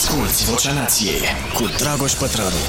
Asculți 0.00 0.50
Vocea 0.50 0.72
Nației 0.72 1.20
cu 1.54 1.62
Dragoș 1.78 2.12
Pătrălu. 2.12 2.62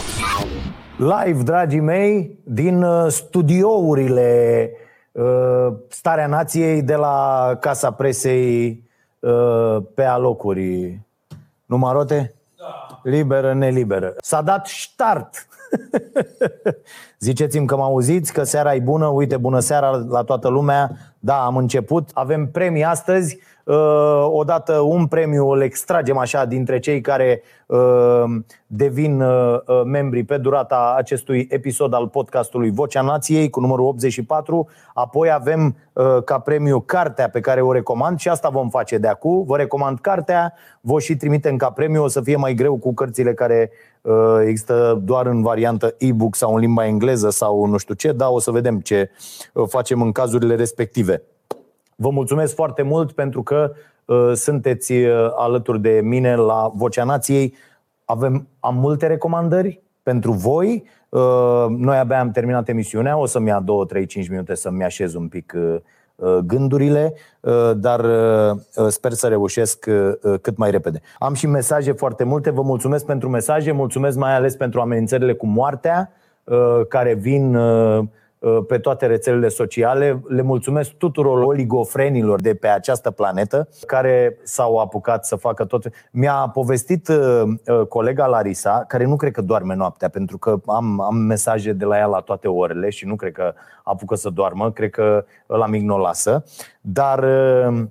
Live, 0.98 1.44
dragii 1.44 1.80
mei, 1.80 2.40
din 2.44 2.84
uh, 2.84 3.12
studiourile 3.12 4.70
uh, 5.12 5.68
Starea 5.88 6.28
Nației 6.28 6.82
de 6.82 6.96
la 6.96 7.58
Casa 7.60 7.92
Presei 7.92 8.84
uh, 9.20 9.78
pe 9.94 10.04
alocuri. 10.04 11.00
Nu, 11.66 11.78
Marote? 11.78 12.34
Da. 12.58 13.00
Liberă, 13.04 13.54
neliberă. 13.54 14.14
S-a 14.18 14.42
dat 14.42 14.68
start. 14.68 15.48
Ziceți-mi 17.20 17.68
că 17.68 17.76
mă 17.76 17.84
auziți, 17.84 18.34
că 18.34 18.44
seara 18.44 18.76
e 18.76 18.80
bună, 18.80 19.08
uite, 19.08 19.38
bună 19.38 19.60
seara 19.60 19.90
la 20.10 20.24
toată 20.24 20.48
lumea. 20.48 20.92
Da, 21.20 21.44
am 21.44 21.58
început. 21.58 22.10
Avem 22.14 22.52
premii 22.52 22.84
astăzi. 22.86 23.40
Uh, 23.72 24.28
odată 24.30 24.74
un 24.74 25.08
premiu 25.08 25.50
îl 25.50 25.62
extragem 25.62 26.18
așa 26.18 26.46
dintre 26.46 26.80
cei 26.80 27.02
care 27.02 27.42
uh, 27.66 28.24
devin 28.68 29.22
uh, 29.22 29.60
membri 29.86 30.24
pe 30.24 30.38
durata 30.38 30.94
acestui 30.98 31.48
episod 31.50 31.94
al 31.94 32.08
podcastului 32.08 32.72
Vocea 32.72 33.02
Nației 33.02 33.50
cu 33.50 33.60
numărul 33.60 33.86
84. 33.86 34.70
Apoi 34.94 35.32
avem 35.32 35.76
ca 36.26 36.40
premiu 36.40 36.80
cartea 36.80 37.30
pe 37.30 37.40
care 37.40 37.62
o 37.62 37.72
recomand 37.72 38.20
și 38.20 38.30
asta 38.30 38.50
vom 38.50 38.70
face 38.70 38.98
de 38.98 39.08
acum. 39.08 39.44
Vă 39.44 39.58
recomand 39.58 40.00
cartea, 40.00 40.54
vă 40.82 41.00
și 41.00 41.16
trimitem 41.16 41.56
ca 41.58 41.70
premiu, 41.70 42.04
o 42.04 42.08
să 42.08 42.22
fie 42.22 42.36
mai 42.36 42.54
greu 42.54 42.78
cu 42.78 42.94
cărțile 42.94 43.34
care 43.34 43.72
există 44.46 45.02
doar 45.04 45.26
în 45.26 45.42
variantă 45.42 45.96
e-book 45.98 46.36
sau 46.36 46.54
în 46.54 46.60
limba 46.60 46.86
engleză 46.86 47.30
sau 47.30 47.66
nu 47.66 47.78
știu 47.78 47.94
ce, 47.94 48.12
dar 48.12 48.30
o 48.32 48.40
să 48.40 48.52
vedem 48.52 48.80
ce 48.80 49.10
facem 49.68 50.02
în 50.02 50.12
cazurile 50.12 50.56
respective. 50.56 51.24
Vă 52.02 52.10
mulțumesc 52.10 52.56
foarte 52.56 52.82
mult 52.82 53.12
pentru 53.12 53.44
că 53.44 53.72
uh, 54.06 54.32
sunteți 54.34 54.92
uh, 54.92 55.32
alături 55.36 55.82
de 55.82 56.00
mine 56.04 56.36
la 56.36 56.72
Vocea 56.76 57.04
Nației. 57.04 57.54
Avem, 58.06 58.48
am 58.60 58.76
multe 58.76 59.08
recomandări 59.08 59.82
pentru 60.04 60.32
voi. 60.32 60.84
Uh, 61.10 61.66
noi 61.70 61.98
abia 61.98 62.20
am 62.20 62.32
terminat 62.32 62.70
emisiunea, 62.70 63.18
o 63.18 63.26
să-mi 63.26 63.48
ia 63.48 63.60
2, 63.60 63.86
3, 63.86 64.06
5 64.06 64.30
minute 64.30 64.56
să-mi 64.56 64.84
așez 64.84 65.14
un 65.14 65.28
pic 65.28 65.54
uh, 65.56 65.76
uh 66.16 66.38
gândurile, 66.38 67.14
uh, 67.40 67.72
dar 67.76 68.00
uh, 68.00 68.88
sper 68.88 69.12
să 69.12 69.28
reușesc 69.28 69.90
cât 70.42 70.58
mai 70.58 70.72
repede. 70.72 71.02
Am 71.20 71.34
și 71.34 71.48
mesaje 71.48 71.92
foarte 71.92 72.24
multe, 72.24 72.50
vă 72.50 72.62
mulțumesc 72.62 73.06
pentru 73.06 73.30
mesaje, 73.30 73.72
mulțumesc 73.72 74.18
mai 74.18 74.36
ales 74.36 74.56
pentru 74.56 74.82
amenințările 74.82 75.34
cu 75.34 75.46
moartea 75.46 76.12
care 76.88 77.14
vin 77.14 77.56
Uh, 77.56 78.08
pe 78.68 78.78
toate 78.78 79.06
rețelele 79.06 79.48
sociale. 79.48 80.22
Le 80.28 80.42
mulțumesc 80.42 80.92
tuturor 80.92 81.44
oligofrenilor 81.44 82.42
de 82.42 82.56
pe 82.56 82.68
această 82.68 83.12
planetă 83.12 83.68
care 83.86 84.38
s-au 84.44 84.78
apucat 84.78 85.26
să 85.26 85.36
facă 85.36 85.66
tot. 85.66 85.90
Mi-a 86.12 86.50
povestit 86.54 87.08
uh, 87.08 87.42
uh, 87.68 87.86
colega 87.88 88.26
Larisa, 88.26 88.84
care 88.88 89.06
nu 89.06 89.16
cred 89.16 89.32
că 89.32 89.42
doarme 89.42 89.76
noaptea, 89.76 90.10
pentru 90.10 90.38
că 90.38 90.58
am, 90.66 91.02
am 91.02 91.16
mesaje 91.16 91.74
de 91.74 91.86
la 91.86 91.98
ea 91.98 92.06
la 92.06 92.20
toate 92.20 92.48
orele 92.48 92.90
și 92.90 93.06
nu 93.06 93.16
cred 93.16 93.32
că 93.32 93.54
apucă 93.84 94.16
să 94.16 94.30
doarmă, 94.30 94.72
cred 94.72 94.90
că 94.90 95.26
la 95.46 95.68
mic 95.68 95.82
nu 95.82 95.94
o 95.94 95.98
lasă, 95.98 96.44
dar 96.82 97.24
uh, 97.24 97.84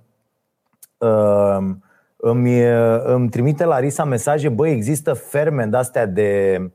uh, 0.99 1.59
îmi, 2.17 2.63
îmi 3.05 3.29
trimite 3.29 3.65
Larisa 3.65 4.05
mesaje, 4.05 4.49
băi, 4.49 4.73
există 4.73 5.13
ferme 5.13 5.65
de-astea 5.65 6.07
de 6.07 6.61
Uh, 6.61 6.71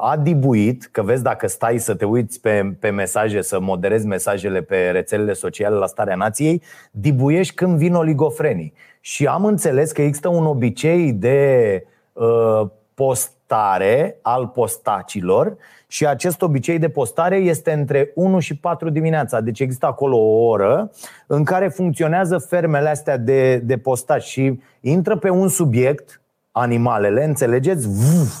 a 0.00 0.16
dibuit, 0.22 0.88
că 0.92 1.02
vezi 1.02 1.22
dacă 1.22 1.46
stai 1.46 1.78
să 1.78 1.94
te 1.94 2.04
uiți 2.04 2.40
pe, 2.40 2.76
pe 2.80 2.90
mesaje, 2.90 3.42
să 3.42 3.60
moderezi 3.60 4.06
mesajele 4.06 4.62
pe 4.62 4.90
rețelele 4.90 5.32
sociale 5.32 5.76
la 5.76 5.86
Starea 5.86 6.14
Nației, 6.14 6.62
dibuiești 6.90 7.54
când 7.54 7.76
vin 7.76 7.94
oligofrenii. 7.94 8.72
Și 9.00 9.26
am 9.26 9.44
înțeles 9.44 9.92
că 9.92 10.02
există 10.02 10.28
un 10.28 10.46
obicei 10.46 11.12
de 11.12 11.86
uh, 12.12 12.66
postare 12.94 14.18
al 14.22 14.46
postacilor 14.46 15.56
și 15.86 16.06
acest 16.06 16.42
obicei 16.42 16.78
de 16.78 16.88
postare 16.88 17.36
este 17.36 17.72
între 17.72 18.10
1 18.14 18.38
și 18.38 18.56
4 18.56 18.90
dimineața. 18.90 19.40
Deci 19.40 19.60
există 19.60 19.86
acolo 19.86 20.16
o 20.16 20.46
oră 20.46 20.90
în 21.26 21.44
care 21.44 21.68
funcționează 21.68 22.38
fermele 22.38 22.88
astea 22.88 23.16
de, 23.16 23.56
de 23.56 23.78
postaci 23.78 24.22
și 24.22 24.60
intră 24.80 25.16
pe 25.16 25.30
un 25.30 25.48
subiect, 25.48 26.20
animalele, 26.50 27.24
înțelegeți? 27.24 27.88
Vuf, 27.88 28.40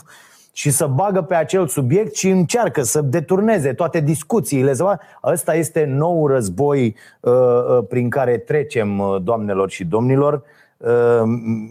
și 0.56 0.70
să 0.70 0.86
bagă 0.86 1.22
pe 1.22 1.34
acel 1.34 1.66
subiect 1.66 2.14
și 2.14 2.28
încearcă 2.28 2.82
să 2.82 3.00
deturneze 3.00 3.72
toate 3.72 4.00
discuțiile. 4.00 4.72
Ăsta 5.24 5.54
este 5.54 5.84
nou 5.84 6.26
război 6.26 6.96
uh, 7.20 7.32
uh, 7.32 7.84
prin 7.88 8.10
care 8.10 8.38
trecem, 8.38 8.98
uh, 8.98 9.22
doamnelor 9.22 9.70
și 9.70 9.84
domnilor. 9.84 10.42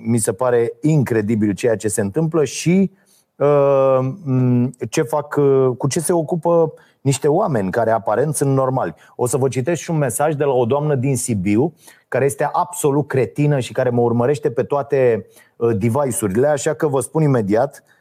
Mi 0.06 0.18
se 0.18 0.34
pare 0.34 0.74
incredibil 0.82 1.54
ceea 1.54 1.76
ce 1.76 1.88
se 1.88 2.02
întâmplă 2.02 2.44
și 2.44 2.92
ce 4.90 5.02
fac, 5.02 5.40
cu 5.78 5.88
ce 5.90 6.00
se 6.00 6.14
ocupă 6.14 6.74
niște 7.02 7.28
oameni 7.28 7.72
care 7.72 7.92
aparent 7.92 8.36
sunt 8.36 8.54
normali. 8.54 8.96
O 9.16 9.28
să 9.28 9.38
vă 9.38 9.48
citesc 9.48 9.82
și 9.82 9.92
un 9.92 9.98
mesaj 9.98 10.34
de 10.34 10.44
la 10.44 10.54
o 10.54 10.66
doamnă 10.66 10.96
din 10.96 11.18
Sibiu, 11.18 11.74
care 12.08 12.26
este 12.26 12.50
absolut 12.52 13.08
cretină 13.08 13.60
și 13.60 13.72
care 13.72 13.90
mă 13.90 14.02
urmărește 14.02 14.52
pe 14.52 14.64
toate 14.64 15.26
device-urile, 15.78 16.48
așa 16.48 16.74
că 16.74 16.88
vă 16.88 17.00
spun 17.00 17.24
imediat 17.24 17.84
Uh, 17.86 17.92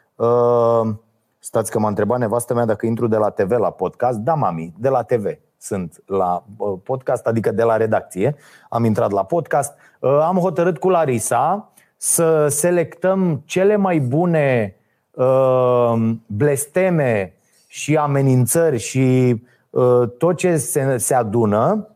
stați 1.39 1.71
că 1.71 1.79
m-a 1.79 1.89
întrebat 1.89 2.19
nevastă 2.19 2.55
mea 2.55 2.65
dacă 2.65 2.87
intru 2.87 3.07
de 3.07 3.17
la 3.17 3.31
TV 3.31 3.51
la 3.51 3.71
podcast. 3.71 4.19
Da, 4.19 4.35
mami, 4.35 4.75
de 4.79 4.89
la 4.89 5.03
TV 5.03 5.27
sunt 5.59 6.03
la 6.07 6.45
uh, 6.57 6.79
podcast, 6.83 7.27
adică 7.27 7.53
de 7.53 7.63
la 7.63 7.77
redacție. 7.77 8.37
Am 8.69 8.85
intrat 8.85 9.11
la 9.11 9.25
podcast. 9.25 9.75
Uh, 10.01 10.19
am 10.23 10.37
hotărât 10.37 10.79
cu 10.79 10.89
Larisa 10.89 11.73
să 11.97 12.49
selectăm 12.49 13.43
cele 13.45 13.77
mai 13.77 13.99
bune 13.99 14.77
blesteme 16.27 17.35
și 17.67 17.97
amenințări 17.97 18.79
și 18.79 19.37
tot 20.19 20.37
ce 20.37 20.57
se, 20.57 20.97
se 20.97 21.15
adună 21.15 21.92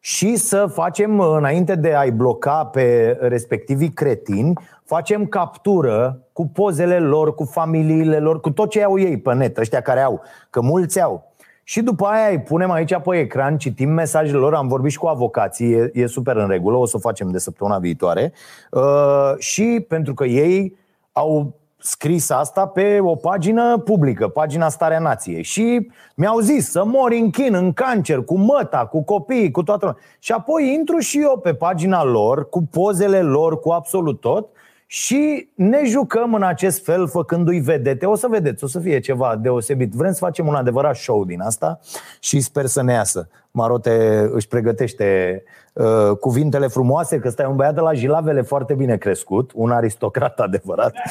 și 0.00 0.36
să 0.36 0.66
facem, 0.66 1.20
înainte 1.20 1.74
de 1.74 1.94
a-i 1.94 2.10
bloca 2.10 2.64
pe 2.64 3.16
respectivii 3.20 3.92
cretini, 3.92 4.52
facem 4.84 5.26
captură 5.26 6.20
cu 6.32 6.46
pozele 6.46 6.98
lor, 6.98 7.34
cu 7.34 7.44
familiile 7.44 8.18
lor, 8.18 8.40
cu 8.40 8.50
tot 8.50 8.70
ce 8.70 8.84
au 8.84 8.98
ei 8.98 9.18
pe 9.18 9.34
net, 9.34 9.58
ăștia 9.58 9.80
care 9.80 10.00
au, 10.00 10.22
că 10.50 10.60
mulți 10.60 11.00
au. 11.00 11.28
Și 11.64 11.82
după 11.82 12.06
aia 12.06 12.30
îi 12.30 12.40
punem 12.40 12.70
aici 12.70 12.96
pe 12.96 13.18
ecran, 13.18 13.58
citim 13.58 13.90
mesajele 13.90 14.38
lor, 14.38 14.54
am 14.54 14.68
vorbit 14.68 14.90
și 14.90 14.98
cu 14.98 15.06
avocații, 15.06 15.72
e, 15.72 15.90
e 15.94 16.06
super 16.06 16.36
în 16.36 16.48
regulă, 16.48 16.76
o 16.76 16.86
să 16.86 16.96
o 16.96 17.00
facem 17.00 17.30
de 17.30 17.38
săptămâna 17.38 17.78
viitoare. 17.78 18.32
Uh, 18.70 19.32
și 19.38 19.84
pentru 19.88 20.14
că 20.14 20.24
ei 20.24 20.76
au 21.12 21.59
scris 21.80 22.30
asta 22.30 22.66
pe 22.66 22.98
o 23.02 23.14
pagină 23.14 23.78
publică, 23.78 24.28
pagina 24.28 24.68
Starea 24.68 24.98
Nației. 24.98 25.42
Și 25.42 25.90
mi-au 26.14 26.38
zis 26.38 26.70
să 26.70 26.84
mori 26.84 27.18
în 27.18 27.30
chin, 27.30 27.54
în 27.54 27.72
cancer, 27.72 28.24
cu 28.24 28.38
măta, 28.38 28.86
cu 28.86 29.02
copiii, 29.02 29.50
cu 29.50 29.62
toată 29.62 29.86
lumea. 29.86 30.00
Și 30.18 30.32
apoi 30.32 30.72
intru 30.72 30.98
și 30.98 31.20
eu 31.22 31.38
pe 31.42 31.54
pagina 31.54 32.04
lor, 32.04 32.48
cu 32.48 32.62
pozele 32.70 33.22
lor, 33.22 33.60
cu 33.60 33.70
absolut 33.70 34.20
tot 34.20 34.48
și 34.92 35.48
ne 35.54 35.80
jucăm 35.84 36.34
în 36.34 36.42
acest 36.42 36.84
fel 36.84 37.08
făcându-i 37.08 37.58
vedete. 37.58 38.06
O 38.06 38.14
să 38.14 38.26
vedeți, 38.30 38.64
o 38.64 38.66
să 38.66 38.78
fie 38.78 38.98
ceva 38.98 39.36
deosebit. 39.36 39.92
Vrem 39.92 40.12
să 40.12 40.18
facem 40.18 40.46
un 40.46 40.54
adevărat 40.54 40.96
show 40.96 41.24
din 41.24 41.40
asta 41.40 41.80
și 42.20 42.40
sper 42.40 42.66
să 42.66 42.82
ne 42.82 42.92
iasă. 42.92 43.28
Marote 43.50 44.28
își 44.32 44.48
pregătește 44.48 45.42
uh, 45.72 46.16
cuvintele 46.20 46.66
frumoase, 46.66 47.18
că 47.18 47.28
stai 47.28 47.46
un 47.46 47.56
băiat 47.56 47.74
de 47.74 47.80
la 47.80 47.92
Jilavele 47.92 48.42
foarte 48.42 48.74
bine 48.74 48.96
crescut, 48.96 49.50
un 49.54 49.70
aristocrat 49.70 50.40
adevărat. 50.40 50.94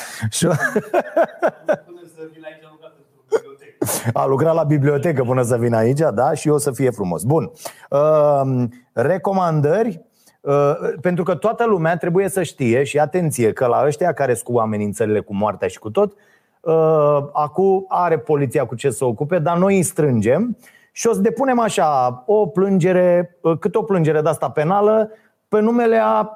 A 4.14 4.26
lucrat 4.26 4.54
la 4.54 4.64
bibliotecă 4.64 5.24
până 5.24 5.42
să 5.42 5.58
vină 5.58 5.78
aici, 5.78 6.02
da? 6.14 6.34
Și 6.34 6.50
o 6.50 6.58
să 6.58 6.72
fie 6.72 6.90
frumos. 6.90 7.24
Bun. 7.24 7.52
Uh, 7.90 8.64
recomandări 8.94 9.88
Uh, 9.92 10.09
pentru 11.02 11.24
că 11.24 11.36
toată 11.36 11.66
lumea 11.66 11.98
trebuie 11.98 12.30
să 12.30 12.44
știe 12.44 12.84
și 12.84 13.00
atenție 13.00 13.54
că 13.54 13.66
la 13.66 13.84
ăștia 13.86 14.14
care 14.14 14.34
sunt 14.34 14.56
cu 14.56 14.60
amenințările 14.60 15.20
cu 15.20 15.36
moartea 15.36 15.68
și 15.68 15.80
cu 15.80 15.90
tot, 15.90 16.14
uh, 16.62 17.18
acum 17.34 17.86
are 17.88 18.18
poliția 18.18 18.66
cu 18.66 18.76
ce 18.76 18.90
să 18.90 19.06
ocupe, 19.06 19.40
dar 19.40 19.58
noi 19.58 19.76
îi 19.76 19.84
strângem 19.84 20.58
și 20.92 21.08
o 21.08 21.14
să 21.14 21.20
depunem 21.20 21.60
așa 21.60 22.24
o 22.26 22.46
plângere, 22.46 23.38
uh, 23.42 23.58
cât 23.60 23.76
o 23.76 23.84
plângere 23.84 24.22
de 24.22 24.30
asta 24.30 24.50
penală 24.50 25.12
pe 25.48 25.60
numele 25.60 26.00
a 26.04 26.34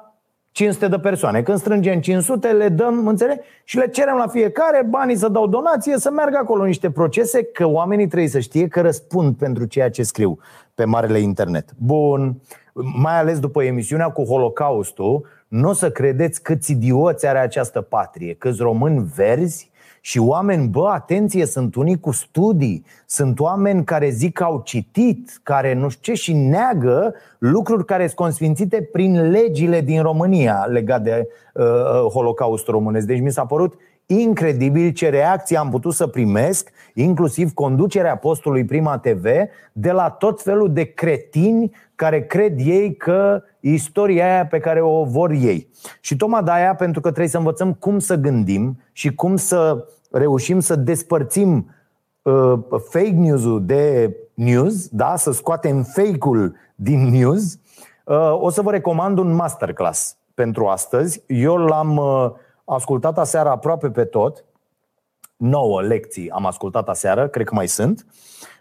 500 0.52 0.88
de 0.88 0.98
persoane. 0.98 1.42
Când 1.42 1.58
strângem 1.58 2.00
500, 2.00 2.48
le 2.48 2.68
dăm, 2.68 3.06
înțeleg? 3.06 3.40
Și 3.64 3.76
le 3.76 3.88
cerem 3.88 4.16
la 4.16 4.26
fiecare 4.26 4.86
banii 4.90 5.16
să 5.16 5.28
dau 5.28 5.46
donație, 5.46 5.98
să 5.98 6.10
meargă 6.10 6.36
acolo 6.36 6.64
niște 6.64 6.90
procese, 6.90 7.44
că 7.44 7.66
oamenii 7.66 8.06
trebuie 8.06 8.28
să 8.28 8.38
știe 8.38 8.68
că 8.68 8.80
răspund 8.80 9.36
pentru 9.36 9.64
ceea 9.64 9.90
ce 9.90 10.02
scriu 10.02 10.38
pe 10.74 10.84
marele 10.84 11.18
internet. 11.18 11.70
Bun 11.76 12.40
mai 12.82 13.18
ales 13.18 13.38
după 13.38 13.62
emisiunea 13.62 14.08
cu 14.10 14.24
Holocaustul, 14.24 15.26
nu 15.48 15.68
o 15.68 15.72
să 15.72 15.90
credeți 15.90 16.42
câți 16.42 16.72
idioți 16.72 17.26
are 17.26 17.38
această 17.38 17.80
patrie, 17.80 18.34
câți 18.34 18.62
români 18.62 19.10
verzi 19.14 19.72
și 20.00 20.18
oameni, 20.18 20.68
bă, 20.68 20.88
atenție, 20.88 21.46
sunt 21.46 21.74
unii 21.74 22.00
cu 22.00 22.10
studii, 22.10 22.84
sunt 23.06 23.40
oameni 23.40 23.84
care 23.84 24.08
zic 24.08 24.32
că 24.32 24.44
au 24.44 24.62
citit, 24.64 25.40
care 25.42 25.74
nu 25.74 25.88
știu 25.88 26.12
ce 26.12 26.20
și 26.20 26.32
neagă 26.32 27.14
lucruri 27.38 27.84
care 27.84 28.02
sunt 28.02 28.16
consfințite 28.16 28.88
prin 28.92 29.30
legile 29.30 29.80
din 29.80 30.02
România 30.02 30.66
legate 30.68 31.02
de 31.02 31.28
uh, 31.54 31.64
uh, 31.64 32.10
Holocaustul 32.12 32.74
românesc. 32.74 33.06
Deci 33.06 33.20
mi 33.20 33.30
s-a 33.30 33.46
părut 33.46 33.74
incredibil 34.06 34.90
ce 34.90 35.08
reacție 35.08 35.56
am 35.56 35.70
putut 35.70 35.92
să 35.92 36.06
primesc, 36.06 36.70
inclusiv 36.94 37.52
conducerea 37.52 38.16
postului 38.16 38.64
Prima 38.64 38.98
TV, 38.98 39.24
de 39.72 39.90
la 39.90 40.10
tot 40.10 40.42
felul 40.42 40.72
de 40.72 40.84
cretini 40.84 41.76
care 41.94 42.22
cred 42.26 42.58
ei 42.58 42.96
că 42.96 43.42
istoria 43.60 44.24
aia 44.24 44.46
pe 44.46 44.58
care 44.58 44.80
o 44.80 45.04
vor 45.04 45.30
ei. 45.30 45.68
Și 46.00 46.16
tocmai 46.16 46.42
de 46.42 46.50
aia, 46.50 46.74
pentru 46.74 47.00
că 47.00 47.08
trebuie 47.08 47.30
să 47.30 47.38
învățăm 47.38 47.72
cum 47.72 47.98
să 47.98 48.14
gândim 48.14 48.80
și 48.92 49.14
cum 49.14 49.36
să 49.36 49.86
reușim 50.10 50.60
să 50.60 50.76
despărțim 50.76 51.74
uh, 52.22 52.58
fake 52.88 53.10
news-ul 53.10 53.66
de 53.66 54.16
news, 54.34 54.88
da? 54.88 55.16
să 55.16 55.32
scoatem 55.32 55.82
fake-ul 55.82 56.54
din 56.74 57.08
news, 57.08 57.58
uh, 58.04 58.40
o 58.40 58.50
să 58.50 58.62
vă 58.62 58.70
recomand 58.70 59.18
un 59.18 59.34
masterclass 59.34 60.16
pentru 60.34 60.66
astăzi. 60.66 61.22
Eu 61.26 61.56
l-am 61.56 61.96
uh, 61.96 62.30
ascultat 62.64 63.18
aseară 63.18 63.48
aproape 63.48 63.90
pe 63.90 64.04
tot. 64.04 64.44
9 65.36 65.82
lecții 65.82 66.30
am 66.30 66.46
ascultat 66.46 66.88
aseară, 66.88 67.28
cred 67.28 67.46
că 67.46 67.54
mai 67.54 67.68
sunt. 67.68 68.06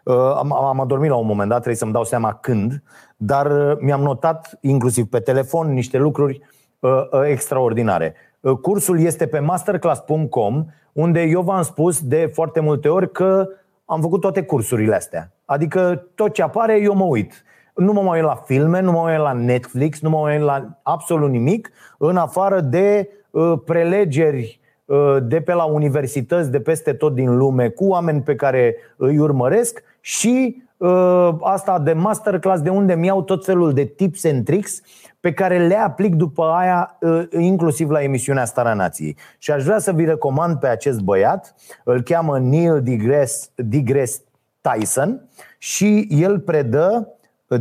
Uh, 0.04 0.16
am, 0.16 0.54
am 0.54 0.80
adormit 0.80 1.10
la 1.10 1.16
un 1.16 1.26
moment 1.26 1.48
dat, 1.48 1.58
trebuie 1.58 1.78
să-mi 1.78 1.92
dau 1.92 2.04
seama 2.04 2.34
când, 2.34 2.84
dar 3.18 3.72
uh, 3.72 3.78
mi-am 3.80 4.02
notat 4.02 4.58
inclusiv 4.62 5.06
pe 5.06 5.20
telefon 5.20 5.74
niște 5.74 5.98
lucruri 5.98 6.42
uh, 6.80 6.92
extraordinare. 7.26 8.16
Cursul 8.62 9.00
este 9.00 9.28
pe 9.28 9.40
masterclass.com, 9.40 10.66
unde 10.94 11.22
eu 11.22 11.42
v-am 11.42 11.62
spus 11.62 12.02
de 12.02 12.32
foarte 12.34 12.60
multe 12.60 12.90
ori 12.90 13.12
că 13.12 13.48
am 13.86 14.02
făcut 14.02 14.22
toate 14.22 14.44
cursurile 14.44 14.96
astea. 14.96 15.32
Adică 15.46 16.08
tot 16.16 16.34
ce 16.34 16.42
apare, 16.42 16.82
eu 16.82 16.94
mă 16.94 17.04
uit. 17.04 17.44
Nu 17.76 17.94
mă 17.94 18.02
mai 18.02 18.20
uit 18.20 18.28
la 18.28 18.36
filme, 18.36 18.80
nu 18.80 18.92
mă 18.92 19.02
mai 19.02 19.14
uit 19.14 19.24
la 19.24 19.34
Netflix, 19.34 20.02
nu 20.02 20.10
mă 20.10 20.20
mai 20.20 20.36
uit 20.36 20.46
la 20.46 20.80
absolut 20.82 21.30
nimic, 21.30 21.72
în 21.98 22.18
afară 22.18 22.60
de 22.60 23.10
Uh, 23.10 23.23
prelegeri 23.66 24.60
uh, 24.86 25.18
de 25.22 25.42
pe 25.42 25.54
la 25.54 25.64
universități 25.64 26.52
de 26.52 26.60
peste 26.60 26.94
tot 26.94 27.14
din 27.14 27.38
lume 27.38 27.70
cu 27.70 27.86
oameni 27.86 28.22
pe 28.22 28.36
care 28.36 28.76
îi 28.96 29.20
urmăresc 29.20 29.84
și 30.02 30.64
uh, 30.78 31.30
asta 31.42 31.80
de 31.80 31.94
masterclass 31.94 32.62
de 32.62 32.70
unde 32.70 32.94
mi-au 32.96 33.24
tot 33.24 33.46
felul 33.46 33.74
de 33.74 33.84
tips 33.84 34.26
and 34.26 34.46
tricks 34.46 34.82
pe 35.20 35.34
care 35.34 35.68
le 35.68 35.76
aplic 35.76 36.16
după 36.16 36.44
aia 36.44 36.98
inclusiv 37.38 37.90
la 37.90 38.02
emisiunea 38.02 38.46
Starea 38.46 38.74
Nației. 38.74 39.18
Și 39.38 39.52
aș 39.52 39.64
vrea 39.64 39.80
să 39.80 39.92
vi 39.92 40.06
recomand 40.06 40.60
pe 40.60 40.68
acest 40.68 41.00
băiat, 41.00 41.56
îl 41.84 42.02
cheamă 42.02 42.40
Neil 42.40 42.82
deGrasse, 42.82 43.48
deGrasse 43.56 44.22
Tyson 44.62 45.30
și 45.58 46.08
el 46.10 46.40
predă 46.40 47.08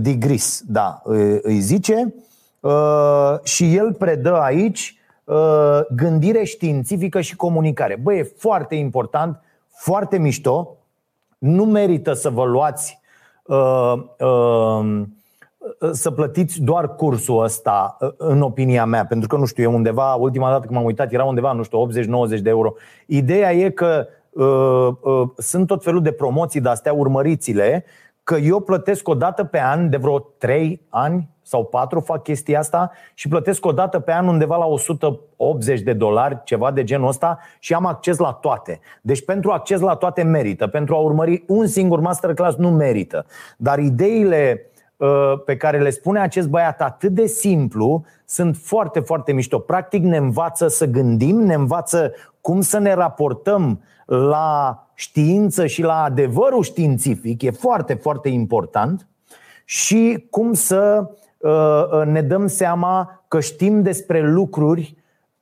Digris, 0.01 0.63
da, 0.67 1.03
îi 1.43 1.59
zice, 1.61 2.15
și 3.43 3.77
el 3.77 3.93
predă 3.93 4.41
aici 4.41 4.97
Uh, 4.97 5.02
gândire 5.91 6.45
științifică 6.45 7.21
și 7.21 7.37
comunicare. 7.37 7.99
Băi, 8.03 8.19
e 8.19 8.33
foarte 8.37 8.75
important, 8.75 9.41
foarte 9.69 10.19
mișto. 10.19 10.77
Nu 11.39 11.65
merită 11.65 12.13
să 12.13 12.31
vă 12.31 12.45
luați 12.45 13.01
uh, 13.47 13.95
uh, 14.19 15.03
să 15.93 16.11
plătiți 16.11 16.61
doar 16.61 16.95
cursul 16.95 17.43
ăsta, 17.43 17.97
uh, 18.01 18.09
în 18.17 18.43
opinia 18.43 18.85
mea, 18.85 19.07
pentru 19.07 19.29
că 19.29 19.37
nu 19.37 19.45
știu, 19.45 19.63
e 19.63 19.67
undeva, 19.67 20.15
ultima 20.15 20.49
dată 20.49 20.61
când 20.61 20.75
m-am 20.75 20.85
uitat, 20.85 21.13
era 21.13 21.25
undeva, 21.25 21.53
nu 21.53 21.63
știu, 21.63 21.89
80-90 22.39 22.41
de 22.41 22.49
euro. 22.49 22.75
Ideea 23.07 23.53
e 23.53 23.71
că 23.71 24.07
uh, 24.31 24.89
uh, 25.01 25.29
sunt 25.37 25.67
tot 25.67 25.83
felul 25.83 26.03
de 26.03 26.13
promoții 26.13 26.61
de 26.61 26.69
astea, 26.69 26.93
urmăriți-le, 26.93 27.85
că 28.25 28.37
eu 28.37 28.61
plătesc 28.61 29.09
o 29.09 29.15
dată 29.15 29.45
pe 29.45 29.61
an 29.61 29.91
de 29.91 29.97
vreo 29.97 30.19
3 30.19 30.87
ani, 30.89 31.31
sau 31.43 31.65
patru 31.65 32.01
fac 32.01 32.23
chestia 32.23 32.59
asta 32.59 32.91
și 33.15 33.29
plătesc 33.29 33.67
o 33.67 33.73
dată 33.73 34.01
pe 34.01 34.13
an 34.13 34.29
undeva 34.29 34.57
la 34.57 34.65
180 34.65 35.81
de 35.81 35.93
dolari, 35.93 36.41
ceva 36.45 36.71
de 36.71 36.85
genul 36.85 37.09
ăsta 37.09 37.39
și 37.59 37.75
am 37.75 37.87
acces 37.87 38.19
la 38.19 38.33
toate. 38.33 38.81
Deci 39.01 39.25
pentru 39.25 39.51
acces 39.51 39.81
la 39.81 39.95
toate 39.95 40.23
merită. 40.23 40.67
Pentru 40.67 40.95
a 40.95 40.99
urmări 40.99 41.45
un 41.47 41.67
singur 41.67 42.01
masterclass 42.01 42.57
nu 42.57 42.71
merită. 42.71 43.27
Dar 43.57 43.79
ideile 43.79 44.71
uh, 44.97 45.09
pe 45.45 45.57
care 45.57 45.81
le 45.81 45.91
spune 45.91 46.21
acest 46.21 46.49
băiat 46.49 46.81
atât 46.81 47.11
de 47.11 47.27
simplu 47.27 48.05
sunt 48.25 48.57
foarte, 48.57 49.01
foarte 49.01 49.33
mișto. 49.33 49.59
Practic 49.59 50.03
ne 50.03 50.17
învață 50.17 50.69
să 50.69 50.87
gândim, 50.87 51.37
ne 51.37 51.55
învață 51.55 52.13
cum 52.41 52.61
să 52.61 52.79
ne 52.79 52.95
raportăm 52.95 53.83
la 54.07 54.79
știință 54.95 55.67
și 55.67 55.83
la 55.83 56.03
adevărul 56.03 56.63
științific. 56.63 57.43
E 57.43 57.51
foarte, 57.51 57.95
foarte 57.95 58.29
important. 58.29 59.07
Și 59.65 60.27
cum 60.31 60.53
să 60.53 61.11
Uh, 61.43 61.85
uh, 61.93 62.07
ne 62.07 62.23
dăm 62.23 62.47
seama 62.47 63.25
că 63.29 63.41
știm 63.41 63.83
despre 63.83 64.31
lucruri 64.31 64.97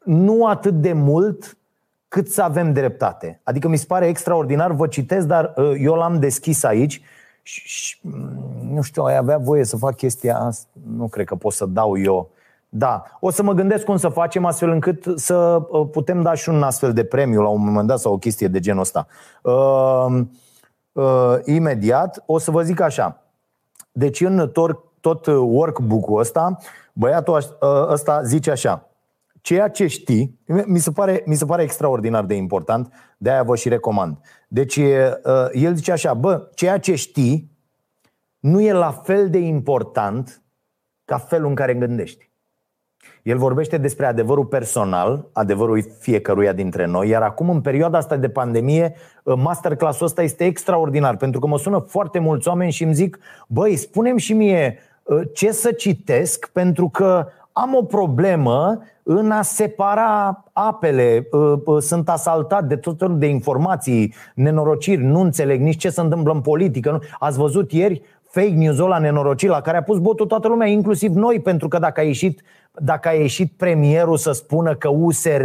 nu 0.05 0.47
atât 0.47 0.75
de 0.81 0.93
mult 0.93 1.59
cât 2.09 2.29
să 2.29 2.43
avem 2.43 2.73
dreptate. 2.73 3.41
Adică 3.45 3.69
mi 3.69 3.77
se 3.77 3.85
pare 3.89 4.07
extraordinar, 4.07 4.73
vă 4.73 4.87
citesc, 4.87 5.27
dar 5.27 5.53
uh, 5.57 5.73
eu 5.79 5.95
l-am 5.95 6.19
deschis 6.19 6.63
aici 6.63 7.03
și, 7.43 7.99
mm, 8.03 8.69
nu 8.73 8.83
știu, 8.83 9.03
ai 9.03 9.17
avea 9.17 9.39
voie 9.39 9.65
să 9.65 9.77
fac 9.77 9.97
chestia 9.97 10.39
asta, 10.39 10.69
nu 10.97 11.09
cred 11.09 11.27
că 11.27 11.35
pot 11.35 11.53
să 11.53 11.67
dau 11.67 11.99
eu. 11.99 12.31
Da, 12.73 13.03
o 13.21 13.31
să 13.31 13.43
mă 13.43 13.53
gândesc 13.53 13.85
cum 13.85 13.97
să 13.97 14.09
facem 14.09 14.45
astfel 14.45 14.71
încât 14.71 15.05
să 15.15 15.61
putem 15.91 16.23
da 16.23 16.35
și 16.35 16.49
un 16.49 16.63
astfel 16.63 16.93
de 16.93 17.05
premiu 17.05 17.41
la 17.41 17.49
un 17.49 17.65
moment 17.65 17.87
dat 17.87 17.99
sau 17.99 18.13
o 18.13 18.19
chestie 18.19 18.49
de 18.49 18.61
genul 18.61 18.81
ăsta. 18.81 19.07
Uh, 19.43 20.21
uh, 20.93 21.35
imediat 21.45 22.23
o 22.27 22.39
să 22.39 22.51
vă 22.51 22.63
zic 22.63 22.81
așa. 22.81 23.23
Deci 23.93 24.21
în 24.21 24.51
tor- 24.51 25.01
tot 25.01 25.27
uh, 25.27 25.35
workbook-ul 25.35 26.19
ăsta, 26.19 26.57
băiatul 26.93 27.35
uh, 27.37 27.69
ăsta 27.89 28.23
zice 28.23 28.51
așa 28.51 28.91
Ceea 29.41 29.69
ce 29.69 29.87
știi, 29.87 30.41
mi 30.67 30.79
se, 30.79 30.91
pare, 30.91 31.23
mi 31.27 31.35
se 31.35 31.45
pare 31.45 31.63
extraordinar 31.63 32.25
de 32.25 32.35
important, 32.35 32.93
de 33.19 33.31
aia 33.31 33.43
vă 33.43 33.57
și 33.57 33.69
recomand. 33.69 34.19
Deci 34.49 34.77
uh, 34.77 35.13
el 35.53 35.75
zice 35.75 35.93
așa, 35.93 36.15
bă, 36.15 36.51
ceea 36.55 36.79
ce 36.79 36.95
știi 36.95 37.59
nu 38.39 38.61
e 38.61 38.73
la 38.73 38.91
fel 38.91 39.31
de 39.31 39.39
important 39.39 40.43
ca 41.05 41.19
felul 41.19 41.49
în 41.49 41.55
care 41.55 41.75
gândești. 41.75 42.30
El 43.23 43.39
vorbește 43.39 43.79
despre 43.79 44.07
adevărul 44.07 44.45
personal, 44.45 45.25
adevărul 45.33 45.85
fiecăruia 45.99 46.53
dintre 46.53 46.87
noi, 46.87 47.09
iar 47.09 47.23
acum, 47.23 47.51
în 47.51 47.61
perioada 47.61 47.99
asta 47.99 48.17
de 48.17 48.29
pandemie, 48.29 48.95
masterclass-ul 49.25 50.07
ăsta 50.07 50.23
este 50.23 50.45
extraordinar, 50.45 51.17
pentru 51.17 51.41
că 51.41 51.47
mă 51.47 51.59
sună 51.59 51.85
foarte 51.89 52.19
mulți 52.19 52.49
oameni 52.49 52.73
și 52.73 52.85
îmi 52.85 52.95
zic, 52.95 53.19
băi, 53.47 53.77
spunem 53.77 54.17
și 54.17 54.33
mie 54.33 54.79
Uh, 55.11 55.21
ce 55.33 55.51
să 55.53 55.73
citesc, 55.73 56.51
pentru 56.53 56.89
că 56.89 57.27
am 57.53 57.75
o 57.75 57.83
problemă 57.83 58.83
în 59.03 59.31
a 59.31 59.43
separa 59.43 60.45
apele. 60.53 61.29
Uh, 61.31 61.53
uh, 61.65 61.83
sunt 61.83 62.09
asaltat 62.09 62.65
de 62.65 62.77
tot 62.77 62.99
felul 62.99 63.19
de 63.19 63.27
informații, 63.27 64.15
nenorociri, 64.35 65.03
nu 65.03 65.21
înțeleg 65.21 65.61
nici 65.61 65.81
ce 65.81 65.91
se 65.91 66.01
întâmplă 66.01 66.33
în 66.33 66.41
politică. 66.41 67.01
Ați 67.19 67.39
văzut 67.39 67.73
ieri 67.73 68.03
fake 68.31 68.55
news-ul 68.55 68.85
ăla 68.85 68.99
nenorocit 68.99 69.49
la 69.49 69.61
care 69.61 69.77
a 69.77 69.83
pus 69.83 69.99
botul 69.99 70.27
toată 70.27 70.49
lumea, 70.49 70.67
inclusiv 70.67 71.15
noi, 71.15 71.41
pentru 71.41 71.69
că 71.69 71.79
dacă 71.79 72.01
a 72.01 72.05
ieșit 72.05 72.43
dacă 72.75 73.09
a 73.09 73.13
ieșit 73.13 73.53
premierul 73.57 74.17
să 74.17 74.33
spună 74.33 74.75
că 74.75 74.89
USR 74.89 75.45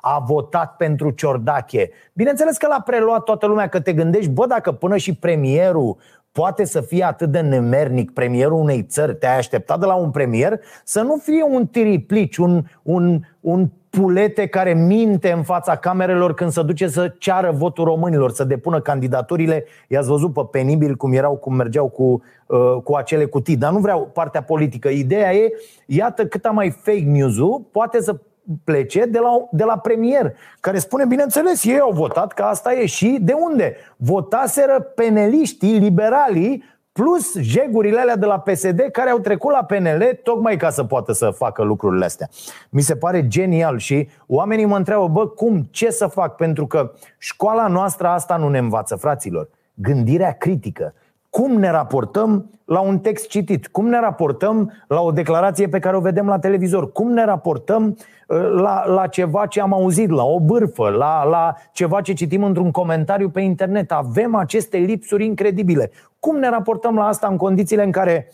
a 0.00 0.18
votat 0.26 0.76
pentru 0.76 1.10
Ciordache. 1.10 1.90
Bineînțeles 2.12 2.56
că 2.56 2.66
l-a 2.66 2.82
preluat 2.84 3.22
toată 3.22 3.46
lumea, 3.46 3.68
că 3.68 3.80
te 3.80 3.92
gândești, 3.92 4.30
bă, 4.30 4.46
dacă 4.46 4.72
până 4.72 4.96
și 4.96 5.14
premierul 5.14 5.96
poate 6.32 6.64
să 6.64 6.80
fie 6.80 7.04
atât 7.04 7.30
de 7.30 7.40
nemernic 7.40 8.12
premierul 8.12 8.58
unei 8.58 8.82
țări, 8.82 9.16
te-ai 9.16 9.36
așteptat 9.36 9.80
de 9.80 9.86
la 9.86 9.94
un 9.94 10.10
premier 10.10 10.60
să 10.84 11.00
nu 11.00 11.16
fie 11.16 11.42
un 11.42 11.66
tiriplici, 11.66 12.36
un, 12.36 12.64
un, 12.82 13.20
un 13.40 13.68
pulete 13.94 14.46
care 14.46 14.74
minte 14.74 15.32
în 15.32 15.42
fața 15.42 15.76
camerelor 15.76 16.34
când 16.34 16.50
se 16.50 16.62
duce 16.62 16.88
să 16.88 17.14
ceară 17.18 17.50
votul 17.50 17.84
românilor, 17.84 18.30
să 18.30 18.44
depună 18.44 18.80
candidaturile. 18.80 19.64
I-ați 19.88 20.08
văzut 20.08 20.32
pe 20.32 20.40
penibil 20.50 20.94
cum 20.94 21.12
erau, 21.12 21.36
cum 21.36 21.54
mergeau 21.54 21.88
cu, 21.88 22.22
uh, 22.46 22.76
cu 22.84 22.94
acele 22.94 23.24
cutii. 23.24 23.56
Dar 23.56 23.72
nu 23.72 23.78
vreau 23.78 24.10
partea 24.12 24.42
politică. 24.42 24.88
Ideea 24.88 25.34
e, 25.34 25.52
iată 25.86 26.26
cât 26.26 26.52
mai 26.52 26.70
fake 26.70 27.04
news-ul 27.06 27.62
poate 27.72 28.00
să 28.00 28.16
plece 28.64 29.04
de 29.04 29.18
la, 29.18 29.48
de 29.50 29.64
la 29.64 29.78
premier, 29.78 30.36
care 30.60 30.78
spune, 30.78 31.06
bineînțeles, 31.06 31.64
ei 31.64 31.78
au 31.78 31.90
votat, 31.92 32.32
că 32.32 32.42
asta 32.42 32.72
e 32.74 32.86
și 32.86 33.18
de 33.20 33.32
unde? 33.32 33.76
Votaseră 33.96 34.80
peneliștii, 34.94 35.78
liberalii, 35.78 36.62
plus 36.94 37.38
jegurile 37.40 38.00
alea 38.00 38.16
de 38.16 38.26
la 38.26 38.38
PSD 38.38 38.80
care 38.92 39.10
au 39.10 39.18
trecut 39.18 39.52
la 39.52 39.64
PNL 39.64 40.20
tocmai 40.22 40.56
ca 40.56 40.70
să 40.70 40.84
poată 40.84 41.12
să 41.12 41.30
facă 41.30 41.62
lucrurile 41.62 42.04
astea. 42.04 42.28
Mi 42.70 42.80
se 42.80 42.96
pare 42.96 43.28
genial 43.28 43.78
și 43.78 44.08
oamenii 44.26 44.64
mă 44.64 44.76
întreabă, 44.76 45.08
bă, 45.08 45.26
cum, 45.26 45.68
ce 45.70 45.90
să 45.90 46.06
fac? 46.06 46.36
Pentru 46.36 46.66
că 46.66 46.92
școala 47.18 47.66
noastră 47.66 48.08
asta 48.08 48.36
nu 48.36 48.48
ne 48.48 48.58
învață, 48.58 48.96
fraților. 48.96 49.48
Gândirea 49.74 50.32
critică 50.32 50.94
cum 51.30 51.58
ne 51.58 51.70
raportăm 51.70 52.50
la 52.64 52.80
un 52.80 52.98
text 52.98 53.28
citit, 53.28 53.66
cum 53.66 53.88
ne 53.88 54.00
raportăm 54.00 54.72
la 54.88 55.00
o 55.00 55.10
declarație 55.10 55.68
pe 55.68 55.78
care 55.78 55.96
o 55.96 56.00
vedem 56.00 56.26
la 56.26 56.38
televizor, 56.38 56.92
cum 56.92 57.12
ne 57.12 57.24
raportăm 57.24 57.86
uh, 57.86 58.04
la, 58.26 58.86
la 58.86 59.06
ceva 59.06 59.46
ce 59.46 59.60
am 59.60 59.72
auzit, 59.72 60.10
la 60.10 60.24
o 60.24 60.40
bârfă, 60.40 60.88
la, 60.88 61.24
la 61.24 61.54
ceva 61.72 62.00
ce 62.00 62.12
citim 62.12 62.44
într-un 62.44 62.70
comentariu 62.70 63.28
pe 63.28 63.40
internet. 63.40 63.92
Avem 63.92 64.34
aceste 64.34 64.76
lipsuri 64.76 65.24
incredibile. 65.24 65.90
Cum 66.18 66.36
ne 66.36 66.48
raportăm 66.48 66.94
la 66.94 67.06
asta 67.06 67.26
în 67.26 67.36
condițiile 67.36 67.84
în 67.84 67.90
care 67.90 68.28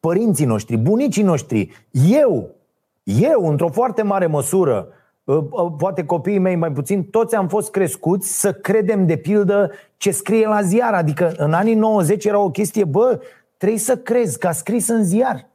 părinții 0.00 0.46
noștri, 0.46 0.76
bunicii 0.76 1.22
noștri, 1.22 1.88
eu, 2.08 2.50
eu, 3.02 3.48
într-o 3.48 3.68
foarte 3.68 4.02
mare 4.02 4.26
măsură, 4.26 4.88
ă, 5.28 5.46
ă, 5.52 5.70
poate 5.70 6.04
copiii 6.04 6.38
mei 6.38 6.56
mai 6.56 6.72
puțin, 6.72 7.04
toți 7.04 7.34
am 7.34 7.48
fost 7.48 7.70
crescuți 7.70 8.40
să 8.40 8.52
credem 8.52 9.06
de 9.06 9.16
pildă 9.16 9.70
ce 9.96 10.10
scrie 10.10 10.46
la 10.46 10.62
ziar. 10.62 10.94
Adică 10.94 11.32
în 11.36 11.52
anii 11.52 11.74
90 11.74 12.24
era 12.24 12.38
o 12.38 12.50
chestie, 12.50 12.84
bă, 12.84 13.20
trebuie 13.56 13.78
să 13.78 13.96
crezi 13.96 14.38
că 14.38 14.46
a 14.46 14.52
scris 14.52 14.88
în 14.88 15.04
ziar. 15.04 15.46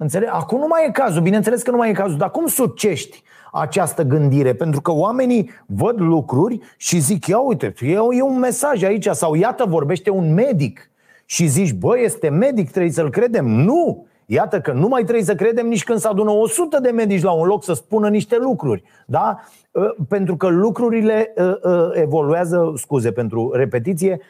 Înțeleg? 0.00 0.28
Acum 0.32 0.58
nu 0.58 0.66
mai 0.66 0.84
e 0.86 0.90
cazul, 0.90 1.22
bineînțeles 1.22 1.62
că 1.62 1.70
nu 1.70 1.76
mai 1.76 1.90
e 1.90 1.92
cazul, 1.92 2.18
dar 2.18 2.30
cum 2.30 2.46
sucești 2.46 3.22
această 3.52 4.02
gândire? 4.02 4.54
Pentru 4.54 4.80
că 4.80 4.92
oamenii 4.92 5.50
văd 5.66 6.00
lucruri 6.00 6.60
și 6.76 6.98
zic, 6.98 7.26
ia 7.26 7.38
uite, 7.38 7.74
e, 7.80 7.92
e 7.92 8.22
un 8.22 8.38
mesaj 8.38 8.82
aici 8.82 9.08
sau 9.08 9.34
iată 9.34 9.64
vorbește 9.64 10.10
un 10.10 10.34
medic 10.34 10.90
și 11.24 11.46
zici, 11.46 11.72
bă, 11.72 11.98
este 11.98 12.28
medic, 12.28 12.70
trebuie 12.70 12.92
să-l 12.92 13.10
credem. 13.10 13.46
Nu! 13.46 14.06
Iată 14.30 14.60
că 14.60 14.72
nu 14.72 14.88
mai 14.88 15.02
trebuie 15.02 15.24
să 15.24 15.34
credem 15.34 15.66
nici 15.66 15.84
când 15.84 15.98
se 15.98 16.08
adună 16.08 16.30
100 16.30 16.78
de 16.80 16.90
medici 16.90 17.22
la 17.22 17.30
un 17.30 17.46
loc 17.46 17.64
să 17.64 17.72
spună 17.72 18.08
niște 18.08 18.36
lucruri. 18.40 18.82
Da? 19.06 19.40
Ă, 19.74 19.94
pentru 20.08 20.36
că 20.36 20.48
lucrurile 20.48 21.32
ă, 21.38 21.58
ă, 21.64 21.90
evoluează, 21.94 22.72
scuze 22.76 23.12
pentru 23.12 23.50
repetiție, 23.54 24.20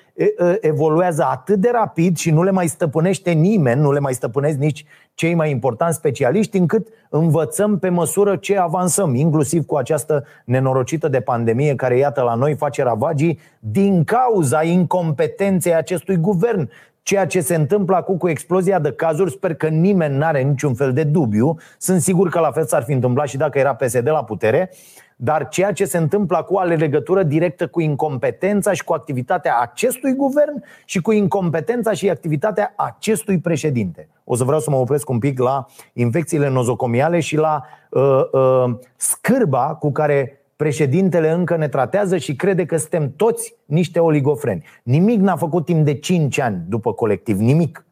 evoluează 0.60 1.26
atât 1.30 1.58
de 1.60 1.70
rapid 1.72 2.16
și 2.16 2.30
nu 2.30 2.42
le 2.42 2.50
mai 2.50 2.66
stăpânește 2.66 3.30
nimeni, 3.30 3.80
nu 3.80 3.92
le 3.92 3.98
mai 3.98 4.14
stăpânesc 4.14 4.58
nici 4.58 4.84
cei 5.14 5.34
mai 5.34 5.50
importanti 5.50 5.96
specialiști, 5.96 6.56
încât 6.56 6.88
învățăm 7.08 7.78
pe 7.78 7.88
măsură 7.88 8.36
ce 8.36 8.58
avansăm, 8.58 9.14
inclusiv 9.14 9.66
cu 9.66 9.76
această 9.76 10.24
nenorocită 10.44 11.08
de 11.08 11.20
pandemie 11.20 11.74
care, 11.74 11.96
iată, 11.96 12.22
la 12.22 12.34
noi 12.34 12.54
face 12.54 12.82
ravagii 12.82 13.38
din 13.60 14.04
cauza 14.04 14.62
incompetenței 14.62 15.74
acestui 15.74 16.16
guvern. 16.16 16.70
Ceea 17.08 17.26
ce 17.26 17.40
se 17.40 17.54
întâmplă 17.54 17.96
acum 17.96 18.16
cu 18.16 18.28
explozia 18.28 18.78
de 18.78 18.92
cazuri, 18.92 19.30
sper 19.30 19.54
că 19.54 19.68
nimeni 19.68 20.16
nu 20.16 20.24
are 20.24 20.42
niciun 20.42 20.74
fel 20.74 20.92
de 20.92 21.04
dubiu. 21.04 21.56
Sunt 21.78 22.00
sigur 22.00 22.28
că 22.28 22.40
la 22.40 22.50
fel 22.50 22.64
s-ar 22.64 22.82
fi 22.82 22.92
întâmplat 22.92 23.28
și 23.28 23.36
dacă 23.36 23.58
era 23.58 23.74
PSD 23.74 24.08
la 24.08 24.24
putere. 24.24 24.70
Dar 25.16 25.48
ceea 25.48 25.72
ce 25.72 25.84
se 25.84 25.98
întâmplă 25.98 26.36
acum 26.36 26.58
are 26.58 26.76
legătură 26.76 27.22
directă 27.22 27.66
cu 27.66 27.80
incompetența 27.80 28.72
și 28.72 28.84
cu 28.84 28.92
activitatea 28.92 29.58
acestui 29.60 30.14
guvern 30.14 30.64
și 30.84 31.00
cu 31.00 31.12
incompetența 31.12 31.92
și 31.92 32.10
activitatea 32.10 32.72
acestui 32.76 33.38
președinte. 33.38 34.08
O 34.24 34.34
să 34.34 34.44
vreau 34.44 34.60
să 34.60 34.70
mă 34.70 34.76
opresc 34.76 35.08
un 35.08 35.18
pic 35.18 35.38
la 35.38 35.66
infecțiile 35.92 36.48
nozocomiale 36.48 37.20
și 37.20 37.36
la 37.36 37.62
uh, 37.90 38.02
uh, 38.32 38.78
scârba 38.96 39.76
cu 39.80 39.92
care 39.92 40.37
președintele 40.58 41.30
încă 41.30 41.56
ne 41.56 41.68
tratează 41.68 42.16
și 42.16 42.36
crede 42.36 42.64
că 42.64 42.76
suntem 42.76 43.12
toți 43.16 43.54
niște 43.64 43.98
oligofreni. 43.98 44.64
Nimic 44.82 45.20
n-a 45.20 45.36
făcut 45.36 45.64
timp 45.64 45.84
de 45.84 45.94
5 45.94 46.38
ani 46.38 46.62
după 46.68 46.92
colectiv, 46.92 47.38
nimic. 47.38 47.84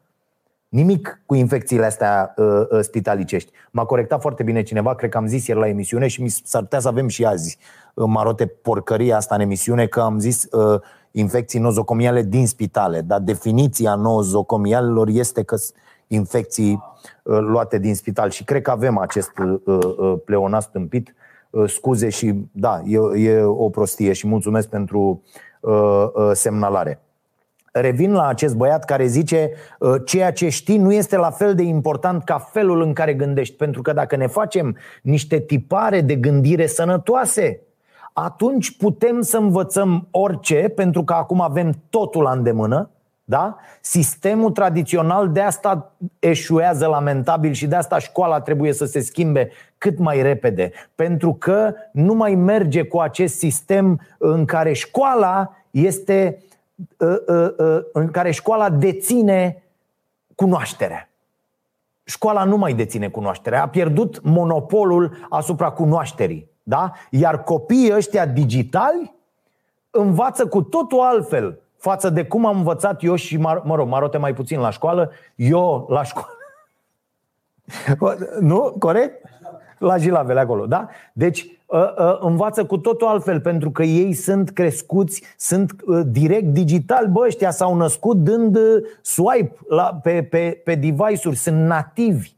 Nimic 0.68 1.20
cu 1.26 1.34
infecțiile 1.34 1.84
astea 1.84 2.34
uh, 2.36 2.46
uh, 2.70 2.80
spitalicești. 2.80 3.52
M-a 3.70 3.84
corectat 3.84 4.20
foarte 4.20 4.42
bine 4.42 4.62
cineva, 4.62 4.94
cred 4.94 5.10
că 5.10 5.16
am 5.16 5.26
zis 5.26 5.46
ieri 5.46 5.60
la 5.60 5.68
emisiune 5.68 6.06
și 6.06 6.22
mi 6.22 6.28
s-ar 6.28 6.62
putea 6.62 6.78
să 6.78 6.88
avem 6.88 7.08
și 7.08 7.24
azi 7.24 7.58
uh, 7.94 8.04
marote 8.08 8.46
porcăria 8.46 9.16
asta 9.16 9.34
în 9.34 9.40
emisiune, 9.40 9.86
că 9.86 10.00
am 10.00 10.18
zis 10.18 10.46
uh, 10.50 10.80
infecții 11.10 11.60
nozocomiale 11.60 12.22
din 12.22 12.46
spitale, 12.46 13.00
dar 13.00 13.20
definiția 13.20 13.94
nozocomialelor 13.94 15.08
este 15.08 15.42
că 15.42 15.56
infecții 16.06 16.82
uh, 17.22 17.38
luate 17.38 17.78
din 17.78 17.94
spital 17.94 18.30
și 18.30 18.44
cred 18.44 18.62
că 18.62 18.70
avem 18.70 18.98
acest 18.98 19.32
uh, 19.38 19.78
uh, 19.96 20.14
pleonast 20.24 20.68
împit 20.72 21.08
Uh, 21.08 21.25
scuze 21.66 22.08
și 22.08 22.34
da, 22.52 22.82
e, 22.86 23.20
e 23.20 23.42
o 23.42 23.68
prostie 23.68 24.12
și 24.12 24.26
mulțumesc 24.26 24.68
pentru 24.68 25.22
uh, 25.60 25.72
uh, 26.14 26.30
semnalare. 26.32 27.00
Revin 27.72 28.12
la 28.12 28.26
acest 28.26 28.56
băiat 28.56 28.84
care 28.84 29.06
zice 29.06 29.50
uh, 29.78 29.94
ceea 30.04 30.32
ce 30.32 30.48
știi 30.48 30.78
nu 30.78 30.92
este 30.92 31.16
la 31.16 31.30
fel 31.30 31.54
de 31.54 31.62
important 31.62 32.24
ca 32.24 32.38
felul 32.38 32.82
în 32.82 32.92
care 32.92 33.14
gândești, 33.14 33.56
pentru 33.56 33.82
că 33.82 33.92
dacă 33.92 34.16
ne 34.16 34.26
facem 34.26 34.76
niște 35.02 35.38
tipare 35.38 36.00
de 36.00 36.14
gândire 36.14 36.66
sănătoase, 36.66 37.60
atunci 38.12 38.76
putem 38.76 39.20
să 39.20 39.36
învățăm 39.36 40.08
orice, 40.10 40.72
pentru 40.74 41.04
că 41.04 41.12
acum 41.12 41.40
avem 41.40 41.72
totul 41.90 42.22
la 42.22 42.30
îndemână, 42.30 42.90
da? 43.28 43.56
Sistemul 43.80 44.50
tradițional 44.50 45.32
de 45.32 45.40
asta 45.40 45.92
eșuează 46.18 46.86
lamentabil 46.86 47.52
și 47.52 47.66
de 47.66 47.74
asta 47.74 47.98
școala 47.98 48.40
trebuie 48.40 48.72
să 48.72 48.84
se 48.84 49.00
schimbe 49.00 49.50
cât 49.78 49.98
mai 49.98 50.22
repede. 50.22 50.72
Pentru 50.94 51.34
că 51.34 51.74
nu 51.92 52.14
mai 52.14 52.34
merge 52.34 52.82
cu 52.82 52.98
acest 52.98 53.38
sistem 53.38 54.00
în 54.18 54.44
care 54.44 54.72
școala 54.72 55.56
este 55.70 56.42
ă, 57.00 57.22
ă, 57.28 57.54
ă, 57.58 57.84
în 57.92 58.10
care 58.10 58.30
școala 58.30 58.70
deține 58.70 59.62
cunoașterea. 60.34 61.08
Școala 62.04 62.44
nu 62.44 62.56
mai 62.56 62.72
deține 62.72 63.08
cunoașterea, 63.08 63.62
a 63.62 63.68
pierdut 63.68 64.22
monopolul 64.22 65.26
asupra 65.30 65.70
cunoașterii. 65.70 66.50
Da? 66.62 66.92
Iar 67.10 67.42
copiii 67.42 67.94
ăștia 67.94 68.26
digitali 68.26 69.14
învață 69.90 70.46
cu 70.46 70.62
totul 70.62 71.00
altfel 71.00 71.60
față 71.86 72.10
de 72.10 72.24
cum 72.24 72.46
am 72.46 72.56
învățat 72.56 73.02
eu 73.02 73.14
și, 73.14 73.36
mă 73.36 73.74
rog, 73.74 73.88
marote 73.88 74.18
mai 74.18 74.34
puțin 74.34 74.60
la 74.60 74.70
școală, 74.70 75.10
eu 75.34 75.86
la 75.88 76.02
școală. 76.02 76.36
nu? 78.50 78.74
Corect? 78.78 79.24
La 79.78 79.98
gilavele 79.98 80.40
acolo, 80.40 80.66
da? 80.66 80.88
Deci 81.12 81.46
ă, 81.70 81.94
ă, 81.98 82.18
învață 82.20 82.64
cu 82.64 82.78
totul 82.78 83.06
altfel 83.06 83.40
pentru 83.40 83.70
că 83.70 83.82
ei 83.82 84.12
sunt 84.12 84.50
crescuți, 84.50 85.22
sunt 85.36 85.74
ă, 85.88 86.02
direct 86.02 86.46
digital. 86.46 87.06
Bă, 87.06 87.24
ăștia 87.26 87.50
s-au 87.50 87.76
născut 87.76 88.16
dând 88.16 88.58
swipe 89.02 89.56
la, 89.68 90.00
pe, 90.02 90.22
pe, 90.22 90.60
pe 90.64 90.74
device-uri, 90.74 91.36
sunt 91.36 91.56
nativi 91.56 92.35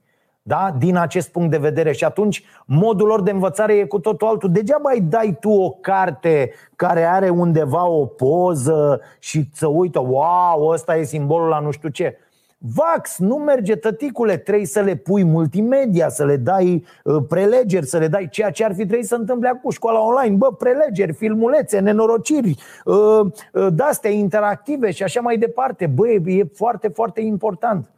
da? 0.49 0.75
din 0.79 0.97
acest 0.97 1.29
punct 1.29 1.51
de 1.51 1.57
vedere. 1.57 1.93
Și 1.93 2.05
atunci 2.05 2.45
modul 2.67 3.07
lor 3.07 3.23
de 3.23 3.31
învățare 3.31 3.75
e 3.75 3.85
cu 3.85 3.99
totul 3.99 4.27
altul. 4.27 4.53
Degeaba 4.53 4.91
îi 4.93 5.01
dai 5.01 5.37
tu 5.41 5.51
o 5.51 5.71
carte 5.71 6.51
care 6.77 7.05
are 7.05 7.29
undeva 7.29 7.87
o 7.87 8.07
poză 8.07 9.01
și 9.19 9.49
să 9.55 9.67
uită, 9.67 10.01
wow, 10.01 10.69
ăsta 10.69 10.97
e 10.97 11.03
simbolul 11.03 11.49
la 11.49 11.59
nu 11.59 11.71
știu 11.71 11.89
ce. 11.89 12.19
Vax, 12.61 13.19
nu 13.19 13.37
merge 13.37 13.77
tăticule, 13.77 14.37
trebuie 14.37 14.67
să 14.67 14.81
le 14.81 14.95
pui 14.95 15.25
multimedia, 15.25 16.09
să 16.09 16.25
le 16.25 16.37
dai 16.37 16.85
uh, 17.05 17.17
prelegeri, 17.29 17.87
să 17.87 17.99
le 17.99 18.09
dai 18.09 18.29
ceea 18.31 18.51
ce 18.51 18.65
ar 18.65 18.75
fi 18.75 18.87
trebuit 18.87 19.07
să 19.07 19.15
întâmple 19.15 19.61
cu 19.63 19.71
școala 19.71 20.01
online. 20.01 20.37
Bă, 20.37 20.53
prelegeri, 20.53 21.13
filmulețe, 21.13 21.79
nenorociri, 21.79 22.57
uh, 22.85 22.95
uh, 23.53 23.67
de-astea 23.73 24.11
interactive 24.11 24.91
și 24.91 25.03
așa 25.03 25.21
mai 25.21 25.37
departe. 25.37 25.87
Bă, 25.87 26.09
e 26.09 26.45
foarte, 26.55 26.89
foarte 26.89 27.21
important. 27.21 27.91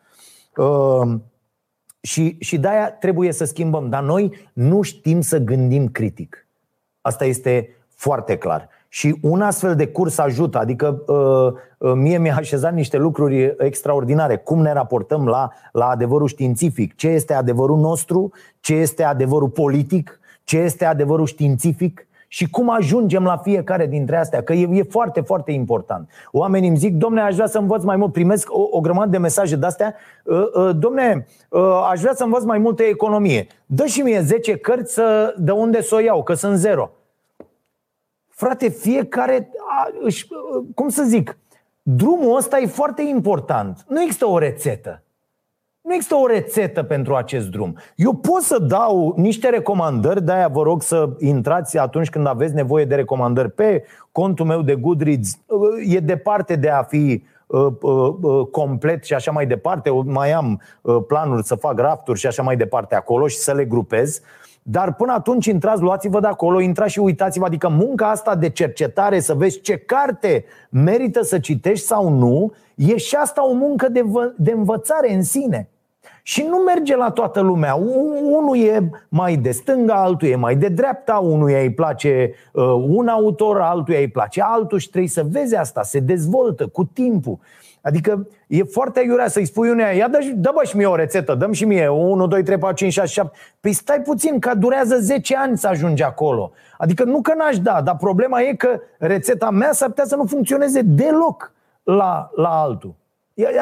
Uh, 2.03 2.09
și, 2.09 2.37
și 2.41 2.59
de-aia 2.59 2.91
trebuie 2.91 3.33
să 3.33 3.45
schimbăm. 3.45 3.89
Dar 3.89 4.03
noi 4.03 4.49
nu 4.53 4.83
știm 4.83 5.21
să 5.21 5.39
gândim 5.39 5.89
critic. 5.89 6.47
Asta 7.01 7.25
este 7.25 7.77
foarte 7.95 8.37
clar. 8.37 8.69
Și 8.89 9.19
un 9.23 9.41
astfel 9.41 9.77
de 9.77 9.87
curs 9.87 10.19
ajută, 10.19 10.59
adică 10.59 11.03
uh, 11.07 11.53
uh, 11.79 11.93
mie 11.95 12.19
mi-a 12.19 12.37
așezat 12.37 12.75
niște 12.75 12.97
lucruri 12.97 13.55
extraordinare. 13.59 14.37
Cum 14.37 14.63
ne 14.63 14.73
raportăm 14.73 15.27
la, 15.27 15.51
la 15.73 15.87
adevărul 15.87 16.27
științific? 16.29 16.95
Ce 16.95 17.09
este 17.09 17.35
adevărul 17.35 17.79
nostru? 17.79 18.33
Ce 18.61 18.75
este 18.75 19.03
adevărul 19.03 19.49
politic? 19.49 20.21
Ce 20.45 20.59
este 20.59 20.85
adevărul 20.85 21.27
științific? 21.27 22.07
Și 22.33 22.51
cum 22.51 22.71
ajungem 22.71 23.25
la 23.25 23.37
fiecare 23.37 23.87
dintre 23.87 24.17
astea, 24.17 24.43
că 24.43 24.53
e, 24.53 24.69
e 24.73 24.83
foarte, 24.83 25.21
foarte 25.21 25.53
important. 25.53 26.11
Oamenii 26.33 26.69
îmi 26.69 26.77
zic, 26.77 26.95
domne, 26.95 27.21
aș 27.21 27.35
vrea 27.35 27.47
să 27.47 27.59
învăț 27.59 27.83
mai 27.83 27.97
mult, 27.97 28.13
primesc 28.13 28.53
o, 28.53 28.69
o 28.71 28.81
grămadă 28.81 29.11
de 29.11 29.19
mesaje 29.19 29.57
de 29.57 29.67
astea, 29.67 29.95
uh, 30.25 30.43
uh, 30.55 30.71
domne, 30.77 31.27
uh, 31.49 31.89
aș 31.91 32.01
vrea 32.01 32.15
să 32.15 32.25
învăț 32.25 32.43
mai 32.43 32.59
multă 32.59 32.83
economie. 32.83 33.47
Dă 33.67 33.85
și 33.87 34.01
mie 34.01 34.21
10 34.21 34.57
cărți 34.57 34.93
să, 34.93 35.35
de 35.39 35.51
unde 35.51 35.83
să 35.83 35.95
o 35.95 35.99
iau, 35.99 36.23
că 36.23 36.35
sunt 36.35 36.59
zero. 36.59 36.91
Frate, 38.29 38.69
fiecare, 38.69 39.51
a, 39.69 39.89
își, 40.01 40.27
cum 40.75 40.89
să 40.89 41.03
zic, 41.03 41.39
drumul 41.83 42.37
ăsta 42.37 42.59
e 42.59 42.67
foarte 42.67 43.03
important. 43.03 43.85
Nu 43.89 44.01
există 44.03 44.27
o 44.27 44.39
rețetă. 44.39 45.03
Nu 45.91 45.97
există 45.97 46.17
o 46.17 46.27
rețetă 46.27 46.83
pentru 46.83 47.15
acest 47.15 47.49
drum. 47.49 47.77
Eu 47.97 48.13
pot 48.13 48.43
să 48.43 48.59
dau 48.59 49.15
niște 49.17 49.49
recomandări, 49.49 50.23
de-aia 50.23 50.49
vă 50.49 50.63
rog 50.63 50.83
să 50.83 51.09
intrați 51.19 51.79
atunci 51.79 52.11
când 52.11 52.27
aveți 52.27 52.55
nevoie 52.55 52.85
de 52.85 52.95
recomandări 52.95 53.51
pe 53.51 53.85
contul 54.13 54.47
meu 54.47 54.63
de 54.63 54.75
Goodreads. 54.75 55.39
E 55.89 55.99
departe 55.99 56.57
de 56.57 56.69
a 56.69 56.83
fi 56.83 57.23
uh, 57.47 57.67
uh, 57.81 58.15
uh, 58.21 58.47
complet 58.47 59.05
și 59.05 59.15
așa 59.15 59.31
mai 59.31 59.47
departe. 59.47 59.91
Mai 60.05 60.33
am 60.33 60.61
planuri 61.07 61.47
să 61.47 61.55
fac 61.55 61.79
rafturi 61.79 62.19
și 62.19 62.27
așa 62.27 62.43
mai 62.43 62.57
departe 62.57 62.95
acolo 62.95 63.27
și 63.27 63.37
să 63.37 63.53
le 63.53 63.65
grupez. 63.65 64.21
Dar 64.63 64.95
până 64.95 65.13
atunci 65.13 65.47
intrați, 65.47 65.83
luați-vă 65.83 66.21
de 66.21 66.27
acolo, 66.27 66.61
intrați 66.61 66.93
și 66.93 66.99
uitați-vă, 66.99 67.45
adică 67.45 67.69
munca 67.69 68.11
asta 68.11 68.35
de 68.35 68.49
cercetare, 68.49 69.21
să 69.21 69.35
vezi 69.35 69.61
ce 69.61 69.77
carte 69.77 70.45
merită 70.69 71.23
să 71.23 71.39
citești 71.39 71.87
sau 71.87 72.09
nu, 72.09 72.53
E 72.89 72.97
și 72.97 73.15
asta 73.15 73.47
o 73.47 73.53
muncă 73.53 73.89
de, 73.89 74.03
de 74.37 74.51
învățare 74.51 75.13
în 75.13 75.23
sine. 75.23 75.69
Și 76.23 76.47
nu 76.49 76.57
merge 76.57 76.97
la 76.97 77.11
toată 77.11 77.41
lumea. 77.41 77.75
Unul 78.23 78.57
e 78.57 78.91
mai 79.09 79.37
de 79.37 79.51
stânga, 79.51 79.95
altul 79.95 80.29
e 80.29 80.37
mai 80.37 80.57
de 80.57 80.69
dreapta, 80.69 81.15
unuia 81.15 81.61
îi 81.61 81.73
place 81.73 82.35
uh, 82.53 82.65
un 82.89 83.09
autor, 83.09 83.61
altuia 83.61 83.99
îi 83.99 84.09
place 84.09 84.43
altul 84.43 84.79
și 84.79 84.89
trebuie 84.89 85.11
să 85.11 85.27
vezi 85.31 85.57
asta, 85.57 85.83
se 85.83 85.99
dezvoltă 85.99 86.67
cu 86.67 86.85
timpul. 86.85 87.39
Adică 87.83 88.29
e 88.47 88.63
foarte 88.63 88.99
aiurea 88.99 89.29
să-i 89.29 89.45
spui 89.45 89.71
uneia, 89.71 89.91
ia 89.91 90.09
dă, 90.09 90.19
dă 90.35 90.51
bă 90.55 90.65
și 90.65 90.77
mie 90.77 90.87
o 90.87 90.95
rețetă, 90.95 91.35
dăm 91.35 91.53
și 91.53 91.65
mie 91.65 91.89
1, 91.89 92.27
2, 92.27 92.43
3, 92.43 92.59
4, 92.59 92.77
5, 92.77 92.93
6, 92.93 93.07
7. 93.07 93.39
Păi 93.61 93.73
stai 93.73 94.01
puțin, 94.01 94.39
că 94.39 94.55
durează 94.55 94.99
10 94.99 95.37
ani 95.37 95.59
să 95.59 95.69
ajungi 95.69 96.03
acolo. 96.03 96.53
Adică 96.79 97.05
nu 97.05 97.21
că 97.21 97.35
n-aș 97.35 97.59
da, 97.59 97.81
dar 97.83 97.97
problema 97.97 98.41
e 98.41 98.55
că 98.55 98.81
rețeta 98.99 99.51
mea 99.51 99.73
s-ar 99.73 99.89
putea 99.89 100.05
să 100.05 100.17
nu 100.17 100.25
funcționeze 100.25 100.81
deloc 100.83 101.53
la, 101.83 102.31
la 102.35 102.49
altul. 102.49 102.95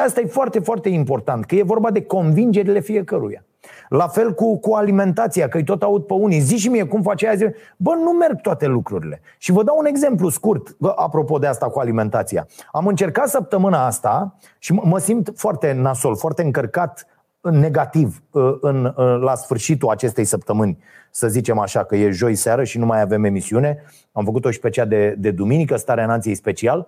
Asta 0.05 0.21
e 0.21 0.25
foarte, 0.25 0.59
foarte 0.59 0.89
important, 0.89 1.45
că 1.45 1.55
e 1.55 1.63
vorba 1.63 1.91
de 1.91 2.01
convingerile 2.01 2.79
fiecăruia. 2.79 3.43
La 3.89 4.07
fel 4.07 4.33
cu, 4.33 4.59
cu 4.59 4.73
alimentația, 4.73 5.47
că 5.47 5.57
îi 5.57 5.63
tot 5.63 5.83
aud 5.83 6.03
pe 6.03 6.13
unii. 6.13 6.39
Zi 6.39 6.57
și 6.57 6.69
mie 6.69 6.83
cum 6.83 7.01
face 7.01 7.27
aia, 7.27 7.51
bă, 7.77 7.93
nu 8.03 8.11
merg 8.11 8.41
toate 8.41 8.65
lucrurile. 8.65 9.21
Și 9.37 9.51
vă 9.51 9.63
dau 9.63 9.77
un 9.77 9.85
exemplu 9.85 10.29
scurt, 10.29 10.75
bă, 10.77 10.93
apropo 10.95 11.37
de 11.37 11.47
asta 11.47 11.69
cu 11.69 11.79
alimentația. 11.79 12.47
Am 12.71 12.87
încercat 12.87 13.27
săptămâna 13.27 13.85
asta 13.85 14.35
și 14.59 14.73
mă, 14.73 14.81
mă 14.85 14.97
simt 14.97 15.31
foarte 15.35 15.71
nasol, 15.71 16.15
foarte 16.15 16.43
încărcat 16.43 17.05
negativ 17.41 18.23
ă, 18.33 18.57
în, 18.61 18.93
ă, 18.97 19.15
la 19.15 19.35
sfârșitul 19.35 19.89
acestei 19.89 20.25
săptămâni, 20.25 20.77
să 21.11 21.27
zicem 21.27 21.59
așa, 21.59 21.83
că 21.83 21.95
e 21.95 22.09
joi 22.09 22.35
seară 22.35 22.63
și 22.63 22.77
nu 22.77 22.85
mai 22.85 23.01
avem 23.01 23.23
emisiune. 23.23 23.83
Am 24.11 24.23
făcut-o 24.23 24.51
și 24.51 24.59
pe 24.59 24.69
cea 24.69 24.85
de, 24.85 25.15
de 25.17 25.31
duminică, 25.31 25.75
Starea 25.75 26.05
Nației 26.05 26.35
Special. 26.35 26.87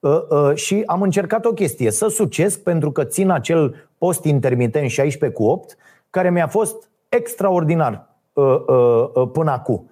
Uh, 0.00 0.20
uh, 0.28 0.54
și 0.54 0.82
am 0.86 1.02
încercat 1.02 1.44
o 1.44 1.52
chestie, 1.52 1.90
să 1.90 2.08
sucesc 2.08 2.62
pentru 2.62 2.92
că 2.92 3.04
țin 3.04 3.30
acel 3.30 3.88
post 3.98 4.24
intermitent 4.24 4.90
16 4.90 5.38
cu 5.38 5.44
8, 5.44 5.76
care 6.10 6.30
mi-a 6.30 6.46
fost 6.46 6.90
extraordinar 7.08 8.08
uh, 8.32 9.28
până 9.32 9.50
acum. 9.50 9.90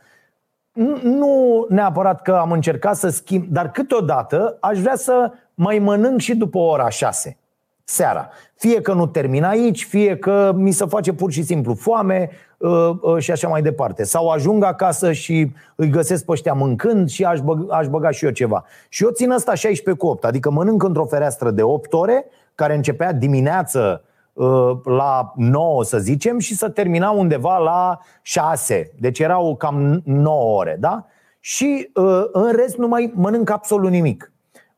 Nu 1.02 1.66
neapărat 1.68 2.22
că 2.22 2.32
am 2.32 2.52
încercat 2.52 2.96
să 2.96 3.08
schimb, 3.08 3.44
dar 3.48 3.70
câteodată 3.70 4.56
aș 4.60 4.78
vrea 4.78 4.96
să 4.96 5.32
mai 5.54 5.78
mănânc 5.78 6.20
și 6.20 6.36
după 6.36 6.58
ora 6.58 6.88
6 6.88 7.38
seara. 7.88 8.28
Fie 8.54 8.80
că 8.80 8.92
nu 8.92 9.06
termin 9.06 9.44
aici, 9.44 9.84
fie 9.84 10.16
că 10.16 10.52
mi 10.54 10.70
se 10.70 10.84
face 10.84 11.12
pur 11.12 11.32
și 11.32 11.42
simplu 11.42 11.74
foame 11.74 12.30
uh, 12.58 12.90
uh, 13.00 13.18
și 13.18 13.30
așa 13.30 13.48
mai 13.48 13.62
departe. 13.62 14.04
Sau 14.04 14.28
ajung 14.28 14.64
acasă 14.64 15.12
și 15.12 15.52
îi 15.74 15.88
găsesc 15.88 16.24
pe 16.24 16.32
ăștia 16.32 16.52
mâncând 16.52 17.08
și 17.08 17.24
aș, 17.24 17.40
băg, 17.40 17.72
aș 17.72 17.88
băga 17.88 18.10
și 18.10 18.24
eu 18.24 18.30
ceva. 18.30 18.64
Și 18.88 19.04
eu 19.04 19.10
țin 19.10 19.30
asta 19.30 19.54
16 19.54 20.04
cu 20.04 20.10
8, 20.10 20.24
adică 20.24 20.50
mănânc 20.50 20.82
într-o 20.82 21.04
fereastră 21.04 21.50
de 21.50 21.62
8 21.62 21.92
ore, 21.92 22.24
care 22.54 22.74
începea 22.74 23.12
dimineață 23.12 24.04
uh, 24.32 24.70
la 24.84 25.32
9, 25.36 25.84
să 25.84 25.98
zicem, 25.98 26.38
și 26.38 26.54
să 26.54 26.68
termina 26.68 27.10
undeva 27.10 27.58
la 27.58 27.98
6. 28.22 28.90
Deci 29.00 29.18
erau 29.18 29.56
cam 29.56 30.00
9 30.04 30.58
ore, 30.58 30.76
da? 30.80 31.06
Și 31.40 31.90
în 32.32 32.52
rest 32.56 32.76
nu 32.76 32.88
mai 32.88 33.12
mănânc 33.14 33.50
absolut 33.50 33.90
nimic 33.90 34.30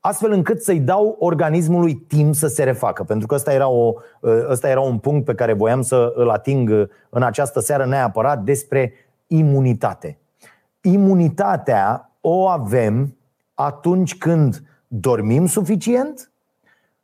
astfel 0.08 0.32
încât 0.32 0.62
să-i 0.62 0.80
dau 0.80 1.16
organismului 1.18 1.94
timp 1.94 2.34
să 2.34 2.46
se 2.46 2.64
refacă. 2.64 3.04
Pentru 3.04 3.26
că 3.26 3.34
ăsta 3.34 3.52
era, 3.52 3.68
o, 3.68 3.94
ăsta 4.48 4.68
era 4.68 4.80
un 4.80 4.98
punct 4.98 5.24
pe 5.24 5.34
care 5.34 5.52
voiam 5.52 5.82
să 5.82 6.12
îl 6.14 6.30
ating 6.30 6.88
în 7.08 7.22
această 7.22 7.60
seară 7.60 7.86
neapărat 7.86 8.42
despre 8.42 8.92
imunitate. 9.26 10.18
Imunitatea 10.80 12.10
o 12.20 12.46
avem 12.46 13.16
atunci 13.54 14.18
când 14.18 14.62
dormim 14.86 15.46
suficient, 15.46 16.30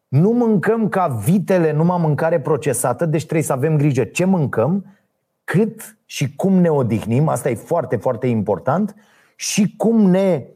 nu 0.09 0.31
mâncăm 0.31 0.89
ca 0.89 1.07
vitele 1.07 1.73
numai 1.73 1.99
mâncare 2.01 2.41
procesată, 2.41 3.07
deci 3.07 3.23
trebuie 3.23 3.43
să 3.43 3.53
avem 3.53 3.77
grijă 3.77 4.05
ce 4.05 4.25
mâncăm, 4.25 4.85
cât 5.45 5.99
și 6.05 6.35
cum 6.35 6.53
ne 6.53 6.69
odihnim, 6.69 7.29
asta 7.29 7.51
e 7.51 7.55
foarte, 7.55 7.97
foarte 7.97 8.27
important, 8.27 8.95
și 9.37 9.75
cum 9.77 10.01
ne 10.01 10.47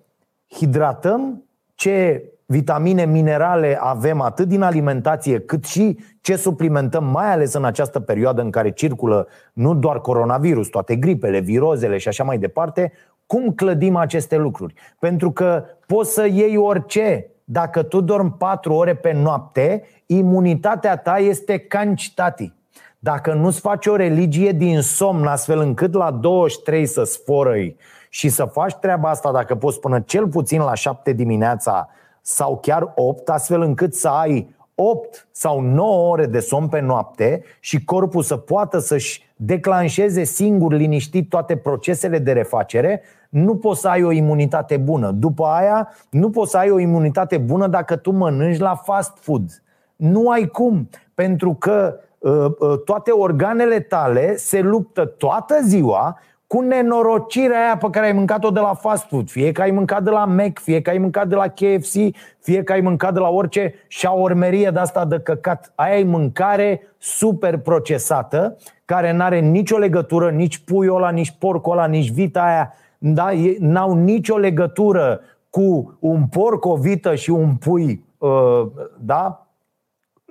hidratăm 0.48 1.42
ce 1.74 2.24
vitamine, 2.50 3.04
minerale 3.04 3.78
avem 3.80 4.20
atât 4.20 4.48
din 4.48 4.62
alimentație 4.62 5.40
cât 5.40 5.64
și 5.64 5.98
ce 6.20 6.36
suplimentăm, 6.36 7.04
mai 7.04 7.32
ales 7.32 7.52
în 7.54 7.64
această 7.64 8.00
perioadă 8.00 8.40
în 8.40 8.50
care 8.50 8.70
circulă 8.70 9.28
nu 9.52 9.74
doar 9.74 10.00
coronavirus, 10.00 10.68
toate 10.68 10.96
gripele, 10.96 11.38
virozele 11.38 11.98
și 11.98 12.08
așa 12.08 12.24
mai 12.24 12.38
departe, 12.38 12.92
cum 13.26 13.52
clădim 13.52 13.96
aceste 13.96 14.36
lucruri? 14.36 14.74
Pentru 14.98 15.30
că 15.30 15.64
poți 15.86 16.12
să 16.12 16.26
iei 16.26 16.56
orice. 16.56 17.30
Dacă 17.44 17.82
tu 17.82 18.00
dormi 18.00 18.34
4 18.38 18.72
ore 18.74 18.94
pe 18.94 19.12
noapte, 19.12 19.82
imunitatea 20.06 20.96
ta 20.96 21.18
este 21.18 21.58
cancitati. 21.58 22.52
Dacă 22.98 23.32
nu-ți 23.32 23.60
faci 23.60 23.86
o 23.86 23.96
religie 23.96 24.52
din 24.52 24.80
somn 24.80 25.26
astfel 25.26 25.58
încât 25.58 25.94
la 25.94 26.10
23 26.10 26.86
să 26.86 27.04
sforăi 27.04 27.76
și 28.08 28.28
să 28.28 28.44
faci 28.44 28.74
treaba 28.74 29.10
asta 29.10 29.32
dacă 29.32 29.54
poți 29.54 29.80
până 29.80 30.00
cel 30.00 30.28
puțin 30.28 30.60
la 30.60 30.74
7 30.74 31.12
dimineața 31.12 31.88
sau 32.28 32.58
chiar 32.58 32.92
8, 32.94 33.28
astfel 33.28 33.60
încât 33.60 33.94
să 33.94 34.08
ai 34.08 34.56
8 34.74 35.28
sau 35.30 35.60
9 35.60 36.10
ore 36.10 36.26
de 36.26 36.38
somn 36.38 36.68
pe 36.68 36.80
noapte 36.80 37.42
și 37.60 37.84
corpul 37.84 38.22
să 38.22 38.36
poată 38.36 38.78
să-și 38.78 39.22
declanșeze 39.36 40.24
singur 40.24 40.72
liniștit 40.72 41.28
toate 41.28 41.56
procesele 41.56 42.18
de 42.18 42.32
refacere, 42.32 43.02
nu 43.28 43.56
poți 43.56 43.80
să 43.80 43.88
ai 43.88 44.02
o 44.02 44.10
imunitate 44.10 44.76
bună. 44.76 45.10
După 45.10 45.44
aia, 45.44 45.88
nu 46.10 46.30
poți 46.30 46.50
să 46.50 46.56
ai 46.56 46.70
o 46.70 46.78
imunitate 46.78 47.38
bună 47.38 47.66
dacă 47.66 47.96
tu 47.96 48.10
mănânci 48.10 48.58
la 48.58 48.74
fast 48.74 49.18
food. 49.18 49.62
Nu 49.96 50.30
ai 50.30 50.46
cum, 50.46 50.88
pentru 51.14 51.54
că 51.54 52.00
uh, 52.18 52.32
uh, 52.58 52.78
toate 52.84 53.10
organele 53.10 53.80
tale 53.80 54.36
se 54.36 54.60
luptă 54.60 55.04
toată 55.04 55.60
ziua 55.62 56.18
cu 56.48 56.60
nenorocirea 56.60 57.64
aia 57.64 57.76
pe 57.76 57.90
care 57.90 58.06
ai 58.06 58.12
mâncat-o 58.12 58.50
de 58.50 58.60
la 58.60 58.74
fast 58.74 59.06
food, 59.08 59.30
fie 59.30 59.52
că 59.52 59.62
ai 59.62 59.70
mâncat 59.70 60.02
de 60.02 60.10
la 60.10 60.24
Mac, 60.24 60.58
fie 60.58 60.82
că 60.82 60.90
ai 60.90 60.98
mâncat 60.98 61.28
de 61.28 61.34
la 61.34 61.48
KFC, 61.48 61.94
fie 62.40 62.62
că 62.62 62.72
ai 62.72 62.80
mâncat 62.80 63.12
de 63.12 63.18
la 63.18 63.28
orice 63.28 63.74
șaormerie 63.88 64.70
de 64.70 64.78
asta 64.78 65.04
de 65.04 65.20
căcat. 65.20 65.72
Aia 65.74 65.98
e 65.98 66.04
mâncare 66.04 66.80
super 66.98 67.58
procesată, 67.58 68.56
care 68.84 69.12
nu 69.12 69.22
are 69.22 69.38
nicio 69.38 69.78
legătură, 69.78 70.30
nici 70.30 70.58
puiul 70.58 70.96
ăla, 70.96 71.10
nici 71.10 71.36
porcul 71.38 71.72
ăla, 71.72 71.86
nici 71.86 72.10
vita 72.10 72.42
aia, 72.42 72.74
da? 72.98 73.30
n-au 73.58 73.94
nicio 73.94 74.36
legătură 74.36 75.20
cu 75.50 75.96
un 76.00 76.26
porc, 76.26 76.64
o 76.64 76.76
vită 76.76 77.14
și 77.14 77.30
un 77.30 77.54
pui, 77.54 78.04
uh, 78.18 78.66
da? 78.98 79.46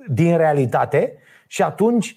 Din 0.07 0.37
realitate. 0.37 1.13
Și 1.47 1.61
atunci 1.61 2.15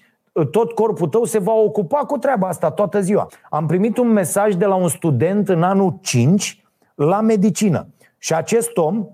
tot 0.51 0.71
corpul 0.71 1.07
tău 1.07 1.23
se 1.23 1.39
va 1.39 1.53
ocupa 1.53 1.97
cu 1.97 2.17
treaba 2.17 2.47
asta 2.47 2.71
toată 2.71 3.01
ziua. 3.01 3.27
Am 3.49 3.65
primit 3.65 3.97
un 3.97 4.07
mesaj 4.07 4.55
de 4.55 4.65
la 4.65 4.75
un 4.75 4.87
student 4.87 5.49
în 5.49 5.63
anul 5.63 5.97
5 6.01 6.63
la 6.95 7.21
medicină. 7.21 7.87
Și 8.17 8.33
acest 8.33 8.77
om 8.77 9.07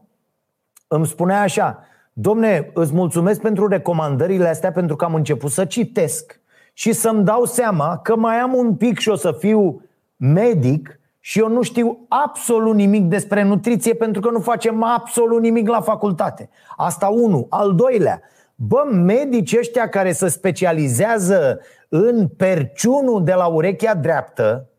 îmi 0.88 1.06
spunea 1.06 1.42
așa, 1.42 1.80
domne, 2.14 2.72
îți 2.74 2.94
mulțumesc 2.94 3.42
pentru 3.42 3.68
recomandările 3.68 4.48
astea 4.48 4.72
pentru 4.72 4.96
că 4.96 5.06
am 5.06 5.16
început 5.16 5.52
să 5.52 5.66
citesc 5.66 6.40
și 6.74 6.94
să-mi 6.94 7.24
dau 7.24 7.46
seama 7.46 7.98
că 7.98 8.16
mai 8.16 8.36
am 8.36 8.54
un 8.54 8.76
pic 8.76 9.00
și 9.00 9.10
o 9.10 9.16
să 9.16 9.32
fiu 9.32 9.82
medic 10.16 11.00
și 11.20 11.40
eu 11.40 11.50
nu 11.50 11.62
știu 11.62 12.06
absolut 12.08 12.76
nimic 12.76 13.04
despre 13.04 13.44
nutriție 13.44 13.94
pentru 13.94 14.22
că 14.22 14.30
nu 14.30 14.40
facem 14.40 14.84
absolut 14.84 15.42
nimic 15.42 15.68
la 15.68 15.82
facultate. 15.82 16.50
Asta 16.76 17.08
unu. 17.08 17.46
Al 17.50 17.76
doilea, 17.76 18.22
Bă, 18.60 18.84
medici 18.92 19.58
ăștia 19.58 19.90
care 19.90 20.12
se 20.12 20.28
specializează 20.28 21.60
în 21.90 22.28
perciunul 22.28 23.24
de 23.24 23.34
la 23.34 23.46
urechea 23.46 23.96
dreaptă, 23.96 24.70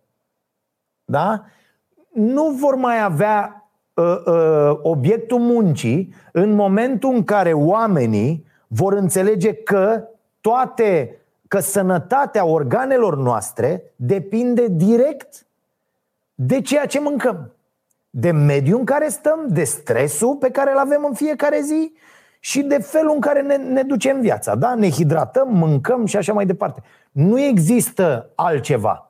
da? 1.04 1.44
nu 2.12 2.50
vor 2.50 2.74
mai 2.74 3.02
avea 3.02 3.70
uh, 3.94 4.16
uh, 4.26 4.78
obiectul 4.82 5.38
muncii 5.38 6.14
în 6.32 6.52
momentul 6.52 7.14
în 7.14 7.24
care 7.24 7.52
oamenii 7.52 8.46
vor 8.66 8.92
înțelege 8.92 9.54
că 9.54 10.08
toate, 10.40 11.20
că 11.48 11.58
sănătatea 11.58 12.44
organelor 12.44 13.16
noastre 13.16 13.92
depinde 13.96 14.66
direct 14.68 15.46
de 16.34 16.60
ceea 16.60 16.86
ce 16.86 17.00
mâncăm. 17.00 17.52
De 18.10 18.30
mediul 18.30 18.78
în 18.78 18.84
care 18.84 19.08
stăm, 19.08 19.46
de 19.48 19.64
stresul 19.64 20.36
pe 20.36 20.50
care 20.50 20.70
îl 20.70 20.78
avem 20.78 21.04
în 21.04 21.14
fiecare 21.14 21.60
zi 21.60 21.92
și 22.40 22.62
de 22.62 22.78
felul 22.78 23.12
în 23.14 23.20
care 23.20 23.40
ne, 23.40 23.56
ne 23.56 23.82
ducem 23.82 24.20
viața. 24.20 24.54
Da? 24.54 24.74
Ne 24.74 24.90
hidratăm, 24.90 25.48
mâncăm 25.52 26.06
și 26.06 26.16
așa 26.16 26.32
mai 26.32 26.46
departe. 26.46 26.82
Nu 27.12 27.40
există 27.40 28.30
altceva. 28.34 29.08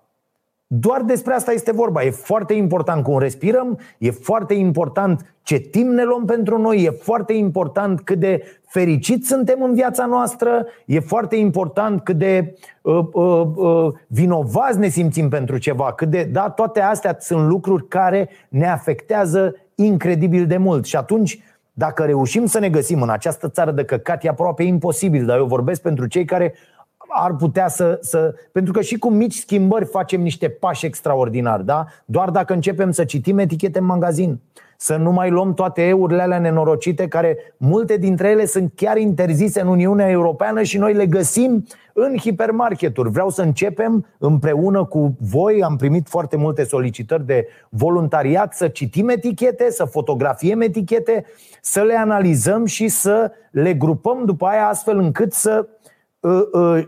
Doar 0.71 1.03
despre 1.03 1.35
asta 1.35 1.53
este 1.53 1.73
vorba. 1.73 2.03
E 2.03 2.11
foarte 2.11 2.55
important 2.55 3.03
cum 3.03 3.19
respirăm, 3.19 3.79
e 3.99 4.11
foarte 4.11 4.55
important 4.55 5.35
ce 5.43 5.57
timp 5.59 5.91
ne 5.91 6.05
luăm 6.05 6.25
pentru 6.25 6.59
noi, 6.59 6.83
e 6.83 6.91
foarte 6.91 7.33
important 7.33 8.01
cât 8.01 8.19
de 8.19 8.43
fericit 8.67 9.27
suntem 9.27 9.63
în 9.63 9.75
viața 9.75 10.07
noastră, 10.07 10.67
e 10.87 11.01
foarte 11.01 11.37
important 11.37 12.01
cât 12.01 12.17
de 12.19 12.55
uh, 12.83 13.07
uh, 13.13 13.47
uh, 13.55 13.93
vinovați 14.07 14.79
ne 14.79 14.89
simțim 14.89 15.29
pentru 15.29 15.59
ceva, 15.59 15.93
cât 15.93 16.11
de, 16.11 16.29
da, 16.33 16.51
toate 16.51 16.81
astea 16.81 17.17
sunt 17.21 17.49
lucruri 17.49 17.89
care 17.89 18.29
ne 18.49 18.69
afectează 18.69 19.55
incredibil 19.75 20.47
de 20.47 20.57
mult. 20.57 20.85
Și 20.85 20.97
atunci 20.97 21.43
Dacă 21.79 22.05
reușim 22.05 22.47
să 22.47 22.59
ne 22.59 22.69
găsim 22.69 23.03
în 23.03 23.11
această 23.11 23.49
țară 23.49 23.71
de 23.71 23.85
căcat, 23.85 24.25
e 24.25 24.29
aproape 24.29 24.63
imposibil, 24.63 25.27
dar 25.27 25.39
eu 25.39 25.47
vorbesc 25.47 25.81
pentru 25.81 26.07
cei 26.07 26.25
care 26.25 26.55
ar 27.09 27.35
putea 27.35 27.69
să, 27.69 27.99
să. 28.01 28.35
Pentru 28.53 28.73
că 28.73 28.81
și 28.81 28.99
cu 28.99 29.11
mici 29.11 29.35
schimbări 29.35 29.85
facem 29.85 30.21
niște 30.21 30.49
pași 30.49 30.87
extraordinari, 30.87 31.65
da? 31.65 31.87
Doar 32.05 32.31
dacă 32.31 32.53
începem 32.53 32.91
să 32.91 33.05
citim 33.05 33.39
etichete 33.39 33.79
în 33.79 33.85
magazin, 33.85 34.41
să 34.81 34.97
nu 34.97 35.13
mai 35.13 35.31
luăm 35.31 35.55
toate 35.55 35.83
eurile 35.83 36.23
alea 36.23 36.39
nenorocite, 36.39 37.09
care 37.09 37.37
multe 37.57 37.97
dintre 37.97 38.29
ele 38.29 38.47
sunt 38.47 38.73
chiar 38.75 38.97
interzise 38.97 39.61
în 39.61 39.67
Uniunea 39.67 40.11
Europeană 40.11 40.63
și 40.63 40.79
noi 40.79 40.95
le 40.95 41.07
găsim 41.07 41.67
în 41.93 42.17
hipermarketuri. 42.17 43.11
Vreau 43.11 43.31
să 43.31 43.43
începem 43.43 44.07
împreună 44.19 44.85
cu 44.85 45.17
voi, 45.21 45.63
am 45.63 45.77
primit 45.77 46.09
foarte 46.09 46.37
multe 46.37 46.65
solicitări 46.65 47.27
de 47.27 47.49
voluntariat, 47.69 48.55
să 48.55 48.69
citim 48.69 49.09
etichete, 49.09 49.71
să 49.71 49.85
fotografiem 49.85 50.61
etichete, 50.61 51.25
să 51.63 51.83
le 51.83 51.95
analizăm 51.95 52.65
și 52.65 52.89
să 52.89 53.33
le 53.51 53.75
grupăm 53.75 54.25
după 54.25 54.47
aia 54.47 54.69
astfel 54.69 54.99
încât 54.99 55.33
să 55.33 55.51
Ă, 55.59 55.61
ă, 55.61 55.78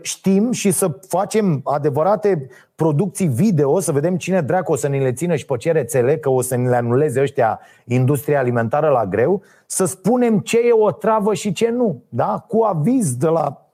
știm 0.01 0.51
și 0.51 0.71
să 0.71 0.97
facem 1.07 1.61
adevărate 1.63 2.47
producții 2.75 3.27
video, 3.27 3.79
să 3.79 3.91
vedem 3.91 4.17
cine 4.17 4.41
dracu 4.41 4.71
o 4.71 4.75
să 4.75 4.87
ne 4.87 4.99
le 4.99 5.13
țină 5.13 5.35
și 5.35 5.45
pe 5.45 5.57
ce 5.57 5.71
rețele, 5.71 6.17
că 6.17 6.29
o 6.29 6.41
să 6.41 6.55
ne 6.55 6.69
le 6.69 6.75
anuleze 6.75 7.21
ăștia 7.21 7.59
industria 7.85 8.39
alimentară 8.39 8.89
la 8.89 9.05
greu, 9.05 9.41
să 9.65 9.85
spunem 9.85 10.39
ce 10.39 10.57
e 10.59 10.71
o 10.71 10.91
travă 10.91 11.33
și 11.33 11.53
ce 11.53 11.69
nu, 11.69 12.03
da? 12.09 12.45
cu 12.47 12.63
aviz 12.63 13.15
de 13.15 13.27
la 13.27 13.65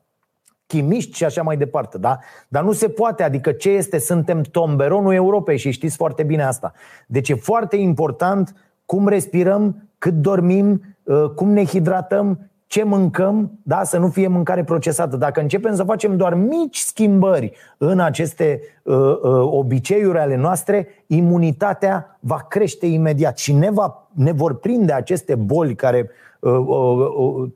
chimiști 0.67 1.15
și 1.15 1.25
așa 1.25 1.41
mai 1.41 1.57
departe, 1.57 1.97
da? 1.97 2.19
Dar 2.47 2.63
nu 2.63 2.71
se 2.71 2.89
poate, 2.89 3.23
adică 3.23 3.51
ce 3.51 3.69
este? 3.69 3.99
Suntem 3.99 4.41
tomberonul 4.41 5.13
Europei 5.13 5.57
și 5.57 5.71
știți 5.71 5.95
foarte 5.95 6.23
bine 6.23 6.43
asta. 6.43 6.73
Deci 7.07 7.29
e 7.29 7.35
foarte 7.35 7.75
important 7.75 8.55
cum 8.85 9.07
respirăm, 9.07 9.89
cât 9.97 10.13
dormim, 10.13 10.81
ă, 11.07 11.29
cum 11.29 11.49
ne 11.49 11.65
hidratăm, 11.65 12.49
ce 12.67 12.83
mâncăm, 12.83 13.51
da, 13.63 13.83
să 13.83 13.97
nu 13.97 14.07
fie 14.07 14.27
mâncare 14.27 14.63
procesată. 14.63 15.17
Dacă 15.17 15.39
începem 15.39 15.75
să 15.75 15.83
facem 15.83 16.17
doar 16.17 16.33
mici 16.33 16.77
schimbări 16.77 17.51
în 17.77 17.99
aceste 17.99 18.61
uh, 18.83 18.95
uh, 18.95 19.19
obiceiuri 19.41 20.17
ale 20.17 20.35
noastre, 20.35 20.87
imunitatea 21.07 22.17
va 22.19 22.45
crește 22.49 22.85
imediat 22.85 23.37
și 23.37 23.53
ne, 23.53 23.71
va, 23.71 24.07
ne 24.13 24.31
vor 24.31 24.59
prinde 24.59 24.93
aceste 24.93 25.35
boli 25.35 25.75
care 25.75 26.09
uh, 26.39 26.51
uh, 26.51 27.07
uh, 27.17 27.49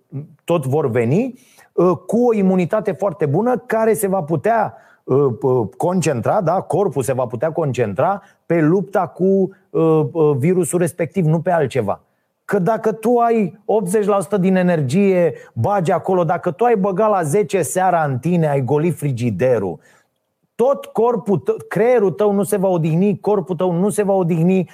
tot 0.43 0.65
vor 0.65 0.89
veni 0.89 1.33
uh, 1.73 1.91
cu 2.07 2.25
o 2.27 2.33
imunitate 2.33 2.91
foarte 2.91 3.25
bună 3.25 3.57
care 3.57 3.93
se 3.93 4.07
va 4.07 4.21
putea 4.21 4.73
uh, 5.03 5.17
uh 5.41 5.67
concentra, 5.77 6.41
da, 6.41 6.61
corpul 6.61 7.03
se 7.03 7.13
va 7.13 7.25
putea 7.25 7.51
concentra 7.51 8.21
pe 8.45 8.61
lupta 8.61 9.07
cu 9.07 9.23
uh, 9.69 10.05
uh, 10.11 10.35
virusul 10.37 10.79
respectiv, 10.79 11.25
nu 11.25 11.39
pe 11.39 11.51
altceva. 11.51 12.01
Că 12.51 12.59
dacă 12.59 12.91
tu 12.91 13.17
ai 13.17 13.63
80% 14.37 14.39
din 14.39 14.55
energie, 14.55 15.33
bagi 15.53 15.91
acolo, 15.91 16.23
dacă 16.23 16.51
tu 16.51 16.63
ai 16.63 16.75
băgat 16.75 17.09
la 17.09 17.23
10 17.23 17.61
seara 17.61 18.03
în 18.03 18.17
tine, 18.17 18.47
ai 18.47 18.61
golit 18.61 18.97
frigiderul, 18.97 19.79
tot 20.55 20.85
corpul, 20.85 21.37
tău, 21.37 21.55
creierul 21.67 22.11
tău 22.11 22.31
nu 22.31 22.43
se 22.43 22.57
va 22.57 22.67
odihni, 22.67 23.19
corpul 23.19 23.55
tău 23.55 23.71
nu 23.71 23.89
se 23.89 24.03
va 24.03 24.13
odihni, 24.13 24.69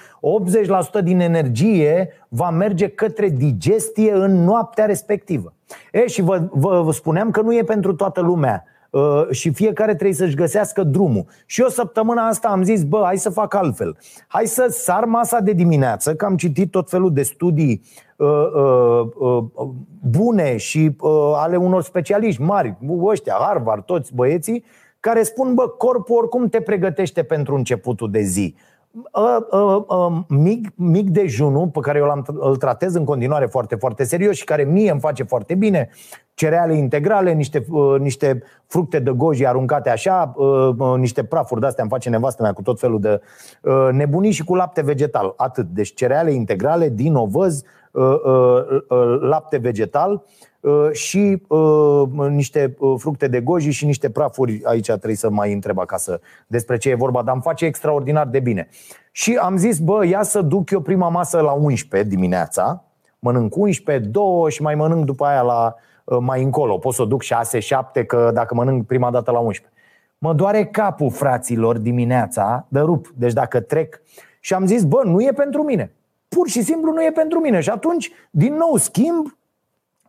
80% 1.00 1.02
din 1.02 1.20
energie 1.20 2.08
va 2.28 2.50
merge 2.50 2.88
către 2.88 3.28
digestie 3.28 4.12
în 4.12 4.44
noaptea 4.44 4.84
respectivă. 4.84 5.52
E, 5.92 6.06
și 6.06 6.22
vă, 6.22 6.48
vă, 6.50 6.80
vă 6.82 6.92
spuneam 6.92 7.30
că 7.30 7.40
nu 7.40 7.54
e 7.54 7.62
pentru 7.62 7.94
toată 7.94 8.20
lumea. 8.20 8.64
Uh, 8.90 9.26
și 9.30 9.52
fiecare 9.52 9.94
trebuie 9.94 10.16
să-și 10.16 10.34
găsească 10.34 10.82
drumul. 10.82 11.24
Și 11.46 11.60
eu 11.60 11.68
săptămâna 11.68 12.26
asta 12.26 12.48
am 12.48 12.62
zis, 12.62 12.82
bă, 12.82 13.02
hai 13.04 13.16
să 13.16 13.30
fac 13.30 13.54
altfel. 13.54 13.96
Hai 14.26 14.46
să 14.46 14.66
sar 14.70 15.04
masa 15.04 15.40
de 15.40 15.52
dimineață, 15.52 16.14
că 16.14 16.24
am 16.24 16.36
citit 16.36 16.70
tot 16.70 16.90
felul 16.90 17.12
de 17.12 17.22
studii 17.22 17.82
uh, 18.16 18.28
uh, 18.54 19.06
uh, 19.18 19.44
bune 20.10 20.56
și 20.56 20.96
uh, 21.00 21.32
ale 21.36 21.56
unor 21.56 21.82
specialiști 21.82 22.42
mari, 22.42 22.76
ăștia, 22.98 23.36
Harvard, 23.40 23.84
toți 23.84 24.14
băieții, 24.14 24.64
care 25.00 25.22
spun, 25.22 25.54
bă, 25.54 25.68
corpul 25.68 26.16
oricum 26.16 26.48
te 26.48 26.60
pregătește 26.60 27.22
pentru 27.22 27.54
începutul 27.54 28.10
de 28.10 28.20
zi. 28.20 28.54
Uh, 29.12 29.36
uh, 29.50 29.84
uh, 29.86 30.18
mic, 30.28 30.68
mic 30.74 31.10
dejunul 31.10 31.68
pe 31.68 31.80
care 31.80 31.98
eu 31.98 32.24
îl 32.26 32.56
tratez 32.56 32.94
în 32.94 33.04
continuare 33.04 33.46
foarte, 33.46 33.74
foarte 33.74 34.04
serios 34.04 34.36
și 34.36 34.44
care 34.44 34.62
mie 34.62 34.90
îmi 34.90 35.00
face 35.00 35.22
foarte 35.22 35.54
bine 35.54 35.88
cereale 36.34 36.76
integrale, 36.76 37.32
niște, 37.32 37.66
uh, 37.70 38.00
niște 38.00 38.42
fructe 38.66 38.98
de 38.98 39.10
goji 39.10 39.46
aruncate 39.46 39.90
așa, 39.90 40.32
uh, 40.36 40.68
uh, 40.78 40.94
niște 40.98 41.24
prafuri 41.24 41.60
de-astea 41.60 41.82
îmi 41.82 41.92
face 41.92 42.08
nevastă 42.08 42.42
mea 42.42 42.52
cu 42.52 42.62
tot 42.62 42.80
felul 42.80 43.00
de 43.00 43.20
uh, 43.62 43.88
nebunii 43.92 44.30
și 44.30 44.44
cu 44.44 44.54
lapte 44.54 44.82
vegetal. 44.82 45.34
Atât. 45.36 45.66
Deci 45.66 45.94
cereale 45.94 46.30
integrale 46.32 46.88
din 46.88 47.14
ovăz, 47.14 47.56
uh, 47.56 47.62
uh, 47.62 47.64
uh, 47.64 47.77
lapte 49.20 49.56
vegetal 49.56 50.24
uh, 50.60 50.88
și 50.92 51.42
uh, 51.48 52.02
niște 52.28 52.74
uh, 52.78 52.94
fructe 52.98 53.28
de 53.28 53.40
goji 53.40 53.70
și 53.70 53.86
niște 53.86 54.10
prafuri. 54.10 54.60
Aici 54.64 54.86
trebuie 54.86 55.16
să 55.16 55.30
mai 55.30 55.52
întreb 55.52 55.78
acasă 55.78 56.20
despre 56.46 56.76
ce 56.76 56.90
e 56.90 56.94
vorba, 56.94 57.22
dar 57.22 57.32
îmi 57.32 57.42
face 57.42 57.64
extraordinar 57.64 58.26
de 58.26 58.40
bine. 58.40 58.68
Și 59.12 59.38
am 59.42 59.56
zis, 59.56 59.78
bă, 59.78 60.06
ia 60.06 60.22
să 60.22 60.42
duc 60.42 60.70
eu 60.70 60.80
prima 60.80 61.08
masă 61.08 61.40
la 61.40 61.52
11 61.52 62.08
dimineața, 62.08 62.84
mănânc 63.18 63.56
11, 63.56 64.08
2 64.08 64.24
și 64.48 64.62
mai 64.62 64.74
mănânc 64.74 65.04
după 65.04 65.24
aia 65.24 65.42
la 65.42 65.74
Uh, 66.08 66.18
mai 66.20 66.42
încolo. 66.42 66.78
Pot 66.78 66.94
să 66.94 67.02
o 67.02 67.04
duc 67.04 67.22
6-7, 67.24 68.06
că 68.06 68.30
dacă 68.34 68.54
mănânc 68.54 68.86
prima 68.86 69.10
dată 69.10 69.30
la 69.30 69.38
11. 69.38 69.74
Mă 70.18 70.34
doare 70.34 70.64
capul, 70.64 71.10
fraților, 71.10 71.78
dimineața 71.78 72.66
de 72.68 72.80
rup. 72.80 73.12
Deci 73.16 73.32
dacă 73.32 73.60
trec 73.60 74.00
și 74.40 74.54
am 74.54 74.66
zis, 74.66 74.84
bă, 74.84 75.02
nu 75.04 75.22
e 75.22 75.32
pentru 75.32 75.62
mine. 75.62 75.92
Pur 76.28 76.48
și 76.48 76.62
simplu 76.62 76.92
nu 76.92 77.04
e 77.04 77.10
pentru 77.10 77.40
mine. 77.40 77.60
Și 77.60 77.70
atunci, 77.70 78.10
din 78.30 78.54
nou, 78.54 78.76
schimb 78.76 79.38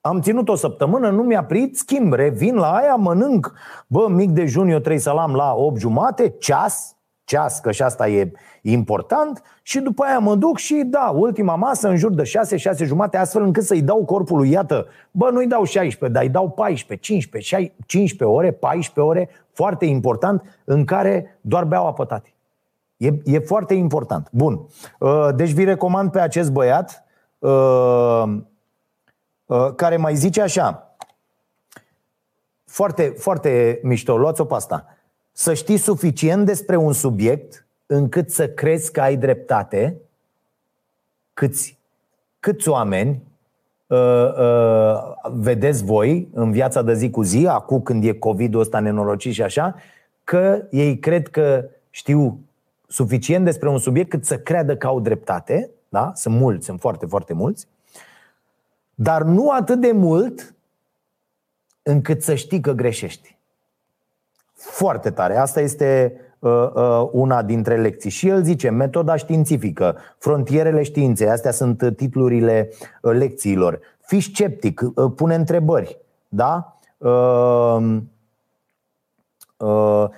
am 0.01 0.21
ținut 0.21 0.49
o 0.49 0.55
săptămână, 0.55 1.09
nu 1.09 1.23
mi-a 1.23 1.43
prit, 1.43 1.77
schimb, 1.77 2.13
revin 2.13 2.55
la 2.55 2.75
aia, 2.75 2.95
mănânc, 2.95 3.53
bă, 3.87 4.07
mic 4.09 4.29
dejun, 4.29 4.67
eu 4.67 4.77
trebuie 4.77 4.99
să-l 4.99 5.17
am 5.17 5.33
la 5.33 5.53
8 5.53 5.79
jumate, 5.79 6.29
ceas, 6.39 6.95
ceas, 7.23 7.59
că 7.59 7.71
și 7.71 7.81
asta 7.81 8.07
e 8.07 8.31
important 8.61 9.41
și 9.61 9.79
după 9.79 10.03
aia 10.03 10.19
mă 10.19 10.35
duc 10.35 10.57
și 10.57 10.83
da, 10.85 11.11
ultima 11.15 11.55
masă 11.55 11.89
în 11.89 11.97
jur 11.97 12.13
de 12.13 12.23
6, 12.23 12.57
6 12.57 12.85
jumate, 12.85 13.17
astfel 13.17 13.43
încât 13.43 13.63
să-i 13.63 13.81
dau 13.81 14.05
corpului, 14.05 14.49
iată, 14.49 14.87
bă, 15.11 15.29
nu-i 15.29 15.47
dau 15.47 15.63
16, 15.63 16.17
dar 16.17 16.23
îi 16.23 16.33
dau 16.33 16.49
14, 16.49 17.13
15, 17.13 17.73
15 17.85 18.37
ore, 18.37 18.51
14 18.51 18.99
ore, 18.99 19.29
foarte 19.51 19.85
important, 19.85 20.61
în 20.63 20.85
care 20.85 21.39
doar 21.41 21.63
beau 21.63 21.87
apă 21.87 22.05
tati. 22.05 22.33
E, 22.99 23.13
e 23.23 23.39
foarte 23.39 23.73
important. 23.73 24.27
Bun. 24.31 24.67
Uh, 24.99 25.29
deci 25.35 25.51
vi 25.51 25.63
recomand 25.63 26.11
pe 26.11 26.19
acest 26.19 26.51
băiat 26.51 27.03
uh, 27.39 28.23
uh, 29.45 29.73
care 29.75 29.97
mai 29.97 30.15
zice 30.15 30.41
așa. 30.41 30.95
Foarte, 32.65 33.13
foarte 33.17 33.79
mișto, 33.83 34.17
luați-o 34.17 34.45
pe 34.45 34.53
asta 34.53 34.85
să 35.39 35.53
știi 35.53 35.77
suficient 35.77 36.45
despre 36.45 36.75
un 36.75 36.93
subiect 36.93 37.65
încât 37.85 38.29
să 38.29 38.49
crezi 38.49 38.91
că 38.91 39.01
ai 39.01 39.17
dreptate, 39.17 40.01
câți, 41.33 41.77
câți 42.39 42.69
oameni 42.69 43.21
uh, 43.87 43.97
uh, 44.39 44.97
vedeți 45.33 45.83
voi 45.83 46.29
în 46.33 46.51
viața 46.51 46.81
de 46.81 46.93
zi 46.93 47.09
cu 47.09 47.21
zi, 47.21 47.47
acum 47.47 47.81
când 47.81 48.03
e 48.03 48.13
COVID-ul 48.13 48.61
ăsta 48.61 48.79
nenorocit 48.79 49.33
și 49.33 49.41
așa, 49.41 49.75
că 50.23 50.61
ei 50.69 50.99
cred 50.99 51.27
că 51.27 51.65
știu 51.89 52.39
suficient 52.89 53.45
despre 53.45 53.69
un 53.69 53.77
subiect 53.77 54.09
cât 54.09 54.25
să 54.25 54.37
creadă 54.37 54.77
că 54.77 54.87
au 54.87 54.99
dreptate, 54.99 55.69
da? 55.89 56.11
Sunt 56.15 56.35
mulți, 56.35 56.65
sunt 56.65 56.79
foarte, 56.79 57.05
foarte 57.05 57.33
mulți, 57.33 57.67
dar 58.95 59.21
nu 59.21 59.49
atât 59.49 59.81
de 59.81 59.91
mult 59.91 60.55
încât 61.81 62.21
să 62.21 62.35
știi 62.35 62.61
că 62.61 62.71
greșești. 62.71 63.37
Foarte 64.53 65.11
tare. 65.11 65.37
Asta 65.37 65.61
este 65.61 66.13
uh, 66.39 66.69
uh, 66.73 67.09
una 67.11 67.43
dintre 67.43 67.77
lecții. 67.77 68.09
Și 68.09 68.27
el 68.27 68.43
zice, 68.43 68.69
metoda 68.69 69.15
științifică, 69.15 69.97
frontierele 70.17 70.83
științei, 70.83 71.29
astea 71.29 71.51
sunt 71.51 71.93
titlurile 71.95 72.69
uh, 73.01 73.13
lecțiilor. 73.13 73.79
Fii 74.01 74.21
sceptic, 74.21 74.81
uh, 74.81 75.11
pune 75.15 75.35
întrebări. 75.35 75.97
Da? 76.27 76.79
Uh, 76.97 76.99
Uh, 76.99 77.97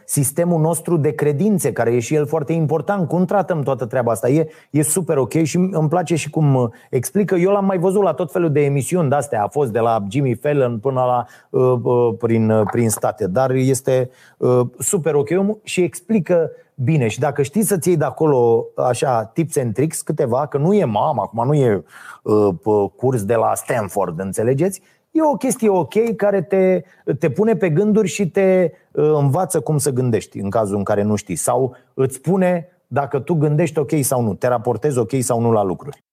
sistemul 0.06 0.60
nostru 0.62 0.97
de 0.97 1.12
credințe, 1.12 1.71
care 1.71 1.93
e 1.93 1.99
și 1.99 2.15
el 2.15 2.25
foarte 2.25 2.54
important. 2.54 3.08
Cum 3.08 3.25
tratăm 3.25 3.62
toată 3.62 3.86
treaba 3.86 4.12
asta? 4.12 4.30
E, 4.30 4.47
e 4.69 4.82
super 4.82 5.17
ok 5.17 5.34
și 5.43 5.56
îmi 5.56 5.89
place 5.89 6.15
și 6.15 6.30
cum 6.30 6.56
uh, 6.56 6.69
explică. 6.89 7.36
Eu 7.36 7.51
l-am 7.51 7.65
mai 7.65 7.77
văzut 7.77 8.04
la 8.04 8.13
tot 8.13 8.32
felul 8.32 8.51
de 8.51 8.63
emisiuni 8.63 9.10
de 9.10 9.15
astea. 9.15 9.43
A 9.43 9.47
fost 9.47 9.71
de 9.71 9.80
la 9.80 10.04
Jimmy 10.10 10.34
Fallon 10.34 10.80
până 10.80 11.01
la 11.01 11.25
uh, 11.49 11.80
uh, 11.84 12.15
prin, 12.17 12.49
uh, 12.49 12.67
prin 12.71 12.89
state. 12.89 13.27
Dar 13.27 13.51
este 13.51 14.10
uh, 14.38 14.62
super 14.80 15.13
ok 15.13 15.30
și 15.63 15.82
explică 15.82 16.51
bine. 16.75 17.08
Și 17.08 17.19
dacă 17.19 17.41
știi 17.41 17.63
să-ți 17.63 17.88
iei 17.88 17.97
de 17.97 18.06
acolo 18.06 18.65
așa 18.75 19.25
tips 19.34 19.58
and 19.58 19.73
tricks, 19.73 20.01
câteva, 20.01 20.45
că 20.45 20.58
nu 20.58 20.73
e 20.73 20.86
mama, 20.86 21.23
acum 21.23 21.45
nu 21.45 21.54
e 21.54 21.84
uh, 22.23 22.89
curs 22.95 23.23
de 23.23 23.36
la 23.36 23.51
Stanford, 23.56 24.19
înțelegeți? 24.19 24.82
E 25.12 25.21
o 25.21 25.36
chestie 25.36 25.69
ok 25.69 26.15
care 26.15 26.41
te, 26.41 26.84
te 27.19 27.30
pune 27.30 27.56
pe 27.56 27.69
gânduri 27.69 28.08
și 28.08 28.30
te 28.30 28.71
uh, 28.91 29.12
învață 29.13 29.60
cum 29.60 29.78
să 29.78 29.89
gândești 29.89 30.39
în 30.39 30.50
cazul 30.50 30.78
în 30.78 30.84
care 30.84 31.02
nu 31.02 31.15
știi. 31.15 31.36
Sau 31.36 31.76
îți 31.93 32.15
spune 32.15 32.67
dacă 32.88 33.19
tu 33.19 33.34
gândești 33.34 33.80
ok 33.80 33.91
sau 34.02 34.21
nu, 34.21 34.34
te 34.34 34.47
raportezi 34.47 34.97
ok 34.97 35.12
sau 35.19 35.41
nu 35.41 35.52
la 35.52 35.63
lucruri. 35.63 36.04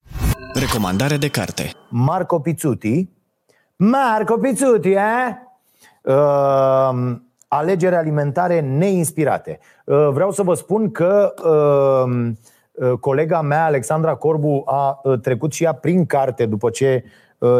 Recomandare 0.54 1.16
de 1.16 1.28
carte 1.28 1.70
Marco 1.90 2.38
Pizzuti 2.38 3.08
Marco 3.76 4.36
Pizzuti, 4.36 4.90
eh? 4.90 5.00
Uh, 6.02 7.16
alegeri 7.48 7.94
alimentare 7.94 8.60
neinspirate. 8.60 9.58
Uh, 9.84 10.08
vreau 10.12 10.30
să 10.30 10.42
vă 10.42 10.54
spun 10.54 10.90
că 10.90 11.34
uh, 11.44 12.30
uh, 12.72 12.98
colega 13.00 13.40
mea, 13.40 13.64
Alexandra 13.64 14.14
Corbu, 14.14 14.62
a 14.66 15.00
uh, 15.02 15.20
trecut 15.20 15.52
și 15.52 15.64
ea 15.64 15.72
prin 15.72 16.06
carte 16.06 16.46
după 16.46 16.70
ce 16.70 17.04
uh, 17.04 17.10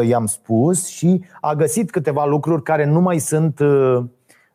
i-am 0.07 0.25
spus 0.25 0.87
și 0.87 1.23
a 1.41 1.53
găsit 1.53 1.91
câteva 1.91 2.25
lucruri 2.25 2.63
care 2.63 2.85
nu 2.85 2.99
mai 2.99 3.19
sunt 3.19 3.59
uh, 3.59 4.03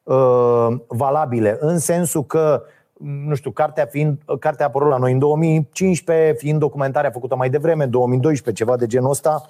uh, 0.03 0.69
valabile, 0.87 1.57
în 1.61 1.79
sensul 1.79 2.25
că 2.25 2.63
nu 3.05 3.35
știu, 3.35 3.51
cartea, 3.51 3.87
fiind, 3.87 4.19
cartea 4.41 4.65
a 4.65 4.69
apărut 4.69 4.89
la 4.89 4.97
noi 4.97 5.13
în 5.13 5.19
2015, 5.19 6.33
fiind 6.33 6.59
documentarea 6.59 7.11
făcută 7.11 7.37
mai 7.37 7.51
devreme, 7.51 7.87
2012, 7.87 8.65
ceva 8.65 8.77
de 8.77 8.87
genul 8.87 9.11
ăsta, 9.11 9.45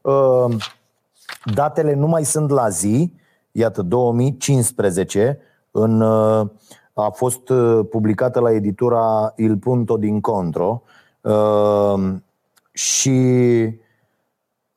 uh, 0.00 0.56
datele 1.54 1.94
nu 1.94 2.06
mai 2.06 2.24
sunt 2.24 2.50
la 2.50 2.68
zi, 2.68 3.12
iată, 3.52 3.82
2015, 3.82 5.38
în, 5.70 6.00
uh, 6.00 6.46
a 6.92 7.08
fost 7.08 7.48
uh, 7.48 7.86
publicată 7.90 8.40
la 8.40 8.52
editura 8.52 9.32
Il 9.36 9.56
Punto 9.56 9.98
d'Incontro 9.98 10.82
și 12.72 13.10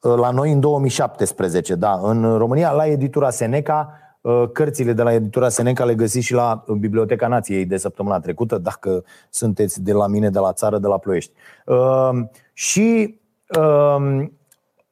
la 0.01 0.31
noi 0.31 0.51
în 0.51 0.59
2017, 0.59 1.75
da, 1.75 1.99
în 2.03 2.37
România, 2.37 2.71
la 2.71 2.85
editura 2.85 3.29
Seneca, 3.29 3.93
Uh, 4.21 4.49
cărțile 4.53 4.93
de 4.93 5.01
la 5.01 5.13
editura 5.13 5.49
Seneca 5.49 5.85
le 5.85 5.95
găsiți 5.95 6.25
și 6.25 6.33
la 6.33 6.63
Biblioteca 6.79 7.27
Nației 7.27 7.65
de 7.65 7.77
săptămâna 7.77 8.19
trecută, 8.19 8.57
dacă 8.57 9.03
sunteți 9.29 9.83
de 9.83 9.93
la 9.93 10.07
mine, 10.07 10.29
de 10.29 10.39
la 10.39 10.53
țară, 10.53 10.77
de 10.77 10.87
la 10.87 10.97
Ploiești. 10.97 11.31
Uh, 11.65 12.09
și 12.53 13.19
um, 13.59 14.31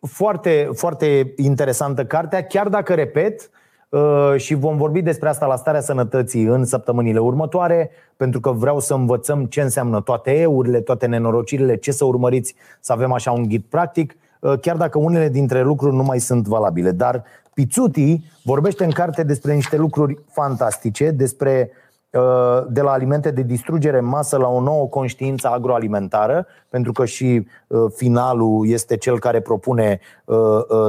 foarte, 0.07 0.69
foarte 0.73 1.33
interesantă 1.37 2.05
cartea, 2.05 2.43
chiar 2.43 2.67
dacă, 2.67 2.93
repet, 2.93 3.49
uh, 3.89 4.33
și 4.37 4.53
vom 4.53 4.77
vorbi 4.77 5.01
despre 5.01 5.29
asta 5.29 5.45
la 5.45 5.55
starea 5.55 5.81
sănătății 5.81 6.43
în 6.43 6.65
săptămânile 6.65 7.19
următoare, 7.19 7.91
pentru 8.17 8.39
că 8.39 8.51
vreau 8.51 8.79
să 8.79 8.93
învățăm 8.93 9.45
ce 9.45 9.61
înseamnă 9.61 10.01
toate 10.01 10.39
eurile, 10.39 10.81
toate 10.81 11.05
nenorocirile, 11.05 11.75
ce 11.75 11.91
să 11.91 12.05
urmăriți, 12.05 12.55
să 12.79 12.93
avem 12.93 13.11
așa 13.11 13.31
un 13.31 13.43
ghid 13.47 13.63
practic, 13.69 14.15
chiar 14.61 14.77
dacă 14.77 14.97
unele 14.97 15.29
dintre 15.29 15.61
lucruri 15.61 15.95
nu 15.95 16.03
mai 16.03 16.19
sunt 16.19 16.47
valabile. 16.47 16.91
Dar 16.91 17.23
Pizzuti 17.53 18.23
vorbește 18.43 18.83
în 18.83 18.91
carte 18.91 19.23
despre 19.23 19.53
niște 19.53 19.77
lucruri 19.77 20.19
fantastice, 20.31 21.11
despre 21.11 21.71
uh, 22.09 22.63
de 22.69 22.81
la 22.81 22.91
alimente 22.91 23.31
de 23.31 23.41
distrugere 23.41 23.97
în 23.97 24.05
masă 24.05 24.37
la 24.37 24.47
o 24.47 24.61
nouă 24.61 24.87
conștiință 24.87 25.47
agroalimentară, 25.47 26.47
pentru 26.69 26.91
că 26.91 27.05
și 27.05 27.47
uh, 27.67 27.85
finalul 27.95 28.69
este 28.69 28.97
cel 28.97 29.19
care 29.19 29.41
propune 29.41 29.99
uh, 30.25 30.37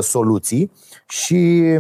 soluții 0.01 0.73
și 1.09 1.77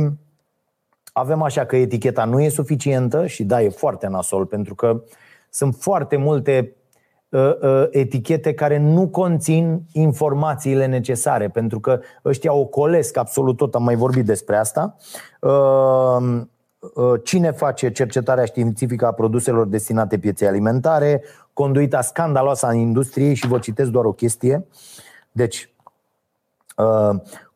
avem 1.12 1.42
așa 1.42 1.64
că 1.64 1.76
eticheta 1.76 2.24
nu 2.24 2.40
e 2.40 2.48
suficientă 2.48 3.26
și 3.26 3.44
da, 3.44 3.62
e 3.62 3.68
foarte 3.68 4.06
nasol, 4.06 4.46
pentru 4.46 4.74
că 4.74 5.02
sunt 5.50 5.74
foarte 5.74 6.16
multe 6.16 6.54
Uh, 6.60 6.66
uh, 6.66 6.79
etichete 7.90 8.54
care 8.54 8.78
nu 8.78 9.08
conțin 9.08 9.82
informațiile 9.92 10.86
necesare, 10.86 11.48
pentru 11.48 11.80
că 11.80 12.00
ăștia 12.24 12.52
ocolesc 12.52 13.16
absolut 13.16 13.56
tot, 13.56 13.74
am 13.74 13.82
mai 13.82 13.94
vorbit 13.94 14.24
despre 14.24 14.56
asta. 14.56 14.96
Uh, 15.40 16.42
cine 17.24 17.50
face 17.50 17.92
cercetarea 17.92 18.44
științifică 18.44 19.06
a 19.06 19.12
produselor 19.12 19.66
destinate 19.66 20.18
pieței 20.18 20.48
alimentare, 20.48 21.22
conduita 21.52 22.00
scandaloasă 22.00 22.66
a 22.66 22.72
industriei 22.72 23.34
și 23.34 23.46
vă 23.46 23.58
citesc 23.58 23.90
doar 23.90 24.04
o 24.04 24.12
chestie. 24.12 24.66
Deci, 25.32 25.74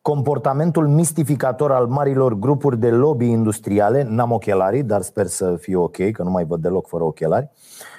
comportamentul 0.03 0.89
mistificator 0.89 1.73
al 1.73 1.87
marilor 1.87 2.35
grupuri 2.35 2.79
de 2.79 2.91
lobby 2.91 3.31
industriale, 3.31 4.07
n-am 4.09 4.33
ochelarii, 4.33 4.83
dar 4.83 5.03
sper 5.03 5.27
să 5.27 5.57
fie 5.57 5.77
ok, 5.77 6.11
că 6.13 6.23
nu 6.23 6.31
mai 6.31 6.45
văd 6.45 6.61
deloc 6.61 6.87
fără 6.87 7.05
ochelari, 7.05 7.51
Uh, 7.51 7.94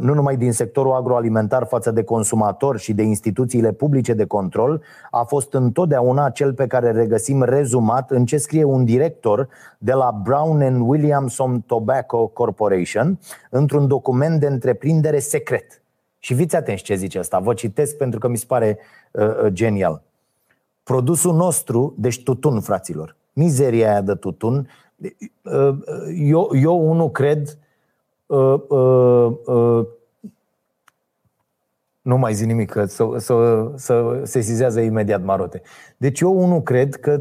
nu 0.00 0.14
numai 0.14 0.36
din 0.36 0.52
sectorul 0.52 0.92
agroalimentar 0.92 1.66
față 1.66 1.90
de 1.90 2.02
consumator 2.02 2.78
și 2.78 2.92
de 2.92 3.02
instituțiile 3.02 3.72
publice 3.72 4.12
de 4.12 4.24
control, 4.24 4.82
a 5.10 5.22
fost 5.22 5.52
întotdeauna 5.52 6.30
cel 6.30 6.54
pe 6.54 6.66
care 6.66 6.90
regăsim 6.90 7.42
rezumat 7.42 8.10
în 8.10 8.24
ce 8.24 8.36
scrie 8.36 8.64
un 8.64 8.84
director 8.84 9.48
de 9.78 9.92
la 9.92 10.20
Brown 10.22 10.62
and 10.62 10.88
Williamson 10.88 11.60
Tobacco 11.60 12.26
Corporation 12.26 13.18
într-un 13.50 13.86
document 13.86 14.40
de 14.40 14.46
întreprindere 14.46 15.18
secret. 15.18 15.82
Și 16.18 16.34
fiți 16.34 16.56
atenți 16.56 16.82
ce 16.82 16.94
zice 16.94 17.18
asta, 17.18 17.38
vă 17.38 17.54
citesc 17.54 17.96
pentru 17.96 18.18
că 18.18 18.28
mi 18.28 18.36
se 18.36 18.44
pare 18.48 18.78
uh, 19.10 19.24
uh 19.24 19.46
genial. 19.46 20.02
Produsul 20.82 21.34
nostru, 21.34 21.94
deci 21.98 22.22
tutun, 22.22 22.60
fraților, 22.60 23.16
mizeria 23.32 23.90
aia 23.90 24.00
de 24.00 24.14
tutun, 24.14 24.68
uh, 25.42 25.76
eu, 26.16 26.50
eu 26.54 26.90
unul 26.90 27.10
cred 27.10 27.40
uh, 27.48 27.54
uh, 28.36 29.32
uh, 29.46 29.86
nu 32.02 32.18
mai 32.18 32.34
zi 32.34 32.46
nimic, 32.46 32.70
că 32.70 32.84
să, 32.84 33.04
să, 33.16 33.66
să 33.74 34.20
se 34.24 34.40
sizează 34.40 34.80
imediat 34.80 35.22
marote. 35.22 35.62
Deci 35.96 36.20
eu 36.20 36.42
unul 36.42 36.62
cred 36.62 36.94
că 36.94 37.20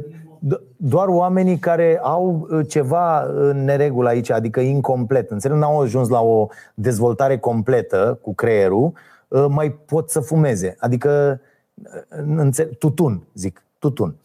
doar 0.78 1.08
oamenii 1.08 1.58
care 1.58 2.00
au 2.04 2.48
uh, 2.50 2.68
ceva 2.68 3.22
în 3.22 3.64
neregulă 3.64 4.10
aici, 4.10 4.30
adică 4.30 4.60
incomplet, 4.60 5.32
înțeleg, 5.32 5.58
n-au 5.58 5.82
ajuns 5.82 6.10
la 6.10 6.22
o 6.22 6.48
dezvoltare 6.74 7.38
completă 7.38 8.20
cu 8.22 8.34
creierul, 8.34 8.94
uh, 9.28 9.46
mai 9.50 9.72
pot 9.72 10.10
să 10.10 10.20
fumeze. 10.20 10.76
Adică, 10.80 11.42
uh, 11.74 12.24
înțeleg, 12.36 12.78
tutun, 12.78 13.24
zic, 13.34 13.64
tutun. 13.80 14.16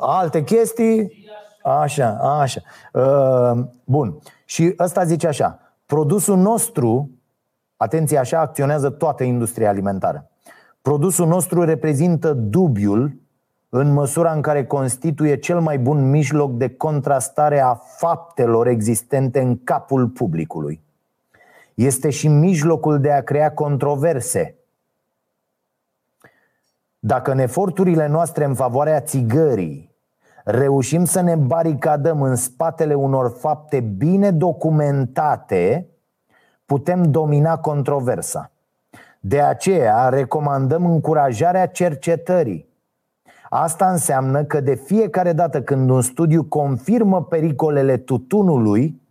Alte 0.00 0.44
chestii, 0.44 1.26
așa, 1.62 2.08
așa. 2.40 2.60
Bun. 3.84 4.18
Și 4.44 4.74
ăsta 4.78 5.04
zice 5.04 5.26
așa, 5.26 5.61
Produsul 5.92 6.36
nostru, 6.36 7.10
atenție, 7.76 8.18
așa 8.18 8.40
acționează 8.40 8.90
toată 8.90 9.22
industria 9.22 9.68
alimentară. 9.68 10.30
Produsul 10.82 11.26
nostru 11.26 11.64
reprezintă 11.64 12.32
dubiul 12.32 13.20
în 13.68 13.92
măsura 13.92 14.32
în 14.32 14.40
care 14.40 14.66
constituie 14.66 15.36
cel 15.36 15.60
mai 15.60 15.78
bun 15.78 16.10
mijloc 16.10 16.52
de 16.52 16.68
contrastare 16.68 17.60
a 17.60 17.74
faptelor 17.74 18.66
existente 18.66 19.40
în 19.40 19.64
capul 19.64 20.08
publicului. 20.08 20.82
Este 21.74 22.10
și 22.10 22.28
mijlocul 22.28 23.00
de 23.00 23.10
a 23.10 23.22
crea 23.22 23.52
controverse. 23.52 24.56
Dacă 26.98 27.30
în 27.32 27.38
eforturile 27.38 28.06
noastre 28.06 28.44
în 28.44 28.54
favoarea 28.54 29.00
țigării 29.00 29.91
reușim 30.44 31.04
să 31.04 31.20
ne 31.20 31.36
baricadăm 31.36 32.22
în 32.22 32.36
spatele 32.36 32.94
unor 32.94 33.34
fapte 33.38 33.80
bine 33.80 34.30
documentate, 34.30 35.86
putem 36.66 37.02
domina 37.02 37.58
controversa. 37.58 38.50
De 39.20 39.40
aceea 39.40 40.08
recomandăm 40.08 40.86
încurajarea 40.86 41.66
cercetării. 41.66 42.70
Asta 43.48 43.90
înseamnă 43.90 44.44
că 44.44 44.60
de 44.60 44.74
fiecare 44.74 45.32
dată 45.32 45.62
când 45.62 45.90
un 45.90 46.00
studiu 46.00 46.44
confirmă 46.44 47.24
pericolele 47.24 47.96
tutunului, 47.96 49.01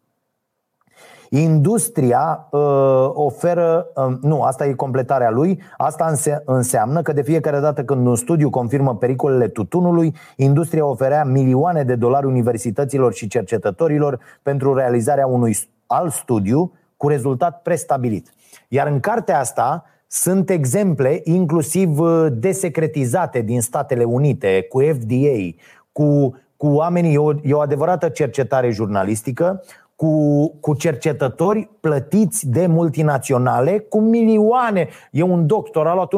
Industria 1.34 2.48
uh, 2.50 3.10
oferă, 3.14 3.88
uh, 3.96 4.18
nu, 4.22 4.42
asta 4.42 4.66
e 4.66 4.74
completarea 4.74 5.30
lui, 5.30 5.62
asta 5.78 6.06
înse- 6.10 6.42
înseamnă 6.46 7.02
că 7.02 7.14
de 7.14 7.22
fiecare 7.22 7.60
dată 7.60 7.84
când 7.84 8.08
un 8.08 8.16
studiu 8.16 8.50
confirmă 8.50 8.96
pericolele 8.96 9.48
tutunului, 9.48 10.16
industria 10.36 10.86
oferea 10.86 11.24
milioane 11.24 11.84
de 11.84 11.96
dolari 11.96 12.26
universităților 12.26 13.14
și 13.14 13.28
cercetătorilor 13.28 14.20
pentru 14.42 14.74
realizarea 14.74 15.28
unui 15.28 15.58
alt 15.86 16.12
studiu 16.12 16.72
cu 16.98 17.08
rezultat 17.08 17.62
prestabilit. 17.62 18.34
Iar 18.68 18.88
în 18.88 19.00
cartea 19.00 19.40
asta 19.40 19.86
sunt 20.08 20.50
exemple 20.50 21.22
inclusiv 21.24 22.00
uh, 22.00 22.28
desecretizate 22.32 23.42
din 23.42 23.62
Statele 23.62 24.04
Unite, 24.04 24.66
cu 24.70 24.82
FDA, 24.82 25.64
cu, 25.92 26.36
cu 26.58 26.68
oamenii, 26.68 27.14
e 27.14 27.18
o, 27.18 27.32
e 27.44 27.54
o 27.54 27.60
adevărată 27.60 28.10
cercetare 28.10 28.72
jurnalistică, 28.72 29.64
cu, 30.02 30.48
cu 30.60 30.74
cercetători 30.74 31.70
plătiți 31.80 32.50
de 32.50 32.68
multinaționale 32.68 33.80
cu 33.80 34.00
milioane. 34.00 34.88
E 35.12 35.22
un 35.22 35.48
doctor, 35.48 35.88
a 35.88 35.94
luat 35.94 36.14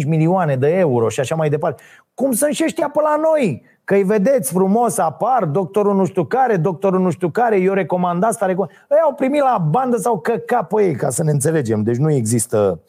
1,5 0.00 0.06
milioane 0.06 0.56
de 0.56 0.68
euro 0.68 1.08
și 1.08 1.20
așa 1.20 1.34
mai 1.34 1.48
departe. 1.48 1.82
Cum 2.14 2.32
sunt 2.32 2.52
și 2.52 2.64
ăștia 2.64 2.90
pe 2.90 3.00
la 3.02 3.16
noi? 3.16 3.62
Că 3.84 3.94
îi 3.94 4.02
vedeți 4.02 4.52
frumos, 4.52 4.98
apar 4.98 5.44
doctorul 5.44 5.94
nu 5.94 6.04
știu 6.04 6.24
care, 6.24 6.56
doctorul 6.56 7.00
nu 7.00 7.10
știu 7.10 7.30
care, 7.30 7.60
eu 7.60 7.72
recomand 7.72 8.22
asta, 8.22 8.46
recomand... 8.46 8.70
Ei 8.90 8.98
au 9.04 9.14
primit 9.14 9.40
la 9.40 9.66
bandă 9.70 9.96
sau 9.96 10.18
căca 10.18 10.62
pe 10.62 10.82
ei, 10.82 10.94
ca 10.94 11.10
să 11.10 11.22
ne 11.22 11.30
înțelegem. 11.30 11.82
Deci 11.82 11.96
nu 11.96 12.12
există 12.12 12.80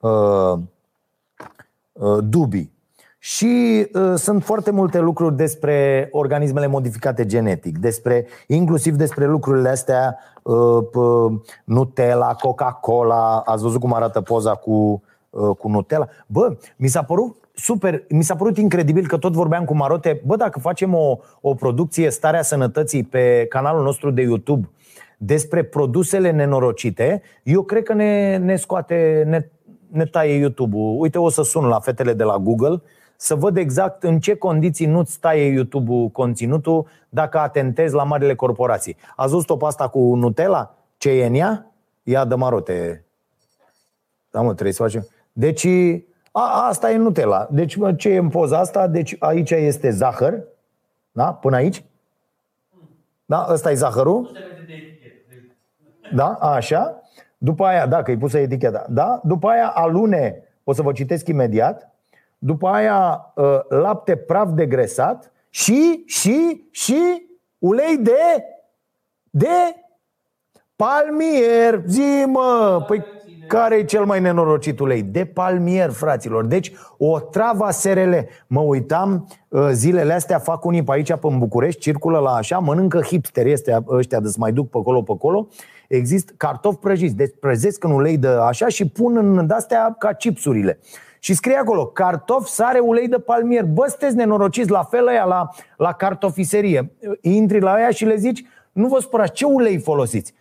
uh, 0.00 0.58
uh, 1.92 2.18
dubii. 2.24 2.72
Și 3.24 3.86
uh, 3.92 4.14
sunt 4.14 4.44
foarte 4.44 4.70
multe 4.70 4.98
lucruri 4.98 5.36
despre 5.36 6.08
organismele 6.12 6.66
modificate 6.66 7.26
genetic, 7.26 7.78
despre, 7.78 8.26
inclusiv 8.46 8.94
despre 8.94 9.26
lucrurile 9.26 9.68
astea, 9.68 10.18
uh, 10.42 11.32
Nutella, 11.64 12.34
Coca-Cola. 12.34 13.42
Ați 13.44 13.62
văzut 13.62 13.80
cum 13.80 13.94
arată 13.94 14.20
poza 14.20 14.54
cu, 14.54 15.02
uh, 15.30 15.56
cu 15.56 15.68
Nutella? 15.68 16.08
Bă, 16.26 16.56
mi 16.76 16.88
s-a 16.88 17.02
părut 17.02 17.36
super, 17.54 18.04
mi 18.08 18.22
s-a 18.22 18.36
părut 18.36 18.56
incredibil 18.56 19.06
că 19.06 19.16
tot 19.16 19.32
vorbeam 19.32 19.64
cu 19.64 19.74
Marote, 19.74 20.22
bă, 20.26 20.36
dacă 20.36 20.58
facem 20.58 20.94
o, 20.94 21.18
o 21.40 21.54
producție 21.54 22.10
Starea 22.10 22.42
Sănătății 22.42 23.04
pe 23.04 23.46
canalul 23.48 23.82
nostru 23.82 24.10
de 24.10 24.22
YouTube 24.22 24.70
despre 25.16 25.62
produsele 25.62 26.30
nenorocite, 26.30 27.22
eu 27.42 27.62
cred 27.62 27.82
că 27.82 27.92
ne, 27.92 28.36
ne 28.36 28.56
scoate, 28.56 29.24
ne, 29.26 29.48
ne 29.88 30.04
taie 30.04 30.38
YouTube-ul. 30.38 31.00
Uite, 31.00 31.18
o 31.18 31.28
să 31.28 31.42
sun 31.42 31.64
la 31.64 31.80
fetele 31.80 32.12
de 32.12 32.24
la 32.24 32.38
Google 32.38 32.82
să 33.22 33.34
văd 33.34 33.56
exact 33.56 34.02
în 34.02 34.20
ce 34.20 34.36
condiții 34.36 34.86
nu-ți 34.86 35.18
taie 35.18 35.52
YouTube-ul 35.52 36.08
conținutul 36.08 36.86
dacă 37.08 37.38
atentezi 37.38 37.94
la 37.94 38.04
marile 38.04 38.34
corporații. 38.34 38.96
Ați 39.16 39.32
văzut-o 39.32 39.56
pe 39.56 39.64
asta 39.64 39.88
cu 39.88 40.14
Nutella? 40.14 40.74
Ce 40.96 41.10
e 41.10 41.26
în 41.26 41.34
ea? 41.34 41.72
Ia 42.02 42.24
de 42.24 42.34
marote. 42.34 43.04
Da, 44.30 44.40
mă, 44.40 44.52
trebuie 44.52 44.72
să 44.72 44.82
facem. 44.82 45.06
Deci, 45.32 45.66
a, 46.32 46.66
asta 46.68 46.90
e 46.90 46.96
Nutella. 46.96 47.48
Deci, 47.50 47.76
mă, 47.76 47.94
ce 47.94 48.08
e 48.08 48.16
în 48.16 48.28
poza 48.28 48.58
asta? 48.58 48.86
Deci, 48.86 49.16
aici 49.18 49.50
este 49.50 49.90
zahăr. 49.90 50.42
Da? 51.12 51.32
Până 51.32 51.56
aici? 51.56 51.84
Da? 53.24 53.46
Ăsta 53.50 53.70
e 53.70 53.74
zahărul. 53.74 54.30
Da? 56.14 56.28
Așa. 56.32 57.02
După 57.38 57.64
aia, 57.64 57.86
da, 57.86 58.02
că 58.02 58.10
e 58.10 58.16
pusă 58.16 58.38
eticheta. 58.38 58.86
Da? 58.88 59.20
După 59.24 59.48
aia 59.48 59.68
alune, 59.68 60.42
o 60.64 60.72
să 60.72 60.82
vă 60.82 60.92
citesc 60.92 61.28
imediat. 61.28 61.91
După 62.44 62.68
aia 62.68 63.32
ă, 63.36 63.64
lapte 63.68 64.16
praf 64.16 64.50
degresat 64.50 65.32
și, 65.50 66.02
și, 66.06 66.68
și 66.70 67.26
ulei 67.58 67.98
de, 67.98 68.44
de 69.30 69.46
palmier. 70.76 71.82
Zi, 71.86 72.24
mă, 72.26 72.84
păi 72.86 73.04
care 73.46 73.76
e 73.76 73.84
cel 73.84 74.04
mai 74.04 74.20
nenorocit 74.20 74.80
ulei? 74.80 75.02
De 75.02 75.24
palmier, 75.24 75.90
fraților. 75.90 76.46
Deci, 76.46 76.72
o 76.98 77.20
travă 77.20 77.70
SRL. 77.70 78.12
Mă 78.46 78.60
uitam, 78.60 79.28
ă, 79.52 79.70
zilele 79.72 80.12
astea 80.12 80.38
fac 80.38 80.64
unii 80.64 80.84
pe 80.84 80.92
aici, 80.92 81.14
pe 81.14 81.26
în 81.26 81.38
București, 81.38 81.80
circulă 81.80 82.18
la 82.18 82.30
așa, 82.30 82.58
mănâncă 82.58 83.00
hipsteri 83.00 83.52
ăștia, 83.52 83.84
ăștia 83.88 84.20
de 84.20 84.30
mai 84.36 84.52
duc 84.52 84.70
pe 84.70 84.78
acolo, 84.78 85.02
pe 85.02 85.12
acolo. 85.12 85.48
Există 85.88 86.32
cartofi 86.36 86.78
prăjiți, 86.78 87.14
deci 87.14 87.34
prăzesc 87.40 87.84
în 87.84 87.90
ulei 87.90 88.18
de 88.18 88.28
așa 88.28 88.68
și 88.68 88.88
pun 88.88 89.16
în 89.16 89.50
astea 89.50 89.94
ca 89.98 90.12
chipsurile. 90.12 90.78
Și 91.24 91.34
scrie 91.34 91.56
acolo, 91.56 91.86
cartofi, 91.86 92.50
sare, 92.50 92.78
ulei 92.78 93.08
de 93.08 93.18
palmier. 93.18 93.64
Bă, 93.64 93.84
sunteți 93.88 94.16
nenorociți 94.16 94.70
la 94.70 94.82
fel 94.82 95.08
aia 95.08 95.24
la, 95.24 95.48
la 95.76 95.92
cartofiserie. 95.92 96.92
Intri 97.20 97.60
la 97.60 97.72
aia 97.72 97.90
și 97.90 98.04
le 98.04 98.16
zici, 98.16 98.44
nu 98.72 98.88
vă 98.88 99.00
spărați, 99.00 99.32
ce 99.32 99.44
ulei 99.44 99.78
folosiți? 99.78 100.34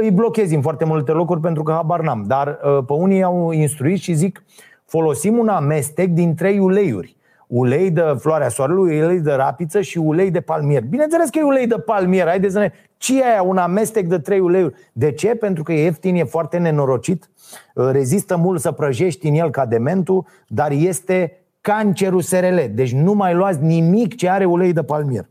îi 0.00 0.10
blochezi 0.10 0.54
în 0.54 0.62
foarte 0.62 0.84
multe 0.84 1.12
locuri 1.12 1.40
pentru 1.40 1.62
că 1.62 1.72
habar 1.72 2.00
n-am. 2.00 2.24
Dar 2.26 2.48
uh, 2.48 2.84
pe 2.86 2.92
unii 2.92 3.22
au 3.22 3.50
instruit 3.50 3.98
și 3.98 4.12
zic 4.12 4.44
folosim 4.84 5.38
un 5.38 5.48
amestec 5.48 6.08
din 6.08 6.34
trei 6.34 6.58
uleiuri. 6.58 7.16
Ulei 7.46 7.90
de 7.90 8.02
floarea 8.18 8.48
soarelui, 8.48 9.02
ulei 9.02 9.20
de 9.20 9.32
rapiță 9.32 9.80
și 9.80 9.98
ulei 9.98 10.30
de 10.30 10.40
palmier. 10.40 10.82
Bineînțeles 10.82 11.28
că 11.30 11.38
e 11.38 11.42
ulei 11.42 11.66
de 11.66 11.78
palmier. 11.78 12.26
Haideți 12.26 12.52
să 12.52 12.58
ne... 12.58 12.72
Ce 12.98 13.20
e 13.20 13.24
aia? 13.24 13.42
Un 13.42 13.56
amestec 13.56 14.06
de 14.06 14.18
trei 14.18 14.40
uleiuri. 14.40 14.74
De 14.92 15.12
ce? 15.12 15.34
Pentru 15.34 15.62
că 15.62 15.72
e 15.72 15.82
ieftin, 15.82 16.14
e 16.14 16.24
foarte 16.24 16.58
nenorocit, 16.58 17.30
uh, 17.74 17.88
rezistă 17.90 18.36
mult 18.36 18.60
să 18.60 18.72
prăjești 18.72 19.28
în 19.28 19.34
el 19.34 19.50
ca 19.50 19.66
dementul, 19.66 20.26
dar 20.46 20.70
este 20.70 21.40
cancerul 21.60 22.20
SRL. 22.20 22.58
Deci 22.70 22.92
nu 22.92 23.12
mai 23.12 23.34
luați 23.34 23.62
nimic 23.62 24.16
ce 24.16 24.28
are 24.28 24.44
ulei 24.44 24.72
de 24.72 24.82
palmier. 24.82 25.26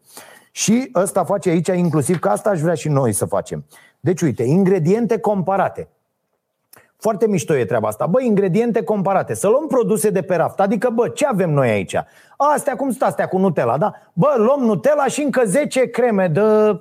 Și 0.51 0.89
ăsta 0.95 1.23
face 1.23 1.49
aici 1.49 1.67
inclusiv, 1.67 2.19
că 2.19 2.29
asta 2.29 2.49
aș 2.49 2.59
vrea 2.59 2.73
și 2.73 2.89
noi 2.89 3.11
să 3.11 3.25
facem. 3.25 3.65
Deci, 3.99 4.21
uite, 4.21 4.43
ingrediente 4.43 5.19
comparate. 5.19 5.87
Foarte 6.97 7.27
mișto 7.27 7.55
e 7.55 7.65
treaba 7.65 7.87
asta. 7.87 8.05
Bă, 8.05 8.21
ingrediente 8.21 8.83
comparate. 8.83 9.33
Să 9.33 9.47
luăm 9.47 9.67
produse 9.67 10.09
de 10.09 10.21
pe 10.21 10.35
raft. 10.35 10.59
Adică, 10.59 10.89
bă, 10.89 11.07
ce 11.07 11.25
avem 11.25 11.49
noi 11.49 11.69
aici? 11.69 11.95
Astea, 12.37 12.75
cum 12.75 12.89
sunt 12.89 13.01
astea 13.01 13.27
cu 13.27 13.37
Nutella, 13.37 13.77
da? 13.77 13.93
Bă, 14.13 14.33
luăm 14.37 14.59
Nutella 14.59 15.05
și 15.05 15.21
încă 15.21 15.41
10 15.45 15.89
creme 15.89 16.27
de 16.27 16.41
uh, 16.41 16.79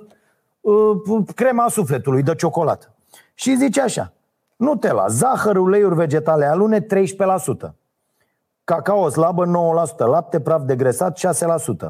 crema 1.35 1.67
sufletului, 1.67 2.23
de 2.23 2.35
ciocolată. 2.35 2.95
Și 3.33 3.55
zice 3.55 3.81
așa. 3.81 4.13
Nutella, 4.55 5.07
zahăr, 5.07 5.55
uleiuri 5.55 5.95
vegetale 5.95 6.45
alune 6.45 6.81
13%. 6.81 6.85
Cacao 8.63 9.09
slabă 9.09 9.45
9%, 9.45 9.97
lapte 9.97 10.39
praf 10.39 10.63
degresat 10.63 11.19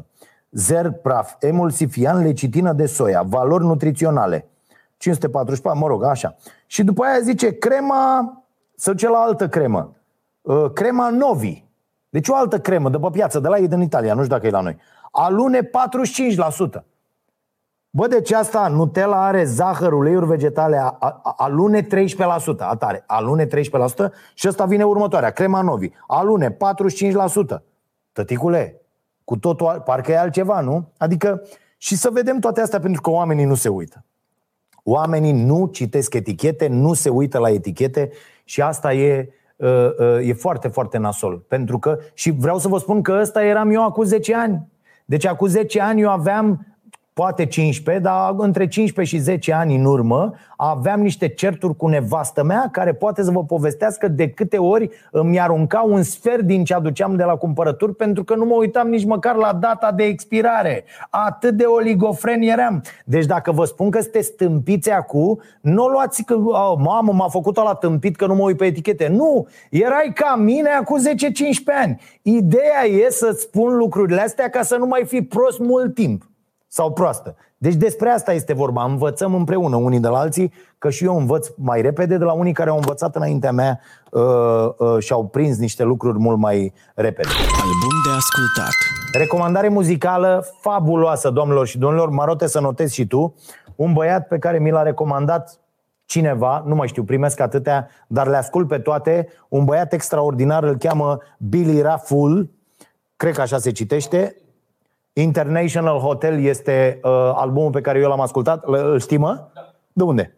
6%. 0.00 0.04
Zer 0.50 0.90
praf, 0.90 1.34
emulsifian, 1.38 2.22
lecitină 2.22 2.72
de 2.72 2.86
soia, 2.86 3.22
valori 3.22 3.64
nutriționale 3.64 4.48
544, 4.96 5.78
mă 5.78 5.86
rog, 5.86 6.04
așa. 6.04 6.36
Și 6.66 6.84
după 6.84 7.04
aia 7.04 7.20
zice 7.20 7.58
crema, 7.58 8.32
să 8.74 8.90
duce 8.90 9.08
la 9.08 9.18
altă 9.18 9.48
cremă. 9.48 9.92
Uh, 10.40 10.70
crema 10.72 11.10
Novi. 11.10 11.64
Deci 12.08 12.28
o 12.28 12.34
altă 12.34 12.58
cremă 12.58 12.90
de 12.90 12.98
pe 12.98 13.08
piață, 13.12 13.40
de 13.40 13.48
la 13.48 13.58
ei 13.58 13.68
din 13.68 13.80
Italia, 13.80 14.14
nu 14.14 14.22
știu 14.22 14.34
dacă 14.34 14.46
e 14.46 14.50
la 14.50 14.60
noi. 14.60 14.76
Alune 15.10 15.62
45%. 15.62 16.84
Bă, 17.96 18.06
deci 18.06 18.32
asta, 18.32 18.68
Nutella 18.68 19.26
are 19.26 19.44
zahăr, 19.44 19.92
uleiuri 19.92 20.26
vegetale, 20.26 20.76
a, 20.76 20.96
a, 20.98 21.34
alune 21.36 21.82
13%, 21.82 21.86
atare, 22.58 23.04
alune 23.06 23.46
13% 23.46 23.48
și 24.34 24.48
ăsta 24.48 24.64
vine 24.64 24.84
următoarea, 24.84 25.30
crema 25.30 25.60
Novi, 25.60 25.88
alune 26.06 26.50
45%. 26.50 26.56
Tăticule, 28.12 28.80
cu 29.24 29.36
totul, 29.36 29.82
parcă 29.84 30.12
e 30.12 30.18
altceva, 30.18 30.60
nu? 30.60 30.88
Adică, 30.98 31.42
și 31.76 31.96
să 31.96 32.10
vedem 32.12 32.38
toate 32.38 32.60
astea 32.60 32.80
pentru 32.80 33.00
că 33.00 33.10
oamenii 33.10 33.44
nu 33.44 33.54
se 33.54 33.68
uită. 33.68 34.04
Oamenii 34.82 35.32
nu 35.32 35.66
citesc 35.66 36.14
etichete, 36.14 36.66
nu 36.66 36.92
se 36.92 37.08
uită 37.08 37.38
la 37.38 37.50
etichete 37.50 38.10
și 38.44 38.62
asta 38.62 38.92
e, 38.92 39.28
uh, 39.56 39.88
uh, 39.98 40.28
e 40.28 40.32
foarte, 40.32 40.68
foarte 40.68 40.98
nasol. 40.98 41.38
Pentru 41.48 41.78
că, 41.78 41.98
și 42.14 42.30
vreau 42.30 42.58
să 42.58 42.68
vă 42.68 42.78
spun 42.78 43.02
că 43.02 43.18
ăsta 43.20 43.44
eram 43.44 43.70
eu 43.70 43.84
acum 43.84 44.04
10 44.04 44.34
ani. 44.34 44.68
Deci 45.04 45.26
acum 45.26 45.46
10 45.46 45.80
ani 45.80 46.00
eu 46.00 46.10
aveam 46.10 46.75
poate 47.20 47.46
15, 47.46 48.02
dar 48.04 48.34
între 48.36 48.68
15 48.68 49.16
și 49.16 49.22
10 49.22 49.52
ani 49.52 49.76
în 49.76 49.84
urmă 49.84 50.34
aveam 50.56 51.00
niște 51.00 51.28
certuri 51.28 51.76
cu 51.76 51.86
nevastă 51.86 52.42
mea 52.42 52.68
care 52.72 52.94
poate 52.94 53.22
să 53.22 53.30
vă 53.30 53.44
povestească 53.44 54.08
de 54.08 54.28
câte 54.28 54.58
ori 54.58 54.90
îmi 55.10 55.40
arunca 55.40 55.80
un 55.80 56.02
sfert 56.02 56.40
din 56.40 56.64
ce 56.64 56.74
aduceam 56.74 57.16
de 57.16 57.22
la 57.22 57.36
cumpărături 57.36 57.94
pentru 57.94 58.24
că 58.24 58.34
nu 58.34 58.44
mă 58.44 58.54
uitam 58.54 58.88
nici 58.88 59.04
măcar 59.04 59.34
la 59.34 59.52
data 59.52 59.92
de 59.92 60.02
expirare. 60.02 60.84
Atât 61.10 61.54
de 61.54 61.64
oligofren 61.64 62.42
eram. 62.42 62.82
Deci 63.04 63.26
dacă 63.26 63.52
vă 63.52 63.64
spun 63.64 63.90
că 63.90 64.00
sunteți 64.00 64.26
stâmpiți 64.26 64.90
acum, 64.90 65.40
nu 65.60 65.84
o 65.84 65.88
luați 65.88 66.24
că, 66.24 66.34
oh, 66.34 66.74
mamă, 66.78 67.12
m-a 67.12 67.28
făcut 67.28 67.56
la 67.56 67.74
tâmpit 67.74 68.16
că 68.16 68.26
nu 68.26 68.34
mă 68.34 68.42
uit 68.42 68.56
pe 68.56 68.64
etichete. 68.64 69.08
Nu, 69.08 69.46
erai 69.70 70.12
ca 70.14 70.34
mine 70.38 70.68
acum 70.68 70.98
10-15 70.98 71.02
ani. 71.82 72.00
Ideea 72.22 72.84
e 73.04 73.10
să-ți 73.10 73.42
spun 73.42 73.76
lucrurile 73.76 74.20
astea 74.20 74.48
ca 74.48 74.62
să 74.62 74.76
nu 74.76 74.86
mai 74.86 75.04
fi 75.06 75.22
prost 75.22 75.58
mult 75.58 75.94
timp 75.94 76.22
sau 76.76 76.92
proastă. 76.92 77.36
Deci 77.58 77.74
despre 77.74 78.08
asta 78.08 78.32
este 78.32 78.52
vorba. 78.52 78.84
Învățăm 78.84 79.34
împreună 79.34 79.76
unii 79.76 80.00
de 80.00 80.08
la 80.08 80.18
alții, 80.18 80.52
că 80.78 80.90
și 80.90 81.04
eu 81.04 81.16
învăț 81.16 81.48
mai 81.56 81.80
repede 81.80 82.16
de 82.16 82.24
la 82.24 82.32
unii 82.32 82.52
care 82.52 82.70
au 82.70 82.76
învățat 82.76 83.16
înaintea 83.16 83.52
mea 83.52 83.80
uh, 84.10 84.22
uh, 84.78 84.98
și 84.98 85.12
au 85.12 85.26
prins 85.26 85.58
niște 85.58 85.82
lucruri 85.82 86.18
mult 86.18 86.38
mai 86.38 86.72
repede. 86.94 87.28
Album 87.62 87.96
de 88.06 88.10
ascultat. 88.16 88.74
Recomandare 89.12 89.68
muzicală 89.68 90.46
fabuloasă, 90.60 91.30
domnilor 91.30 91.66
și 91.66 91.78
domnilor. 91.78 92.08
Marote 92.08 92.46
să 92.46 92.60
notezi 92.60 92.94
și 92.94 93.06
tu. 93.06 93.34
Un 93.76 93.92
băiat 93.92 94.28
pe 94.28 94.38
care 94.38 94.58
mi 94.58 94.70
l-a 94.70 94.82
recomandat 94.82 95.60
cineva, 96.04 96.62
nu 96.66 96.74
mai 96.74 96.88
știu, 96.88 97.04
primesc 97.04 97.40
atâtea, 97.40 97.88
dar 98.06 98.26
le 98.26 98.36
ascult 98.36 98.68
pe 98.68 98.78
toate. 98.78 99.28
Un 99.48 99.64
băiat 99.64 99.92
extraordinar, 99.92 100.62
îl 100.64 100.76
cheamă 100.76 101.18
Billy 101.38 101.80
Rafful, 101.80 102.50
cred 103.16 103.34
că 103.34 103.40
așa 103.40 103.58
se 103.58 103.70
citește, 103.70 104.36
International 105.18 105.98
Hotel 105.98 106.40
este 106.40 107.00
uh, 107.02 107.10
albumul 107.34 107.70
pe 107.70 107.80
care 107.80 107.98
eu 107.98 108.08
l-am 108.08 108.20
ascultat. 108.20 108.64
Îl 108.64 109.00
știi, 109.00 109.16
mă? 109.16 109.48
Da. 109.54 109.74
De 109.92 110.02
unde? 110.02 110.34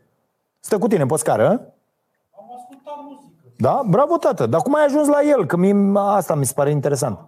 Stă 0.60 0.78
cu 0.78 0.86
tine 0.86 1.06
pe 1.06 1.16
scară, 1.16 1.48
Am 2.30 2.50
ascultat 2.56 2.94
muzică. 3.08 3.32
Da? 3.56 3.82
Bravo, 3.86 4.16
tată. 4.16 4.46
Dar 4.46 4.60
cum 4.60 4.74
ai 4.74 4.84
ajuns 4.84 5.08
la 5.08 5.18
el? 5.22 5.46
Că 5.46 5.56
mie, 5.56 5.92
asta 5.94 6.34
mi 6.34 6.46
se 6.46 6.52
pare 6.54 6.70
interesant. 6.70 7.18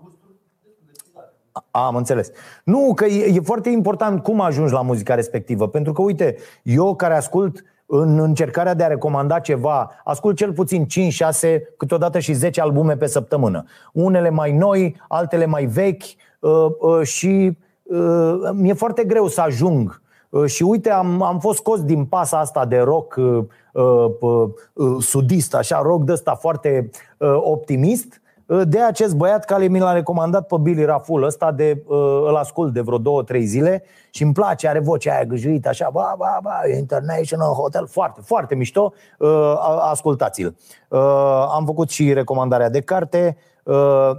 A, 1.53 1.87
am 1.87 1.97
înțeles. 1.97 2.31
Nu, 2.65 2.93
că 2.95 3.05
e, 3.05 3.35
e 3.35 3.41
foarte 3.41 3.71
important 3.71 4.23
cum 4.23 4.41
ajungi 4.41 4.73
la 4.73 4.83
muzica 4.83 5.15
respectivă. 5.15 5.69
Pentru 5.69 5.93
că, 5.93 6.03
uite, 6.03 6.37
eu 6.63 6.95
care 6.95 7.15
ascult 7.15 7.65
în 7.87 8.19
încercarea 8.19 8.75
de 8.75 8.85
a 8.85 8.87
recomanda 8.87 9.39
ceva, 9.39 9.91
ascult 10.05 10.37
cel 10.37 10.53
puțin 10.53 10.87
5, 10.87 11.13
6, 11.13 11.75
câteodată 11.77 12.19
și 12.19 12.33
10 12.33 12.61
albume 12.61 12.97
pe 12.97 13.07
săptămână. 13.07 13.65
Unele 13.93 14.31
mai 14.31 14.53
noi, 14.53 15.01
altele 15.09 15.47
mai 15.47 15.65
vechi, 15.65 16.03
Uh, 16.03 16.07
uh, 16.07 16.30
și 17.03 17.59
uh, 17.83 18.51
mi-e 18.53 18.73
foarte 18.73 19.05
greu 19.05 19.27
să 19.27 19.41
ajung. 19.41 20.03
Și 20.47 20.63
uite, 20.63 20.91
am, 20.91 21.23
am 21.23 21.39
fost 21.39 21.59
scos 21.59 21.83
din 21.83 22.05
pasa 22.05 22.39
asta 22.39 22.65
de 22.65 22.79
rock 22.79 23.17
uh, 23.17 23.45
uh, 24.21 24.97
sudist, 25.01 25.55
așa, 25.55 25.81
rock 25.83 26.03
de 26.03 26.13
ăsta 26.13 26.35
foarte 26.35 26.91
uh, 27.19 27.37
optimist 27.43 28.21
uh, 28.47 28.63
de 28.69 28.81
acest 28.81 29.15
băiat 29.17 29.45
care 29.45 29.67
mi 29.67 29.79
l-a 29.79 29.93
recomandat 29.93 30.47
pe 30.47 30.57
Billy 30.61 30.85
Raful 30.85 31.23
ăsta 31.23 31.53
de, 31.53 31.83
uh, 31.87 32.23
îl 32.27 32.37
ascult 32.37 32.73
de 32.73 32.81
vreo 32.81 32.99
două, 32.99 33.23
trei 33.23 33.45
zile 33.45 33.83
și 34.11 34.23
îmi 34.23 34.33
place, 34.33 34.69
are 34.69 34.81
vocea 34.81 35.15
aia 35.15 35.25
gâjuită 35.25 35.69
așa, 35.69 35.91
ba, 35.93 36.15
ba, 36.19 36.39
ba, 36.43 36.61
International 36.79 37.53
Hotel, 37.53 37.87
foarte, 37.87 38.21
foarte 38.25 38.55
mișto, 38.55 38.93
ascultați-l. 39.81 40.57
Am 41.55 41.65
făcut 41.67 41.91
și 41.91 42.13
recomandarea 42.13 42.71
de 42.71 42.81
carte, 42.81 43.37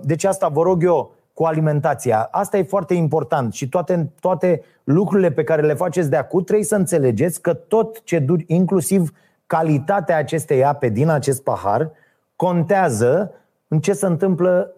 deci 0.02 0.24
asta 0.24 0.48
vă 0.48 0.62
rog 0.62 0.84
eu, 0.84 1.12
cu 1.34 1.44
alimentația. 1.44 2.28
Asta 2.32 2.58
e 2.58 2.64
foarte 2.64 2.94
important 2.94 3.54
și 3.54 3.70
toate, 3.70 4.12
toate 4.20 4.62
lucrurile 4.84 5.32
pe 5.32 5.44
care 5.44 5.62
le 5.62 5.74
faceți 5.74 6.10
de 6.10 6.16
acum 6.16 6.44
trebuie 6.44 6.66
să 6.66 6.76
înțelegeți 6.76 7.42
că 7.42 7.54
tot 7.54 8.04
ce 8.04 8.20
duci, 8.20 8.44
inclusiv 8.48 9.12
calitatea 9.46 10.18
acestei 10.18 10.64
ape 10.64 10.90
din 10.90 11.10
acest 11.10 11.44
pahar, 11.44 11.92
contează 12.36 13.32
în 13.68 13.80
ce 13.80 13.94
se 13.94 14.06
întâmplă 14.06 14.76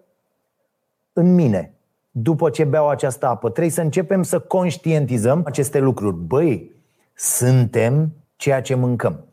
în 1.14 1.36
mine 1.36 1.74
după 2.12 2.50
ce 2.50 2.64
beau 2.64 2.90
această 2.90 3.28
apă. 3.28 3.50
Trebuie 3.50 3.72
să 3.72 3.82
începem 3.82 4.24
să 4.24 4.40
conștientizăm 4.40 5.42
aceste 5.46 5.80
lucruri. 5.80 6.16
Băi, 6.16 6.72
suntem 7.14 8.14
ceea 8.36 8.62
ce 8.62 8.76
mâncăm. 8.76 9.26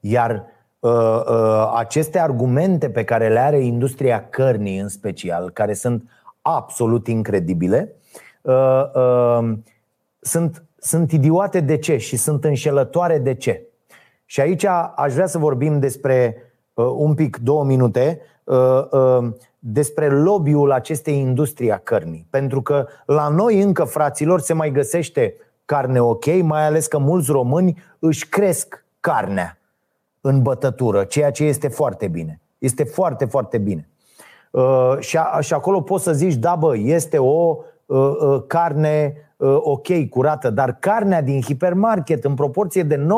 Iar 0.00 0.44
uh, 0.78 0.90
uh, 0.92 1.72
aceste 1.76 2.18
argumente 2.18 2.90
pe 2.90 3.04
care 3.04 3.28
le 3.28 3.38
are 3.38 3.58
industria 3.58 4.28
cărnii 4.28 4.78
în 4.78 4.88
special, 4.88 5.50
care 5.50 5.72
sunt 5.72 6.10
absolut 6.46 7.06
incredibile, 7.06 7.94
uh, 8.42 8.82
uh, 8.94 9.52
sunt, 10.20 10.64
sunt 10.78 11.12
idiote 11.12 11.60
de 11.60 11.76
ce 11.76 11.96
și 11.96 12.16
sunt 12.16 12.44
înșelătoare 12.44 13.18
de 13.18 13.34
ce. 13.34 13.66
Și 14.24 14.40
aici 14.40 14.64
aș 14.96 15.12
vrea 15.12 15.26
să 15.26 15.38
vorbim 15.38 15.78
despre 15.78 16.36
uh, 16.74 16.84
un 16.96 17.14
pic, 17.14 17.36
două 17.36 17.64
minute, 17.64 18.20
uh, 18.44 18.56
uh, 18.90 19.28
despre 19.58 20.08
lobby-ul 20.08 20.72
acestei 20.72 21.18
industrii 21.18 21.72
a 21.72 21.78
cărnii. 21.78 22.26
Pentru 22.30 22.62
că 22.62 22.86
la 23.06 23.28
noi 23.28 23.60
încă, 23.60 23.84
fraților, 23.84 24.40
se 24.40 24.52
mai 24.52 24.70
găsește 24.70 25.34
carne 25.64 26.00
ok, 26.00 26.42
mai 26.42 26.66
ales 26.66 26.86
că 26.86 26.98
mulți 26.98 27.30
români 27.30 27.82
își 27.98 28.28
cresc 28.28 28.84
carnea 29.00 29.58
în 30.20 30.42
bătătură, 30.42 31.04
ceea 31.04 31.30
ce 31.30 31.44
este 31.44 31.68
foarte 31.68 32.08
bine. 32.08 32.40
Este 32.58 32.84
foarte, 32.84 33.24
foarte 33.24 33.58
bine. 33.58 33.88
Uh, 34.56 34.96
și, 34.98 35.18
a, 35.18 35.40
și 35.40 35.52
acolo 35.52 35.80
poți 35.80 36.04
să 36.04 36.12
zici, 36.12 36.34
da 36.34 36.54
bă, 36.54 36.76
este 36.76 37.18
o 37.18 37.56
uh, 37.86 37.98
uh, 38.20 38.42
carne 38.46 39.14
uh, 39.36 39.56
ok, 39.60 40.08
curată, 40.08 40.50
dar 40.50 40.76
carnea 40.78 41.22
din 41.22 41.42
hipermarket 41.42 42.24
în 42.24 42.34
proporție 42.34 42.82
de 42.82 42.96
99% 42.96 43.08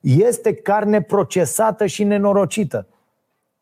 este 0.00 0.54
carne 0.54 1.02
procesată 1.02 1.86
și 1.86 2.04
nenorocită. 2.04 2.86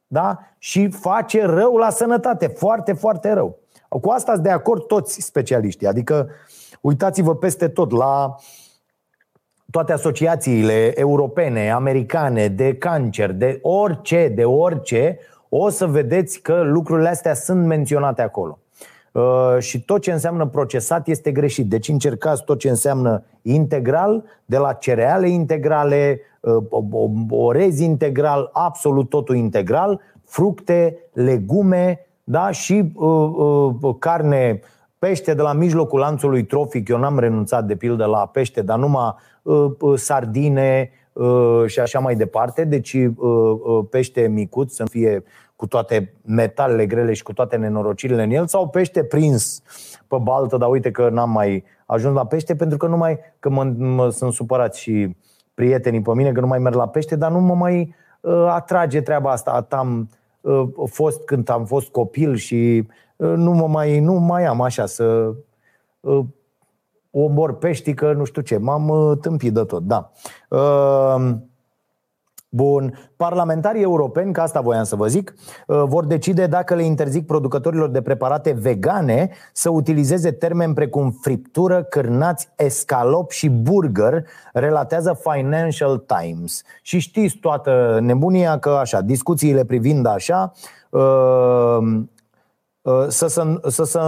Da? 0.06 0.38
Și 0.58 0.88
face 0.88 1.44
rău 1.44 1.76
la 1.76 1.90
sănătate, 1.90 2.46
foarte, 2.46 2.92
foarte 2.92 3.32
rău. 3.32 3.58
Cu 3.88 4.10
asta 4.10 4.32
sunt 4.32 4.44
de 4.44 4.50
acord 4.50 4.82
toți 4.82 5.20
specialiștii. 5.20 5.86
Adică 5.86 6.28
uitați-vă 6.80 7.34
peste 7.34 7.68
tot 7.68 7.90
la 7.90 8.34
toate 9.70 9.92
asociațiile 9.92 10.98
europene, 10.98 11.70
americane, 11.70 12.48
de 12.48 12.74
cancer, 12.74 13.32
de 13.32 13.58
orice, 13.62 14.28
de 14.28 14.44
orice, 14.44 15.18
o 15.54 15.68
să 15.68 15.86
vedeți 15.86 16.40
că 16.40 16.62
lucrurile 16.64 17.08
astea 17.08 17.34
sunt 17.34 17.66
menționate 17.66 18.22
acolo. 18.22 18.58
Uh, 19.12 19.56
și 19.58 19.84
tot 19.84 20.00
ce 20.00 20.12
înseamnă 20.12 20.46
procesat 20.46 21.08
este 21.08 21.32
greșit. 21.32 21.68
Deci 21.68 21.88
încercați 21.88 22.44
tot 22.44 22.58
ce 22.58 22.68
înseamnă 22.68 23.24
integral, 23.42 24.24
de 24.44 24.56
la 24.56 24.72
cereale 24.72 25.28
integrale, 25.28 26.20
uh, 26.40 26.64
orez 27.30 27.78
integral, 27.78 28.50
absolut 28.52 29.08
totul 29.08 29.36
integral, 29.36 30.00
fructe, 30.24 30.98
legume 31.12 32.06
da? 32.24 32.50
și 32.50 32.92
uh, 32.94 33.30
uh, 33.80 33.94
carne, 33.98 34.60
pește 34.98 35.34
de 35.34 35.42
la 35.42 35.52
mijlocul 35.52 35.98
lanțului 35.98 36.44
trofic. 36.44 36.88
Eu 36.88 36.98
n-am 36.98 37.18
renunțat 37.18 37.64
de 37.64 37.76
pildă 37.76 38.04
la 38.04 38.26
pește, 38.26 38.62
dar 38.62 38.78
numai 38.78 39.14
uh, 39.42 39.70
uh, 39.78 39.98
sardine, 39.98 40.90
Uh, 40.90 41.01
și 41.66 41.80
așa 41.80 41.98
mai 41.98 42.14
departe. 42.14 42.64
Deci 42.64 42.92
uh, 42.92 43.12
uh, 43.16 43.84
pește 43.90 44.28
micuț 44.28 44.72
să 44.72 44.84
fie 44.84 45.22
cu 45.56 45.66
toate 45.66 46.14
metalele 46.24 46.86
grele 46.86 47.12
și 47.12 47.22
cu 47.22 47.32
toate 47.32 47.56
nenorocirile 47.56 48.22
în 48.22 48.30
el 48.30 48.46
sau 48.46 48.68
pește 48.68 49.04
prins 49.04 49.62
pe 50.06 50.16
baltă, 50.22 50.56
dar 50.56 50.68
uite 50.68 50.90
că 50.90 51.08
n-am 51.08 51.30
mai 51.30 51.64
ajuns 51.86 52.14
la 52.14 52.26
pește 52.26 52.54
pentru 52.54 52.78
că 52.78 52.86
nu 52.86 52.96
mai, 52.96 53.18
că 53.38 53.50
mă, 53.50 53.64
mă 53.78 54.08
sunt 54.08 54.32
supărați 54.32 54.80
și 54.80 55.16
prietenii 55.54 56.02
pe 56.02 56.14
mine 56.14 56.32
că 56.32 56.40
nu 56.40 56.46
mai 56.46 56.58
merg 56.58 56.74
la 56.74 56.88
pește, 56.88 57.16
dar 57.16 57.30
nu 57.30 57.40
mă 57.40 57.54
mai 57.54 57.94
uh, 58.20 58.46
atrage 58.48 59.00
treaba 59.00 59.30
asta. 59.30 59.66
Am 59.68 60.08
uh, 60.40 60.68
fost 60.86 61.24
când 61.24 61.50
am 61.50 61.64
fost 61.64 61.88
copil 61.88 62.34
și 62.34 62.88
uh, 63.16 63.32
nu 63.36 63.52
mă 63.52 63.66
mai, 63.66 64.00
nu 64.00 64.12
mai 64.12 64.44
am 64.44 64.60
așa 64.60 64.86
să 64.86 65.34
uh, 66.00 66.24
omor 67.12 67.58
peștică, 67.58 68.12
nu 68.12 68.24
știu 68.24 68.42
ce. 68.42 68.56
M-am 68.56 68.88
uh, 68.88 69.18
tâmpit 69.20 69.52
de 69.52 69.64
tot, 69.64 69.82
da. 69.82 70.10
Uh, 70.48 71.30
Bun. 72.54 73.10
Parlamentarii 73.16 73.82
europeni, 73.82 74.32
că 74.32 74.40
asta 74.40 74.60
voiam 74.60 74.84
să 74.84 74.96
vă 74.96 75.06
zic, 75.06 75.34
uh, 75.66 75.82
vor 75.84 76.04
decide 76.04 76.46
dacă 76.46 76.74
le 76.74 76.82
interzic 76.82 77.26
producătorilor 77.26 77.88
de 77.88 78.02
preparate 78.02 78.52
vegane 78.52 79.30
să 79.52 79.70
utilizeze 79.70 80.32
termeni 80.32 80.74
precum 80.74 81.10
friptură, 81.10 81.82
cârnați, 81.82 82.48
escalop 82.56 83.30
și 83.30 83.50
burger, 83.50 84.24
relatează 84.52 85.20
Financial 85.30 85.98
Times. 85.98 86.62
Și 86.82 86.98
știți 86.98 87.36
toată 87.36 87.98
nebunia 88.02 88.58
că 88.58 88.70
așa, 88.70 89.00
discuțiile 89.00 89.64
privind 89.64 90.06
așa, 90.06 90.52
să 93.08 93.26
se, 93.26 93.60
să 93.66 93.84
se 93.84 93.98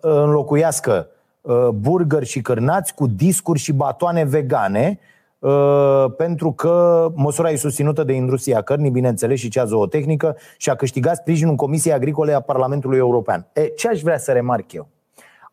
înlocuiască 0.00 1.08
Uh, 1.48 1.68
burger 1.68 2.24
și 2.24 2.40
cârnați 2.40 2.94
cu 2.94 3.06
discuri 3.06 3.58
și 3.58 3.72
batoane 3.72 4.24
vegane, 4.24 4.98
uh, 5.38 6.04
pentru 6.16 6.52
că 6.52 7.06
măsura 7.14 7.50
e 7.50 7.56
susținută 7.56 8.04
de 8.04 8.12
industria 8.12 8.62
cărnii, 8.62 8.90
bineînțeles, 8.90 9.38
și 9.38 9.48
cea 9.48 9.64
zootehnică 9.64 10.36
și 10.56 10.70
a 10.70 10.74
câștigat 10.74 11.16
sprijinul 11.16 11.54
Comisiei 11.54 11.94
Agricole 11.94 12.32
a 12.32 12.40
Parlamentului 12.40 12.98
European. 12.98 13.46
E, 13.52 13.66
ce 13.66 13.88
aș 13.88 14.00
vrea 14.00 14.18
să 14.18 14.32
remarc 14.32 14.72
eu? 14.72 14.88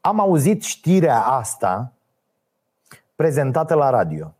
Am 0.01 0.19
auzit 0.19 0.63
știrea 0.63 1.19
asta 1.19 1.93
prezentată 3.15 3.73
la 3.73 3.89
radio. 3.89 4.33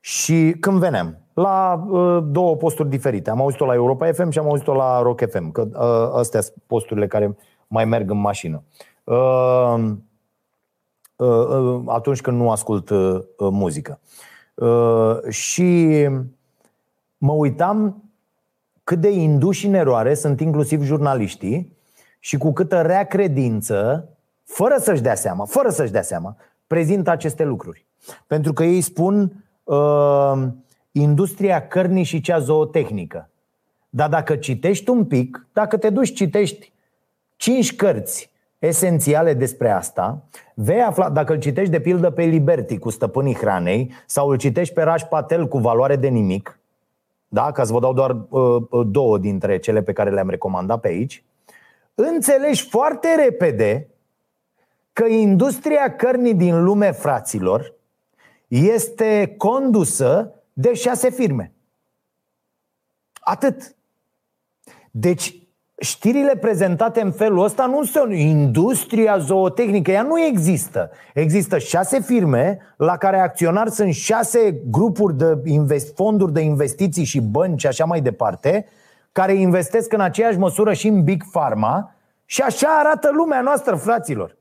Și 0.00 0.56
când 0.60 0.78
veneam, 0.78 1.18
la 1.34 1.86
uh, 1.88 2.24
două 2.30 2.56
posturi 2.56 2.88
diferite. 2.88 3.30
Am 3.30 3.40
auzit-o 3.40 3.66
la 3.66 3.74
Europa 3.74 4.12
FM 4.12 4.30
și 4.30 4.38
am 4.38 4.46
auzit-o 4.46 4.74
la 4.74 5.02
Rock 5.02 5.30
FM, 5.30 5.50
că 5.50 5.68
uh, 5.72 6.18
astea 6.18 6.40
sunt 6.40 6.56
posturile 6.66 7.06
care 7.06 7.36
mai 7.66 7.84
merg 7.84 8.10
în 8.10 8.20
mașină. 8.20 8.62
Uh, 8.66 8.76
Uh, 9.08 9.14
uh, 9.14 9.96
atunci 11.86 12.20
când 12.20 12.38
nu 12.40 12.50
ascult 12.50 12.90
uh, 12.90 13.20
muzică. 13.36 14.00
Și 15.28 16.08
mă 17.18 17.32
uitam 17.32 18.02
cât 18.84 19.00
de 19.00 19.10
induși 19.10 19.66
în 19.66 19.74
eroare 19.74 20.14
sunt 20.14 20.40
inclusiv 20.40 20.82
jurnaliștii 20.82 21.76
și 22.18 22.36
cu 22.36 22.52
câtă 22.52 22.80
rea 22.80 23.04
credință, 23.04 24.08
fără 24.44 24.76
să-și 24.78 25.02
dea 25.02 25.14
seama, 25.14 25.44
fără 25.44 25.68
să-și 25.70 25.92
dea 25.92 26.02
seama, 26.02 26.36
prezintă 26.66 27.10
aceste 27.10 27.44
lucruri. 27.44 27.86
Pentru 28.26 28.52
că 28.52 28.64
ei 28.64 28.80
spun 28.80 29.44
uh, 29.64 30.46
industria 30.92 31.68
cărnii 31.68 32.04
și 32.04 32.20
cea 32.20 32.38
zootehnică. 32.38 33.30
Dar 33.88 34.08
dacă 34.08 34.36
citești 34.36 34.90
un 34.90 35.04
pic, 35.04 35.46
dacă 35.52 35.76
te 35.76 35.90
duci, 35.90 36.12
citești 36.12 36.72
cinci 37.36 37.76
cărți 37.76 38.30
esențiale 38.58 39.34
despre 39.34 39.70
asta. 39.70 40.22
Vei 40.54 40.82
afla, 40.82 41.10
dacă 41.10 41.32
îl 41.32 41.38
citești 41.38 41.70
de 41.70 41.80
pildă 41.80 42.10
pe 42.10 42.22
Liberty 42.22 42.78
cu 42.78 42.90
stăpânii 42.90 43.34
hranei 43.34 43.92
sau 44.06 44.28
îl 44.28 44.36
citești 44.36 44.74
pe 44.74 44.82
Raj 44.82 45.02
Patel 45.02 45.48
cu 45.48 45.58
valoare 45.58 45.96
de 45.96 46.08
nimic, 46.08 46.60
da? 47.28 47.52
ca 47.52 47.64
să 47.64 47.72
vă 47.72 47.80
dau 47.80 47.92
doar 47.92 48.10
uh, 48.10 48.62
uh, 48.70 48.86
două 48.90 49.18
dintre 49.18 49.58
cele 49.58 49.82
pe 49.82 49.92
care 49.92 50.10
le-am 50.10 50.30
recomandat 50.30 50.80
pe 50.80 50.88
aici, 50.88 51.24
înțelegi 51.94 52.68
foarte 52.68 53.14
repede 53.14 53.88
că 54.92 55.04
industria 55.04 55.96
cărnii 55.96 56.34
din 56.34 56.64
lume, 56.64 56.92
fraților, 56.92 57.74
este 58.48 59.34
condusă 59.36 60.32
de 60.52 60.74
șase 60.74 61.10
firme. 61.10 61.52
Atât. 63.20 63.76
Deci, 64.90 65.47
știrile 65.80 66.36
prezentate 66.36 67.00
în 67.00 67.12
felul 67.12 67.44
ăsta 67.44 67.66
nu 67.66 67.84
sunt 67.84 68.14
industria 68.14 69.18
zootehnică, 69.18 69.90
ea 69.90 70.02
nu 70.02 70.20
există. 70.20 70.90
Există 71.14 71.58
șase 71.58 72.00
firme 72.00 72.58
la 72.76 72.96
care 72.96 73.20
acționari 73.20 73.70
sunt 73.70 73.92
șase 73.94 74.60
grupuri 74.70 75.16
de 75.16 75.38
invest, 75.44 75.94
fonduri 75.94 76.32
de 76.32 76.40
investiții 76.40 77.04
și 77.04 77.20
bănci 77.20 77.60
și 77.60 77.66
așa 77.66 77.84
mai 77.84 78.00
departe, 78.00 78.66
care 79.12 79.32
investesc 79.32 79.92
în 79.92 80.00
aceeași 80.00 80.38
măsură 80.38 80.72
și 80.72 80.88
în 80.88 81.04
Big 81.04 81.22
Pharma 81.30 81.94
și 82.24 82.42
așa 82.42 82.68
arată 82.68 83.10
lumea 83.12 83.40
noastră, 83.40 83.74
fraților. 83.74 84.36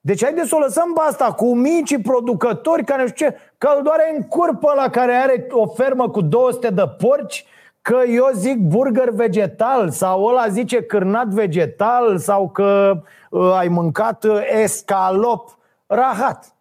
Deci 0.00 0.22
haideți 0.22 0.48
să 0.48 0.54
o 0.54 0.58
lăsăm 0.58 0.92
pe 0.92 1.00
asta 1.08 1.32
cu 1.32 1.54
micii 1.54 2.00
producători 2.00 2.84
care 2.84 3.02
nu 3.02 3.08
știu 3.08 3.26
ce, 3.26 3.36
că 3.58 3.68
îl 3.76 3.82
doare 3.82 4.14
în 4.16 4.22
curpă 4.22 4.72
la 4.76 4.88
care 4.90 5.12
are 5.12 5.46
o 5.50 5.66
fermă 5.66 6.08
cu 6.10 6.20
200 6.20 6.68
de 6.68 6.82
porci 6.98 7.44
că 7.84 8.02
eu 8.08 8.30
zic 8.34 8.58
burger 8.58 9.10
vegetal 9.10 9.90
sau 9.90 10.24
ăla 10.24 10.48
zice 10.48 10.82
cârnat 10.82 11.28
vegetal 11.28 12.18
sau 12.18 12.48
că 12.48 13.00
uh, 13.30 13.54
ai 13.56 13.68
mâncat 13.68 14.24
uh, 14.24 14.40
escalop 14.62 15.58
rahat. 15.86 16.56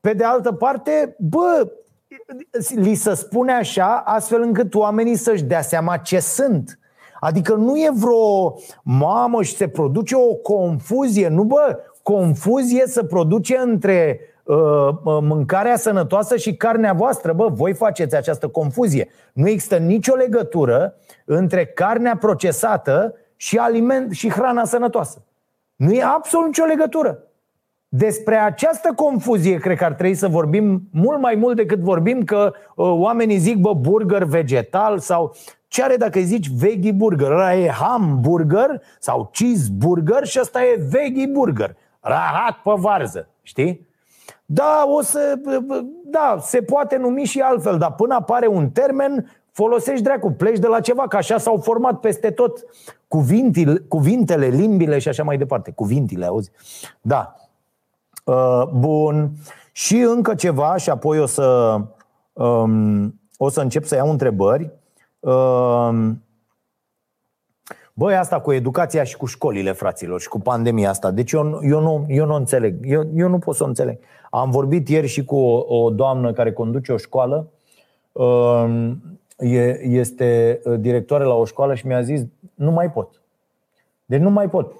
Pe 0.00 0.12
de 0.12 0.24
altă 0.24 0.52
parte, 0.52 1.16
bă, 1.18 1.72
li 2.74 2.94
se 2.94 3.14
spune 3.14 3.52
așa 3.52 4.02
astfel 4.04 4.42
încât 4.42 4.74
oamenii 4.74 5.16
să-și 5.16 5.42
dea 5.42 5.60
seama 5.60 5.96
ce 5.96 6.18
sunt. 6.18 6.78
Adică 7.20 7.54
nu 7.54 7.76
e 7.76 7.90
vreo 7.94 8.54
mamă 8.82 9.42
și 9.42 9.56
se 9.56 9.68
produce 9.68 10.16
o 10.16 10.34
confuzie. 10.34 11.28
Nu, 11.28 11.44
bă, 11.44 11.78
confuzie 12.02 12.86
se 12.86 13.04
produce 13.04 13.56
între 13.56 14.20
uh, 14.20 14.26
uh, 14.26 14.33
mâncarea 15.20 15.76
sănătoasă 15.76 16.36
și 16.36 16.56
carnea 16.56 16.92
voastră. 16.92 17.32
Bă, 17.32 17.48
voi 17.48 17.74
faceți 17.74 18.16
această 18.16 18.48
confuzie. 18.48 19.08
Nu 19.32 19.48
există 19.48 19.76
nicio 19.76 20.14
legătură 20.14 20.94
între 21.24 21.66
carnea 21.66 22.16
procesată 22.16 23.14
și 23.36 23.56
aliment 23.56 24.12
și 24.12 24.30
hrana 24.30 24.64
sănătoasă. 24.64 25.24
Nu 25.76 25.92
e 25.92 26.02
absolut 26.02 26.46
nicio 26.46 26.64
legătură. 26.64 27.18
Despre 27.88 28.36
această 28.36 28.92
confuzie 28.96 29.58
cred 29.58 29.76
că 29.76 29.84
ar 29.84 29.92
trebui 29.92 30.14
să 30.14 30.28
vorbim 30.28 30.88
mult 30.92 31.20
mai 31.20 31.34
mult 31.34 31.56
decât 31.56 31.78
vorbim 31.78 32.22
că 32.22 32.52
uh, 32.74 32.86
oamenii 32.90 33.36
zic, 33.36 33.56
bă, 33.56 33.74
burger 33.74 34.22
vegetal 34.22 34.98
sau 34.98 35.34
ce 35.68 35.82
are 35.82 35.96
dacă 35.96 36.18
îi 36.18 36.24
zici 36.24 36.50
veggie 36.50 36.92
burger? 36.92 37.30
Ăla 37.30 37.54
e 37.54 37.68
hamburger 37.68 38.82
sau 38.98 39.30
cheeseburger 39.32 40.24
și 40.24 40.38
ăsta 40.40 40.64
e 40.64 40.86
veggie 40.90 41.26
burger. 41.26 41.76
Rahat 42.00 42.56
pe 42.62 42.72
varză, 42.76 43.28
știi? 43.42 43.88
Da, 44.46 44.84
o 44.88 45.02
să, 45.02 45.34
da, 46.04 46.36
se 46.40 46.62
poate 46.62 46.96
numi 46.96 47.24
și 47.24 47.40
altfel, 47.40 47.78
dar 47.78 47.92
până 47.92 48.14
apare 48.14 48.46
un 48.46 48.70
termen, 48.70 49.30
folosești 49.50 50.02
dracu, 50.02 50.30
pleci 50.30 50.58
de 50.58 50.66
la 50.66 50.80
ceva, 50.80 51.08
că 51.08 51.16
așa 51.16 51.38
s-au 51.38 51.56
format 51.56 52.00
peste 52.00 52.30
tot 52.30 52.64
cuvintele, 53.08 53.78
cuvintele, 53.88 54.46
limbile 54.46 54.98
și 54.98 55.08
așa 55.08 55.22
mai 55.22 55.38
departe. 55.38 55.70
Cuvintile, 55.70 56.26
auzi? 56.26 56.50
Da. 57.00 57.34
Uh, 58.24 58.62
bun. 58.72 59.30
Și 59.72 59.96
încă 59.96 60.34
ceva 60.34 60.76
și 60.76 60.90
apoi 60.90 61.18
o 61.18 61.26
să, 61.26 61.76
um, 62.32 63.20
o 63.36 63.48
să 63.48 63.60
încep 63.60 63.84
să 63.84 63.94
iau 63.94 64.10
întrebări. 64.10 64.70
Uh, 65.20 66.10
Băi, 67.96 68.16
asta 68.16 68.40
cu 68.40 68.52
educația 68.52 69.04
și 69.04 69.16
cu 69.16 69.26
școlile, 69.26 69.72
fraților, 69.72 70.20
și 70.20 70.28
cu 70.28 70.40
pandemia 70.40 70.90
asta. 70.90 71.10
Deci 71.10 71.32
eu, 71.32 71.60
eu, 71.62 71.80
nu, 71.80 72.04
eu 72.08 72.26
nu 72.26 72.34
înțeleg. 72.34 72.76
Eu, 72.82 73.02
eu 73.14 73.28
nu 73.28 73.38
pot 73.38 73.54
să 73.54 73.64
o 73.64 73.66
înțeleg. 73.66 73.98
Am 74.34 74.50
vorbit 74.50 74.88
ieri 74.88 75.06
și 75.06 75.24
cu 75.24 75.36
o, 75.36 75.82
o 75.82 75.90
doamnă 75.90 76.32
care 76.32 76.52
conduce 76.52 76.92
o 76.92 76.96
școală. 76.96 77.50
Uh, 78.12 78.90
este 79.82 80.60
directoare 80.78 81.24
la 81.24 81.34
o 81.34 81.44
școală 81.44 81.74
și 81.74 81.86
mi-a 81.86 82.02
zis 82.02 82.22
nu 82.54 82.70
mai 82.70 82.90
pot. 82.90 83.22
Deci 84.04 84.20
nu 84.20 84.30
mai 84.30 84.48
pot. 84.48 84.72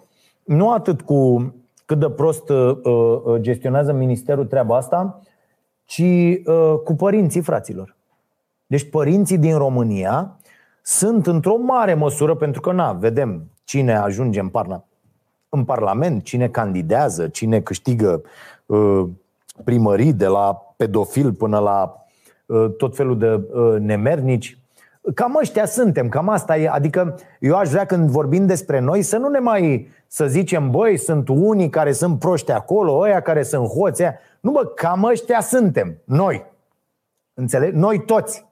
Nu 0.44 0.72
atât 0.72 1.00
cu 1.00 1.52
cât 1.84 1.98
de 1.98 2.10
prost 2.10 2.48
uh, 2.48 2.76
uh, 2.82 3.40
gestionează 3.40 3.92
ministerul 3.92 4.44
treaba 4.44 4.76
asta, 4.76 5.20
ci 5.84 6.02
uh, 6.44 6.74
cu 6.84 6.94
părinții 6.94 7.40
fraților. 7.40 7.96
Deci 8.66 8.90
părinții 8.90 9.38
din 9.38 9.56
România 9.56 10.38
sunt 10.82 11.26
într-o 11.26 11.56
mare 11.56 11.94
măsură, 11.94 12.34
pentru 12.34 12.60
că, 12.60 12.72
na, 12.72 12.92
vedem 12.92 13.50
cine 13.64 13.96
ajunge 13.96 14.40
în, 14.40 14.48
parla- 14.48 14.84
în 15.48 15.64
Parlament, 15.64 16.24
cine 16.24 16.48
candidează, 16.48 17.28
cine 17.28 17.60
câștigă 17.60 18.22
uh, 18.66 19.04
primării, 19.64 20.12
de 20.12 20.26
la 20.26 20.74
pedofil 20.76 21.32
până 21.32 21.58
la 21.58 22.04
uh, 22.46 22.74
tot 22.76 22.96
felul 22.96 23.18
de 23.18 23.32
uh, 23.32 23.76
nemernici. 23.78 24.58
Cam 25.14 25.36
ăștia 25.36 25.66
suntem, 25.66 26.08
cam 26.08 26.28
asta 26.28 26.56
e. 26.56 26.68
Adică 26.68 27.18
eu 27.40 27.56
aș 27.56 27.68
vrea 27.68 27.86
când 27.86 28.10
vorbim 28.10 28.46
despre 28.46 28.78
noi 28.78 29.02
să 29.02 29.16
nu 29.16 29.28
ne 29.28 29.38
mai 29.38 29.88
să 30.06 30.26
zicem, 30.26 30.70
băi, 30.70 30.96
sunt 30.96 31.28
unii 31.28 31.68
care 31.70 31.92
sunt 31.92 32.18
proști 32.18 32.50
acolo, 32.50 32.98
ăia 32.98 33.20
care 33.20 33.42
sunt 33.42 33.66
hoți, 33.66 34.02
aia. 34.02 34.18
Nu, 34.40 34.50
bă, 34.50 34.64
cam 34.64 35.04
ăștia 35.04 35.40
suntem, 35.40 35.96
noi. 36.04 36.44
Înțeleg? 37.34 37.74
Noi 37.74 38.04
toți. 38.04 38.46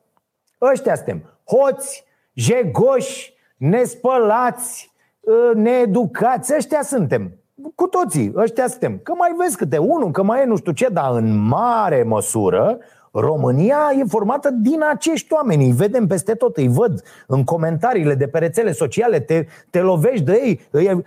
Ăștia 0.60 0.94
suntem. 0.94 1.22
Hoți, 1.44 2.04
jegoși, 2.34 3.34
nespălați, 3.56 4.92
ă, 5.26 5.54
needucați, 5.54 6.54
ăștia 6.56 6.82
suntem. 6.82 7.32
Cu 7.74 7.86
toții, 7.86 8.32
ăștia 8.36 8.68
suntem. 8.68 8.98
Că 9.02 9.12
mai 9.14 9.34
vezi 9.38 9.56
câte 9.56 9.78
unul, 9.78 10.10
că 10.10 10.22
mai 10.22 10.42
e 10.42 10.44
nu 10.44 10.56
știu 10.56 10.72
ce, 10.72 10.88
dar 10.88 11.12
în 11.14 11.46
mare 11.48 12.02
măsură 12.02 12.78
România 13.12 13.78
e 13.98 14.04
formată 14.04 14.50
din 14.50 14.82
acești 14.90 15.32
oameni, 15.32 15.64
îi 15.64 15.72
vedem 15.72 16.06
peste 16.06 16.34
tot, 16.34 16.56
îi 16.56 16.68
văd 16.68 17.02
în 17.26 17.44
comentariile 17.44 18.14
de 18.14 18.26
pe 18.26 18.38
rețele 18.38 18.72
sociale, 18.72 19.20
te, 19.20 19.46
te 19.70 19.80
lovești 19.80 20.24
de 20.24 20.32
ei. 20.32 20.60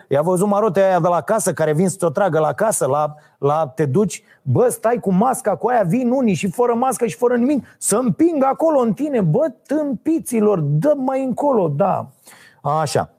I-a 0.08 0.22
văzut 0.22 0.48
marote 0.48 0.82
aia 0.82 1.00
de 1.00 1.08
la 1.08 1.22
casă 1.22 1.54
care 1.54 1.74
vin 1.74 1.90
să 1.90 1.98
te 2.00 2.06
tragă 2.14 2.40
la 2.40 2.54
casă, 2.54 2.86
la, 2.88 3.16
la 3.38 3.72
te 3.76 3.86
duci, 3.86 4.24
bă, 4.42 4.70
stai 4.70 5.00
cu 5.00 5.14
masca, 5.14 5.56
cu 5.56 5.68
aia 5.68 5.84
vin 5.84 6.10
unii 6.10 6.34
și 6.34 6.52
fără 6.52 6.74
mască 6.74 7.06
și 7.06 7.16
fără 7.16 7.36
nimic, 7.36 7.66
să 7.78 7.98
împing 7.98 8.44
acolo 8.44 8.80
în 8.80 8.94
tine, 8.94 9.22
bă, 9.22 9.54
tâmpiților, 9.68 10.60
dă 10.60 10.94
mai 10.98 11.24
încolo, 11.24 11.68
da. 11.68 12.10
Așa. 12.62 13.10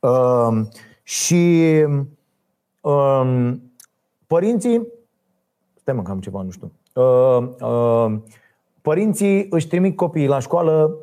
Uh, 0.00 0.66
și 1.02 1.62
uh, 1.88 2.00
părinții, 4.26 4.86
stai 5.74 5.94
mă 5.94 6.02
că 6.02 6.10
am 6.10 6.20
ceva, 6.20 6.42
nu 6.42 6.50
știu. 6.50 6.72
Uh, 6.94 7.48
uh, 7.60 8.18
părinții 8.82 9.46
își 9.50 9.68
trimit 9.68 9.96
copiii 9.96 10.26
la 10.26 10.38
școală 10.38 10.96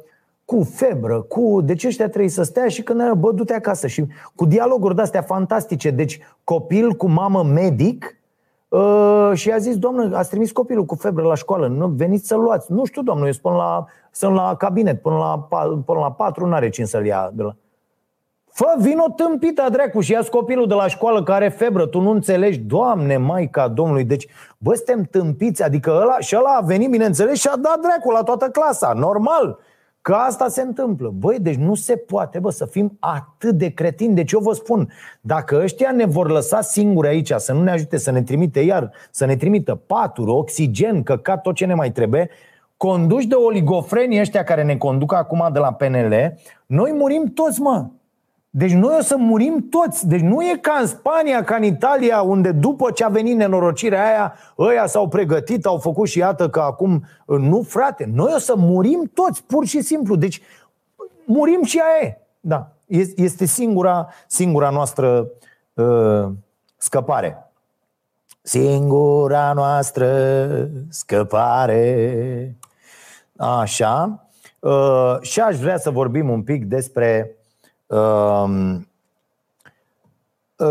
cu 0.46 0.64
febră, 0.64 1.22
cu... 1.22 1.62
Deci 1.62 1.86
ăștia 1.86 2.10
trebuie 2.10 2.30
să 2.30 2.44
stea 2.44 2.68
și 2.68 2.84
când 2.84 3.12
bă, 3.12 3.32
du-te 3.32 3.54
acasă 3.54 3.88
și 3.88 4.06
cu 4.36 4.46
dialoguri 4.46 4.96
de-astea 4.96 5.22
fantastice. 5.22 5.90
Deci 5.90 6.20
copil 6.44 6.92
cu 6.92 7.08
mamă 7.08 7.44
medic 7.44 8.18
uh, 8.68 9.32
și 9.34 9.52
a 9.52 9.58
zis, 9.58 9.78
doamnă, 9.78 10.18
ați 10.18 10.30
trimis 10.30 10.52
copilul 10.52 10.86
cu 10.86 10.96
febră 10.96 11.24
la 11.24 11.36
școală, 11.36 11.68
nu, 11.68 11.88
veniți 11.88 12.28
să-l 12.28 12.40
luați. 12.40 12.72
Nu 12.72 12.86
știu, 12.86 13.02
doamnă, 13.02 13.26
eu 13.26 13.32
spun 13.32 13.54
la, 13.54 13.86
sunt 14.12 14.36
la 14.36 14.56
cabinet, 14.56 15.02
până 15.02 15.16
la, 15.16 15.48
până 15.86 16.00
la 16.00 16.12
patru 16.12 16.48
n-are 16.48 16.70
cine 16.70 16.86
să-l 16.86 17.06
ia 17.06 17.32
de 17.34 17.44
la... 17.44 17.56
Fă, 18.58 18.76
vino 18.80 19.06
tâmpită, 19.16 19.68
dracu, 19.72 20.02
și 20.02 20.12
ia 20.12 20.24
copilul 20.32 20.68
de 20.68 20.74
la 20.74 20.88
școală 20.88 21.24
care 21.24 21.46
are 21.46 21.54
febră, 21.54 21.86
tu 21.86 22.00
nu 22.00 22.10
înțelegi, 22.10 22.60
Doamne, 22.60 23.18
Maica 23.18 23.68
Domnului, 23.68 24.04
deci, 24.04 24.28
bă, 24.58 24.74
suntem 24.74 25.04
tâmpiți, 25.04 25.64
adică 25.64 25.92
ăla, 26.02 26.20
și 26.20 26.36
ăla 26.38 26.50
a 26.50 26.62
venit, 26.62 26.90
bineînțeles, 26.90 27.40
și 27.40 27.48
a 27.48 27.56
dat 27.58 27.80
dracu 27.80 28.12
la 28.12 28.24
toată 28.24 28.46
clasa, 28.46 28.94
normal, 28.94 29.60
că 30.02 30.14
asta 30.14 30.48
se 30.48 30.62
întâmplă. 30.62 31.14
Băi, 31.16 31.40
deci 31.40 31.56
nu 31.56 31.76
se 31.76 31.96
poate, 31.96 32.40
bă, 32.40 32.50
să 32.50 32.66
fim 32.66 32.98
atât 33.00 33.58
de 33.58 33.70
cretini. 33.70 34.16
Deci 34.16 34.32
eu 34.32 34.40
vă 34.40 34.54
spun, 34.54 34.90
dacă 35.22 35.60
ăștia 35.64 35.92
ne 35.92 36.06
vor 36.06 36.32
lăsa 36.32 36.62
singuri 36.62 37.08
aici, 37.08 37.32
să 37.38 37.54
nu 37.54 37.64
ne 37.64 37.72
ajute 37.72 37.98
să 37.98 38.12
ne 38.12 38.22
trimite 38.22 38.60
iar, 38.60 38.92
să 39.12 39.26
ne 39.26 39.36
trimită 39.36 39.76
paturi, 39.76 40.30
oxigen, 40.30 41.04
căcat, 41.04 41.42
tot 41.42 41.56
ce 41.56 41.66
ne 41.66 41.74
mai 41.74 41.92
trebuie, 41.92 42.30
conduși 42.78 43.28
de 43.28 43.36
oligofrenii 43.36 44.20
ăștia 44.20 44.44
care 44.44 44.64
ne 44.64 44.78
conduc 44.78 45.14
acum 45.14 45.50
de 45.54 45.60
la 45.60 45.74
PNL, 45.74 46.34
noi 46.66 46.94
murim 46.94 47.32
toți, 47.34 47.62
mă. 47.62 47.86
Deci 48.58 48.72
noi 48.72 48.96
o 49.00 49.02
să 49.02 49.16
murim 49.18 49.68
toți. 49.70 50.08
Deci 50.08 50.20
nu 50.20 50.42
e 50.42 50.58
ca 50.62 50.78
în 50.82 50.88
Spania, 50.88 51.44
ca 51.44 51.56
în 51.56 51.64
Italia, 51.64 52.22
unde 52.22 52.52
după 52.52 52.92
ce 52.92 53.04
a 53.04 53.08
venit 53.08 53.36
nenorocirea 53.36 54.06
aia, 54.08 54.34
ăia 54.58 54.86
s-au 54.86 55.08
pregătit, 55.08 55.66
au 55.66 55.78
făcut 55.78 56.08
și 56.08 56.18
iată 56.18 56.50
că 56.50 56.60
acum... 56.60 57.04
Nu, 57.26 57.62
frate, 57.62 58.10
noi 58.14 58.32
o 58.36 58.38
să 58.38 58.54
murim 58.58 59.12
toți, 59.14 59.44
pur 59.44 59.66
și 59.66 59.82
simplu. 59.82 60.16
Deci 60.16 60.42
murim 61.26 61.64
și 61.64 61.80
aia 61.80 62.08
e. 62.08 62.18
Da. 62.40 62.72
Este 63.16 63.46
singura, 63.46 64.08
singura 64.28 64.70
noastră 64.70 65.28
uh, 65.74 66.26
scăpare. 66.78 67.52
Singura 68.42 69.54
noastră 69.54 70.10
scăpare. 70.90 72.56
Așa. 73.38 74.26
Uh, 74.60 75.18
și 75.22 75.40
aș 75.40 75.58
vrea 75.58 75.78
să 75.78 75.90
vorbim 75.90 76.30
un 76.30 76.44
pic 76.44 76.66
despre 76.66 77.30
Ehm, 77.30 77.35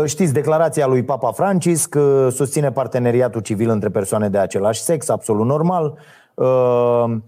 știți, 0.05 0.33
declarația 0.33 0.87
lui 0.87 1.03
Papa 1.03 1.31
Francis 1.31 1.85
că 1.85 2.29
susține 2.29 2.71
parteneriatul 2.71 3.41
civil 3.41 3.69
între 3.69 3.89
persoane 3.89 4.29
de 4.29 4.37
același 4.37 4.81
sex, 4.81 5.09
absolut 5.09 5.45
normal. 5.45 5.97
Ehm, 6.35 7.23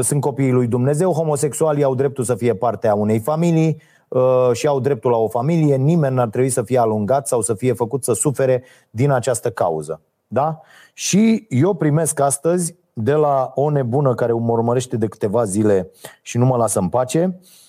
sunt 0.00 0.20
copiii 0.20 0.52
lui 0.52 0.66
Dumnezeu, 0.66 1.12
homosexualii 1.12 1.82
au 1.82 1.94
dreptul 1.94 2.24
să 2.24 2.34
fie 2.34 2.54
parte 2.54 2.88
a 2.88 2.94
unei 2.94 3.18
familii 3.18 3.82
ehm, 4.08 4.52
și 4.52 4.66
au 4.66 4.80
dreptul 4.80 5.10
la 5.10 5.16
o 5.16 5.28
familie. 5.28 5.76
Nimeni 5.76 6.14
n-ar 6.14 6.28
trebui 6.28 6.50
să 6.50 6.62
fie 6.62 6.78
alungat 6.78 7.28
sau 7.28 7.40
să 7.40 7.54
fie 7.54 7.72
făcut 7.72 8.04
să 8.04 8.12
sufere 8.12 8.62
din 8.90 9.10
această 9.10 9.50
cauză. 9.50 10.00
Da? 10.28 10.60
Și 10.92 11.46
eu 11.48 11.74
primesc 11.74 12.20
astăzi 12.20 12.74
de 12.92 13.12
la 13.12 13.52
o 13.54 13.70
nebună 13.70 14.14
care 14.14 14.32
mă 14.32 14.52
urmărește 14.52 14.96
de 14.96 15.06
câteva 15.06 15.44
zile 15.44 15.90
și 16.22 16.38
nu 16.38 16.44
mă 16.46 16.56
lasă 16.56 16.78
în 16.78 16.88
pace, 16.88 17.38
uh, 17.40 17.61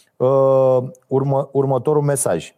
urmă, 1.08 1.50
următorul 1.52 2.02
mesaj. 2.02 2.54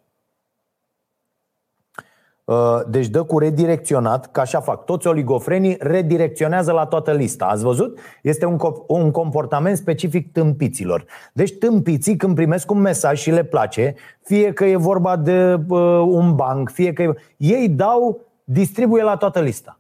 Uh, 2.46 2.82
deci 2.88 3.08
dă 3.08 3.24
cu 3.24 3.40
redirecționat, 3.40 4.32
ca 4.32 4.42
așa 4.42 4.60
fac 4.60 4.86
toți 4.86 5.08
oligofrenii, 5.08 5.78
redirecționează 5.80 6.72
la 6.72 6.86
toată 6.86 7.12
lista. 7.12 7.46
Ați 7.46 7.64
văzut? 7.64 8.00
Este 8.22 8.46
un, 8.46 8.58
un 8.88 9.12
comportament 9.12 9.78
specific 9.78 10.32
tâmpiților. 10.32 11.06
Deci 11.34 11.58
tâmpiții 11.58 12.16
când 12.16 12.36
primesc 12.36 12.72
un 12.72 12.82
mesaj 12.82 13.20
și 13.20 13.32
le 13.32 13.44
place, 13.44 13.96
fie 14.22 14.54
că 14.54 14.66
e 14.66 14.76
vorba 14.76 15.16
de 15.16 15.54
uh, 15.68 15.80
un 16.08 16.36
banc, 16.36 16.70
fie 16.70 16.94
că 16.94 17.02
e... 17.02 17.16
ei 17.38 17.70
dau, 17.70 18.20
distribuie 18.44 19.04
la 19.04 19.18
toată 19.18 19.40
lista. 19.40 19.80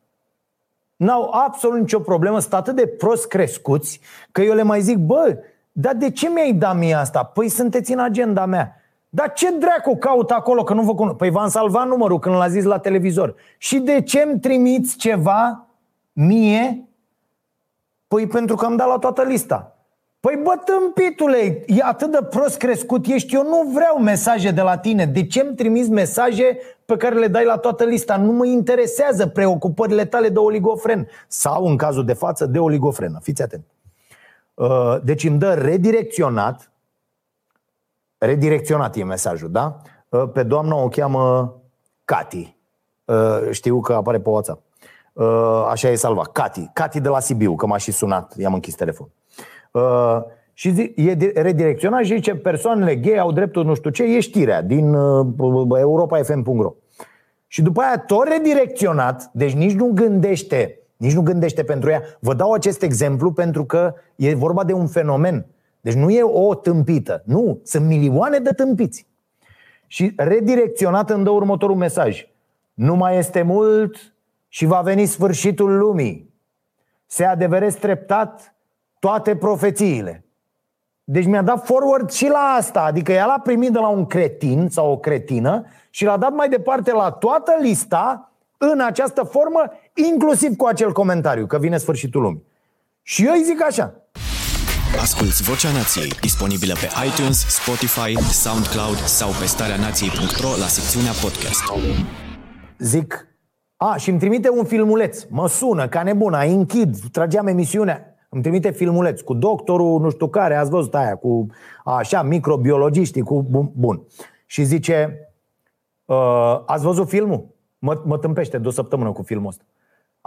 N-au 0.95 1.30
absolut 1.32 1.80
nicio 1.80 1.99
problemă, 1.99 2.39
sunt 2.39 2.53
atât 2.53 2.76
de 2.76 2.88
prost 2.88 3.28
crescuți 3.28 3.99
că 4.32 4.41
eu 4.41 4.53
le 4.53 4.63
mai 4.63 4.82
zic, 4.82 4.97
bă, 4.97 5.38
dar 5.78 5.93
de 5.93 6.11
ce 6.11 6.30
mi-ai 6.30 6.53
dat 6.53 6.78
mie 6.78 6.93
asta? 6.93 7.23
Păi 7.23 7.49
sunteți 7.49 7.93
în 7.93 7.99
agenda 7.99 8.45
mea. 8.45 8.82
Dar 9.09 9.34
ce 9.34 9.51
dracu 9.51 9.95
caut 9.95 10.32
acolo 10.32 10.63
că 10.63 10.73
nu 10.73 10.82
vă 10.82 10.95
cunosc? 10.95 11.17
Păi 11.17 11.30
v-am 11.30 11.47
salvat 11.47 11.88
numărul 11.88 12.19
când 12.19 12.36
l-a 12.36 12.47
zis 12.47 12.63
la 12.63 12.80
televizor. 12.80 13.36
Și 13.57 13.80
de 13.80 14.01
ce 14.01 14.21
îmi 14.21 14.39
trimiți 14.39 14.97
ceva 14.97 15.65
mie? 16.13 16.88
Păi 18.07 18.28
pentru 18.28 18.55
că 18.55 18.65
am 18.65 18.76
dat 18.76 18.88
la 18.88 18.97
toată 18.97 19.23
lista. 19.23 19.76
Păi 20.19 20.39
bă, 20.43 20.53
tâmpitule, 20.65 21.63
e 21.67 21.82
atât 21.82 22.11
de 22.11 22.19
prost 22.30 22.57
crescut 22.57 23.05
ești, 23.05 23.36
eu 23.36 23.43
nu 23.43 23.71
vreau 23.73 23.97
mesaje 23.97 24.51
de 24.51 24.61
la 24.61 24.78
tine. 24.78 25.05
De 25.05 25.26
ce 25.26 25.41
îmi 25.41 25.55
trimiți 25.55 25.89
mesaje 25.89 26.57
pe 26.86 26.97
care 26.97 27.15
le 27.15 27.28
dai 27.28 27.45
la 27.45 27.57
toată 27.57 27.84
lista? 27.84 28.17
Nu 28.17 28.32
mă 28.32 28.45
interesează 28.45 29.28
preocupările 29.28 30.05
tale 30.05 30.30
de 30.30 30.39
oligofren. 30.39 31.07
Sau, 31.28 31.65
în 31.65 31.78
cazul 31.78 32.05
de 32.05 32.13
față, 32.13 32.45
de 32.45 32.59
oligofrenă. 32.59 33.19
Fiți 33.21 33.41
atenți. 33.41 33.74
Uh, 34.56 34.97
deci 35.03 35.24
îmi 35.24 35.39
dă 35.39 35.53
redirecționat 35.53 36.70
Redirecționat 38.18 38.95
e 38.95 39.03
mesajul, 39.03 39.51
da? 39.51 39.78
Uh, 40.10 40.30
pe 40.34 40.43
doamna 40.43 40.76
o 40.76 40.88
cheamă 40.88 41.56
Cati. 42.06 42.58
Uh, 43.06 43.39
știu 43.51 43.80
că 43.80 43.93
apare 43.93 44.20
pe 44.20 44.30
WhatsApp. 44.30 44.62
Uh, 45.14 45.68
așa 45.70 45.89
e 45.89 45.95
salvat. 45.95 46.32
Cati. 46.32 46.70
Cati 46.74 46.99
de 46.99 47.10
la 47.10 47.20
Sibiu, 47.20 47.56
că 47.56 47.66
m-a 47.66 47.78
și 47.78 47.91
sunat. 47.91 48.34
I-am 48.38 48.53
închis 48.53 48.76
telefon. 48.76 49.10
Și 50.53 50.72
zi, 50.72 50.93
e 50.95 51.32
redirecționat 51.41 52.03
și 52.03 52.14
zice 52.16 52.36
persoanele 52.36 52.95
gay 52.95 53.18
au 53.18 53.32
dreptul 53.32 53.66
nu 53.66 53.74
știu 53.74 53.89
ce, 53.89 54.03
e 54.03 54.20
știrea 54.20 54.62
din 54.62 54.93
europa.fm.ro 55.78 56.74
Și 57.47 57.62
după 57.62 57.82
aia 57.82 57.99
tot 57.99 58.28
redirecționat, 58.28 59.30
deci 59.34 59.53
nici 59.53 59.74
nu 59.74 59.91
gândește, 59.93 60.80
nici 60.98 61.14
nu 61.14 61.22
gândește 61.22 61.64
pentru 61.64 61.89
ea. 61.89 62.02
Vă 62.20 62.34
dau 62.34 62.52
acest 62.52 62.82
exemplu 62.82 63.32
pentru 63.32 63.66
că 63.66 63.93
e 64.16 64.36
vorba 64.36 64.64
de 64.64 64.74
un 64.74 64.88
fenomen 64.88 65.46
deci 65.86 65.93
nu 65.93 66.10
e 66.10 66.24
o 66.24 66.56
tâmpită. 66.56 67.22
Nu, 67.26 67.60
sunt 67.64 67.86
milioane 67.86 68.38
de 68.38 68.50
tâmpiți. 68.50 69.08
Și 69.88 70.14
redirecționat 70.18 71.10
îmi 71.10 71.24
dă 71.24 71.30
următorul 71.30 71.76
mesaj. 71.76 72.28
Nu 72.74 72.96
mai 72.96 73.18
este 73.18 73.41
mult 73.41 74.14
și 74.48 74.66
va 74.66 74.82
veni 74.82 75.06
sfârșitul 75.06 75.78
lumii. 75.78 76.34
Se 77.06 77.26
adeveresc 77.26 77.80
treptat 77.80 78.56
toate 79.00 79.36
profețiile. 79.36 80.26
Deci 81.04 81.26
mi-a 81.26 81.41
dat 81.41 81.66
forward 81.66 82.10
și 82.10 82.28
la 82.28 82.56
asta, 82.58 82.82
adică 82.82 83.12
ea 83.12 83.26
l-a 83.26 83.39
primit 83.43 83.72
de 83.72 83.80
la 83.80 83.88
un 83.88 84.06
cretin 84.06 84.68
sau 84.70 84.91
o 84.91 84.98
cretină 84.98 85.66
și 85.89 86.06
l-a 86.06 86.18
dat 86.18 86.34
mai 86.34 86.50
departe 86.50 86.91
la 86.91 87.12
toată 87.12 87.56
lista 87.62 88.32
în 88.58 88.80
această 88.80 89.24
formă, 89.24 89.72
inclusiv 89.96 90.56
cu 90.56 90.66
acel 90.66 90.91
comentariu, 90.91 91.46
că 91.46 91.58
vine 91.58 91.78
sfârșitul 91.78 92.22
lumii. 92.22 92.43
Și 93.02 93.26
eu 93.26 93.34
îi 93.34 93.43
zic 93.43 93.64
așa, 93.64 94.06
Asculți 95.02 95.43
Vocea 95.43 95.72
Nației, 95.72 96.10
disponibilă 96.22 96.74
pe 96.74 96.88
iTunes, 97.08 97.46
Spotify, 97.48 98.14
SoundCloud 98.43 98.96
sau 98.96 99.30
pe 99.39 99.46
starea 99.46 99.76
nației.ro 99.76 100.50
la 100.60 100.66
secțiunea 100.76 101.12
podcast. 101.24 101.62
Zic, 102.78 103.28
a, 103.76 103.96
și 103.96 104.10
îmi 104.10 104.20
trimite 104.20 104.50
un 104.50 104.66
filmuleț, 104.66 105.24
mă 105.30 105.48
sună 105.48 105.88
ca 105.88 106.04
nebuna, 106.04 106.41
închid, 106.41 106.98
trageam 107.12 107.48
emisiunea, 107.48 108.16
îmi 108.30 108.41
trimite 108.41 108.72
filmuleț 108.72 109.22
cu 109.22 109.34
doctorul 109.34 110.00
nu 110.02 110.10
știu 110.10 110.28
care, 110.28 110.56
ați 110.56 110.70
văzut 110.70 110.96
aia, 110.96 111.16
cu 111.16 111.46
așa, 111.84 112.22
microbiologiștii, 112.22 113.22
cu 113.22 113.46
bun. 113.50 113.72
bun. 113.76 114.04
Și 114.46 114.64
zice, 114.64 115.30
uh, 116.06 116.62
ați 116.66 116.84
văzut 116.84 117.08
filmul? 117.08 117.48
Mă, 117.80 118.02
mă 118.06 118.18
tâmpește 118.18 118.58
de 118.58 118.68
o 118.68 118.72
săptămână 118.72 119.12
cu 119.12 119.22
filmul 119.22 119.48
ăsta. 119.48 119.64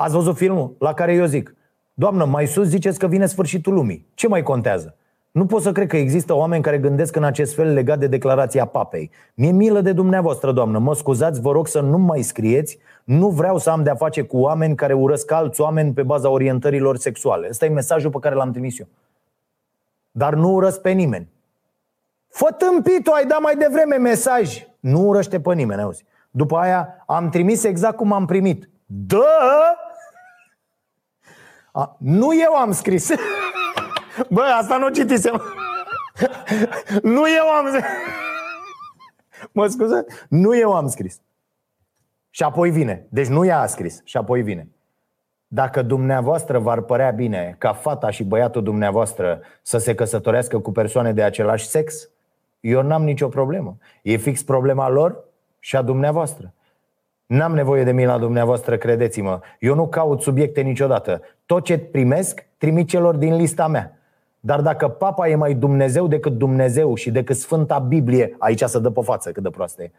Ați 0.00 0.14
văzut 0.14 0.36
filmul? 0.36 0.76
La 0.78 0.94
care 0.94 1.12
eu 1.12 1.24
zic, 1.24 1.54
Doamnă, 1.94 2.24
mai 2.24 2.46
sus 2.46 2.66
ziceți 2.66 2.98
că 2.98 3.06
vine 3.06 3.26
sfârșitul 3.26 3.74
lumii. 3.74 4.06
Ce 4.14 4.28
mai 4.28 4.42
contează? 4.42 4.96
Nu 5.30 5.46
pot 5.46 5.62
să 5.62 5.72
cred 5.72 5.86
că 5.86 5.96
există 5.96 6.34
oameni 6.34 6.62
care 6.62 6.78
gândesc 6.78 7.16
în 7.16 7.24
acest 7.24 7.54
fel 7.54 7.72
legat 7.72 7.98
de 7.98 8.06
declarația 8.06 8.64
papei. 8.64 9.10
Mi-e 9.34 9.50
milă 9.50 9.80
de 9.80 9.92
dumneavoastră, 9.92 10.52
doamnă. 10.52 10.78
Mă 10.78 10.94
scuzați, 10.94 11.40
vă 11.40 11.52
rog 11.52 11.68
să 11.68 11.80
nu 11.80 11.98
mai 11.98 12.22
scrieți. 12.22 12.78
Nu 13.04 13.28
vreau 13.28 13.58
să 13.58 13.70
am 13.70 13.82
de-a 13.82 13.94
face 13.94 14.22
cu 14.22 14.38
oameni 14.38 14.74
care 14.74 14.92
urăsc 14.92 15.30
alți 15.30 15.60
oameni 15.60 15.92
pe 15.92 16.02
baza 16.02 16.28
orientărilor 16.28 16.96
sexuale. 16.96 17.46
Ăsta 17.50 17.64
e 17.64 17.68
mesajul 17.68 18.10
pe 18.10 18.18
care 18.20 18.34
l-am 18.34 18.50
trimis 18.50 18.78
eu. 18.78 18.86
Dar 20.10 20.34
nu 20.34 20.52
urăsc 20.52 20.80
pe 20.80 20.90
nimeni. 20.90 21.28
Fă 22.28 22.54
tâmpitul, 22.58 23.12
ai 23.12 23.26
dat 23.26 23.40
mai 23.40 23.56
devreme 23.56 23.96
mesaj. 23.96 24.66
Nu 24.80 25.00
urăște 25.00 25.40
pe 25.40 25.54
nimeni, 25.54 25.82
auzi. 25.82 26.04
După 26.30 26.56
aia 26.56 27.04
am 27.06 27.28
trimis 27.28 27.64
exact 27.64 27.96
cum 27.96 28.12
am 28.12 28.26
primit. 28.26 28.68
Dă! 28.90 29.26
A, 31.72 31.96
nu 31.98 32.40
eu 32.40 32.54
am 32.54 32.72
scris. 32.72 33.10
Bă, 34.30 34.40
asta 34.40 34.76
nu 34.76 34.88
citisem. 34.88 35.42
nu 37.02 37.28
eu 37.28 37.48
am 37.48 37.66
Mă 39.52 39.66
scuză? 39.66 40.06
Nu 40.28 40.56
eu 40.56 40.72
am 40.72 40.88
scris. 40.88 41.20
Și 42.30 42.42
apoi 42.42 42.70
vine. 42.70 43.06
Deci 43.08 43.26
nu 43.26 43.44
ea 43.44 43.60
a 43.60 43.66
scris. 43.66 44.00
Și 44.04 44.16
apoi 44.16 44.42
vine. 44.42 44.68
Dacă 45.46 45.82
dumneavoastră 45.82 46.58
v-ar 46.58 46.80
părea 46.80 47.10
bine 47.10 47.54
ca 47.58 47.72
fata 47.72 48.10
și 48.10 48.24
băiatul 48.24 48.62
dumneavoastră 48.62 49.40
să 49.62 49.78
se 49.78 49.94
căsătorească 49.94 50.58
cu 50.58 50.72
persoane 50.72 51.12
de 51.12 51.22
același 51.22 51.66
sex, 51.66 52.08
eu 52.60 52.82
n-am 52.82 53.04
nicio 53.04 53.28
problemă. 53.28 53.76
E 54.02 54.16
fix 54.16 54.42
problema 54.42 54.88
lor 54.88 55.24
și 55.58 55.76
a 55.76 55.82
dumneavoastră. 55.82 56.52
N-am 57.28 57.54
nevoie 57.54 57.84
de 57.84 57.92
mila 57.92 58.18
dumneavoastră, 58.18 58.76
credeți-mă. 58.76 59.40
Eu 59.58 59.74
nu 59.74 59.88
caut 59.88 60.20
subiecte 60.20 60.60
niciodată. 60.60 61.20
Tot 61.46 61.64
ce 61.64 61.78
primesc, 61.78 62.46
trimit 62.58 62.88
celor 62.88 63.16
din 63.16 63.36
lista 63.36 63.66
mea. 63.66 63.98
Dar 64.40 64.60
dacă 64.60 64.88
papa 64.88 65.28
e 65.28 65.34
mai 65.34 65.54
Dumnezeu 65.54 66.06
decât 66.06 66.32
Dumnezeu 66.32 66.94
și 66.94 67.10
decât 67.10 67.36
Sfânta 67.36 67.78
Biblie, 67.78 68.36
aici 68.38 68.62
să 68.62 68.78
dă 68.78 68.90
pe 68.90 69.00
față 69.02 69.32
cât 69.32 69.42
de 69.42 69.50
proastă 69.50 69.82
e. 69.82 69.90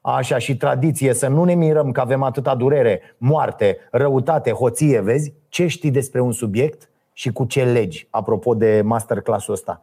Așa 0.00 0.38
și 0.38 0.56
tradiție, 0.56 1.12
să 1.12 1.28
nu 1.28 1.44
ne 1.44 1.54
mirăm 1.54 1.92
că 1.92 2.00
avem 2.00 2.22
atâta 2.22 2.54
durere, 2.54 3.00
moarte, 3.16 3.76
răutate, 3.90 4.50
hoție, 4.50 5.00
vezi? 5.00 5.32
Ce 5.48 5.66
știi 5.66 5.90
despre 5.90 6.20
un 6.20 6.32
subiect 6.32 6.88
și 7.12 7.32
cu 7.32 7.44
ce 7.44 7.64
legi, 7.64 8.06
apropo 8.10 8.54
de 8.54 8.80
masterclass-ul 8.84 9.54
ăsta. 9.54 9.82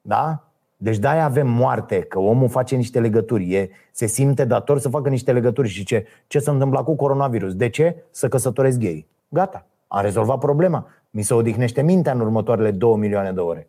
Da? 0.00 0.44
Deci 0.84 0.98
de 0.98 1.06
avem 1.06 1.48
moarte, 1.48 2.00
că 2.00 2.18
omul 2.18 2.48
face 2.48 2.76
niște 2.76 3.00
legături, 3.00 3.54
e, 3.54 3.70
se 3.92 4.06
simte 4.06 4.44
dator 4.44 4.78
să 4.78 4.88
facă 4.88 5.08
niște 5.08 5.32
legături 5.32 5.68
și 5.68 5.84
ce, 5.84 6.06
ce 6.26 6.38
se 6.38 6.50
întâmplă 6.50 6.82
cu 6.82 6.96
coronavirus. 6.96 7.54
De 7.54 7.68
ce? 7.68 8.04
Să 8.10 8.28
căsătoresc 8.28 8.78
gay. 8.78 9.06
Gata, 9.28 9.66
a 9.86 10.00
rezolvat 10.00 10.38
problema. 10.38 10.86
Mi 11.10 11.22
se 11.22 11.34
odihnește 11.34 11.82
mintea 11.82 12.12
în 12.12 12.20
următoarele 12.20 12.70
două 12.70 12.96
milioane 12.96 13.32
de 13.32 13.40
ore. 13.40 13.68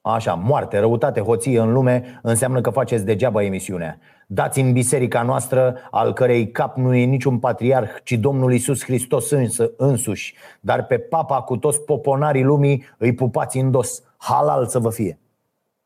Așa, 0.00 0.34
moarte, 0.34 0.78
răutate, 0.78 1.20
hoție 1.20 1.60
în 1.60 1.72
lume 1.72 2.20
înseamnă 2.22 2.60
că 2.60 2.70
faceți 2.70 3.04
degeaba 3.04 3.42
emisiunea. 3.42 3.98
Dați 4.26 4.60
în 4.60 4.72
biserica 4.72 5.22
noastră, 5.22 5.76
al 5.90 6.12
cărei 6.12 6.50
cap 6.50 6.76
nu 6.76 6.94
e 6.94 7.04
niciun 7.04 7.38
patriarh, 7.38 7.90
ci 8.04 8.12
Domnul 8.12 8.52
Isus 8.52 8.84
Hristos 8.84 9.30
însă, 9.30 9.70
însuși. 9.76 10.34
Dar 10.60 10.86
pe 10.86 10.98
papa 10.98 11.42
cu 11.42 11.56
toți 11.56 11.80
poponarii 11.80 12.42
lumii 12.42 12.84
îi 12.98 13.14
pupați 13.14 13.58
în 13.58 13.70
dos. 13.70 14.02
Halal 14.16 14.66
să 14.66 14.78
vă 14.78 14.90
fie. 14.90 15.16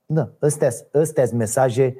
Da, 0.07 0.31
astea 0.41 0.71
sunt 0.71 1.33
mesaje 1.33 1.97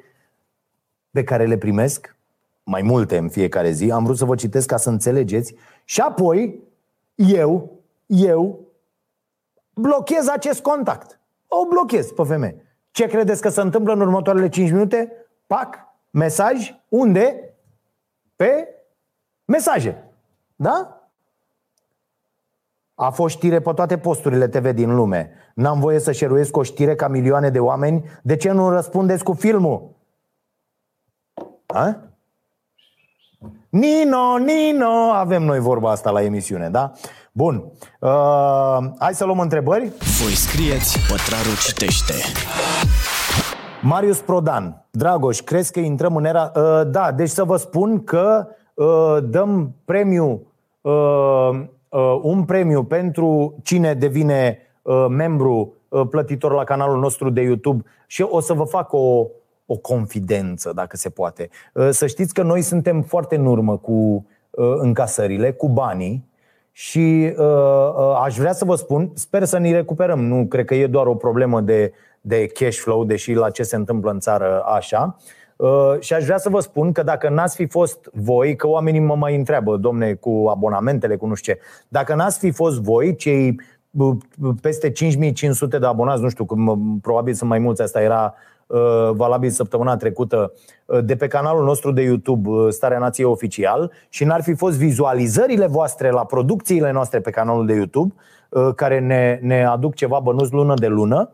pe 1.11 1.23
care 1.23 1.45
le 1.45 1.57
primesc, 1.57 2.15
mai 2.63 2.81
multe 2.81 3.17
în 3.17 3.29
fiecare 3.29 3.71
zi. 3.71 3.91
Am 3.91 4.03
vrut 4.03 4.17
să 4.17 4.25
vă 4.25 4.35
citesc 4.35 4.67
ca 4.67 4.77
să 4.77 4.89
înțelegeți. 4.89 5.55
Și 5.83 6.01
apoi, 6.01 6.63
eu, 7.15 7.81
eu, 8.05 8.67
blochez 9.73 10.27
acest 10.27 10.61
contact. 10.61 11.19
O 11.47 11.65
blochez 11.65 12.11
pe 12.11 12.23
femeie. 12.23 12.61
Ce 12.91 13.07
credeți 13.07 13.41
că 13.41 13.49
se 13.49 13.61
întâmplă 13.61 13.93
în 13.93 14.01
următoarele 14.01 14.49
5 14.49 14.71
minute? 14.71 15.11
Pac, 15.47 15.75
mesaj, 16.09 16.75
unde? 16.89 17.55
Pe 18.35 18.67
mesaje. 19.45 20.03
Da? 20.55 20.96
A 22.99 23.09
fost 23.09 23.35
știre 23.35 23.59
pe 23.59 23.71
toate 23.73 23.97
posturile 23.97 24.47
TV 24.47 24.73
din 24.73 24.95
lume. 24.95 25.31
N-am 25.55 25.79
voie 25.79 25.99
să 25.99 26.11
șeruiesc 26.11 26.57
o 26.57 26.63
știre 26.63 26.95
ca 26.95 27.07
milioane 27.07 27.49
de 27.49 27.59
oameni. 27.59 28.03
De 28.23 28.35
ce 28.35 28.51
nu 28.51 28.69
răspundeți 28.69 29.23
cu 29.23 29.33
filmul? 29.33 29.89
A? 31.65 31.97
Nino, 33.69 34.37
Nino, 34.37 35.11
avem 35.13 35.43
noi 35.43 35.59
vorba 35.59 35.91
asta 35.91 36.09
la 36.11 36.23
emisiune, 36.23 36.69
da? 36.69 36.91
Bun. 37.31 37.71
Uh, 37.99 38.77
hai 38.99 39.13
să 39.13 39.25
luăm 39.25 39.39
întrebări. 39.39 39.91
Voi 40.23 40.31
scrieți, 40.31 40.99
Pătraru 41.09 41.55
citește. 41.65 42.13
Marius 43.81 44.19
Prodan, 44.19 44.85
Dragoș, 44.91 45.41
crezi 45.41 45.71
că 45.71 45.79
intrăm 45.79 46.15
în 46.15 46.25
era... 46.25 46.51
Uh, 46.55 46.81
da, 46.87 47.11
deci 47.11 47.29
să 47.29 47.43
vă 47.43 47.57
spun 47.57 48.03
că 48.03 48.47
uh, 48.73 49.17
dăm 49.23 49.75
premiu, 49.85 50.47
uh, 50.81 50.91
uh, 50.91 51.65
un 52.21 52.43
premiu 52.43 52.83
pentru 52.83 53.55
cine 53.63 53.93
devine 53.93 54.59
uh, 54.81 55.05
membru 55.09 55.73
uh, 55.89 56.07
plătitor 56.09 56.53
la 56.53 56.63
canalul 56.63 56.99
nostru 56.99 57.29
de 57.29 57.41
YouTube 57.41 57.83
și 58.07 58.21
o 58.21 58.39
să 58.39 58.53
vă 58.53 58.63
fac 58.63 58.93
o, 58.93 59.27
o 59.65 59.75
confidență, 59.75 60.71
dacă 60.75 60.97
se 60.97 61.09
poate. 61.09 61.49
Uh, 61.73 61.89
să 61.91 62.07
știți 62.07 62.33
că 62.33 62.43
noi 62.43 62.61
suntem 62.61 63.01
foarte 63.01 63.35
în 63.35 63.45
urmă 63.45 63.77
cu 63.77 63.91
uh, 64.49 64.73
încasările, 64.77 65.51
cu 65.51 65.69
banii 65.69 66.29
și 66.71 67.33
uh, 67.37 67.45
uh, 67.45 68.19
aș 68.23 68.37
vrea 68.37 68.53
să 68.53 68.65
vă 68.65 68.75
spun, 68.75 69.11
sper 69.13 69.43
să 69.43 69.57
ne 69.57 69.71
recuperăm. 69.71 70.25
Nu 70.25 70.45
cred 70.45 70.65
că 70.65 70.75
e 70.75 70.87
doar 70.87 71.05
o 71.05 71.15
problemă 71.15 71.61
de, 71.61 71.93
de 72.21 72.47
cash 72.47 72.77
flow, 72.77 73.03
deși 73.03 73.33
la 73.33 73.49
ce 73.49 73.63
se 73.63 73.75
întâmplă 73.75 74.11
în 74.11 74.19
țară 74.19 74.63
așa. 74.65 75.17
Uh, 75.17 75.36
și 75.99 76.13
aș 76.13 76.23
vrea 76.23 76.37
să 76.37 76.49
vă 76.49 76.59
spun 76.59 76.91
că 76.91 77.03
dacă 77.03 77.29
n-ați 77.29 77.55
fi 77.55 77.67
fost 77.67 78.09
voi, 78.13 78.55
că 78.55 78.67
oamenii 78.67 78.99
mă 78.99 79.15
mai 79.15 79.35
întreabă, 79.35 79.77
domne, 79.77 80.13
cu 80.13 80.45
abonamentele, 80.49 81.15
cu 81.15 81.25
nu 81.25 81.33
știu 81.33 81.53
ce, 81.53 81.59
dacă 81.87 82.15
n-ați 82.15 82.39
fi 82.39 82.51
fost 82.51 82.81
voi, 82.81 83.15
cei 83.15 83.59
uh, 83.91 84.15
peste 84.61 84.91
5500 84.91 85.79
de 85.79 85.85
abonați, 85.85 86.21
nu 86.21 86.29
știu, 86.29 86.45
cum, 86.45 86.99
probabil 87.01 87.33
sunt 87.33 87.49
mai 87.49 87.59
mulți, 87.59 87.81
asta 87.81 88.01
era 88.01 88.33
Uh, 88.67 89.09
valabil 89.11 89.49
săptămâna 89.49 89.97
trecută 89.97 90.53
uh, 90.85 90.99
de 91.03 91.15
pe 91.15 91.27
canalul 91.27 91.63
nostru 91.63 91.91
de 91.91 92.01
YouTube 92.01 92.49
uh, 92.49 92.67
Starea 92.69 92.97
Nației 92.97 93.27
Oficial 93.27 93.91
și 94.09 94.23
n-ar 94.23 94.41
fi 94.41 94.53
fost 94.53 94.77
vizualizările 94.77 95.67
voastre 95.67 96.09
la 96.09 96.25
producțiile 96.25 96.91
noastre 96.91 97.19
pe 97.19 97.29
canalul 97.29 97.65
de 97.65 97.73
YouTube 97.73 98.13
care 98.75 98.99
ne, 98.99 99.39
ne 99.41 99.65
aduc 99.65 99.95
ceva 99.95 100.19
bănuți 100.19 100.53
lună 100.53 100.73
de 100.73 100.87
lună, 100.87 101.31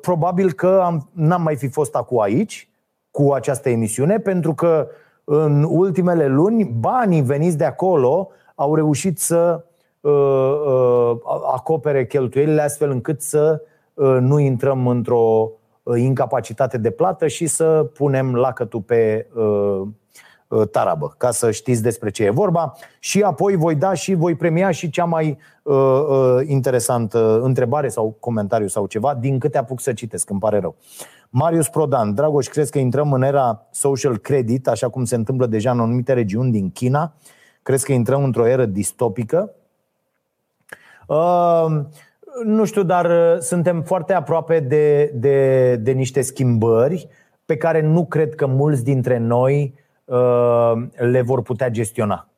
probabil 0.00 0.52
că 0.52 0.80
am, 0.84 1.08
n-am 1.12 1.42
mai 1.42 1.56
fi 1.56 1.68
fost 1.68 1.94
acum 1.94 2.20
aici 2.20 2.70
cu 3.10 3.32
această 3.32 3.68
emisiune 3.68 4.18
pentru 4.18 4.54
că 4.54 4.88
în 5.24 5.66
ultimele 5.68 6.26
luni 6.26 6.64
banii 6.64 7.22
veniți 7.22 7.56
de 7.56 7.64
acolo 7.64 8.28
au 8.54 8.74
reușit 8.74 9.18
să 9.18 9.64
acopere 11.52 12.06
cheltuielile 12.06 12.62
astfel 12.62 12.90
încât 12.90 13.20
să 13.20 13.62
Uh, 13.94 14.16
nu 14.20 14.38
intrăm 14.38 14.86
într-o 14.86 15.50
uh, 15.82 16.00
incapacitate 16.00 16.78
de 16.78 16.90
plată 16.90 17.26
și 17.26 17.46
să 17.46 17.90
punem 17.94 18.34
lacătul 18.34 18.80
pe 18.80 19.26
uh, 19.34 19.82
tarabă, 20.70 21.14
ca 21.16 21.30
să 21.30 21.50
știți 21.50 21.82
despre 21.82 22.10
ce 22.10 22.24
e 22.24 22.30
vorba. 22.30 22.74
Și 22.98 23.22
apoi 23.22 23.56
voi 23.56 23.74
da 23.74 23.94
și 23.94 24.14
voi 24.14 24.34
premia 24.34 24.70
și 24.70 24.90
cea 24.90 25.04
mai 25.04 25.38
uh, 25.62 25.74
uh, 25.74 26.46
interesantă 26.46 27.40
întrebare 27.42 27.88
sau 27.88 28.16
comentariu 28.20 28.66
sau 28.66 28.86
ceva, 28.86 29.14
din 29.14 29.38
câte 29.38 29.58
apuc 29.58 29.80
să 29.80 29.92
citesc, 29.92 30.30
îmi 30.30 30.40
pare 30.40 30.58
rău. 30.58 30.76
Marius 31.30 31.68
Prodan, 31.68 32.14
Dragoș, 32.14 32.46
crezi 32.46 32.70
că 32.70 32.78
intrăm 32.78 33.12
în 33.12 33.22
era 33.22 33.66
social 33.70 34.18
credit, 34.18 34.68
așa 34.68 34.88
cum 34.88 35.04
se 35.04 35.14
întâmplă 35.14 35.46
deja 35.46 35.70
în 35.70 35.80
anumite 35.80 36.12
regiuni 36.12 36.50
din 36.50 36.70
China? 36.70 37.14
Crezi 37.62 37.84
că 37.84 37.92
intrăm 37.92 38.24
într-o 38.24 38.46
eră 38.46 38.64
distopică? 38.64 39.54
Uh, 41.06 41.66
nu 42.44 42.64
știu, 42.64 42.82
dar 42.82 43.04
uh, 43.04 43.38
suntem 43.40 43.82
foarte 43.82 44.12
aproape 44.12 44.60
de, 44.60 45.12
de, 45.14 45.76
de 45.76 45.90
niște 45.90 46.20
schimbări 46.20 47.08
pe 47.44 47.56
care 47.56 47.80
nu 47.80 48.04
cred 48.06 48.34
că 48.34 48.46
mulți 48.46 48.84
dintre 48.84 49.18
noi 49.18 49.74
uh, 49.74 49.81
le 50.96 51.22
vor 51.22 51.42
putea 51.42 51.68
gestiona. 51.68 52.28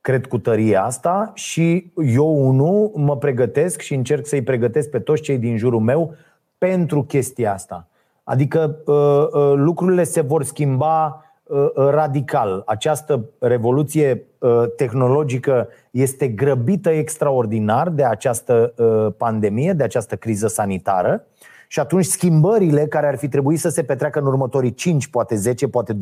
Cred 0.00 0.26
cu 0.26 0.38
tărie 0.38 0.76
asta 0.76 1.30
și 1.34 1.92
eu, 1.96 2.48
unul, 2.48 2.92
mă 2.94 3.16
pregătesc 3.16 3.80
și 3.80 3.94
încerc 3.94 4.26
să-i 4.26 4.42
pregătesc 4.42 4.90
pe 4.90 4.98
toți 4.98 5.22
cei 5.22 5.38
din 5.38 5.56
jurul 5.56 5.80
meu 5.80 6.14
pentru 6.58 7.02
chestia 7.02 7.52
asta. 7.52 7.88
Adică 8.24 8.82
uh, 8.86 8.94
uh, 8.94 9.52
lucrurile 9.56 10.04
se 10.04 10.20
vor 10.20 10.42
schimba 10.42 11.22
Uh, 11.48 11.68
uh, 11.74 11.88
radical. 11.90 12.62
Această 12.66 13.24
revoluție 13.38 14.26
uh, 14.38 14.64
tehnologică 14.76 15.68
este 15.90 16.28
grăbită 16.28 16.90
extraordinar 16.90 17.88
de 17.88 18.04
această 18.04 18.74
pandemie, 19.16 19.72
de 19.72 19.82
această 19.82 20.16
criză 20.16 20.46
sanitară. 20.46 21.24
Și 21.70 21.80
atunci 21.80 22.04
schimbările 22.04 22.86
care 22.86 23.06
ar 23.06 23.16
fi 23.16 23.28
trebuit 23.28 23.58
să 23.58 23.68
se 23.68 23.82
petreacă 23.82 24.18
în 24.18 24.26
următorii 24.26 24.74
5, 24.74 25.08
poate 25.08 25.34
10, 25.34 25.68
poate 25.68 25.94
25-30 25.94 25.96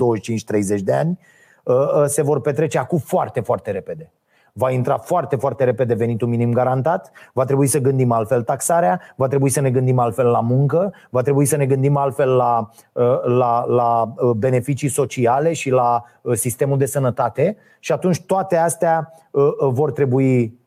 de 0.82 0.92
ani, 0.92 1.18
se 2.06 2.22
vor 2.22 2.40
petrece 2.40 2.78
acum 2.78 2.98
foarte, 2.98 3.40
foarte 3.40 3.70
repede. 3.70 4.12
Va 4.52 4.70
intra 4.70 4.98
foarte, 4.98 5.36
foarte 5.36 5.64
repede 5.64 5.94
venitul 5.94 6.28
minim 6.28 6.52
garantat, 6.52 7.10
va 7.32 7.44
trebui 7.44 7.66
să 7.66 7.78
gândim 7.78 8.12
altfel 8.12 8.42
taxarea, 8.42 9.00
va 9.16 9.26
trebui 9.26 9.50
să 9.50 9.60
ne 9.60 9.70
gândim 9.70 9.98
altfel 9.98 10.26
la 10.26 10.40
muncă, 10.40 10.92
va 11.10 11.22
trebui 11.22 11.44
să 11.44 11.56
ne 11.56 11.66
gândim 11.66 11.96
altfel 11.96 12.28
la, 12.28 12.70
uh, 12.92 13.24
la, 13.24 13.64
la 13.64 14.12
uh, 14.16 14.30
beneficii 14.30 14.88
sociale 14.88 15.52
și 15.52 15.70
la 15.70 16.04
uh, 16.20 16.34
sistemul 16.34 16.78
de 16.78 16.86
sănătate. 16.86 17.56
Și 17.78 17.92
atunci 17.92 18.20
toate 18.20 18.56
astea 18.56 19.12
vor 19.58 19.92
trebui 19.92 20.58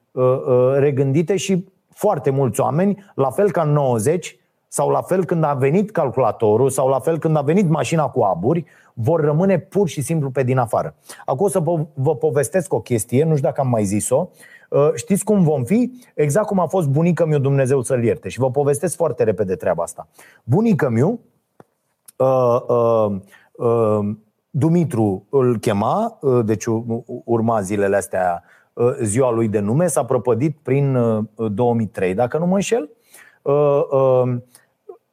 regândite 0.75 1.35
și 1.35 1.65
foarte 1.89 2.29
mulți 2.29 2.59
oameni, 2.59 3.11
la 3.15 3.29
fel 3.29 3.51
ca 3.51 3.61
în 3.61 3.71
90, 3.71 4.38
sau 4.72 4.89
la 4.89 5.01
fel 5.01 5.26
când 5.26 5.43
a 5.43 5.53
venit 5.53 5.91
calculatorul, 5.91 6.70
sau 6.70 6.88
la 6.88 6.99
fel 6.99 7.20
când 7.20 7.38
a 7.38 7.41
venit 7.41 7.70
mașina 7.70 8.07
cu 8.07 8.22
aburi, 8.22 8.65
vor 8.93 9.22
rămâne 9.22 9.59
pur 9.59 9.88
și 9.88 10.01
simplu 10.01 10.30
pe 10.30 10.43
din 10.43 10.57
afară. 10.57 10.95
Acum 11.26 11.45
o 11.45 11.49
să 11.49 11.63
vă 11.93 12.15
povestesc 12.15 12.74
o 12.74 12.80
chestie, 12.82 13.24
nu 13.24 13.36
știu 13.36 13.47
dacă 13.47 13.61
am 13.61 13.67
mai 13.67 13.84
zis-o. 13.84 14.30
Uh, 14.70 14.91
știți 14.93 15.24
cum 15.24 15.43
vom 15.43 15.63
fi? 15.63 15.91
Exact 16.15 16.47
cum 16.47 16.59
a 16.59 16.65
fost 16.65 16.88
bunica 16.88 17.26
miu, 17.26 17.39
Dumnezeu 17.39 17.82
să-l 17.82 18.03
ierte. 18.03 18.30
Și 18.30 18.39
vă 18.39 18.51
povestesc 18.51 18.95
foarte 18.95 19.24
repede 19.24 19.55
treaba 19.55 19.84
asta. 19.84 20.07
Bunica 20.43 20.89
miu, 20.89 21.20
uh, 22.17 22.61
uh, 22.67 23.15
uh, 23.51 24.15
Dumitru 24.49 25.26
îl 25.30 25.57
chema, 25.57 26.17
uh, 26.22 26.45
deci 26.45 26.65
urma 27.05 27.61
zilele 27.61 27.95
astea 27.95 28.43
uh, 28.74 28.95
ziua 29.01 29.32
lui 29.32 29.47
de 29.47 29.59
nume, 29.59 29.88
s-a 29.88 30.05
prăpădit 30.05 30.57
prin 30.63 30.97
2003, 31.36 32.13
dacă 32.13 32.38
nu 32.38 32.45
mă 32.45 32.55
înșel. 32.55 32.89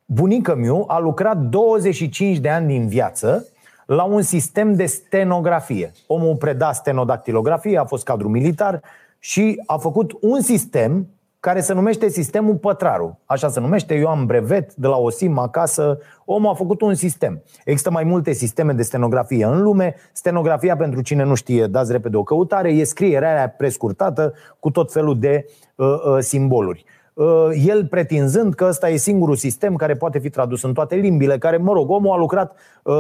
Bunica 0.09 0.55
miu 0.55 0.85
a 0.87 0.99
lucrat 0.99 1.37
25 1.37 2.39
de 2.39 2.49
ani 2.49 2.67
din 2.67 2.89
viață 2.89 3.47
la 3.87 4.03
un 4.03 4.23
sistem 4.23 4.75
de 4.75 4.87
stenografie. 4.87 5.93
Omul 6.07 6.37
preda 6.37 6.73
stenodactilografie, 6.73 7.79
a 7.79 7.85
fost 7.85 8.05
cadru 8.05 8.29
militar 8.29 8.81
și 9.19 9.63
a 9.67 9.77
făcut 9.77 10.19
un 10.21 10.41
sistem 10.41 11.07
care 11.41 11.61
se 11.61 11.73
numește 11.73 12.09
sistemul 12.09 12.55
Pătraru. 12.55 13.19
Așa 13.25 13.49
se 13.49 13.61
numește, 13.61 13.95
eu 13.95 14.09
am 14.09 14.27
brevet 14.27 14.75
de 14.75 14.87
la 14.87 14.97
OSIM 14.97 15.39
acasă. 15.39 15.99
Omul 16.25 16.51
a 16.51 16.55
făcut 16.55 16.81
un 16.81 16.95
sistem. 16.95 17.43
Există 17.65 17.91
mai 17.91 18.05
multe 18.05 18.33
sisteme 18.33 18.73
de 18.73 18.83
stenografie 18.83 19.45
în 19.45 19.63
lume. 19.63 19.95
Stenografia, 20.13 20.77
pentru 20.77 21.01
cine 21.01 21.25
nu 21.25 21.35
știe, 21.35 21.67
dați 21.67 21.93
repede 21.93 22.17
o 22.17 22.23
căutare, 22.23 22.71
e 22.71 22.85
scrierea 22.85 23.37
aia 23.37 23.49
prescurtată 23.49 24.35
cu 24.61 24.71
tot 24.71 24.93
felul 24.93 25.19
de 25.19 25.47
uh, 25.75 25.87
uh, 25.87 26.17
simboluri. 26.19 26.85
Uh, 27.17 27.49
el 27.67 27.87
pretinzând 27.87 28.55
că 28.55 28.65
ăsta 28.65 28.89
e 28.89 28.97
singurul 28.97 29.37
sistem 29.37 29.77
care 29.77 29.95
poate 29.95 30.19
fi 30.19 30.31
tradus 30.31 30.63
în 30.63 30.75
toate 30.75 30.95
limbile, 30.95 31.39
care, 31.39 31.57
mă 31.57 31.73
rog, 31.73 31.91
omul 31.91 32.13
a 32.13 32.17
lucrat 32.17 32.57
uh, 32.83 32.95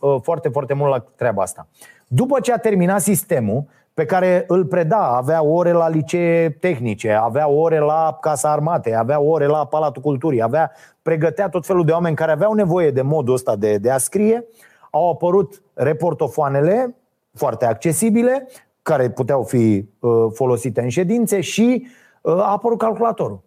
uh, 0.00 0.16
foarte, 0.22 0.48
foarte 0.48 0.74
mult 0.74 0.90
la 0.90 1.04
treaba 1.16 1.42
asta. 1.42 1.66
După 2.06 2.40
ce 2.40 2.52
a 2.52 2.56
terminat 2.56 3.00
sistemul, 3.00 3.64
pe 3.94 4.04
care 4.04 4.44
îl 4.46 4.64
preda, 4.64 5.16
avea 5.16 5.44
ore 5.44 5.72
la 5.72 5.88
licee 5.88 6.50
tehnice, 6.50 7.12
avea 7.12 7.48
ore 7.48 7.78
la 7.78 8.18
Casa 8.20 8.50
Armate, 8.50 8.94
avea 8.94 9.20
ore 9.20 9.46
la 9.46 9.66
Palatul 9.66 10.02
Culturii, 10.02 10.42
avea, 10.42 10.72
pregătea 11.02 11.48
tot 11.48 11.66
felul 11.66 11.84
de 11.84 11.92
oameni 11.92 12.16
care 12.16 12.32
aveau 12.32 12.52
nevoie 12.52 12.90
de 12.90 13.02
modul 13.02 13.34
ăsta 13.34 13.56
de, 13.56 13.76
de 13.76 13.90
a 13.90 13.98
scrie, 13.98 14.44
au 14.90 15.10
apărut 15.10 15.62
reportofoanele 15.74 16.96
foarte 17.34 17.66
accesibile, 17.66 18.48
care 18.82 19.10
puteau 19.10 19.42
fi 19.42 19.88
uh, 19.98 20.10
folosite 20.32 20.80
în 20.80 20.88
ședințe 20.88 21.40
și 21.40 21.86
a 22.22 22.50
apărut 22.50 22.78
calculatorul. 22.78 23.42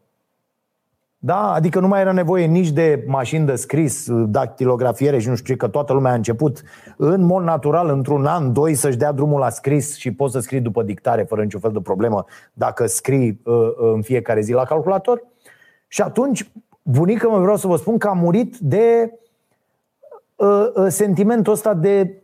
Da? 1.25 1.51
Adică 1.51 1.79
nu 1.79 1.87
mai 1.87 2.01
era 2.01 2.11
nevoie 2.11 2.45
nici 2.45 2.69
de 2.69 3.03
mașini 3.07 3.45
de 3.45 3.55
scris, 3.55 4.11
dactilografiere 4.11 5.19
și 5.19 5.27
nu 5.27 5.35
știu 5.35 5.53
ce, 5.53 5.59
că 5.59 5.67
toată 5.67 5.93
lumea 5.93 6.11
a 6.11 6.15
început 6.15 6.61
în 6.97 7.21
mod 7.21 7.43
natural, 7.43 7.89
într-un 7.89 8.25
an, 8.25 8.53
doi, 8.53 8.75
să-și 8.75 8.97
dea 8.97 9.11
drumul 9.11 9.39
la 9.39 9.49
scris 9.49 9.95
și 9.97 10.13
poți 10.13 10.33
să 10.33 10.39
scrii 10.39 10.59
după 10.59 10.83
dictare 10.83 11.23
fără 11.23 11.41
niciun 11.41 11.59
fel 11.59 11.71
de 11.71 11.79
problemă 11.79 12.25
dacă 12.53 12.85
scrii 12.85 13.41
uh, 13.43 13.53
uh, 13.55 13.91
în 13.93 14.01
fiecare 14.01 14.41
zi 14.41 14.51
la 14.51 14.63
calculator. 14.63 15.23
Și 15.87 16.01
atunci, 16.01 16.51
bunica 16.81 17.27
mă 17.27 17.39
vreau 17.39 17.57
să 17.57 17.67
vă 17.67 17.75
spun 17.75 17.97
că 17.97 18.07
a 18.07 18.13
murit 18.13 18.57
de 18.57 19.13
uh, 20.35 20.71
uh, 20.75 20.85
sentimentul 20.87 21.53
ăsta 21.53 21.73
de 21.73 22.23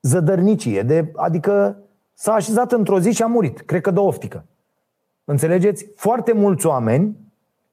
zădărnicie, 0.00 0.82
de, 0.82 1.12
adică 1.16 1.76
s-a 2.14 2.32
așezat 2.32 2.72
într-o 2.72 3.00
zi 3.00 3.10
și 3.10 3.22
a 3.22 3.26
murit, 3.26 3.60
cred 3.60 3.80
că 3.80 3.90
de 3.90 3.98
oftică. 3.98 4.44
Înțelegeți? 5.30 5.86
Foarte 5.96 6.32
mulți 6.32 6.66
oameni 6.66 7.16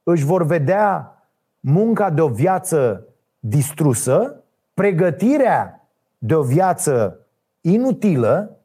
își 0.03 0.25
vor 0.25 0.45
vedea 0.45 1.17
munca 1.59 2.09
de 2.09 2.21
o 2.21 2.27
viață 2.27 3.07
distrusă, 3.39 4.43
pregătirea 4.73 5.87
de 6.17 6.35
o 6.35 6.41
viață 6.41 7.19
inutilă 7.61 8.57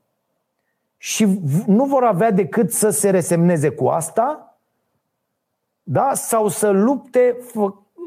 și 0.97 1.40
nu 1.66 1.84
vor 1.84 2.05
avea 2.05 2.30
decât 2.30 2.72
să 2.72 2.90
se 2.90 3.11
resemneze 3.11 3.68
cu 3.68 3.86
asta 3.86 4.59
da? 5.82 6.11
sau 6.14 6.49
să 6.49 6.70
lupte 6.70 7.36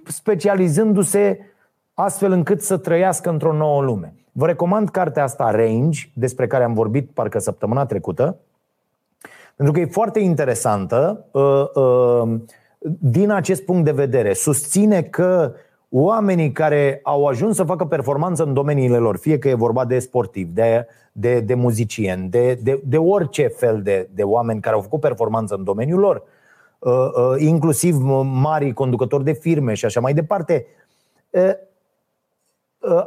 specializându-se 0.03 1.39
astfel 1.93 2.31
încât 2.31 2.61
să 2.61 2.77
trăiască 2.77 3.29
într-o 3.29 3.53
nouă 3.53 3.81
lume. 3.81 4.13
Vă 4.31 4.45
recomand 4.45 4.89
cartea 4.89 5.23
asta 5.23 5.51
Range, 5.51 6.09
despre 6.13 6.47
care 6.47 6.63
am 6.63 6.73
vorbit 6.73 7.09
parcă 7.09 7.39
săptămâna 7.39 7.85
trecută, 7.85 8.39
pentru 9.55 9.73
că 9.73 9.79
e 9.79 9.85
foarte 9.85 10.19
interesantă 10.19 11.25
uh, 11.31 11.83
uh, 11.83 12.39
din 12.99 13.29
acest 13.29 13.63
punct 13.63 13.85
de 13.85 13.91
vedere. 13.91 14.33
Susține 14.33 15.01
că 15.01 15.53
oamenii 15.89 16.51
care 16.51 16.99
au 17.03 17.25
ajuns 17.25 17.55
să 17.55 17.63
facă 17.63 17.85
performanță 17.85 18.43
în 18.43 18.53
domeniile 18.53 18.97
lor, 18.97 19.17
fie 19.17 19.37
că 19.37 19.49
e 19.49 19.53
vorba 19.53 19.85
de 19.85 19.99
sportiv, 19.99 20.47
de, 20.47 20.87
de, 21.11 21.39
de 21.39 21.53
muzicieni, 21.53 22.29
de, 22.29 22.59
de, 22.63 22.81
de 22.85 22.97
orice 22.97 23.47
fel 23.47 23.81
de, 23.81 24.09
de 24.13 24.23
oameni 24.23 24.61
care 24.61 24.75
au 24.75 24.81
făcut 24.81 24.99
performanță 24.99 25.55
în 25.55 25.63
domeniul 25.63 25.99
lor, 25.99 26.23
uh, 26.79 26.91
uh, 26.91 27.35
inclusiv 27.37 27.95
mari 28.23 28.73
conducători 28.73 29.23
de 29.23 29.33
firme 29.33 29.73
și 29.73 29.85
așa 29.85 29.99
mai 29.99 30.13
departe, 30.13 30.65
uh, 31.29 31.53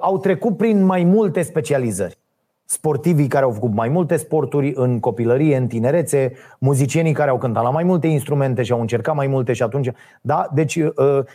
au 0.01 0.19
trecut 0.19 0.57
prin 0.57 0.85
mai 0.85 1.05
multe 1.05 1.43
specializări 1.43 2.19
sportivii 2.71 3.27
care 3.27 3.45
au 3.45 3.51
făcut 3.51 3.75
mai 3.75 3.89
multe 3.89 4.17
sporturi 4.17 4.73
în 4.75 5.01
copilărie, 5.01 5.57
în 5.57 5.67
tinerețe, 5.67 6.33
muzicienii 6.59 7.13
care 7.13 7.31
au 7.31 7.39
cântat 7.39 7.63
la 7.63 7.71
mai 7.71 7.85
multe 7.85 8.07
instrumente 8.07 8.63
și 8.63 8.73
au 8.73 8.81
încercat 8.81 9.15
mai 9.15 9.27
multe 9.27 9.53
și 9.53 9.63
atunci. 9.63 9.91
Da? 10.21 10.49
Deci 10.55 10.77
uh, 10.77 10.93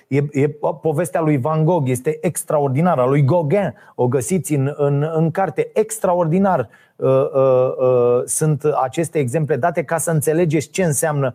e, 0.07 0.23
e 0.31 0.49
povestea 0.81 1.21
lui 1.21 1.37
Van 1.37 1.65
Gogh, 1.65 1.89
este 1.89 2.17
extraordinară, 2.21 3.01
a 3.01 3.05
lui 3.05 3.23
Gauguin, 3.23 3.73
o 3.95 4.07
găsiți 4.07 4.53
în, 4.53 4.73
în, 4.77 5.09
în 5.15 5.31
carte, 5.31 5.69
extraordinar. 5.73 6.69
Uh, 6.95 7.09
uh, 7.09 8.21
sunt 8.25 8.63
aceste 8.83 9.19
exemple 9.19 9.55
date 9.55 9.83
ca 9.83 9.97
să 9.97 10.11
înțelegeți 10.11 10.69
ce 10.69 10.83
înseamnă 10.83 11.33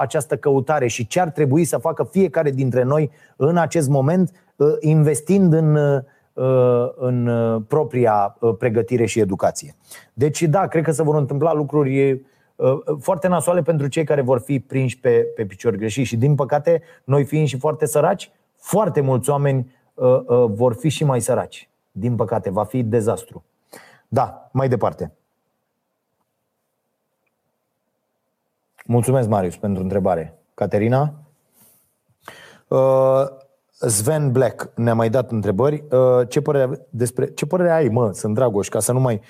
această 0.00 0.36
căutare 0.36 0.86
și 0.86 1.06
ce 1.06 1.20
ar 1.20 1.30
trebui 1.30 1.64
să 1.64 1.78
facă 1.78 2.08
fiecare 2.10 2.50
dintre 2.50 2.82
noi 2.82 3.10
în 3.36 3.56
acest 3.56 3.88
moment, 3.88 4.30
investind 4.80 5.52
în 5.52 5.76
Uh, 5.76 6.00
în 6.96 7.26
uh, 7.26 7.62
propria 7.68 8.36
uh, 8.40 8.54
pregătire 8.58 9.06
și 9.06 9.20
educație. 9.20 9.76
Deci, 10.12 10.42
da, 10.42 10.66
cred 10.66 10.84
că 10.84 10.90
se 10.90 11.02
vor 11.02 11.14
întâmpla 11.14 11.52
lucruri 11.52 12.22
foarte 12.98 13.28
nasoale 13.28 13.62
pentru 13.62 13.86
cei 13.86 14.04
care 14.04 14.20
vor 14.20 14.40
fi 14.40 14.60
prinși 14.60 14.98
pe, 14.98 15.26
pe 15.34 15.44
picior 15.44 15.74
greșit. 15.76 16.06
Și, 16.06 16.16
din 16.16 16.34
păcate, 16.34 16.82
noi 17.04 17.24
fiind 17.24 17.46
și 17.46 17.58
foarte 17.58 17.86
săraci, 17.86 18.30
foarte 18.56 19.00
mulți 19.00 19.30
oameni 19.30 19.74
vor 20.46 20.74
fi 20.74 20.88
și 20.88 21.04
mai 21.04 21.20
săraci. 21.20 21.68
Din 21.92 22.16
păcate, 22.16 22.50
va 22.50 22.64
fi 22.64 22.82
dezastru. 22.82 23.44
Da, 24.08 24.48
mai 24.52 24.68
departe. 24.68 25.12
Mulțumesc, 28.84 29.28
Marius, 29.28 29.56
pentru 29.56 29.82
întrebare. 29.82 30.38
Caterina? 30.54 31.14
Sven 33.86 34.32
Black 34.32 34.70
ne-a 34.74 34.94
mai 34.94 35.10
dat 35.10 35.30
întrebări. 35.30 35.84
Uh, 35.90 36.28
ce 36.28 36.40
părere, 36.40 36.86
despre, 36.90 37.26
ce 37.26 37.46
părere 37.46 37.70
ai, 37.70 37.88
mă, 37.88 38.10
sunt 38.12 38.34
Dragoș, 38.34 38.68
ca 38.68 38.80
să 38.80 38.92
nu 38.92 39.00
mai... 39.00 39.20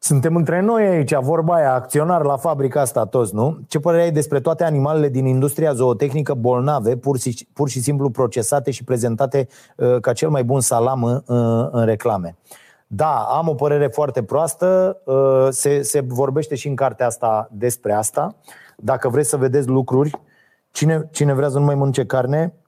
Suntem 0.00 0.36
între 0.36 0.60
noi 0.60 0.86
aici, 0.86 1.14
vorba 1.14 1.54
aia, 1.54 1.74
acționar 1.74 2.22
la 2.22 2.36
fabrica 2.36 2.80
asta 2.80 3.04
toți, 3.04 3.34
nu? 3.34 3.58
Ce 3.68 3.78
părere 3.78 4.02
ai 4.02 4.10
despre 4.10 4.40
toate 4.40 4.64
animalele 4.64 5.08
din 5.08 5.26
industria 5.26 5.72
zootehnică 5.72 6.34
bolnave, 6.34 6.96
pur 6.96 7.18
și, 7.18 7.48
pur 7.52 7.68
și 7.68 7.80
simplu 7.80 8.10
procesate 8.10 8.70
și 8.70 8.84
prezentate 8.84 9.48
uh, 9.76 10.00
ca 10.00 10.12
cel 10.12 10.28
mai 10.28 10.44
bun 10.44 10.60
salam 10.60 11.04
în, 11.04 11.22
uh, 11.26 11.68
în 11.70 11.84
reclame? 11.84 12.36
Da, 12.86 13.14
am 13.14 13.48
o 13.48 13.54
părere 13.54 13.86
foarte 13.86 14.22
proastă, 14.22 14.98
uh, 15.04 15.46
se, 15.50 15.82
se 15.82 16.00
vorbește 16.06 16.54
și 16.54 16.68
în 16.68 16.74
cartea 16.74 17.06
asta 17.06 17.48
despre 17.52 17.92
asta. 17.92 18.34
Dacă 18.76 19.08
vreți 19.08 19.28
să 19.28 19.36
vedeți 19.36 19.68
lucruri, 19.68 20.20
cine, 20.70 21.08
cine 21.12 21.34
vrea 21.34 21.48
să 21.48 21.58
nu 21.58 21.64
mai 21.64 21.74
mănânce 21.74 22.06
carne, 22.06 22.52
Uh, 22.52 22.67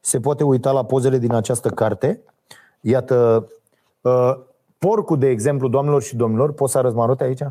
se 0.00 0.20
poate 0.20 0.44
uita 0.44 0.70
la 0.70 0.84
pozele 0.84 1.18
din 1.18 1.32
această 1.32 1.68
carte. 1.68 2.20
Iată, 2.80 3.48
uh, 4.00 4.36
porcul, 4.78 5.18
de 5.18 5.28
exemplu, 5.28 5.68
doamnelor 5.68 6.02
și 6.02 6.16
domnilor, 6.16 6.52
poți 6.52 6.72
să 6.72 6.78
arăți 6.78 6.94
marote 6.94 7.24
aici? 7.24 7.42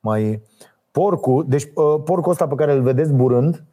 Mai 0.00 0.42
porcul, 0.90 1.44
deci 1.48 1.72
porcul 2.04 2.30
ăsta 2.30 2.46
pe 2.46 2.54
care 2.54 2.72
îl 2.72 2.82
vedeți 2.82 3.12
burând 3.12 3.64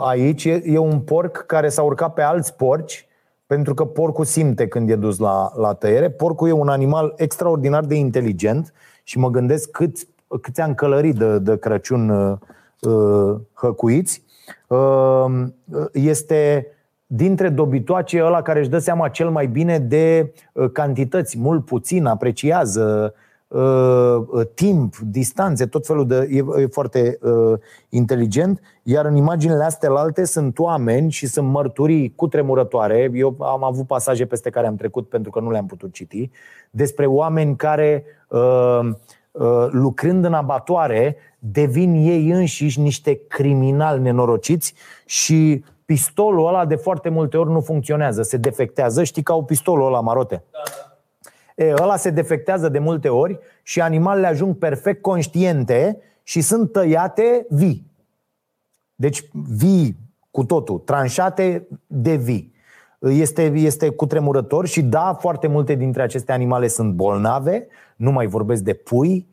aici 0.00 0.44
e 0.44 0.78
un 0.78 1.00
porc 1.00 1.36
care 1.46 1.68
s-a 1.68 1.82
urcat 1.82 2.14
pe 2.14 2.22
alți 2.22 2.54
porci 2.54 3.08
pentru 3.46 3.74
că 3.74 3.84
porcul 3.84 4.24
simte 4.24 4.68
când 4.68 4.90
e 4.90 4.96
dus 4.96 5.18
la, 5.18 5.52
la 5.56 5.72
tăiere. 5.72 6.10
Porcul 6.10 6.48
e 6.48 6.52
un 6.52 6.68
animal 6.68 7.14
extraordinar 7.16 7.84
de 7.84 7.94
inteligent 7.94 8.72
și 9.02 9.18
mă 9.18 9.30
gândesc 9.30 9.70
cât, 9.70 9.96
câți 10.40 10.60
am 10.60 10.74
călărit 10.74 11.14
de, 11.14 11.38
de 11.38 11.58
Crăciun 11.58 12.08
uh, 12.80 13.36
hăcuiți 13.52 14.23
Ehm, 14.23 14.23
este 15.92 16.66
dintre 17.06 17.48
dobitoace 17.48 18.22
ăla 18.24 18.42
care 18.42 18.58
își 18.58 18.68
dă 18.68 18.78
seama 18.78 19.08
cel 19.08 19.30
mai 19.30 19.46
bine 19.46 19.78
de 19.78 20.32
uh, 20.52 20.70
cantități, 20.72 21.38
mult 21.38 21.64
puțin, 21.64 22.06
apreciază 22.06 23.14
uh, 23.48 23.60
uh, 24.28 24.46
timp, 24.54 24.96
distanțe, 24.96 25.66
tot 25.66 25.86
felul 25.86 26.06
de. 26.06 26.28
e, 26.30 26.60
e 26.62 26.66
foarte 26.66 27.18
uh, 27.22 27.58
inteligent. 27.88 28.60
Iar 28.82 29.04
în 29.04 29.16
imaginile 29.16 29.64
astea 29.64 29.90
alte 29.90 30.24
sunt 30.24 30.58
oameni 30.58 31.10
și 31.10 31.26
sunt 31.26 31.48
mărturii 31.48 32.12
cu 32.14 32.28
tremurătoare. 32.28 33.10
Eu 33.14 33.36
am 33.38 33.64
avut 33.64 33.86
pasaje 33.86 34.26
peste 34.26 34.50
care 34.50 34.66
am 34.66 34.76
trecut 34.76 35.08
pentru 35.08 35.30
că 35.30 35.40
nu 35.40 35.50
le-am 35.50 35.66
putut 35.66 35.92
citi, 35.92 36.30
despre 36.70 37.06
oameni 37.06 37.56
care. 37.56 38.04
Uh, 38.04 38.14
Uh, 38.34 38.90
lucrând 39.70 40.24
în 40.24 40.34
abatoare, 40.34 41.16
devin 41.38 41.94
ei 41.94 42.30
înșiși 42.30 42.80
niște 42.80 43.20
criminali 43.28 44.00
nenorociți 44.00 44.74
și 45.06 45.64
pistolul 45.84 46.46
ăla 46.46 46.66
de 46.66 46.74
foarte 46.74 47.08
multe 47.08 47.36
ori 47.36 47.50
nu 47.50 47.60
funcționează, 47.60 48.22
se 48.22 48.36
defectează. 48.36 49.04
Știi 49.04 49.22
că 49.22 49.32
au 49.32 49.44
pistolul 49.44 49.86
ăla, 49.86 50.00
Marote? 50.00 50.44
Da, 50.50 50.62
da. 50.64 51.64
E, 51.64 51.74
ăla 51.82 51.96
se 51.96 52.10
defectează 52.10 52.68
de 52.68 52.78
multe 52.78 53.08
ori 53.08 53.38
și 53.62 53.80
animalele 53.80 54.26
ajung 54.26 54.56
perfect 54.58 55.02
conștiente 55.02 55.98
și 56.22 56.40
sunt 56.40 56.72
tăiate 56.72 57.46
vii. 57.48 57.90
Deci 58.94 59.28
vii 59.32 59.96
cu 60.30 60.44
totul, 60.44 60.78
tranșate 60.78 61.66
de 61.86 62.14
vii. 62.14 62.53
Este, 63.08 63.42
este 63.42 63.88
cutremurător 63.88 64.66
și 64.66 64.82
da, 64.82 65.16
foarte 65.20 65.46
multe 65.46 65.74
dintre 65.74 66.02
aceste 66.02 66.32
animale 66.32 66.66
sunt 66.66 66.92
bolnave, 66.92 67.66
nu 67.96 68.12
mai 68.12 68.26
vorbesc 68.26 68.62
de 68.62 68.72
pui, 68.74 69.26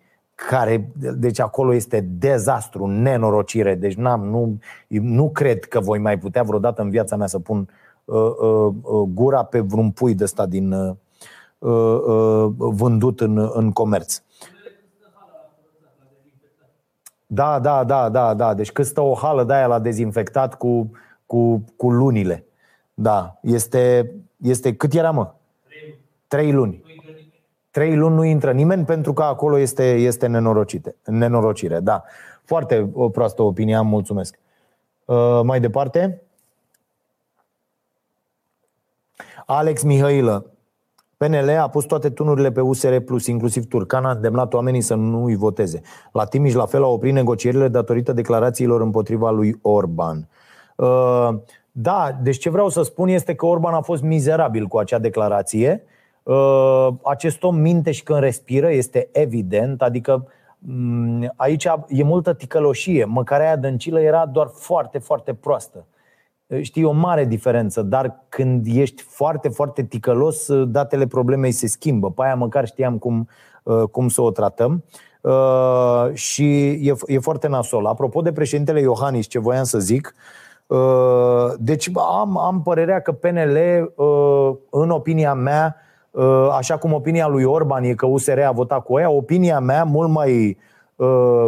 care, 0.50 0.92
deci 1.18 1.40
acolo 1.40 1.74
este 1.74 2.00
dezastru, 2.00 2.86
nenorocire. 2.86 3.76
Deci 3.76 3.96
n-am, 3.96 4.26
nu, 4.26 4.58
nu 4.88 5.30
cred 5.30 5.66
că 5.66 5.80
voi 5.80 6.00
mai 6.00 6.20
putea 6.20 6.44
vreodată 6.44 6.82
în 6.82 6.90
viața 6.90 7.16
mea 7.16 7.28
să 7.28 7.40
pun 7.40 7.70
uh, 8.06 8.16
uh, 8.16 8.74
uh, 8.82 9.08
gura 9.14 9.44
pe 9.44 9.60
vreun 9.60 9.92
pui 9.92 10.16
de 10.16 10.24
ăsta 10.24 10.46
din 10.46 10.72
uh, 10.72 10.96
uh, 11.60 12.46
vândut 12.58 13.22
în, 13.22 13.50
în 13.54 13.72
comerț. 13.72 14.22
Da, 17.28 17.60
da, 17.60 17.84
da, 17.84 18.10
da, 18.10 18.34
da. 18.34 18.54
Deci 18.54 18.72
cât 18.72 18.86
stă 18.86 19.02
o 19.02 19.14
hală 19.14 19.44
de 19.44 19.54
aia 19.54 19.68
la 19.68 19.80
dezinfectat 19.80 20.58
cu, 20.58 20.92
cu, 21.26 21.64
cu 21.76 21.92
lunile. 21.92 22.46
Da, 22.94 23.40
este, 23.42 24.12
este 24.38 24.76
cât 24.76 24.94
era, 24.94 25.12
mă? 25.12 25.34
Trei 26.28 26.52
luni. 26.52 26.84
Trei 27.72 27.96
luni 27.96 28.16
nu 28.16 28.24
intră 28.24 28.52
nimeni 28.52 28.86
pentru 28.86 29.14
că 29.14 29.24
acolo 29.24 29.58
este, 29.58 29.94
este 29.94 30.28
nenorocite, 30.28 30.96
nenorocire. 31.06 31.80
Da, 31.80 32.04
foarte 32.44 32.90
o 32.94 33.10
proastă 33.10 33.42
opinie, 33.42 33.76
am 33.76 33.88
mulțumesc. 33.88 34.40
Uh, 35.06 35.42
mai 35.44 35.60
departe. 35.60 36.22
Alex 39.46 39.84
Mihailă. 39.84 40.46
PNL 41.18 41.50
a 41.50 41.70
pus 41.70 41.86
toate 41.86 42.10
tunurile 42.10 42.52
pe 42.52 42.62
USR 42.62 42.96
Plus, 42.96 43.28
inclusiv 43.28 43.68
Turcan, 43.68 44.06
a 44.06 44.12
îndemnat 44.12 44.54
oamenii 44.54 44.82
să 44.82 44.96
nu 44.96 45.24
îi 45.24 45.36
voteze. 45.36 45.82
La 46.12 46.26
Timiș, 46.26 46.54
la 46.54 46.66
fel, 46.66 46.84
a 46.84 46.88
oprit 46.88 47.14
negocierile 47.14 47.68
datorită 47.68 48.14
declarațiilor 48.14 48.82
împotriva 48.82 49.30
lui 49.32 49.60
Orban. 49.62 50.28
Uh, 50.76 51.30
da, 51.72 52.18
deci 52.22 52.38
ce 52.38 52.50
vreau 52.50 52.70
să 52.70 52.82
spun 52.82 53.08
este 53.08 53.36
că 53.36 53.46
Orban 53.46 53.74
a 53.74 53.82
fost 53.82 54.02
mizerabil 54.02 54.66
cu 54.66 54.78
acea 54.78 55.00
declarație 55.00 55.86
Uh, 56.24 56.88
acest 57.04 57.44
om 57.44 57.56
minte 57.56 57.92
și 57.92 58.04
când 58.04 58.20
respiră, 58.20 58.72
este 58.72 59.10
evident, 59.12 59.82
adică 59.82 60.28
mm, 60.60 61.34
aici 61.36 61.66
e 61.88 62.04
multă 62.04 62.34
ticăloșie. 62.34 63.06
Măcar 63.06 63.40
aia 63.40 63.56
dăncilă 63.56 64.00
era 64.02 64.26
doar 64.26 64.48
foarte, 64.54 64.98
foarte 64.98 65.34
proastă. 65.34 65.86
Uh, 66.48 66.62
știi, 66.62 66.84
o 66.84 66.92
mare 66.92 67.26
diferență, 67.26 67.82
dar 67.82 68.24
când 68.30 68.66
ești 68.70 69.02
foarte, 69.02 69.50
foarte 69.50 69.84
ticălos, 69.84 70.48
uh, 70.48 70.68
datele 70.68 71.08
problemei 71.08 71.52
se 71.52 71.68
schimbă. 71.68 72.12
Pe 72.12 72.24
aia 72.24 72.36
măcar 72.36 72.66
știam 72.66 72.98
cum, 72.98 73.28
cum 73.92 74.08
să 74.08 74.22
o 74.22 74.32
tratăm. 74.32 74.84
Și 76.14 76.68
e, 76.68 76.94
e 77.06 77.20
foarte 77.20 77.48
nasol. 77.48 77.86
Apropo 77.86 78.22
de 78.22 78.32
președintele 78.32 78.80
Iohannis, 78.80 79.28
ce 79.28 79.40
voiam 79.40 79.64
să 79.64 79.80
zic, 79.80 80.14
deci 81.58 81.90
am, 82.20 82.38
am 82.38 82.62
părerea 82.62 83.00
că 83.00 83.12
PNL, 83.12 83.58
în 84.70 84.90
opinia 84.90 85.34
mea, 85.34 85.76
Uh, 86.12 86.48
așa 86.58 86.78
cum 86.78 86.94
opinia 86.94 87.28
lui 87.28 87.44
Orban 87.44 87.84
e 87.84 87.94
că 87.94 88.06
USR 88.06 88.40
a 88.40 88.52
votat 88.52 88.84
cu 88.84 89.00
ea, 89.00 89.10
opinia 89.10 89.60
mea 89.60 89.84
mult 89.84 90.10
mai 90.10 90.58
uh, 90.96 91.48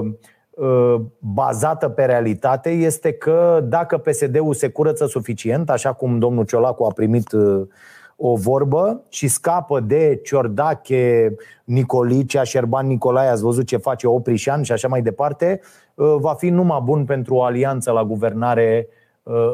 uh, 0.50 0.96
bazată 1.20 1.90
pe 1.90 2.06
realitate 2.06 2.70
este 2.70 3.12
că 3.12 3.60
dacă 3.64 3.98
PSD-ul 3.98 4.54
se 4.54 4.70
curăță 4.70 5.06
suficient, 5.06 5.70
așa 5.70 5.94
cum 5.94 6.20
domnul 6.20 6.46
Ciolacu 6.46 6.84
a 6.84 6.92
primit 6.96 7.32
uh, 7.32 7.68
o 8.16 8.36
vorbă 8.36 9.02
și 9.10 9.28
scapă 9.28 9.80
de 9.80 10.20
Ciordache, 10.24 11.36
Nicolicea, 11.64 12.44
Șerban 12.44 12.88
Nicolae, 12.88 13.30
ați 13.30 13.44
văzut 13.44 13.66
ce 13.66 13.78
face 13.78 14.08
Oprișan 14.08 14.62
și 14.62 14.72
așa 14.72 14.88
mai 14.88 15.02
departe, 15.02 15.62
uh, 15.94 16.16
va 16.20 16.34
fi 16.34 16.50
numai 16.50 16.82
bun 16.84 17.06
pentru 17.06 17.36
o 17.36 17.44
alianță 17.44 17.92
la 17.92 18.04
guvernare 18.04 18.88
uh, 18.90 19.02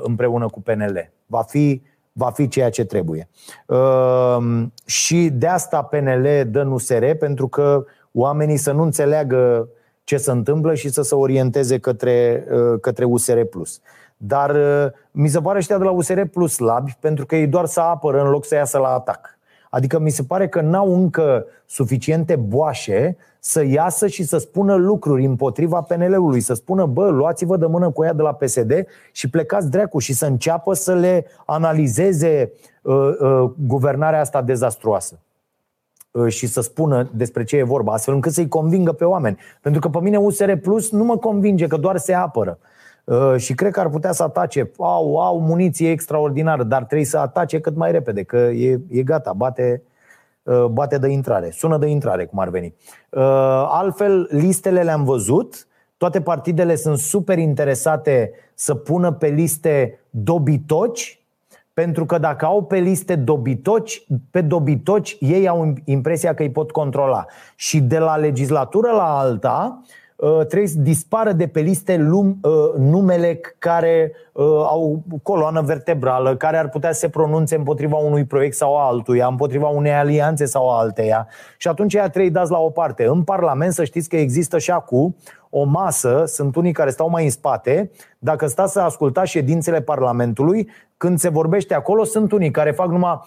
împreună 0.03 0.45
cu 0.45 0.61
PNL. 0.61 1.11
Va 1.25 1.41
fi, 1.41 1.81
va 2.11 2.29
fi 2.29 2.47
ceea 2.47 2.69
ce 2.69 2.85
trebuie. 2.85 3.29
Uh, 3.65 4.37
și 4.85 5.29
de 5.29 5.47
asta 5.47 5.81
PNL 5.81 6.27
dă 6.47 6.63
NUSR, 6.63 7.05
pentru 7.19 7.47
că 7.47 7.85
oamenii 8.11 8.57
să 8.57 8.71
nu 8.71 8.81
înțeleagă 8.81 9.67
ce 10.03 10.17
se 10.17 10.31
întâmplă 10.31 10.73
și 10.73 10.89
să 10.89 11.01
se 11.01 11.15
orienteze 11.15 11.79
către, 11.79 12.45
către 12.81 13.05
USR 13.05 13.39
dar 14.21 14.55
uh, 14.55 14.91
mi 15.11 15.27
se 15.27 15.39
pare 15.39 15.57
ăștia 15.57 15.77
de 15.77 15.83
la 15.83 15.91
USR 15.91 16.21
plus 16.21 16.53
slabi 16.53 16.97
pentru 16.99 17.25
că 17.25 17.35
ei 17.35 17.47
doar 17.47 17.65
să 17.65 17.79
apără 17.79 18.21
în 18.21 18.29
loc 18.29 18.45
să 18.45 18.55
iasă 18.55 18.77
la 18.77 18.87
atac. 18.87 19.37
Adică 19.69 19.99
mi 19.99 20.09
se 20.09 20.23
pare 20.23 20.47
că 20.47 20.61
n-au 20.61 20.93
încă 20.93 21.45
suficiente 21.65 22.35
boașe 22.35 23.17
să 23.39 23.63
iasă 23.65 24.07
și 24.07 24.23
să 24.23 24.37
spună 24.37 24.75
lucruri 24.75 25.25
împotriva 25.25 25.81
PNL-ului, 25.81 26.39
să 26.39 26.53
spună, 26.53 26.85
bă, 26.85 27.09
luați-vă 27.09 27.57
de 27.57 27.65
mână 27.65 27.89
cu 27.89 28.03
ea 28.03 28.13
de 28.13 28.21
la 28.21 28.33
PSD 28.33 28.85
și 29.11 29.29
plecați 29.29 29.69
dreacu 29.69 29.99
și 29.99 30.13
să 30.13 30.25
înceapă 30.25 30.73
să 30.73 30.93
le 30.93 31.25
analizeze 31.45 32.51
uh, 32.81 32.95
uh, 32.95 33.51
guvernarea 33.67 34.19
asta 34.19 34.41
dezastruoasă 34.41 35.19
uh, 36.11 36.27
și 36.27 36.47
să 36.47 36.61
spună 36.61 37.09
despre 37.13 37.43
ce 37.43 37.57
e 37.57 37.63
vorba, 37.63 37.93
astfel 37.93 38.13
încât 38.13 38.31
să-i 38.31 38.47
convingă 38.47 38.91
pe 38.91 39.05
oameni. 39.05 39.37
Pentru 39.61 39.81
că 39.81 39.89
pe 39.89 39.99
mine 39.99 40.17
USR 40.17 40.53
Plus 40.53 40.91
nu 40.91 41.03
mă 41.03 41.17
convinge 41.17 41.67
că 41.67 41.77
doar 41.77 41.97
se 41.97 42.13
apără. 42.13 42.57
Uh, 43.03 43.35
și 43.37 43.53
cred 43.53 43.71
că 43.71 43.79
ar 43.79 43.89
putea 43.89 44.11
să 44.11 44.23
atace. 44.23 44.71
Au, 44.77 45.17
au 45.17 45.39
muniție 45.39 45.91
extraordinară, 45.91 46.63
dar 46.63 46.83
trebuie 46.83 47.07
să 47.07 47.17
atace 47.17 47.59
cât 47.59 47.75
mai 47.75 47.91
repede, 47.91 48.23
că 48.23 48.37
e, 48.37 48.79
e 48.89 49.03
gata, 49.03 49.33
bate, 49.33 49.81
uh, 49.83 49.88
bate 50.69 50.97
de 50.97 51.07
intrare, 51.07 51.49
sună 51.51 51.77
de 51.77 51.87
intrare, 51.87 52.25
cum 52.25 52.39
ar 52.39 52.49
veni. 52.49 52.75
Uh, 53.09 53.21
altfel, 53.67 54.27
listele 54.31 54.81
le-am 54.81 55.03
văzut, 55.03 55.67
toate 55.97 56.21
partidele 56.21 56.75
sunt 56.75 56.97
super 56.97 57.37
interesate 57.37 58.31
să 58.53 58.75
pună 58.75 59.11
pe 59.11 59.27
liste 59.27 59.99
dobitoci, 60.09 61.23
pentru 61.73 62.05
că 62.05 62.17
dacă 62.17 62.45
au 62.45 62.63
pe 62.63 62.77
liste 62.77 63.15
dobitoci, 63.15 64.05
pe 64.31 64.41
dobitoci 64.41 65.17
ei 65.19 65.47
au 65.47 65.73
impresia 65.85 66.33
că 66.33 66.43
îi 66.43 66.51
pot 66.51 66.71
controla. 66.71 67.25
Și 67.55 67.79
de 67.79 67.97
la 67.97 68.15
legislatură 68.15 68.91
la 68.91 69.19
alta, 69.19 69.81
Uh, 69.83 70.08
trebuie 70.19 70.67
să 70.67 70.79
dispară 70.79 71.31
de 71.31 71.47
pe 71.47 71.59
liste 71.59 71.97
lum, 71.97 72.37
uh, 72.41 72.51
numele 72.77 73.39
care 73.57 74.11
uh, 74.31 74.45
au 74.45 75.03
coloană 75.23 75.61
vertebrală, 75.61 76.35
care 76.35 76.57
ar 76.57 76.69
putea 76.69 76.91
să 76.91 76.99
se 76.99 77.09
pronunțe 77.09 77.55
împotriva 77.55 77.97
unui 77.97 78.25
proiect 78.25 78.55
sau 78.55 78.77
altuia, 78.77 79.27
împotriva 79.27 79.67
unei 79.67 79.93
alianțe 79.93 80.45
sau 80.45 80.69
alteia. 80.69 81.27
Și 81.57 81.67
atunci 81.67 81.93
ea 81.93 82.09
trei 82.09 82.29
dați 82.29 82.51
la 82.51 82.57
o 82.57 82.69
parte. 82.69 83.05
În 83.05 83.23
Parlament 83.23 83.73
să 83.73 83.83
știți 83.83 84.09
că 84.09 84.15
există 84.15 84.57
și 84.57 84.71
acum 84.71 85.15
o 85.49 85.63
masă, 85.63 86.23
sunt 86.25 86.55
unii 86.55 86.71
care 86.71 86.89
stau 86.89 87.09
mai 87.09 87.23
în 87.23 87.29
spate, 87.29 87.91
dacă 88.17 88.47
stați 88.47 88.73
să 88.73 88.79
ascultați 88.79 89.29
ședințele 89.29 89.81
Parlamentului, 89.81 90.69
când 90.97 91.19
se 91.19 91.29
vorbește 91.29 91.73
acolo, 91.73 92.03
sunt 92.03 92.31
unii 92.31 92.51
care 92.51 92.71
fac 92.71 92.87
numai 92.87 93.19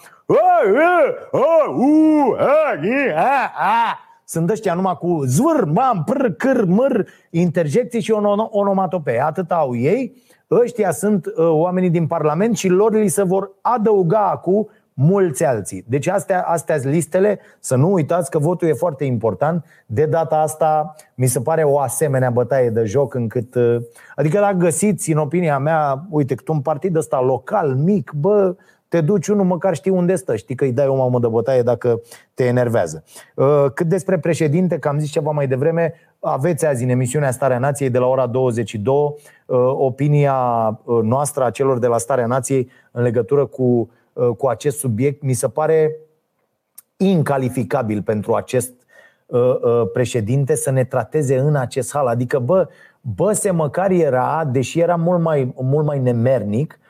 sunt 4.33 4.49
ăștia 4.49 4.73
numai 4.73 4.97
cu 4.99 5.23
zvâr, 5.25 5.65
mam, 5.65 6.03
pr, 6.05 6.25
câr, 6.37 6.65
măr, 6.65 7.07
interjecții 7.29 8.01
și 8.01 8.11
onomatopee. 8.49 9.21
Atât 9.21 9.51
au 9.51 9.75
ei. 9.75 10.15
Ăștia 10.51 10.91
sunt 10.91 11.25
uh, 11.25 11.33
oamenii 11.49 11.89
din 11.89 12.07
Parlament 12.07 12.57
și 12.57 12.67
lor 12.67 12.93
li 12.93 13.07
se 13.07 13.23
vor 13.23 13.51
adăuga 13.61 14.29
acum 14.29 14.69
mulți 14.93 15.45
alții. 15.45 15.85
Deci 15.87 16.07
astea, 16.07 16.41
astea 16.41 16.79
sunt 16.79 16.93
listele, 16.93 17.39
să 17.59 17.75
nu 17.75 17.91
uitați 17.91 18.29
că 18.29 18.39
votul 18.39 18.67
e 18.67 18.73
foarte 18.73 19.03
important. 19.03 19.65
De 19.85 20.05
data 20.05 20.35
asta 20.35 20.95
mi 21.15 21.27
se 21.27 21.39
pare 21.39 21.63
o 21.63 21.79
asemenea 21.79 22.29
bătaie 22.29 22.69
de 22.69 22.83
joc 22.83 23.13
încât... 23.13 23.55
Uh, 23.55 23.77
adică 24.15 24.39
dacă 24.39 24.57
găsiți, 24.57 25.11
în 25.11 25.17
opinia 25.17 25.57
mea, 25.57 26.05
uite, 26.09 26.35
cât 26.35 26.47
un 26.47 26.61
partid 26.61 26.95
ăsta 26.95 27.21
local, 27.21 27.75
mic, 27.75 28.11
bă, 28.15 28.55
te 28.93 29.01
duci 29.01 29.27
unul 29.27 29.45
măcar 29.45 29.75
știi 29.75 29.91
unde 29.91 30.15
stă, 30.15 30.35
știi 30.35 30.55
că 30.55 30.63
îi 30.63 30.71
dai 30.71 30.87
o 30.87 30.95
mamă 30.95 31.19
de 31.19 31.27
bătaie 31.27 31.61
dacă 31.61 32.01
te 32.33 32.45
enervează. 32.45 33.03
Uh, 33.35 33.65
cât 33.73 33.87
despre 33.87 34.19
președinte, 34.19 34.79
că 34.79 34.87
am 34.87 34.99
zis 34.99 35.11
ceva 35.11 35.31
mai 35.31 35.47
devreme, 35.47 35.93
aveți 36.19 36.65
azi 36.65 36.83
în 36.83 36.89
emisiunea 36.89 37.31
Starea 37.31 37.57
Nației 37.57 37.89
de 37.89 37.97
la 37.97 38.05
ora 38.05 38.27
22 38.27 38.95
uh, 38.95 39.15
opinia 39.77 40.35
uh, 40.83 40.99
noastră 41.03 41.43
a 41.43 41.49
celor 41.49 41.79
de 41.79 41.87
la 41.87 41.97
Starea 41.97 42.25
Nației 42.25 42.69
în 42.91 43.03
legătură 43.03 43.45
cu, 43.45 43.89
cu 44.37 44.47
acest 44.47 44.77
subiect. 44.77 45.21
Mi 45.21 45.33
se 45.33 45.47
pare 45.47 45.95
incalificabil 46.97 48.01
pentru 48.01 48.33
acest 48.33 48.71
președinte 49.93 50.55
să 50.55 50.71
ne 50.71 50.83
trateze 50.83 51.37
în 51.37 51.55
acest 51.55 51.91
hal. 51.93 52.07
Adică, 52.07 52.39
bă, 52.39 52.67
bă, 53.01 53.31
se 53.31 53.51
măcar 53.51 53.91
era, 53.91 54.49
deși 54.51 54.79
era 54.79 54.95
mult 54.95 55.21
mai, 55.21 55.53
mult 55.55 55.85
mai 55.85 55.99
nemernic, 55.99 56.77
Uh, 56.77 56.79
uh, 56.79 56.82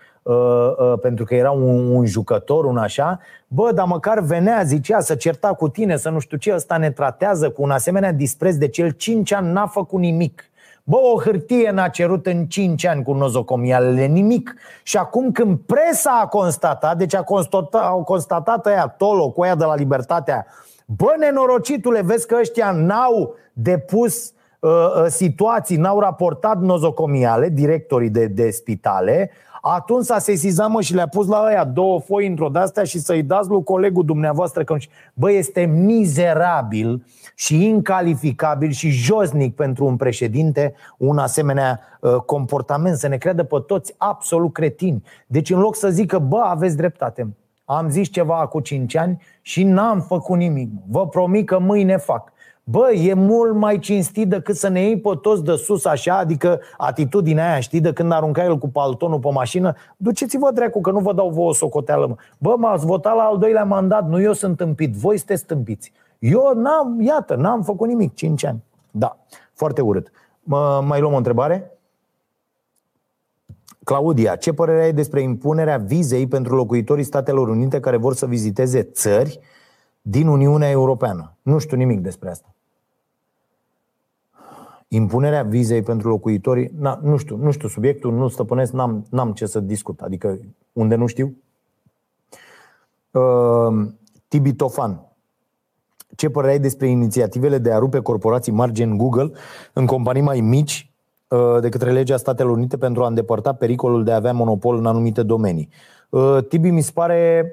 pentru 1.02 1.26
că 1.26 1.36
era 1.36 1.52
un, 1.52 1.96
un 1.96 2.06
jucător, 2.06 2.66
un 2.66 2.78
așa, 2.78 3.20
bă, 3.48 3.72
dar 3.72 3.86
măcar 3.86 4.20
venea, 4.20 4.64
zicea, 4.64 5.00
să 5.00 5.16
certa 5.16 5.48
cu 5.48 5.70
tine, 5.70 5.98
să 5.98 6.10
nu 6.10 6.20
știu 6.20 6.38
ce, 6.38 6.54
ăsta 6.54 6.78
ne 6.78 6.92
tratează 6.92 7.50
cu 7.50 7.62
un 7.62 7.72
asemenea 7.72 8.12
dispreț 8.12 8.56
de 8.56 8.68
cel 8.68 8.90
5 8.90 9.34
ani 9.34 9.52
n-a 9.52 9.68
făcut 9.68 10.00
nimic. 10.00 10.44
Bă, 10.84 10.96
o 10.96 11.20
hârtie 11.20 11.72
n-a 11.72 11.88
cerut 11.88 12.26
în 12.26 12.46
5 12.46 12.86
ani 12.86 13.04
cu 13.04 13.14
nozocomialele, 13.14 14.06
nimic. 14.06 14.56
Și 14.84 14.98
acum 14.98 15.32
când 15.32 15.60
presa 15.60 16.20
a 16.24 16.28
constatat, 16.28 16.98
deci 16.98 17.16
a 17.16 17.24
constatat, 17.24 17.84
au 17.84 18.04
constatat 18.04 18.66
aia 18.66 18.88
Tolo 18.98 19.30
cu 19.32 19.42
aia 19.42 19.56
de 19.56 19.64
la 19.64 19.76
Libertatea, 19.76 20.46
bă, 20.86 21.14
nenorocitule, 21.20 22.02
vezi 22.02 22.28
că 22.28 22.38
ăștia 22.40 22.72
n-au 22.72 23.36
depus 23.54 24.34
uh, 24.60 24.70
uh, 24.70 25.06
situații, 25.08 25.78
n-au 25.78 26.00
raportat 26.00 26.60
nozocomiale, 26.60 27.50
directorii 27.50 28.10
de, 28.10 28.26
de 28.26 28.50
spitale, 28.50 29.32
atunci 29.66 30.06
s-a 30.06 30.20
sesizat 30.20 30.70
mă 30.70 30.82
și 30.82 30.94
le-a 30.94 31.08
pus 31.08 31.28
la 31.28 31.44
ăia 31.46 31.64
două 31.64 32.00
foi 32.00 32.28
într-o 32.28 32.50
de-astea 32.50 32.84
și 32.84 33.00
să-i 33.00 33.24
dați 33.24 33.50
lui 33.50 33.64
colegul 33.64 34.06
dumneavoastră 34.06 34.64
că 34.64 34.76
Bă, 35.14 35.32
este 35.32 35.62
mizerabil 35.66 37.06
și 37.36 37.68
incalificabil 37.68 38.72
și 38.72 38.90
josnic 38.90 39.56
pentru 39.56 39.86
un 39.86 39.96
președinte 39.96 40.74
un 40.98 41.18
asemenea 41.18 41.80
uh, 42.00 42.16
comportament, 42.16 42.98
să 42.98 43.08
ne 43.08 43.18
creadă 43.18 43.44
pe 43.44 43.64
toți 43.68 43.94
absolut 43.98 44.54
cretini. 44.54 45.04
Deci 45.28 45.50
în 45.50 45.60
loc 45.60 45.76
să 45.76 45.90
zică, 45.90 46.20
bă, 46.20 46.38
aveți 46.38 46.78
dreptate, 46.78 47.36
am 47.66 47.90
zis 47.90 48.08
ceva 48.08 48.40
acum 48.40 48.62
5 48.62 48.96
ani 48.96 49.22
și 49.42 49.64
n-am 49.64 50.02
făcut 50.02 50.38
nimic. 50.38 50.70
Vă 50.88 51.08
promit 51.08 51.46
că 51.46 51.60
mâine 51.60 51.98
fac. 51.98 52.33
Bă, 52.66 52.92
e 52.92 53.14
mult 53.14 53.56
mai 53.56 53.80
cinstit 53.80 54.30
decât 54.30 54.56
să 54.56 54.68
ne 54.68 54.82
iei 54.82 55.00
pe 55.00 55.10
toți 55.22 55.44
de 55.44 55.56
sus 55.56 55.86
așa, 55.86 56.18
adică 56.18 56.60
atitudinea 56.78 57.52
aia, 57.52 57.60
știi, 57.60 57.80
de 57.82 57.94
când 57.94 58.12
arunca 58.12 58.44
el 58.44 58.58
cu 58.58 58.70
paltonul 58.70 59.20
pe 59.20 59.30
mașină, 59.32 59.76
duceți-vă 59.98 60.52
dracu 60.52 60.82
că 60.82 60.92
nu 60.92 61.00
vă 61.00 61.14
dau 61.14 61.30
vouă 61.30 61.50
o 61.50 61.54
socoteală. 61.54 62.08
Mă. 62.08 62.16
Bă, 62.38 62.56
m-ați 62.58 62.86
votat 62.86 63.16
la 63.16 63.24
al 63.24 63.38
doilea 63.38 63.64
mandat, 63.64 64.08
nu 64.08 64.22
eu 64.22 64.34
sunt 64.34 64.58
tâmpit, 64.58 64.94
voi 64.94 65.18
sunteți 65.18 65.46
tâmpiți. 65.46 65.92
Eu 66.20 66.54
n-am, 66.56 67.02
iată, 67.02 67.36
n-am 67.36 67.62
făcut 67.62 67.88
nimic, 67.88 68.16
5 68.16 68.46
ani. 68.46 68.64
Da, 68.92 69.18
foarte 69.54 69.82
urât. 69.82 70.12
Mă, 70.40 70.84
mai 70.88 71.00
luăm 71.00 71.14
o 71.14 71.18
întrebare? 71.18 71.78
Claudia, 73.84 74.36
ce 74.36 74.54
părere 74.54 74.84
ai 74.84 74.94
despre 74.94 75.22
impunerea 75.22 75.78
vizei 75.78 76.28
pentru 76.28 76.56
locuitorii 76.56 77.04
Statelor 77.04 77.48
Unite 77.48 77.80
care 77.80 77.98
vor 77.98 78.14
să 78.14 78.26
viziteze 78.26 78.84
țări 78.84 79.40
din 80.02 80.28
Uniunea 80.28 80.70
Europeană? 80.70 81.36
Nu 81.42 81.58
știu 81.58 81.78
nimic 81.78 82.00
despre 82.00 82.30
asta. 82.30 82.53
Impunerea 84.94 85.44
vizei 85.44 85.82
pentru 85.82 86.10
locuitorii, 86.10 86.72
na, 86.78 87.00
nu 87.04 87.18
știu, 87.18 87.36
nu 87.36 87.52
știu 87.52 87.68
subiectul, 87.68 88.14
nu 88.14 88.28
stăpânesc, 88.28 88.72
n-am, 88.72 89.06
n-am 89.10 89.32
ce 89.32 89.46
să 89.46 89.60
discut, 89.60 90.02
adică 90.02 90.40
unde 90.74 90.96
nu 90.96 91.06
știu. 91.06 91.36
Uh, 93.12 93.88
Tibi 94.28 94.54
Tofan, 94.54 95.02
ce 96.16 96.30
părere 96.30 96.52
ai 96.52 96.60
despre 96.60 96.88
inițiativele 96.88 97.58
de 97.58 97.72
a 97.72 97.78
rupe 97.78 98.00
corporații 98.00 98.52
mari 98.52 98.72
gen 98.72 98.98
Google 98.98 99.32
în 99.74 99.86
companii 99.86 100.22
mai 100.22 100.40
mici 100.40 100.92
uh, 101.28 101.58
de 101.62 101.70
către 101.70 101.92
legea 101.92 102.18
Statelor 102.18 102.52
Unite 102.52 102.78
pentru 102.78 103.04
a 103.04 103.08
îndepărta 103.08 103.54
pericolul 103.54 104.04
de 104.04 104.12
a 104.12 104.16
avea 104.16 104.34
monopol 104.34 104.78
în 104.78 104.86
anumite 104.86 105.24
domenii? 105.24 105.70
Uh, 106.10 106.38
Tibi 106.48 106.70
mi 106.70 106.82
se 106.82 106.92
pare 106.94 107.46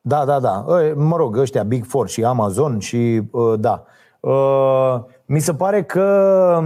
da, 0.00 0.24
da, 0.24 0.40
da. 0.40 0.64
Mă 0.94 1.16
rog, 1.16 1.36
ăștia 1.36 1.62
Big 1.62 1.84
Four 1.84 2.08
și 2.08 2.24
Amazon 2.24 2.78
și 2.78 3.22
uh, 3.30 3.58
da. 3.58 3.84
Uh, 4.22 5.00
mi 5.24 5.40
se 5.40 5.54
pare 5.54 5.82
că 5.82 6.60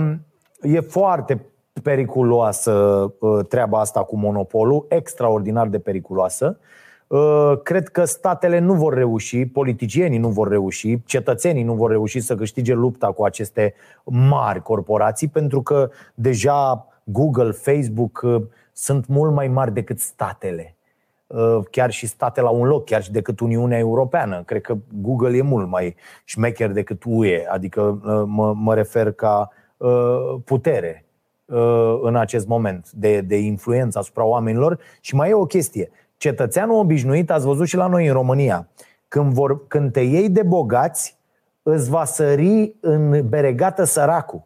e 0.63 0.81
foarte 0.81 1.47
periculoasă 1.83 2.73
uh, 3.19 3.47
treaba 3.49 3.81
asta 3.81 4.03
cu 4.03 4.17
monopolul, 4.17 4.87
extraordinar 4.89 5.69
de 5.69 5.79
periculoasă. 5.79 6.59
Uh, 7.07 7.53
cred 7.63 7.89
că 7.89 8.05
statele 8.05 8.59
nu 8.59 8.75
vor 8.75 8.95
reuși, 8.95 9.47
politicienii 9.47 10.19
nu 10.19 10.29
vor 10.29 10.49
reuși, 10.49 11.03
cetățenii 11.05 11.63
nu 11.63 11.75
vor 11.75 11.91
reuși 11.91 12.21
să 12.21 12.35
câștige 12.35 12.75
lupta 12.75 13.07
cu 13.13 13.25
aceste 13.25 13.75
mari 14.05 14.63
corporații, 14.63 15.29
pentru 15.29 15.63
că 15.63 15.91
deja 16.15 16.87
Google, 17.05 17.51
Facebook 17.51 18.21
uh, 18.25 18.43
sunt 18.73 19.07
mult 19.07 19.33
mai 19.33 19.49
mari 19.49 19.73
decât 19.73 19.99
statele. 20.01 20.76
Uh, 21.27 21.59
chiar 21.71 21.91
și 21.91 22.07
state 22.07 22.41
la 22.41 22.49
un 22.49 22.67
loc, 22.67 22.85
chiar 22.85 23.03
și 23.03 23.13
decât 23.13 23.41
Uniunea 23.41 23.79
Europeană. 23.79 24.43
Cred 24.43 24.61
că 24.61 24.77
Google 24.93 25.37
e 25.37 25.43
mult 25.43 25.69
mai 25.69 25.97
șmecher 26.25 26.71
decât 26.71 27.03
UE, 27.07 27.47
adică 27.49 28.01
mă, 28.27 28.55
mă 28.55 28.75
refer 28.75 29.13
ca 29.13 29.51
putere 30.45 31.07
în 32.03 32.17
acest 32.17 32.47
moment 32.47 32.91
de, 32.91 33.21
de 33.21 33.37
influență 33.37 33.99
asupra 33.99 34.25
oamenilor. 34.25 34.79
Și 35.01 35.15
mai 35.15 35.31
e 35.31 35.35
o 35.35 35.47
chestie 35.47 35.91
cetățeanul 36.17 36.79
obișnuit, 36.79 37.31
ați 37.31 37.47
văzut 37.47 37.67
și 37.67 37.77
la 37.77 37.87
noi 37.87 38.07
în 38.07 38.13
România, 38.13 38.69
când, 39.09 39.33
vor, 39.33 39.67
când 39.67 39.93
te 39.93 40.01
iei 40.01 40.29
de 40.29 40.43
bogați, 40.43 41.19
îți 41.63 41.91
va 41.91 42.05
sări 42.05 42.75
în 42.81 43.29
beregată 43.29 43.85
săracul. 43.85 44.43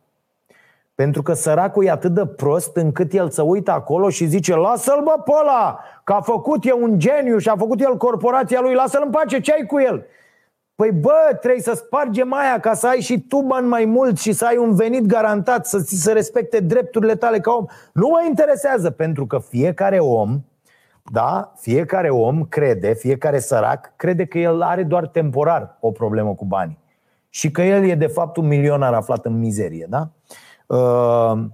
Pentru 1.01 1.23
că 1.23 1.33
săracul 1.33 1.85
e 1.85 1.91
atât 1.91 2.15
de 2.15 2.27
prost 2.27 2.77
încât 2.77 3.13
el 3.13 3.31
să 3.31 3.43
uită 3.43 3.71
acolo 3.71 4.09
și 4.09 4.27
zice 4.27 4.55
Lasă-l 4.55 5.03
bă 5.03 5.23
pe 5.25 5.31
ăla, 5.41 5.81
că 6.05 6.13
a 6.13 6.21
făcut 6.21 6.65
e 6.65 6.73
un 6.73 6.99
geniu 6.99 7.39
și 7.39 7.49
a 7.49 7.57
făcut 7.57 7.81
el 7.81 7.97
corporația 7.97 8.61
lui, 8.61 8.75
lasă-l 8.75 9.03
în 9.05 9.11
pace, 9.11 9.41
ce 9.41 9.53
ai 9.53 9.67
cu 9.67 9.81
el? 9.81 10.07
Păi 10.75 10.91
bă, 10.93 11.37
trebuie 11.41 11.63
să 11.63 11.73
spargem 11.75 12.33
aia 12.33 12.61
ca 12.61 12.75
să 12.75 12.87
ai 12.87 13.01
și 13.01 13.21
tu 13.21 13.43
bani 13.43 13.67
mai 13.67 13.85
mult 13.85 14.19
și 14.19 14.33
să 14.33 14.47
ai 14.47 14.57
un 14.57 14.75
venit 14.75 15.07
garantat, 15.07 15.67
să 15.67 15.81
ți 15.81 16.03
se 16.03 16.13
respecte 16.13 16.61
drepturile 16.61 17.15
tale 17.15 17.41
ca 17.41 17.53
om. 17.53 17.65
Nu 17.93 18.09
mă 18.09 18.25
interesează, 18.29 18.91
pentru 18.91 19.27
că 19.27 19.39
fiecare 19.39 19.99
om 19.99 20.41
da? 21.13 21.53
Fiecare 21.57 22.09
om 22.09 22.43
crede, 22.43 22.95
fiecare 22.95 23.39
sărac 23.39 23.93
crede 23.97 24.25
că 24.25 24.39
el 24.39 24.63
are 24.63 24.83
doar 24.83 25.07
temporar 25.07 25.77
o 25.81 25.91
problemă 25.91 26.35
cu 26.35 26.45
banii 26.45 26.79
și 27.29 27.51
că 27.51 27.63
el 27.63 27.85
e 27.85 27.95
de 27.95 28.07
fapt 28.07 28.37
un 28.37 28.47
milionar 28.47 28.95
aflat 28.95 29.25
în 29.25 29.39
mizerie. 29.39 29.87
Da? 29.89 30.11
Uh, 30.71 31.45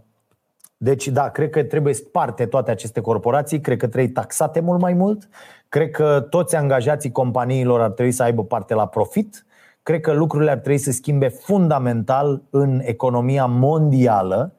deci, 0.77 1.09
da, 1.09 1.29
cred 1.29 1.51
că 1.51 1.63
trebuie 1.63 1.95
sparte 1.95 2.47
toate 2.47 2.71
aceste 2.71 3.01
corporații, 3.01 3.61
cred 3.61 3.79
că 3.79 3.87
trebuie 3.87 4.13
taxate 4.13 4.61
mult 4.61 4.81
mai 4.81 4.93
mult, 4.93 5.29
cred 5.69 5.91
că 5.91 6.27
toți 6.31 6.57
angajații 6.57 7.13
companiilor 7.13 7.81
ar 7.81 7.91
trebui 7.91 8.13
să 8.13 8.23
aibă 8.23 8.45
parte 8.45 8.75
la 8.75 8.87
profit, 8.87 9.47
cred 9.83 10.01
că 10.01 10.13
lucrurile 10.13 10.51
ar 10.51 10.59
trebui 10.59 10.79
să 10.79 10.91
schimbe 10.91 11.29
fundamental 11.29 12.43
în 12.51 12.81
economia 12.85 13.47
mondială, 13.47 14.55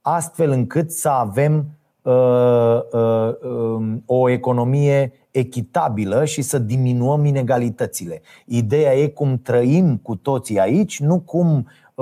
astfel 0.00 0.50
încât 0.50 0.90
să 0.90 1.08
avem 1.08 1.76
Uh, 2.06 2.80
uh, 2.92 3.34
um, 3.42 4.02
o 4.06 4.28
economie 4.28 5.12
echitabilă 5.30 6.24
și 6.24 6.42
să 6.42 6.58
diminuăm 6.58 7.24
inegalitățile. 7.24 8.22
Ideea 8.44 8.94
e 8.94 9.08
cum 9.08 9.40
trăim 9.42 9.96
cu 9.96 10.16
toții 10.16 10.58
aici, 10.58 11.00
nu 11.00 11.20
cum 11.20 11.66
0,1% 11.96 12.00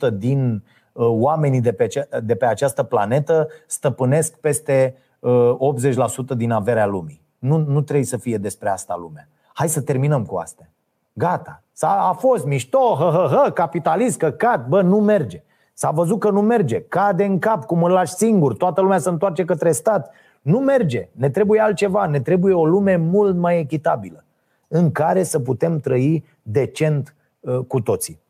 uh, 0.00 0.08
din 0.12 0.62
oamenii 0.94 1.60
de 1.60 1.72
pe, 1.72 2.08
de 2.22 2.34
pe 2.34 2.46
această 2.46 2.82
planetă 2.82 3.48
stăpânesc 3.66 4.36
peste 4.36 4.96
80% 6.34 6.36
din 6.36 6.50
averea 6.50 6.86
lumii. 6.86 7.20
Nu, 7.38 7.56
nu 7.56 7.80
trebuie 7.80 8.06
să 8.06 8.16
fie 8.16 8.36
despre 8.36 8.68
asta 8.68 8.96
lumea. 9.00 9.28
Hai 9.52 9.68
să 9.68 9.80
terminăm 9.80 10.24
cu 10.24 10.36
asta. 10.36 10.68
Gata. 11.12 11.62
S-a, 11.72 12.08
a 12.08 12.12
fost 12.12 12.44
mișto, 12.44 12.96
hă, 12.98 13.10
hă, 13.10 13.36
hă, 13.36 13.50
capitalist, 13.50 14.18
căcat, 14.18 14.68
bă, 14.68 14.82
nu 14.82 15.00
merge. 15.00 15.42
S-a 15.72 15.90
văzut 15.90 16.18
că 16.20 16.30
nu 16.30 16.40
merge, 16.40 16.80
cade 16.80 17.24
în 17.24 17.38
cap, 17.38 17.64
cum 17.64 17.82
îl 17.82 17.90
lași 17.90 18.12
singur, 18.12 18.56
toată 18.56 18.80
lumea 18.80 18.98
se 18.98 19.08
întoarce 19.08 19.44
către 19.44 19.72
stat. 19.72 20.10
Nu 20.42 20.58
merge, 20.58 21.08
ne 21.12 21.30
trebuie 21.30 21.60
altceva, 21.60 22.06
ne 22.06 22.20
trebuie 22.20 22.54
o 22.54 22.66
lume 22.66 22.96
mult 22.96 23.36
mai 23.36 23.58
echitabilă, 23.58 24.24
în 24.68 24.92
care 24.92 25.22
să 25.22 25.40
putem 25.40 25.78
trăi 25.78 26.24
decent 26.42 27.14
uh, 27.16 27.21
cu 27.66 27.80
toții. 27.80 28.20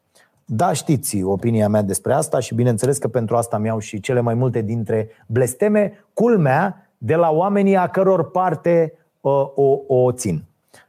Da, 0.44 0.72
știți 0.72 1.22
opinia 1.22 1.68
mea 1.68 1.82
despre 1.82 2.12
asta 2.12 2.40
și 2.40 2.54
bineînțeles 2.54 2.98
că 2.98 3.08
pentru 3.08 3.36
asta 3.36 3.58
mi-au 3.58 3.78
și 3.78 4.00
cele 4.00 4.20
mai 4.20 4.34
multe 4.34 4.60
dintre 4.60 5.08
blesteme, 5.26 6.04
culmea 6.14 6.90
de 6.98 7.14
la 7.14 7.30
oamenii 7.30 7.76
a 7.76 7.88
căror 7.88 8.30
parte 8.30 8.92
uh, 9.20 9.50
o, 9.54 9.78
o 9.86 10.12
țin. 10.12 10.44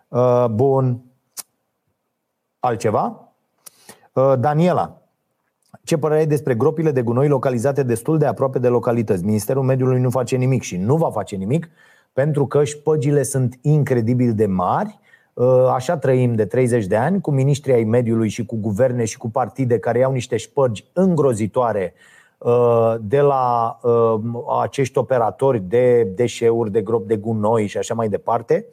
Uh, 0.07 0.45
bun. 0.51 1.01
Altceva? 2.59 3.33
Uh, 4.13 4.33
Daniela, 4.39 5.01
ce 5.83 5.97
părere 5.97 6.19
ai 6.19 6.27
despre 6.27 6.55
gropile 6.55 6.91
de 6.91 7.01
gunoi 7.01 7.27
localizate 7.27 7.83
destul 7.83 8.17
de 8.17 8.25
aproape 8.25 8.59
de 8.59 8.67
localități? 8.67 9.23
Ministerul 9.23 9.63
Mediului 9.63 9.99
nu 9.99 10.09
face 10.09 10.35
nimic 10.35 10.61
și 10.61 10.77
nu 10.77 10.97
va 10.97 11.11
face 11.11 11.35
nimic 11.35 11.69
pentru 12.13 12.47
că 12.47 12.63
șpăgile 12.63 13.23
sunt 13.23 13.59
incredibil 13.61 14.33
de 14.33 14.45
mari. 14.45 14.99
Uh, 15.33 15.67
așa 15.73 15.97
trăim 15.97 16.35
de 16.35 16.45
30 16.45 16.85
de 16.85 16.95
ani 16.95 17.21
cu 17.21 17.31
ministrii 17.31 17.73
ai 17.73 17.83
mediului 17.83 18.29
și 18.29 18.45
cu 18.45 18.55
guverne 18.55 19.05
și 19.05 19.17
cu 19.17 19.29
partide 19.29 19.79
care 19.79 19.99
iau 19.99 20.11
niște 20.11 20.37
șpăgi 20.37 20.85
îngrozitoare 20.93 21.93
uh, 22.37 22.95
de 23.01 23.19
la 23.19 23.79
uh, 23.81 24.19
acești 24.61 24.97
operatori 24.97 25.59
de 25.59 26.03
deșeuri, 26.03 26.71
de 26.71 26.81
grop 26.81 27.07
de 27.07 27.15
gunoi 27.15 27.67
și 27.67 27.77
așa 27.77 27.93
mai 27.93 28.09
departe. 28.09 28.65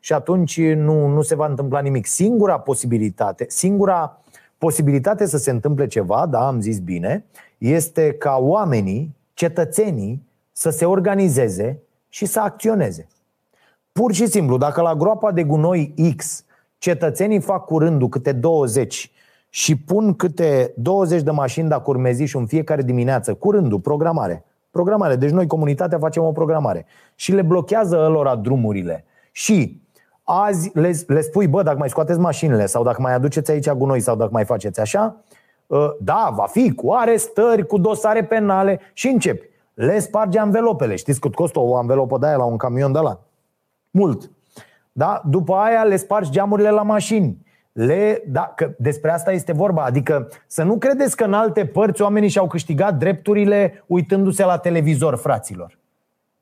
Și 0.00 0.12
atunci 0.12 0.60
nu, 0.60 1.06
nu 1.06 1.22
se 1.22 1.34
va 1.34 1.46
întâmpla 1.46 1.80
nimic. 1.80 2.06
Singura 2.06 2.58
posibilitate, 2.58 3.46
singura 3.48 4.20
posibilitate 4.58 5.26
să 5.26 5.38
se 5.38 5.50
întâmple 5.50 5.86
ceva, 5.86 6.26
da, 6.26 6.46
am 6.46 6.60
zis 6.60 6.78
bine, 6.78 7.24
este 7.58 8.12
ca 8.12 8.36
oamenii, 8.40 9.16
cetățenii, 9.34 10.28
să 10.52 10.70
se 10.70 10.84
organizeze 10.84 11.82
și 12.08 12.26
să 12.26 12.40
acționeze. 12.40 13.06
Pur 13.92 14.12
și 14.12 14.26
simplu, 14.26 14.58
dacă 14.58 14.80
la 14.80 14.94
groapa 14.94 15.32
de 15.32 15.42
gunoi 15.42 15.94
X 16.16 16.44
cetățenii 16.78 17.40
fac 17.40 17.64
cu 17.64 17.78
rândul 17.78 18.08
câte 18.08 18.32
20 18.32 19.10
și 19.48 19.76
pun 19.76 20.14
câte 20.14 20.72
20 20.76 21.22
de 21.22 21.30
mașini 21.30 21.68
de 21.68 21.76
curmeziș 21.82 22.34
în 22.34 22.46
fiecare 22.46 22.82
dimineață, 22.82 23.34
cu 23.34 23.50
rândul, 23.50 23.80
programare. 23.80 24.44
Programare. 24.70 25.16
Deci 25.16 25.30
noi, 25.30 25.46
comunitatea, 25.46 25.98
facem 25.98 26.22
o 26.22 26.32
programare. 26.32 26.86
Și 27.14 27.32
le 27.32 27.42
blochează 27.42 28.06
lor 28.06 28.36
drumurile. 28.36 29.04
Și 29.32 29.82
azi 30.22 30.70
le, 30.74 30.92
le 31.06 31.20
spui, 31.20 31.46
bă, 31.46 31.62
dacă 31.62 31.78
mai 31.78 31.88
scoateți 31.88 32.18
mașinile 32.18 32.66
sau 32.66 32.82
dacă 32.82 33.00
mai 33.00 33.14
aduceți 33.14 33.50
aici 33.50 33.70
gunoi 33.70 34.00
sau 34.00 34.16
dacă 34.16 34.30
mai 34.32 34.44
faceți 34.44 34.80
așa, 34.80 35.16
ă, 35.70 35.96
da, 36.00 36.32
va 36.36 36.46
fi 36.46 36.74
cu 36.74 36.92
arestări, 36.92 37.66
cu 37.66 37.78
dosare 37.78 38.24
penale 38.24 38.80
și 38.92 39.08
începi. 39.08 39.48
Le 39.74 39.98
sparge 39.98 40.38
anvelopele. 40.38 40.96
Știți 40.96 41.20
cât 41.20 41.34
costă 41.34 41.58
o 41.60 41.76
anvelopă 41.76 42.18
de 42.18 42.26
aia 42.26 42.36
la 42.36 42.44
un 42.44 42.56
camion 42.56 42.92
de 42.92 42.98
la? 42.98 43.20
Mult. 43.90 44.30
Da? 44.92 45.22
După 45.24 45.54
aia 45.54 45.82
le 45.82 45.96
spargi 45.96 46.30
geamurile 46.30 46.70
la 46.70 46.82
mașini. 46.82 47.46
Le, 47.72 48.22
da, 48.26 48.52
că 48.56 48.74
despre 48.78 49.10
asta 49.10 49.32
este 49.32 49.52
vorba. 49.52 49.84
Adică 49.84 50.28
să 50.46 50.62
nu 50.62 50.78
credeți 50.78 51.16
că 51.16 51.24
în 51.24 51.32
alte 51.32 51.66
părți 51.66 52.02
oamenii 52.02 52.28
și-au 52.28 52.46
câștigat 52.46 52.94
drepturile 52.94 53.84
uitându-se 53.86 54.44
la 54.44 54.58
televizor, 54.58 55.16
fraților. 55.16 55.78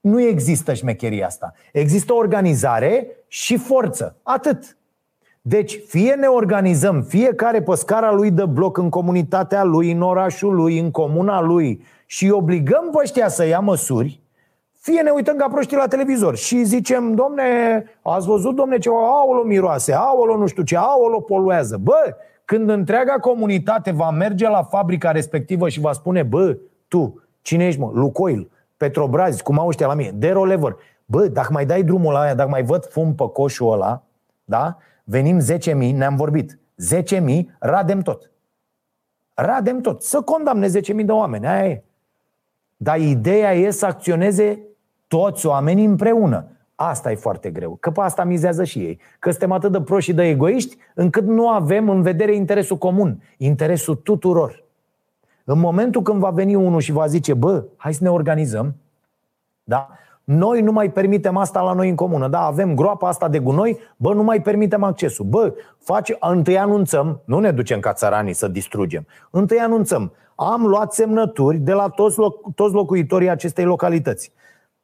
Nu 0.01 0.21
există 0.21 0.75
șmecheria 0.75 1.27
asta. 1.27 1.53
Există 1.73 2.15
organizare 2.15 3.07
și 3.29 3.57
forță. 3.57 4.17
Atât. 4.23 4.77
Deci, 5.43 5.81
fie 5.87 6.13
ne 6.13 6.27
organizăm 6.27 7.03
fiecare 7.03 7.63
pe 7.63 7.75
scara 7.75 8.13
lui 8.13 8.31
de 8.31 8.45
bloc, 8.45 8.77
în 8.77 8.89
comunitatea 8.89 9.65
lui, 9.65 9.93
în 9.93 10.03
orașul 10.03 10.55
lui, 10.55 10.79
în 10.79 10.91
comuna 10.91 11.41
lui 11.41 11.83
și 12.07 12.31
obligăm 12.31 12.89
pe 12.93 12.99
ăștia 13.03 13.29
să 13.29 13.47
ia 13.47 13.61
măsuri, 13.61 14.21
fie 14.79 15.01
ne 15.01 15.11
uităm 15.11 15.37
ca 15.37 15.49
proștii 15.49 15.77
la 15.77 15.87
televizor 15.87 16.37
și 16.37 16.65
zicem, 16.65 17.15
domne, 17.15 17.85
ați 18.03 18.27
văzut, 18.27 18.55
domne, 18.55 18.79
ce 18.79 18.89
aolo 18.89 19.43
miroase, 19.43 19.93
aolo 19.93 20.37
nu 20.37 20.47
știu 20.47 20.63
ce, 20.63 20.77
aolo 20.77 21.21
poluează. 21.21 21.77
Bă, 21.77 22.17
când 22.45 22.69
întreaga 22.69 23.13
comunitate 23.13 23.91
va 23.91 24.11
merge 24.11 24.49
la 24.49 24.63
fabrica 24.63 25.11
respectivă 25.11 25.69
și 25.69 25.81
va 25.81 25.93
spune, 25.93 26.23
bă, 26.23 26.57
tu, 26.89 27.23
cine 27.43 27.67
ești, 27.67 27.81
mă? 27.81 27.91
Lucoil, 27.95 28.51
Petrobras, 28.77 29.41
cum 29.41 29.59
au 29.59 29.69
ăștia 29.69 29.87
la 29.87 29.95
mine, 29.95 30.11
Dero 30.15 30.45
Lever. 30.45 30.77
Bă, 31.05 31.27
dacă 31.27 31.53
mai 31.53 31.67
dai 31.67 31.83
drumul 31.83 32.13
la 32.13 32.21
aia, 32.21 32.35
dacă 32.35 32.49
mai 32.49 32.63
văd 32.63 32.87
fum 32.87 33.15
pe 33.15 33.25
coșul 33.33 33.73
ăla, 33.73 34.03
da? 34.45 34.77
Venim 35.05 35.41
10.000, 35.41 35.75
ne-am 35.75 36.17
vorbit. 36.17 36.59
10.000, 36.97 37.41
radem 37.59 38.01
tot. 38.01 38.31
Radem 39.35 39.81
tot. 39.81 40.03
Să 40.03 40.21
condamne 40.21 40.67
10.000 40.67 40.73
de 41.05 41.13
oameni, 41.13 41.47
aia 41.47 41.69
e. 41.69 41.85
Dar 42.81 42.99
ideea 42.99 43.53
e 43.53 43.71
să 43.71 43.87
acționeze 43.87 44.61
toți 45.09 45.47
oamenii 45.47 45.85
împreună. 45.85 46.47
Asta 46.75 47.11
e 47.11 47.15
foarte 47.15 47.51
greu, 47.51 47.77
că 47.81 47.91
pe 47.91 48.01
asta 48.01 48.25
mizează 48.25 48.65
și 48.65 48.79
ei. 48.79 49.01
Că 49.19 49.31
suntem 49.31 49.53
atât 49.53 49.73
de 49.73 49.81
proști 49.81 50.11
și 50.11 50.17
de 50.17 50.29
egoiști 50.29 50.77
încât 50.95 51.25
nu 51.25 51.49
avem 51.49 51.89
în 51.89 52.03
vedere 52.03 52.35
interesul 52.35 52.77
comun, 52.77 53.23
interesul 53.37 53.95
tuturor. 53.95 54.65
În 55.45 55.59
momentul 55.59 56.03
când 56.03 56.19
va 56.19 56.31
veni 56.31 56.55
unul 56.55 56.81
și 56.81 56.93
va 56.93 57.07
zice, 57.07 57.35
bă, 57.35 57.65
hai 57.77 57.95
să 57.95 58.03
ne 58.03 58.11
organizăm, 58.11 58.75
da? 59.65 59.89
Noi 60.25 60.61
nu 60.61 60.73
mai 60.73 60.91
permitem 60.91 61.37
asta 61.37 61.61
la 61.61 61.73
noi 61.73 61.89
în 61.89 61.95
comună. 61.95 62.29
Da, 62.29 62.41
avem 62.41 62.75
groapa 62.75 63.09
asta 63.09 63.29
de 63.29 63.39
gunoi, 63.39 63.79
bă, 63.97 64.15
nu 64.15 64.23
mai 64.23 64.43
permitem 64.43 64.83
accesul. 64.83 65.25
Bă, 65.25 65.55
face, 65.79 66.17
întâi 66.21 66.59
anunțăm, 66.59 67.21
nu 67.25 67.39
ne 67.39 67.51
ducem 67.51 67.81
ca 67.81 67.93
țăranii 67.93 68.33
să 68.33 68.49
distrugem. 68.49 69.07
Întâi 69.31 69.59
anunțăm, 69.59 70.13
am 70.41 70.67
luat 70.67 70.93
semnături 70.93 71.59
de 71.59 71.73
la 71.73 71.89
toți, 71.89 72.19
loc, 72.19 72.55
toți 72.55 72.75
locuitorii 72.75 73.29
acestei 73.29 73.65
localități. 73.65 74.33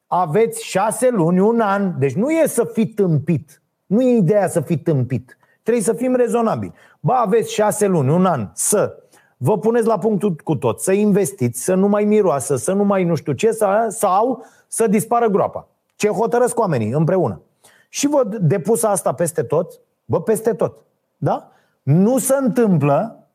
aveți 0.07 0.65
șase 0.65 1.09
luni, 1.11 1.41
un 1.41 1.61
an. 1.61 1.95
Deci 1.99 2.15
nu 2.15 2.31
e 2.31 2.47
să 2.47 2.65
fii 2.65 2.87
tâmpit. 2.87 3.63
Nu 3.87 4.03
e 4.03 4.17
ideea 4.17 4.49
să 4.49 4.61
fii 4.61 4.79
tâmpit. 4.79 5.39
Trebuie 5.63 5.85
să 5.85 5.93
fim 5.93 6.15
rezonabili. 6.15 6.73
Ba, 7.01 7.15
aveți 7.15 7.53
șase 7.53 7.87
luni, 7.87 8.11
un 8.11 8.27
an, 8.27 8.51
să 8.53 9.03
vă 9.37 9.59
puneți 9.59 9.87
la 9.87 9.99
punctul 9.99 10.35
cu 10.45 10.57
tot, 10.57 10.81
să 10.81 10.93
investiți, 10.93 11.65
să 11.65 11.75
nu 11.75 11.89
mai 11.89 12.05
miroasă, 12.05 12.57
să 12.57 12.73
nu 12.73 12.85
mai 12.85 13.05
nu 13.05 13.15
știu 13.15 13.33
ce, 13.33 13.59
sau 13.89 14.45
să 14.69 14.87
dispară 14.87 15.27
groapa. 15.27 15.69
Ce 15.97 16.09
hotărăsc 16.09 16.59
oamenii 16.59 16.91
împreună. 16.91 17.41
Și 17.89 18.07
vă 18.07 18.25
depus 18.41 18.83
asta 18.83 19.13
peste 19.13 19.43
tot, 19.43 19.81
bă, 20.05 20.21
peste 20.23 20.53
tot. 20.53 20.77
Da? 21.17 21.51
Nu 21.83 22.19
se 22.19 22.35
întâmplă 22.35 23.29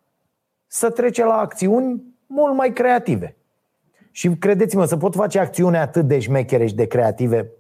să 0.68 0.90
trece 0.90 1.26
la 1.26 1.38
acțiuni 1.38 2.09
mult 2.30 2.56
mai 2.56 2.74
creative. 2.74 3.36
Și 4.12 4.30
credeți-mă, 4.30 4.86
să 4.86 4.98
pot 4.98 5.16
face 5.16 5.40
acțiuni 5.40 5.78
atât 5.78 6.08
de 6.08 6.20
șmechere 6.20 6.66
și 6.66 6.76
de 6.76 6.86
creative 6.86 7.52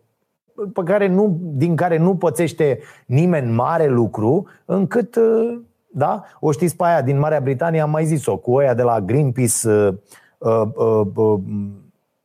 pe 0.73 0.81
care 0.85 1.07
nu, 1.07 1.37
din 1.41 1.75
care 1.75 1.97
nu 1.97 2.15
pățește 2.15 2.79
nimeni 3.05 3.51
mare 3.51 3.87
lucru, 3.87 4.47
încât, 4.65 5.15
uh, 5.15 5.59
da, 5.87 6.23
o 6.39 6.51
știți 6.51 6.75
pe 6.75 6.83
aia 6.83 7.01
din 7.01 7.19
Marea 7.19 7.39
Britanie, 7.39 7.79
am 7.79 7.89
mai 7.89 8.05
zis-o, 8.05 8.37
cu 8.37 8.57
aia 8.57 8.73
de 8.73 8.81
la 8.81 9.01
Greenpeace 9.01 9.67
uh, 9.67 9.93
uh, 10.37 10.61
uh, 10.75 11.07
uh, 11.15 11.39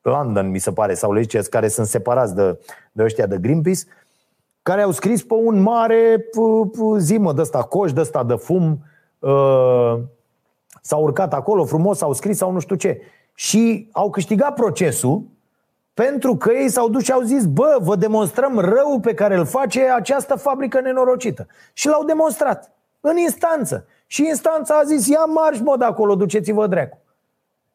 London, 0.03 0.51
mi 0.51 0.59
se 0.59 0.73
pare, 0.73 0.95
sau 0.95 1.12
le 1.12 1.21
ziceți, 1.21 1.51
care 1.51 1.69
sunt 1.69 1.87
separați 1.87 2.35
de, 2.35 2.59
de 2.93 3.03
ăștia 3.03 3.27
de 3.27 3.39
Greenpeace, 3.39 3.83
care 4.62 4.83
au 4.83 4.91
scris 4.91 5.23
pe 5.23 5.35
un 5.35 5.62
mare 5.62 6.25
zimă 6.99 7.33
de 7.33 7.41
ăsta, 7.41 7.62
coș 7.62 7.93
de 7.93 8.01
ăsta 8.01 8.25
de 8.25 8.35
fum, 8.35 8.85
uh, 9.19 9.99
s-au 10.86 11.02
urcat 11.02 11.35
acolo 11.35 11.65
frumos, 11.65 12.01
au 12.02 12.12
scris 12.12 12.36
sau 12.36 12.51
nu 12.51 12.59
știu 12.59 12.77
ce. 12.77 13.01
Și 13.35 13.89
au 13.93 14.11
câștigat 14.11 14.55
procesul 14.55 15.23
pentru 15.94 16.36
că 16.36 16.52
ei 16.52 16.69
s-au 16.69 16.89
dus 16.89 17.02
și 17.02 17.12
au 17.12 17.20
zis, 17.20 17.47
bă, 17.47 17.78
vă 17.81 17.97
demonstrăm 17.97 18.59
răul 18.59 19.01
pe 19.01 19.15
care 19.15 19.36
îl 19.36 19.44
face 19.44 19.90
această 19.90 20.35
fabrică 20.35 20.81
nenorocită. 20.81 21.47
Și 21.73 21.89
l-au 21.89 22.05
demonstrat 22.05 22.73
în 23.01 23.16
instanță. 23.16 23.86
Și 24.06 24.27
instanța 24.27 24.74
a 24.74 24.85
zis, 24.85 25.06
ia 25.06 25.24
marș, 25.24 25.59
mă, 25.61 25.77
de 25.77 25.85
acolo, 25.85 26.15
duceți-vă 26.15 26.66
dreacu. 26.66 26.98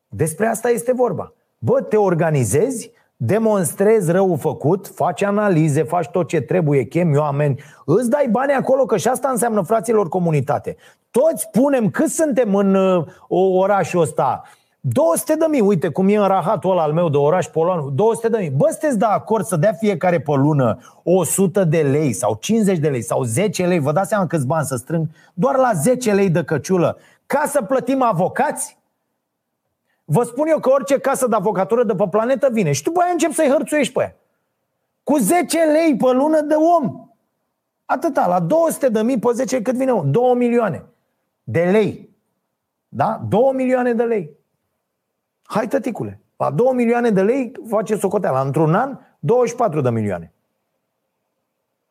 Despre 0.07 0.47
asta 0.47 0.69
este 0.69 0.93
vorba. 0.93 1.33
Bă, 1.57 1.81
te 1.81 1.97
organizezi, 1.97 2.91
demonstrezi 3.21 4.11
răul 4.11 4.37
făcut, 4.37 4.91
faci 4.95 5.23
analize, 5.23 5.83
faci 5.83 6.07
tot 6.07 6.27
ce 6.27 6.41
trebuie, 6.41 6.83
chemi 6.83 7.17
oameni, 7.17 7.61
îți 7.85 8.09
dai 8.09 8.27
bani 8.31 8.53
acolo, 8.53 8.85
că 8.85 8.97
și 8.97 9.07
asta 9.07 9.29
înseamnă 9.29 9.61
fraților 9.61 10.09
comunitate. 10.09 10.75
Toți 11.11 11.49
punem 11.51 11.89
cât 11.89 12.09
suntem 12.09 12.55
în 12.55 12.75
uh, 12.75 13.05
orașul 13.27 14.01
ăsta, 14.01 14.43
200 14.79 15.35
de 15.35 15.45
mii, 15.49 15.59
uite 15.59 15.89
cum 15.89 16.07
e 16.07 16.15
în 16.15 16.27
rahatul 16.27 16.71
ăla 16.71 16.81
al 16.81 16.93
meu 16.93 17.09
de 17.09 17.17
oraș 17.17 17.45
Polon, 17.45 17.95
200 17.95 18.27
de 18.27 18.37
mii. 18.37 18.49
Bă, 18.49 18.67
sunteți 18.69 18.97
de 18.97 19.05
acord 19.05 19.45
să 19.45 19.55
dea 19.55 19.73
fiecare 19.73 20.19
pe 20.19 20.31
lună 20.35 20.77
100 21.03 21.63
de 21.63 21.81
lei 21.81 22.13
sau 22.13 22.37
50 22.39 22.77
de 22.77 22.89
lei 22.89 23.01
sau 23.01 23.23
10 23.23 23.65
lei, 23.65 23.79
vă 23.79 23.91
dați 23.91 24.09
seama 24.09 24.27
câți 24.27 24.45
bani 24.45 24.65
să 24.65 24.75
strâng, 24.75 25.07
doar 25.33 25.55
la 25.55 25.71
10 25.73 26.13
lei 26.13 26.29
de 26.29 26.43
căciulă, 26.43 26.97
ca 27.25 27.43
să 27.47 27.61
plătim 27.61 28.01
avocați? 28.01 28.78
Vă 30.11 30.23
spun 30.23 30.47
eu 30.47 30.59
că 30.59 30.69
orice 30.69 30.99
casă 30.99 31.27
de 31.27 31.35
avocatură 31.35 31.83
de 31.83 31.95
pe 31.95 32.07
planetă 32.09 32.49
vine 32.51 32.71
și 32.71 32.83
după 32.83 33.01
aia 33.01 33.11
încep 33.11 33.31
să-i 33.31 33.49
hărțuiești 33.49 33.93
pe 33.93 34.01
ea. 34.01 34.15
Cu 35.03 35.17
10 35.17 35.63
lei 35.63 35.95
pe 35.97 36.11
lună 36.11 36.41
de 36.41 36.53
om. 36.53 37.09
Atâta, 37.85 38.27
la 38.27 38.39
200 38.39 38.89
de 38.89 39.01
mii 39.01 39.19
pe 39.19 39.31
10 39.31 39.61
cât 39.61 39.75
vine 39.75 39.91
om? 39.91 40.11
2 40.11 40.33
milioane 40.35 40.85
de 41.43 41.63
lei. 41.63 42.09
Da? 42.87 43.21
2 43.27 43.51
milioane 43.53 43.93
de 43.93 44.03
lei. 44.03 44.37
Hai 45.43 45.67
tăticule, 45.67 46.21
la 46.37 46.51
2 46.51 46.73
milioane 46.73 47.09
de 47.09 47.21
lei 47.21 47.51
face 47.67 47.95
socoteala. 47.95 48.41
Într-un 48.41 48.75
an, 48.75 48.97
24 49.19 49.81
de 49.81 49.89
milioane. 49.89 50.33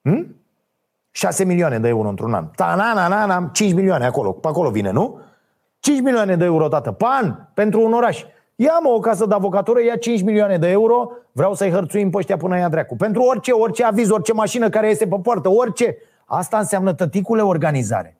Hm? 0.02 0.36
6 1.10 1.44
milioane 1.44 1.78
de 1.78 1.88
euro 1.88 2.08
într-un 2.08 2.34
an. 2.34 2.50
Ta, 2.54 2.74
na, 2.74 2.94
na, 2.94 3.08
na, 3.08 3.26
na, 3.26 3.50
5 3.52 3.72
milioane 3.72 4.04
acolo. 4.04 4.32
Pe 4.32 4.48
acolo 4.48 4.70
vine, 4.70 4.90
nu? 4.90 5.20
5 5.80 6.00
milioane 6.00 6.36
de 6.36 6.44
euro, 6.44 6.68
tată, 6.68 6.92
pe 6.92 7.04
an, 7.08 7.36
pentru 7.54 7.84
un 7.84 7.92
oraș. 7.92 8.24
Ia 8.54 8.78
mă 8.82 8.88
o 8.88 8.98
casă 8.98 9.26
de 9.26 9.34
avocatură, 9.34 9.82
ia 9.82 9.96
5 9.96 10.22
milioane 10.22 10.58
de 10.58 10.68
euro, 10.68 11.10
vreau 11.32 11.54
să-i 11.54 11.70
hărțuim 11.70 12.10
pe 12.10 12.16
ăștia 12.16 12.36
până 12.36 12.58
ia 12.58 12.68
dracu. 12.68 12.96
Pentru 12.96 13.22
orice, 13.22 13.52
orice 13.52 13.84
aviz, 13.84 14.10
orice 14.10 14.32
mașină 14.32 14.68
care 14.68 14.88
este 14.88 15.06
pe 15.06 15.16
poartă, 15.22 15.48
orice. 15.48 15.96
Asta 16.24 16.58
înseamnă 16.58 16.92
tăticule 16.92 17.42
organizare. 17.42 18.18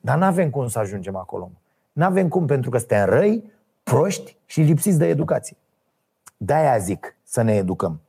Dar 0.00 0.18
nu 0.18 0.24
avem 0.24 0.50
cum 0.50 0.68
să 0.68 0.78
ajungem 0.78 1.16
acolo. 1.16 1.50
Nu 1.92 2.04
avem 2.04 2.28
cum, 2.28 2.46
pentru 2.46 2.70
că 2.70 2.78
suntem 2.78 3.04
răi, 3.04 3.52
proști 3.82 4.36
și 4.46 4.60
lipsiți 4.60 4.98
de 4.98 5.06
educație. 5.06 5.56
De-aia 6.36 6.78
zic 6.78 7.16
să 7.22 7.42
ne 7.42 7.54
educăm. 7.54 8.00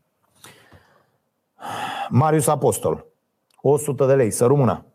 Marius 2.10 2.48
Apostol, 2.48 3.06
100 3.62 4.06
de 4.06 4.16
lei, 4.16 4.32
să 4.32 4.46
rămână. 4.46 4.86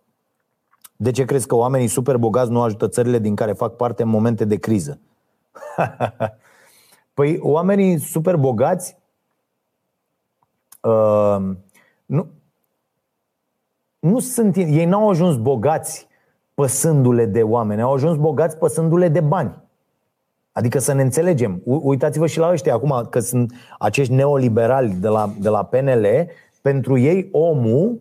De 0.96 1.10
ce 1.10 1.24
crezi 1.24 1.46
că 1.46 1.54
oamenii 1.54 1.88
super 1.88 2.16
bogați 2.16 2.50
nu 2.50 2.62
ajută 2.62 2.88
țările 2.88 3.18
din 3.18 3.34
care 3.34 3.52
fac 3.52 3.76
parte 3.76 4.02
în 4.02 4.08
momente 4.08 4.44
de 4.44 4.56
criză? 4.56 4.98
păi 7.14 7.38
oamenii 7.42 7.98
super 7.98 8.36
bogați 8.36 8.96
uh, 10.80 11.36
nu, 12.06 12.26
nu 13.98 14.18
sunt, 14.18 14.56
ei 14.56 14.84
n-au 14.84 15.08
ajuns 15.08 15.36
bogați 15.36 16.06
păsându-le 16.54 17.26
de 17.26 17.42
oameni, 17.42 17.80
au 17.80 17.92
ajuns 17.92 18.16
bogați 18.16 18.56
păsându-le 18.56 19.08
de 19.08 19.20
bani. 19.20 19.64
Adică 20.52 20.78
să 20.78 20.92
ne 20.92 21.02
înțelegem. 21.02 21.60
Uitați-vă 21.64 22.26
și 22.26 22.38
la 22.38 22.50
ăștia 22.50 22.74
acum, 22.74 23.06
că 23.10 23.20
sunt 23.20 23.52
acești 23.78 24.12
neoliberali 24.12 24.94
de 24.94 25.08
la, 25.08 25.30
de 25.40 25.48
la 25.48 25.64
PNL. 25.64 26.06
Pentru 26.62 26.98
ei, 26.98 27.28
omul 27.32 28.00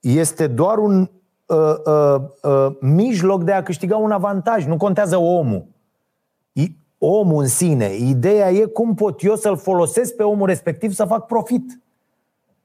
este 0.00 0.46
doar 0.46 0.78
un 0.78 1.10
uh, 1.52 1.74
uh, 1.84 2.20
uh, 2.42 2.76
mijloc 2.80 3.44
de 3.44 3.52
a 3.52 3.62
câștiga 3.62 3.96
un 3.96 4.10
avantaj. 4.10 4.66
Nu 4.66 4.76
contează 4.76 5.16
omul. 5.16 5.66
Omul 6.98 7.42
în 7.42 7.48
sine. 7.48 7.94
Ideea 7.96 8.50
e 8.50 8.64
cum 8.64 8.94
pot 8.94 9.22
eu 9.22 9.34
să-l 9.34 9.56
folosesc 9.56 10.16
pe 10.16 10.22
omul 10.22 10.46
respectiv 10.46 10.92
să 10.92 11.04
fac 11.04 11.26
profit. 11.26 11.80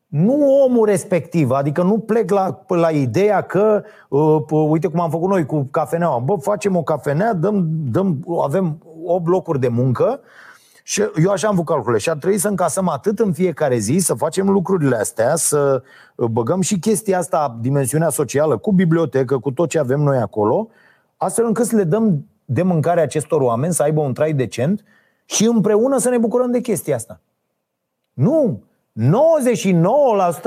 Nu 0.08 0.64
omul 0.64 0.86
respectiv, 0.86 1.52
adică 1.52 1.84
nu 1.84 1.98
plec 1.98 2.32
la, 2.32 2.64
la 2.68 2.90
ideea 2.90 3.42
că, 3.42 3.84
uh, 4.10 4.68
uite 4.70 4.88
cum 4.88 5.00
am 5.00 5.10
făcut 5.10 5.30
noi 5.30 5.46
cu 5.46 5.68
cafeneaua, 5.72 6.20
bă, 6.20 6.36
facem 6.36 6.76
o 6.76 6.84
cafenea, 6.84 7.34
dăm, 7.34 7.68
dăm, 7.92 8.26
avem 8.44 8.78
8 9.06 9.28
locuri 9.28 9.60
de 9.60 9.68
muncă 9.68 10.20
și 10.90 11.04
eu 11.24 11.32
așa 11.32 11.48
am 11.48 11.54
făcut 11.54 11.70
calculele 11.70 12.00
și 12.02 12.10
ar 12.10 12.18
trebui 12.18 12.38
să 12.38 12.48
încasăm 12.48 12.88
atât 12.88 13.20
în 13.20 13.34
fiecare 13.34 13.78
zi, 13.78 13.98
să 13.98 14.14
facem 14.14 14.50
lucrurile 14.50 14.96
astea, 14.96 15.36
să 15.36 15.84
băgăm 16.16 16.62
și 16.62 16.80
chestia 16.80 17.18
asta, 17.18 17.58
dimensiunea 17.62 18.10
socială, 18.10 18.58
cu 18.58 18.72
bibliotecă, 18.72 19.40
cu 19.40 19.52
tot 19.52 19.70
ce 19.70 19.80
avem 19.80 20.00
noi 20.00 20.18
acolo, 20.18 20.70
astfel 21.18 21.46
încât 21.46 21.66
să 21.66 21.76
le 21.76 21.84
dăm 21.84 22.26
de 22.46 22.62
mâncare 22.62 23.02
acestor 23.02 23.42
oameni, 23.42 23.74
să 23.74 23.84
aibă 23.84 24.02
un 24.02 24.14
trai 24.14 24.34
decent 24.34 24.84
și 25.26 25.46
împreună 25.46 25.98
să 25.98 26.10
ne 26.10 26.18
bucurăm 26.18 26.52
de 26.52 26.60
chestia 26.60 26.96
asta. 26.96 27.22
Nu! 28.14 28.64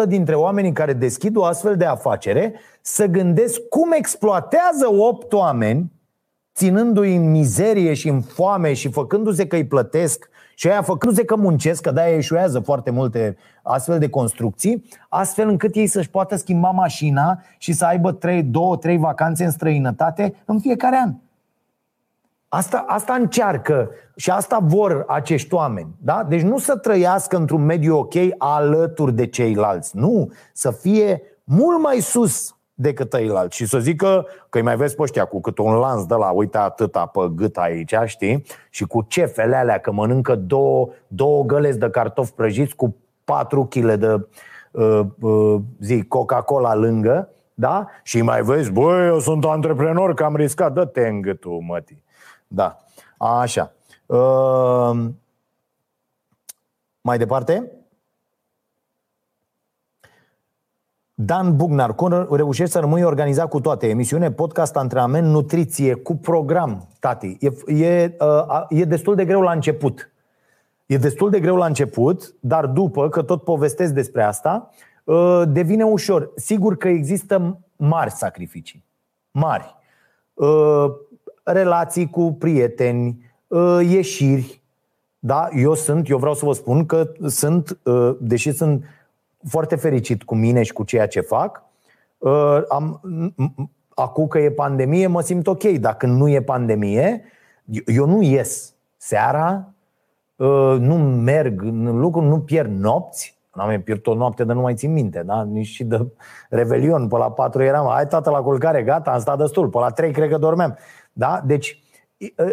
99% 0.04 0.06
dintre 0.06 0.34
oamenii 0.34 0.72
care 0.72 0.92
deschid 0.92 1.36
o 1.36 1.44
astfel 1.44 1.76
de 1.76 1.84
afacere 1.84 2.54
să 2.80 3.06
gândesc 3.06 3.60
cum 3.68 3.92
exploatează 3.92 4.92
8 4.92 5.32
oameni 5.32 5.92
ținându-i 6.60 7.16
în 7.16 7.30
mizerie 7.30 7.94
și 7.94 8.08
în 8.08 8.20
foame 8.20 8.72
și 8.72 8.90
făcându-se 8.90 9.46
că 9.46 9.56
îi 9.56 9.66
plătesc 9.66 10.28
și 10.54 10.68
aia 10.68 10.82
făcându-se 10.82 11.24
că 11.24 11.36
muncesc, 11.36 11.82
că 11.82 11.90
de-aia 11.90 12.16
eșuează 12.16 12.60
foarte 12.60 12.90
multe 12.90 13.36
astfel 13.62 13.98
de 13.98 14.08
construcții, 14.08 14.84
astfel 15.08 15.48
încât 15.48 15.74
ei 15.74 15.86
să-și 15.86 16.10
poată 16.10 16.36
schimba 16.36 16.70
mașina 16.70 17.42
și 17.58 17.72
să 17.72 17.84
aibă 17.84 18.12
3, 18.12 18.42
2, 18.42 18.76
3 18.80 18.96
vacanțe 18.96 19.44
în 19.44 19.50
străinătate 19.50 20.34
în 20.44 20.58
fiecare 20.58 20.96
an. 20.96 21.14
Asta, 22.48 22.84
asta 22.88 23.14
încearcă 23.14 23.90
și 24.16 24.30
asta 24.30 24.58
vor 24.62 25.04
acești 25.08 25.54
oameni. 25.54 25.94
Da? 25.98 26.24
Deci 26.28 26.42
nu 26.42 26.58
să 26.58 26.76
trăiască 26.76 27.36
într-un 27.36 27.64
mediu 27.64 27.96
ok 27.96 28.14
alături 28.38 29.12
de 29.12 29.26
ceilalți. 29.26 29.96
Nu, 29.96 30.30
să 30.52 30.70
fie 30.70 31.22
mult 31.44 31.82
mai 31.82 32.00
sus 32.00 32.54
decât 32.80 33.10
ceilalți 33.10 33.56
și 33.56 33.66
să 33.66 33.78
zică 33.78 34.26
că 34.48 34.58
îi 34.58 34.64
mai 34.64 34.76
vezi 34.76 34.94
pe 34.94 35.02
ăștia 35.02 35.24
cu 35.24 35.40
cât 35.40 35.58
un 35.58 35.74
lans 35.74 36.06
de 36.06 36.14
la, 36.14 36.30
uite 36.30 36.58
atâta 36.58 37.06
pe 37.06 37.20
gât 37.34 37.56
aici, 37.56 37.94
știi? 38.04 38.44
Și 38.70 38.84
cu 38.84 39.02
cefele 39.08 39.56
alea, 39.56 39.78
că 39.78 39.92
mănâncă 39.92 40.34
două, 40.34 40.88
două 41.06 41.44
găleți 41.44 41.78
de 41.78 41.90
cartofi 41.90 42.32
prăjiți 42.32 42.74
cu 42.74 42.96
4 43.24 43.64
kg 43.64 43.94
de 43.94 44.26
uh, 44.70 45.00
uh, 45.20 45.56
zi, 45.80 46.04
Coca-Cola 46.08 46.74
lângă, 46.74 47.28
da? 47.54 47.86
Și 48.02 48.22
mai 48.22 48.42
vezi, 48.42 48.70
băi, 48.70 49.06
eu 49.06 49.18
sunt 49.18 49.44
antreprenor, 49.44 50.14
că 50.14 50.24
am 50.24 50.36
riscat, 50.36 50.72
dă-te 50.72 51.06
în 51.06 51.20
gâtul, 51.20 51.60
mătii. 51.66 52.02
Da, 52.46 52.76
așa. 53.18 53.72
Uh, 54.06 54.90
mai 57.00 57.18
departe? 57.18 57.70
Dan 61.22 61.56
Bugnar, 61.56 61.94
cum 61.94 62.26
reușești 62.30 62.72
să 62.72 62.78
rămâi 62.78 63.02
organizat 63.02 63.48
cu 63.48 63.60
toate? 63.60 63.88
Emisiune, 63.88 64.30
podcast, 64.30 64.76
antrenament, 64.76 65.26
nutriție, 65.26 65.94
cu 65.94 66.16
program, 66.16 66.88
tati. 66.98 67.36
E, 67.40 67.74
e, 67.84 68.16
uh, 68.20 68.64
e 68.68 68.84
destul 68.84 69.14
de 69.14 69.24
greu 69.24 69.40
la 69.40 69.52
început. 69.52 70.10
E 70.86 70.96
destul 70.96 71.30
de 71.30 71.40
greu 71.40 71.56
la 71.56 71.66
început, 71.66 72.34
dar 72.40 72.66
după, 72.66 73.08
că 73.08 73.22
tot 73.22 73.42
povestesc 73.44 73.92
despre 73.92 74.22
asta, 74.22 74.70
uh, 75.04 75.42
devine 75.48 75.84
ușor. 75.84 76.30
Sigur 76.36 76.76
că 76.76 76.88
există 76.88 77.58
mari 77.76 78.10
sacrificii. 78.10 78.84
Mari. 79.30 79.74
Uh, 80.34 80.84
relații 81.42 82.10
cu 82.10 82.32
prieteni, 82.38 83.32
uh, 83.46 83.78
ieșiri. 83.82 84.62
Da, 85.18 85.48
eu 85.54 85.74
sunt, 85.74 86.08
eu 86.08 86.18
vreau 86.18 86.34
să 86.34 86.44
vă 86.44 86.52
spun 86.52 86.86
că 86.86 87.12
sunt, 87.26 87.78
deși 88.18 88.52
sunt 88.52 88.84
foarte 89.48 89.76
fericit 89.76 90.22
cu 90.22 90.34
mine 90.34 90.62
și 90.62 90.72
cu 90.72 90.84
ceea 90.84 91.06
ce 91.06 91.20
fac, 91.20 91.62
am, 92.68 93.00
acum 93.88 94.26
că 94.26 94.38
e 94.38 94.50
pandemie, 94.50 95.06
mă 95.06 95.20
simt 95.20 95.46
ok. 95.46 95.62
Dacă 95.62 96.06
nu 96.06 96.28
e 96.28 96.42
pandemie, 96.42 97.24
eu 97.86 98.06
nu 98.06 98.22
ies 98.22 98.74
seara, 98.96 99.74
Uh, 100.40 100.76
nu 100.78 100.94
merg 100.98 101.62
în 101.62 101.98
lucru, 101.98 102.20
nu 102.20 102.40
pierd 102.40 102.78
nopți, 102.78 103.38
N-am 103.54 103.66
mai 103.66 103.80
pierdut 103.80 104.06
o 104.06 104.14
noapte 104.14 104.44
de 104.44 104.52
nu 104.52 104.60
mai 104.60 104.74
țin 104.74 104.92
minte, 104.92 105.22
da? 105.22 105.42
Nici 105.42 105.66
și 105.66 105.84
de 105.84 106.06
revelion. 106.50 107.08
Pe 107.08 107.16
la 107.16 107.30
4 107.30 107.62
eram, 107.62 107.86
hai 107.88 108.06
tată 108.06 108.30
la 108.30 108.42
culcare, 108.42 108.82
gata, 108.82 109.10
am 109.10 109.20
stat 109.20 109.38
destul. 109.38 109.68
Pe 109.68 109.78
la 109.78 109.90
3 109.90 110.12
cred 110.12 110.30
că 110.30 110.38
dormeam. 110.38 110.76
Da? 111.12 111.42
Deci, 111.44 111.82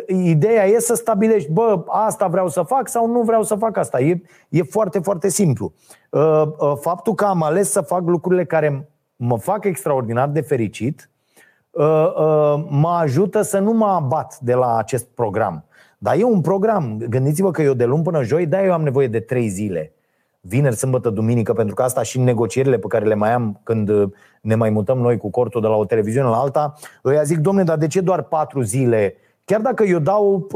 ideea 0.08 0.66
e 0.66 0.80
să 0.80 0.96
stabilești, 0.96 1.52
bă, 1.52 1.84
asta 1.88 2.28
vreau 2.28 2.48
să 2.48 2.62
fac 2.62 2.88
sau 2.88 3.08
nu 3.08 3.22
vreau 3.22 3.44
să 3.44 3.56
fac 3.56 3.78
asta. 3.78 4.00
E, 4.00 4.22
e 4.50 4.64
foarte, 4.64 5.00
foarte 5.00 5.30
simplu. 5.30 5.74
Uh, 6.10 6.42
uh, 6.60 6.74
faptul 6.80 7.14
că 7.14 7.26
am 7.26 7.44
ales 7.44 7.72
să 7.72 7.82
fac 7.82 8.08
lucrurile 8.08 8.46
care 8.46 8.90
mă 9.16 9.38
fac 9.38 9.64
extraordinar 9.64 10.30
de 10.30 10.42
fericit, 10.42 11.10
mă 12.70 12.98
ajută 13.02 13.42
să 13.42 13.60
nu 13.60 13.72
mă 13.72 13.86
abat 13.86 14.40
de 14.40 14.54
la 14.54 14.78
acest 14.78 15.06
program. 15.06 15.66
Dar 15.98 16.16
e 16.18 16.24
un 16.24 16.42
program. 16.42 16.98
Gândiți-vă 17.10 17.52
că 17.52 17.62
eu 17.62 17.74
de 17.74 17.86
luni 17.86 18.04
până 18.04 18.24
joi, 18.24 18.46
da, 18.46 18.64
eu 18.64 18.74
am 18.74 18.82
nevoie 18.82 19.08
de 19.08 19.20
trei 19.20 19.48
zile. 19.48 19.94
Vineri, 20.42 20.76
sâmbătă, 20.76 21.10
duminică, 21.10 21.54
pentru 21.54 21.76
că 21.76 21.84
asta 21.84 22.04
și 22.04 22.18
în 22.18 22.24
negocierile 22.24 22.78
pe 22.78 22.88
care 22.88 23.06
le 23.06 23.16
mai 23.16 23.34
am 23.34 23.60
când 23.64 23.90
uh, 23.90 24.12
ne 24.42 24.56
mai 24.56 24.70
mutăm 24.70 24.98
noi 24.98 25.18
cu 25.18 25.30
cortul 25.30 25.62
de 25.62 25.68
la 25.68 25.76
o 25.76 25.86
televiziune 25.86 26.28
la 26.28 26.38
alta, 26.38 26.74
îi 27.02 27.20
zic, 27.24 27.38
domne, 27.38 27.64
dar 27.64 27.78
de 27.78 27.88
ce 27.88 28.02
doar 28.02 28.22
patru 28.22 28.62
zile? 28.62 29.16
Chiar 29.48 29.62
dacă 29.62 29.84
eu 29.84 30.00
dau 30.00 30.48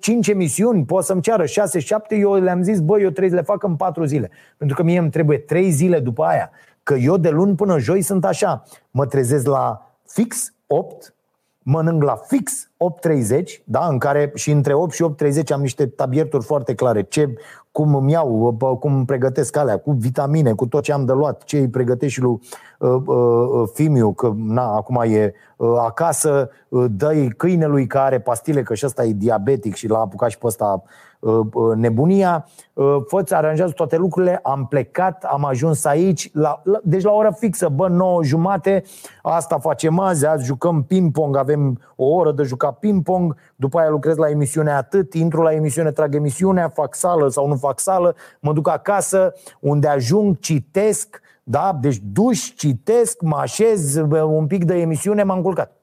cinci 0.00 0.28
emisiuni, 0.28 0.84
pot 0.84 1.04
să-mi 1.04 1.20
ceară 1.20 1.46
șase, 1.46 1.78
șapte, 1.78 2.16
eu 2.16 2.34
le-am 2.34 2.62
zis, 2.62 2.80
băi, 2.80 3.02
eu 3.02 3.08
trebuie 3.10 3.30
să 3.30 3.34
le 3.34 3.42
fac 3.42 3.62
în 3.62 3.76
patru 3.76 4.04
zile. 4.04 4.30
Pentru 4.56 4.76
că 4.76 4.82
mie 4.82 4.98
îmi 4.98 5.10
trebuie 5.10 5.38
trei 5.38 5.70
zile 5.70 6.00
după 6.00 6.24
aia. 6.24 6.50
Că 6.82 6.94
eu 6.94 7.16
de 7.16 7.28
luni 7.28 7.54
până 7.54 7.78
joi 7.78 8.02
sunt 8.02 8.24
așa. 8.24 8.62
Mă 8.90 9.06
trezesc 9.06 9.46
la 9.46 9.92
fix 10.06 10.54
8, 10.66 11.14
mănânc 11.58 12.02
la 12.02 12.16
fix 12.16 12.70
8.30, 12.78 13.62
da, 13.64 13.86
în 13.86 13.98
care 13.98 14.30
și 14.34 14.50
între 14.50 14.74
8 14.74 14.92
și 14.92 15.04
8.30 15.04 15.42
am 15.52 15.60
niște 15.60 15.86
tabierturi 15.86 16.44
foarte 16.44 16.74
clare, 16.74 17.02
ce, 17.02 17.34
cum 17.72 17.94
îmi 17.94 18.12
iau, 18.12 18.56
cum 18.80 18.94
îmi 18.94 19.04
pregătesc 19.04 19.56
alea, 19.56 19.78
cu 19.78 19.90
vitamine, 19.90 20.52
cu 20.52 20.66
tot 20.66 20.82
ce 20.82 20.92
am 20.92 21.04
de 21.04 21.12
luat, 21.12 21.42
ce 21.42 21.58
îi 21.58 21.68
pregătesc 21.68 22.12
și 22.12 22.20
lui 22.20 22.40
uh, 22.78 23.02
uh, 23.06 23.68
Fimiu, 23.72 24.12
că 24.12 24.32
na, 24.36 24.74
acum 24.74 25.02
e 25.06 25.34
uh, 25.56 25.76
acasă, 25.80 26.50
uh, 26.68 26.84
dă 26.90 27.26
câinelui 27.36 27.86
care 27.86 28.04
are 28.04 28.20
pastile, 28.20 28.62
că 28.62 28.74
și 28.74 28.86
ăsta 28.86 29.04
e 29.04 29.12
diabetic 29.12 29.74
și 29.74 29.88
l-a 29.88 29.98
apucat 29.98 30.30
și 30.30 30.38
pe 30.38 30.46
ăsta 30.46 30.82
Uh, 31.20 31.46
uh, 31.52 31.76
nebunia, 31.76 32.48
uh, 32.72 32.96
făți, 33.06 33.34
aranjează 33.34 33.72
toate 33.72 33.96
lucrurile, 33.96 34.40
am 34.42 34.66
plecat, 34.66 35.24
am 35.24 35.44
ajuns 35.44 35.84
aici, 35.84 36.30
la, 36.32 36.60
la, 36.64 36.78
deci 36.82 37.02
la 37.02 37.12
ora 37.12 37.30
fixă, 37.30 37.68
bă, 37.68 37.88
9 37.88 38.24
jumate, 38.24 38.82
asta 39.22 39.58
facem 39.58 39.98
azi, 39.98 40.26
azi 40.26 40.44
jucăm 40.44 40.82
ping-pong, 40.82 41.36
avem 41.36 41.80
o 41.96 42.04
oră 42.04 42.32
de 42.32 42.42
jucat 42.42 42.67
ping-pong, 42.72 43.36
după 43.56 43.78
aia 43.78 43.88
lucrez 43.88 44.16
la 44.16 44.28
emisiune 44.28 44.70
atât, 44.70 45.14
intru 45.14 45.42
la 45.42 45.52
emisiune, 45.52 45.92
trag 45.92 46.14
emisiunea, 46.14 46.68
fac 46.68 46.94
sală 46.94 47.28
sau 47.28 47.46
nu 47.46 47.56
fac 47.56 47.78
sală, 47.78 48.14
mă 48.40 48.52
duc 48.52 48.68
acasă, 48.68 49.32
unde 49.60 49.88
ajung, 49.88 50.38
citesc, 50.38 51.20
da? 51.42 51.78
Deci 51.80 52.00
duș, 52.12 52.52
citesc, 52.54 53.20
mă 53.22 53.36
așez, 53.36 53.94
un 54.10 54.46
pic 54.46 54.64
de 54.64 54.74
emisiune, 54.74 55.22
m-am 55.22 55.42
culcat. 55.42 55.76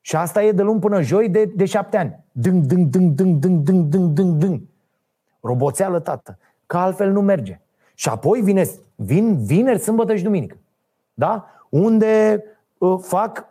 Și 0.00 0.16
asta 0.16 0.42
e 0.42 0.52
de 0.52 0.62
luni 0.62 0.80
până 0.80 1.00
joi 1.00 1.28
de, 1.28 1.52
de 1.54 1.64
șapte 1.64 1.96
ani. 1.96 2.24
Dâng, 2.32 2.64
dâng, 2.64 2.86
dâng, 2.86 3.12
dâng, 3.12 3.36
dâng, 3.36 3.62
dâng, 3.62 3.84
dâng, 3.84 4.10
dâng, 4.12 4.34
dâng. 4.34 4.60
Roboțeală, 5.40 6.00
tată. 6.00 6.38
Că 6.66 6.76
altfel 6.76 7.10
nu 7.10 7.20
merge. 7.20 7.60
Și 7.94 8.08
apoi 8.08 8.40
vine, 8.40 8.64
vin 8.94 9.44
vineri, 9.44 9.78
sâmbătă 9.78 10.16
și 10.16 10.22
duminică. 10.22 10.56
Da? 11.14 11.46
Unde 11.68 12.44
uh, 12.78 12.98
fac 13.00 13.46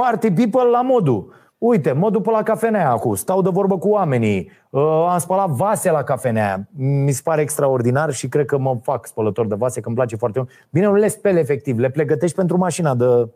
party 0.00 0.30
people 0.30 0.70
la 0.70 0.82
modul. 0.82 1.32
Uite, 1.58 1.92
mă 1.92 2.10
duc 2.10 2.22
pe 2.22 2.30
la 2.30 2.42
cafenea 2.42 2.90
acum, 2.90 3.14
stau 3.14 3.42
de 3.42 3.48
vorbă 3.48 3.78
cu 3.78 3.88
oamenii, 3.88 4.50
uh, 4.70 5.06
am 5.10 5.18
spălat 5.18 5.48
vase 5.48 5.90
la 5.90 6.02
cafenea. 6.02 6.68
Mi 6.76 7.12
se 7.12 7.20
pare 7.24 7.40
extraordinar 7.40 8.12
și 8.12 8.28
cred 8.28 8.46
că 8.46 8.58
mă 8.58 8.78
fac 8.82 9.06
spălător 9.06 9.46
de 9.46 9.54
vase, 9.54 9.80
că 9.80 9.86
îmi 9.86 9.96
place 9.96 10.16
foarte 10.16 10.38
mult. 10.38 10.50
Bine, 10.70 10.86
nu 10.86 10.94
le 10.94 11.08
speli 11.08 11.38
efectiv, 11.38 11.78
le 11.78 11.90
pregătești 11.90 12.36
pentru 12.36 12.56
mașina 12.56 12.94
de 12.94 13.28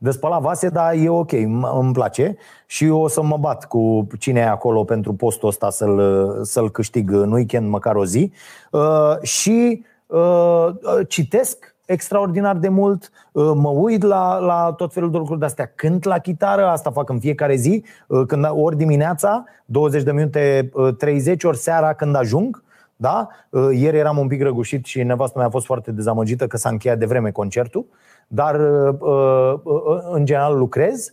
de 0.00 0.10
spălat 0.10 0.40
vase, 0.40 0.68
dar 0.68 0.94
e 0.94 1.08
ok, 1.08 1.32
îmi 1.32 1.92
place 1.92 2.36
și 2.66 2.88
o 2.88 3.08
să 3.08 3.22
mă 3.22 3.36
bat 3.36 3.64
cu 3.64 4.06
cine 4.18 4.40
e 4.40 4.48
acolo 4.48 4.84
pentru 4.84 5.12
postul 5.12 5.48
ăsta 5.48 5.70
să-l, 5.70 6.30
să-l 6.42 6.70
câștig 6.70 7.10
în 7.10 7.32
weekend, 7.32 7.68
măcar 7.68 7.94
o 7.94 8.04
zi. 8.04 8.32
Uh, 8.70 9.20
și 9.22 9.84
uh, 10.06 10.68
citesc 11.08 11.76
extraordinar 11.88 12.56
de 12.56 12.68
mult, 12.68 13.10
uh, 13.32 13.52
mă 13.54 13.68
uit 13.68 14.02
la, 14.02 14.38
la 14.38 14.72
tot 14.76 14.92
felul 14.92 15.10
de 15.10 15.16
lucruri 15.16 15.38
de-astea. 15.38 15.72
Cânt 15.74 16.04
la 16.04 16.18
chitară, 16.18 16.66
asta 16.66 16.90
fac 16.90 17.08
în 17.08 17.18
fiecare 17.18 17.54
zi, 17.54 17.84
uh, 18.06 18.26
când, 18.26 18.46
ori 18.50 18.76
dimineața, 18.76 19.44
20 19.64 20.02
de 20.02 20.12
minute, 20.12 20.70
30, 20.98 21.42
uh, 21.42 21.48
ori 21.48 21.58
seara 21.58 21.92
când 21.92 22.16
ajung. 22.16 22.62
Da? 23.00 23.28
Ieri 23.72 23.96
eram 23.96 24.18
un 24.18 24.26
pic 24.26 24.42
răgușit 24.42 24.84
și 24.84 25.02
nevastă 25.02 25.38
mea 25.38 25.46
a 25.46 25.50
fost 25.50 25.66
foarte 25.66 25.92
dezamăgită 25.92 26.46
că 26.46 26.56
s-a 26.56 26.68
încheiat 26.68 26.98
de 26.98 27.06
vreme 27.06 27.30
concertul. 27.30 27.86
Dar, 28.28 28.54
uh, 28.60 28.94
uh, 29.00 29.54
uh, 29.62 29.98
în 30.10 30.24
general, 30.24 30.58
lucrez. 30.58 31.12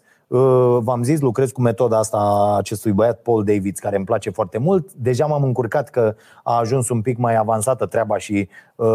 V-am 0.80 1.04
zis, 1.04 1.20
lucrez 1.20 1.52
cu 1.52 1.62
metoda 1.62 1.98
asta 1.98 2.18
a 2.18 2.58
acestui 2.58 2.92
băiat, 2.92 3.20
Paul 3.22 3.44
Davids, 3.44 3.80
care 3.80 3.96
îmi 3.96 4.06
place 4.06 4.30
foarte 4.30 4.58
mult. 4.58 4.94
Deja 4.94 5.26
m-am 5.26 5.44
încurcat 5.44 5.90
că 5.90 6.16
a 6.44 6.58
ajuns 6.58 6.90
un 6.90 7.02
pic 7.02 7.18
mai 7.18 7.36
avansată 7.36 7.86
treaba 7.86 8.18
și 8.18 8.50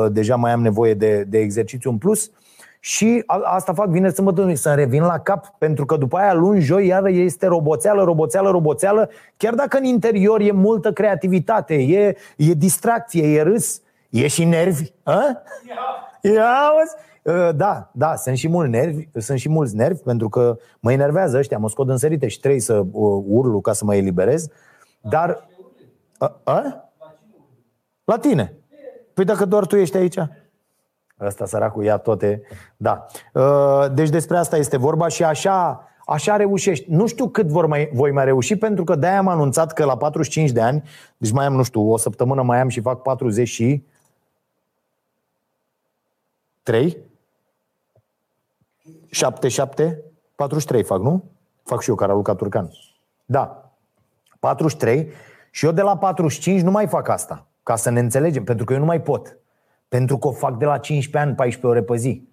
deja 0.09 0.37
mai 0.37 0.53
am 0.53 0.63
nevoie 0.63 0.95
de, 0.95 1.25
de 1.29 1.39
exercițiu 1.39 1.91
în 1.91 1.99
plus. 1.99 2.31
Și 2.81 3.25
asta 3.43 3.73
fac 3.73 3.89
vineri, 3.89 4.15
sâmbătă, 4.15 4.55
să 4.55 4.75
revin 4.75 5.03
la 5.03 5.19
cap, 5.19 5.47
pentru 5.59 5.85
că 5.85 5.97
după 5.97 6.17
aia 6.17 6.35
luni, 6.35 6.61
joi, 6.61 6.87
iară 6.87 7.11
este 7.11 7.47
roboțeală, 7.47 8.05
roboțeală, 8.05 8.51
roboțeală, 8.51 9.11
chiar 9.37 9.55
dacă 9.55 9.79
în 9.79 9.85
interior 9.85 10.41
e 10.41 10.53
multă 10.53 10.93
creativitate, 10.93 11.75
e, 11.75 12.17
e 12.37 12.53
distracție, 12.53 13.39
e 13.39 13.43
râs, 13.43 13.81
e 14.09 14.27
și 14.27 14.45
nervi. 14.45 14.93
A? 15.03 15.13
Ia, 15.13 16.33
Ia 16.33 16.73
Ă, 16.83 16.99
da, 17.55 17.91
da, 17.93 18.17
sunt 18.17 18.37
și 18.37 18.49
mulți 18.49 18.71
nervi, 18.71 19.09
sunt 19.15 19.39
și 19.39 19.49
mulți 19.49 19.77
nervi 19.77 20.01
pentru 20.01 20.29
că 20.29 20.57
mă 20.81 20.93
enervează 20.93 21.39
ăștia, 21.39 21.59
mă 21.59 21.69
scot 21.69 21.89
în 21.89 21.97
sărite 21.97 22.29
și 22.29 22.41
trebuie 22.41 22.61
să 22.61 22.85
urlu 23.27 23.61
ca 23.61 23.73
să 23.73 23.85
mă 23.85 23.95
eliberez. 23.95 24.49
Dar 25.01 25.49
a, 26.19 26.41
a? 26.45 26.91
La 28.05 28.19
tine. 28.19 28.55
Păi 29.15 29.25
dacă 29.25 29.45
doar 29.45 29.67
tu 29.67 29.77
ești 29.77 29.97
aici? 29.97 30.17
Ăsta 31.21 31.47
săracul 31.47 31.85
ia 31.85 31.97
toate. 31.97 32.43
Da. 32.77 33.07
Ă, 33.35 33.89
deci 33.95 34.09
despre 34.09 34.37
asta 34.37 34.57
este 34.57 34.77
vorba 34.77 35.09
și 35.09 35.25
așa 35.25 35.85
Așa 36.11 36.37
reușești. 36.37 36.91
Nu 36.91 37.07
știu 37.07 37.29
cât 37.29 37.47
vor 37.47 37.67
mai, 37.67 37.91
voi 37.93 38.11
mai 38.11 38.25
reuși, 38.25 38.57
pentru 38.57 38.85
că 38.85 38.95
de-aia 38.95 39.19
am 39.19 39.29
anunțat 39.29 39.73
că 39.73 39.85
la 39.85 39.97
45 39.97 40.51
de 40.51 40.61
ani, 40.61 40.83
deci 41.17 41.31
mai 41.31 41.47
am, 41.47 41.55
nu 41.55 41.63
știu, 41.63 41.91
o 41.91 41.97
săptămână 41.97 42.43
mai 42.43 42.61
am 42.61 42.69
și 42.69 42.81
fac 42.81 43.03
40 43.03 43.49
și 43.49 43.85
3 46.63 46.97
7, 49.11 49.49
7, 49.49 50.03
43 50.35 50.83
fac, 50.83 51.01
nu? 51.01 51.25
Fac 51.63 51.81
și 51.81 51.89
eu, 51.89 51.95
care 51.95 52.13
a 52.13 52.15
Luca 52.15 52.35
Turcan. 52.35 52.71
Da. 53.25 53.71
43 54.39 55.11
și 55.51 55.65
eu 55.65 55.73
de 55.73 55.83
la 55.83 55.97
45 55.97 56.61
nu 56.61 56.71
mai 56.71 56.87
fac 56.87 57.09
asta. 57.09 57.47
Ca 57.63 57.77
să 57.77 57.91
ne 57.91 58.01
înțelegem, 58.01 58.45
pentru 58.45 58.65
că 58.65 58.73
eu 58.73 58.79
nu 58.79 58.85
mai 58.85 59.01
pot. 59.01 59.39
Pentru 59.89 60.19
că 60.19 60.29
o 60.29 60.33
fac 60.33 60.57
de 60.57 60.65
la 60.65 60.79
15 60.79 61.29
ani, 61.29 61.37
14 61.37 61.67
ore 61.67 61.83
pe 61.83 61.97
zi. 61.97 62.29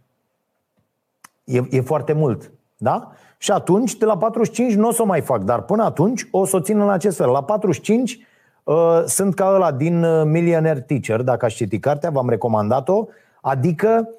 E, 1.43 1.61
e 1.69 1.81
foarte 1.81 2.13
mult. 2.13 2.51
Da? 2.77 3.11
Și 3.37 3.51
atunci, 3.51 3.95
de 3.95 4.05
la 4.05 4.17
45 4.17 4.75
nu 4.75 4.87
o 4.87 4.91
să 4.91 5.01
o 5.01 5.05
mai 5.05 5.21
fac, 5.21 5.43
dar 5.43 5.61
până 5.61 5.83
atunci 5.83 6.27
o 6.31 6.45
să 6.45 6.55
o 6.55 6.59
țin 6.59 6.79
în 6.79 6.89
acest 6.89 7.17
fel. 7.17 7.29
La 7.29 7.43
45 7.43 8.27
uh, 8.63 9.03
sunt 9.05 9.35
ca 9.35 9.51
ăla 9.53 9.71
din 9.71 10.03
uh, 10.03 10.25
Millionaire 10.25 10.79
Teacher, 10.79 11.21
dacă 11.21 11.45
aș 11.45 11.55
citi 11.55 11.79
cartea, 11.79 12.09
v-am 12.09 12.29
recomandat-o, 12.29 13.05
adică 13.41 14.09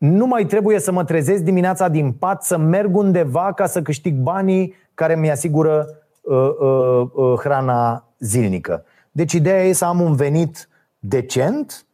nu 0.00 0.26
mai 0.26 0.44
trebuie 0.44 0.78
să 0.78 0.92
mă 0.92 1.04
trezesc 1.04 1.42
dimineața 1.42 1.88
din 1.88 2.12
pat, 2.12 2.44
să 2.44 2.58
merg 2.58 2.96
undeva 2.96 3.52
ca 3.52 3.66
să 3.66 3.82
câștig 3.82 4.14
banii 4.14 4.74
care 4.94 5.16
mi 5.16 5.30
asigură 5.30 5.86
uh, 6.20 6.50
uh, 6.60 7.06
uh, 7.12 7.38
hrana 7.38 8.04
zilnică. 8.18 8.84
Deci 9.10 9.32
ideea 9.32 9.62
e 9.62 9.72
să 9.72 9.84
am 9.84 10.00
un 10.00 10.14
venit 10.14 10.68
decent, 10.98 11.86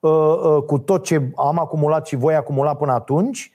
uh, 0.00 0.10
uh, 0.10 0.62
cu 0.62 0.78
tot 0.78 1.04
ce 1.04 1.30
am 1.36 1.58
acumulat 1.58 2.06
și 2.06 2.16
voi 2.16 2.34
acumula 2.34 2.74
până 2.74 2.92
atunci, 2.92 3.52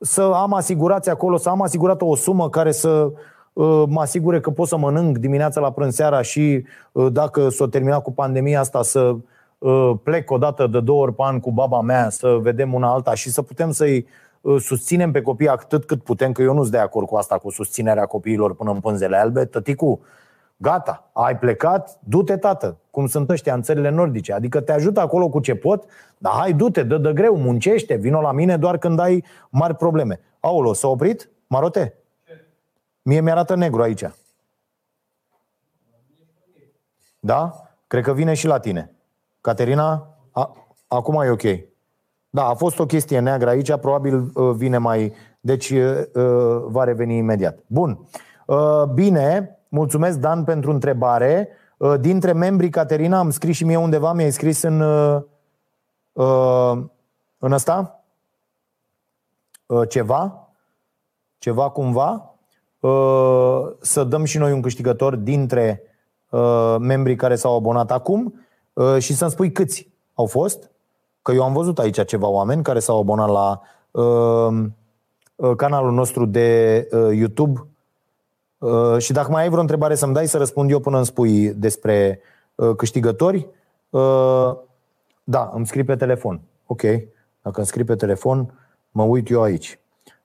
să 0.00 0.22
am 0.22 0.52
asigurați 0.54 1.10
acolo, 1.10 1.36
să 1.36 1.48
am 1.48 1.62
asigurat 1.62 2.02
o 2.02 2.16
sumă 2.16 2.50
care 2.50 2.72
să 2.72 3.10
uh, 3.52 3.82
mă 3.88 4.00
asigure 4.00 4.40
că 4.40 4.50
pot 4.50 4.68
să 4.68 4.76
mănânc 4.76 5.18
dimineața 5.18 5.60
la 5.60 5.72
prânz 5.72 5.94
seara 5.94 6.22
și 6.22 6.64
uh, 6.92 7.12
dacă 7.12 7.48
s-o 7.48 7.66
termina 7.66 8.00
cu 8.00 8.12
pandemia 8.12 8.60
asta 8.60 8.82
să 8.82 9.00
uh, 9.00 9.16
plec 10.02 10.30
o 10.30 10.38
dată 10.38 10.66
de 10.66 10.80
două 10.80 11.02
ori 11.02 11.14
pe 11.14 11.22
an 11.22 11.40
cu 11.40 11.50
baba 11.50 11.80
mea 11.80 12.08
să 12.08 12.38
vedem 12.40 12.74
una 12.74 12.92
alta 12.92 13.14
și 13.14 13.30
să 13.30 13.42
putem 13.42 13.70
să-i 13.70 14.06
susținem 14.58 15.10
pe 15.10 15.22
copii 15.22 15.48
atât 15.48 15.84
cât 15.84 16.02
putem, 16.02 16.32
că 16.32 16.42
eu 16.42 16.54
nu 16.54 16.60
sunt 16.60 16.72
de 16.72 16.78
acord 16.78 17.06
cu 17.06 17.16
asta, 17.16 17.38
cu 17.38 17.50
susținerea 17.50 18.06
copiilor 18.06 18.54
până 18.54 18.70
în 18.70 18.80
pânzele 18.80 19.16
albe. 19.16 19.44
Tăticu, 19.44 20.00
gata, 20.56 21.10
ai 21.12 21.38
plecat, 21.38 21.98
du-te 22.00 22.36
tată, 22.36 22.76
cum 22.90 23.06
sunt 23.06 23.30
ăștia 23.30 23.54
în 23.54 23.62
țările 23.62 23.88
nordice. 23.88 24.32
Adică 24.32 24.60
te 24.60 24.72
ajută 24.72 25.00
acolo 25.00 25.28
cu 25.28 25.40
ce 25.40 25.54
pot, 25.54 25.84
dar 26.18 26.32
hai, 26.32 26.52
du-te, 26.52 26.82
dă 26.82 26.98
de 26.98 27.12
greu, 27.12 27.36
muncește, 27.36 27.94
vino 27.94 28.20
la 28.20 28.32
mine 28.32 28.56
doar 28.56 28.78
când 28.78 28.98
ai 28.98 29.24
mari 29.48 29.74
probleme. 29.74 30.20
Aolo, 30.40 30.72
s-a 30.72 30.88
oprit? 30.88 31.30
Marote? 31.46 31.94
Mie 33.02 33.20
mi-arată 33.20 33.54
negru 33.54 33.82
aici. 33.82 34.04
Da? 37.20 37.52
Cred 37.86 38.02
că 38.04 38.12
vine 38.12 38.34
și 38.34 38.46
la 38.46 38.58
tine. 38.58 38.94
Caterina, 39.42 40.16
a, 40.30 40.52
acum 40.86 41.22
e 41.22 41.30
ok. 41.30 41.42
Da, 42.30 42.46
a 42.48 42.54
fost 42.54 42.78
o 42.78 42.86
chestie 42.86 43.18
neagră 43.18 43.48
aici, 43.48 43.76
probabil 43.76 44.30
uh, 44.34 44.54
vine 44.56 44.78
mai... 44.78 45.12
Deci 45.40 45.70
uh, 45.70 46.02
uh, 46.14 46.64
va 46.66 46.84
reveni 46.84 47.16
imediat. 47.16 47.58
Bun. 47.66 48.08
Bine, 48.94 49.58
mulțumesc 49.68 50.18
Dan 50.18 50.44
pentru 50.44 50.70
întrebare. 50.70 51.48
Dintre 52.00 52.32
membrii, 52.32 52.70
Caterina, 52.70 53.18
am 53.18 53.30
scris 53.30 53.56
și 53.56 53.64
mie 53.64 53.76
undeva, 53.76 54.12
mi-ai 54.12 54.30
scris 54.30 54.62
în... 54.62 54.80
În 57.38 57.52
ăsta? 57.52 58.04
Ceva? 59.88 60.48
Ceva 61.38 61.70
cumva? 61.70 62.34
Să 63.80 64.04
dăm 64.04 64.24
și 64.24 64.38
noi 64.38 64.52
un 64.52 64.60
câștigător 64.60 65.16
dintre 65.16 65.82
membrii 66.78 67.16
care 67.16 67.34
s-au 67.34 67.56
abonat 67.56 67.90
acum 67.90 68.34
și 68.98 69.14
să-mi 69.14 69.30
spui 69.30 69.52
câți 69.52 69.90
au 70.14 70.26
fost 70.26 70.72
Că 71.22 71.32
eu 71.32 71.42
am 71.42 71.52
văzut 71.52 71.78
aici 71.78 72.04
ceva 72.04 72.28
oameni 72.28 72.62
care 72.62 72.78
s-au 72.78 72.98
abonat 72.98 73.28
la 73.28 73.60
uh, 73.90 74.64
uh, 75.36 75.56
canalul 75.56 75.92
nostru 75.92 76.26
de 76.26 76.88
uh, 76.92 77.16
YouTube 77.16 77.66
uh, 78.58 78.98
și 78.98 79.12
dacă 79.12 79.30
mai 79.30 79.42
ai 79.42 79.48
vreo 79.48 79.60
întrebare 79.60 79.94
să-mi 79.94 80.14
dai 80.14 80.26
să 80.26 80.38
răspund 80.38 80.70
eu 80.70 80.80
până 80.80 80.96
îmi 80.96 81.06
spui 81.06 81.48
despre 81.48 82.20
uh, 82.54 82.76
câștigători, 82.76 83.48
uh, 83.90 84.56
da, 85.24 85.50
îmi 85.54 85.66
scrii 85.66 85.84
pe 85.84 85.96
telefon. 85.96 86.40
Ok, 86.66 86.82
dacă 87.42 87.56
îmi 87.56 87.66
scrii 87.66 87.84
pe 87.84 87.94
telefon, 87.94 88.58
mă 88.90 89.02
uit 89.02 89.30
eu 89.30 89.42
aici. 89.42 89.78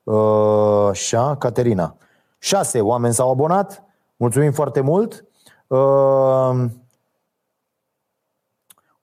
Uh, 0.04 0.88
așa, 0.90 1.36
Caterina. 1.36 1.96
Șase 2.40 2.82
oameni 2.82 3.14
s-au 3.14 3.32
abonat. 3.32 3.84
Mulțumim 4.16 4.52
foarte 4.52 4.82
mult. 4.82 5.26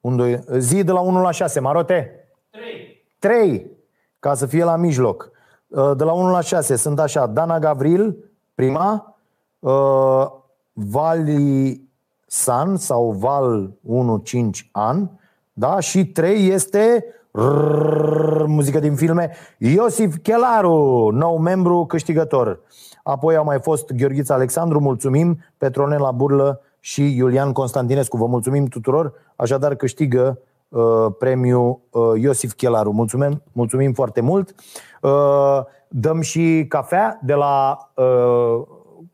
Uh, 0.05 0.11
un, 0.11 0.17
doi, 0.17 0.45
zi 0.59 0.85
de 0.85 0.93
la 0.93 1.01
1 1.01 1.21
la 1.21 1.31
6, 1.31 1.61
Marote? 1.61 2.29
3. 2.51 3.07
3, 3.19 3.71
ca 4.19 4.35
să 4.35 4.47
fie 4.47 4.65
la 4.65 4.77
mijloc. 4.77 5.31
Uh, 5.69 5.97
de 5.97 6.05
la 6.05 6.13
1 6.13 6.31
la 6.31 6.41
6 6.41 6.77
sunt 6.77 7.01
așa, 7.01 7.27
Dana 7.27 7.59
Gavril, 7.59 8.17
prima, 8.55 9.17
uh, 9.59 10.27
Vali 10.73 11.89
San 12.27 12.77
sau 12.77 13.11
Val 13.11 13.73
1-5 13.83 14.69
an, 14.73 15.09
da? 15.53 15.81
și 15.81 16.07
3 16.07 16.49
este 16.49 17.05
rrr, 17.33 18.45
muzică 18.47 18.79
din 18.79 18.95
filme, 18.95 19.31
Iosif 19.59 20.17
Chelaru, 20.23 21.11
nou 21.13 21.39
membru 21.39 21.87
câștigător. 21.87 22.61
Apoi 23.03 23.37
au 23.37 23.45
mai 23.45 23.61
fost 23.61 23.93
Gheorghița 23.93 24.35
Alexandru, 24.35 24.81
mulțumim, 24.81 25.39
Petronela 25.59 26.11
Burlă 26.11 26.61
și 26.85 27.17
Iulian 27.17 27.53
Constantinescu. 27.53 28.17
Vă 28.17 28.27
mulțumim 28.27 28.67
tuturor, 28.67 29.13
așadar 29.37 29.75
câștigă 29.75 30.39
uh, 30.69 31.07
premiul 31.19 31.81
uh, 31.91 32.21
Iosif 32.21 32.53
Chelaru. 32.53 32.93
Mulțumim, 32.93 33.43
mulțumim 33.53 33.93
foarte 33.93 34.21
mult. 34.21 34.55
Uh, 35.03 35.61
dăm 35.89 36.21
și 36.21 36.65
cafea 36.69 37.19
de 37.23 37.35
la 37.35 37.79
uh, 37.95 38.63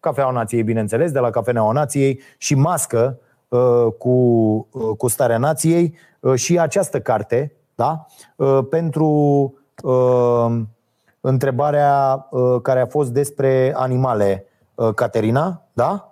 Cafeaua 0.00 0.30
Nației, 0.30 0.62
bineînțeles, 0.62 1.12
de 1.12 1.18
la 1.18 1.30
Cafeneaua 1.30 1.72
Nației 1.72 2.20
și 2.38 2.54
mască 2.54 3.18
uh, 3.48 3.86
cu, 3.98 4.10
uh, 4.70 4.96
cu 4.96 5.08
Starea 5.08 5.38
Nației 5.38 5.94
uh, 6.20 6.34
și 6.34 6.58
această 6.58 7.00
carte 7.00 7.52
da? 7.74 8.06
uh, 8.36 8.58
pentru 8.70 9.08
uh, 9.82 10.60
întrebarea 11.20 12.26
uh, 12.30 12.60
care 12.62 12.80
a 12.80 12.86
fost 12.86 13.10
despre 13.10 13.72
animale, 13.76 14.46
uh, 14.74 14.94
Caterina, 14.94 15.62
da? 15.72 16.09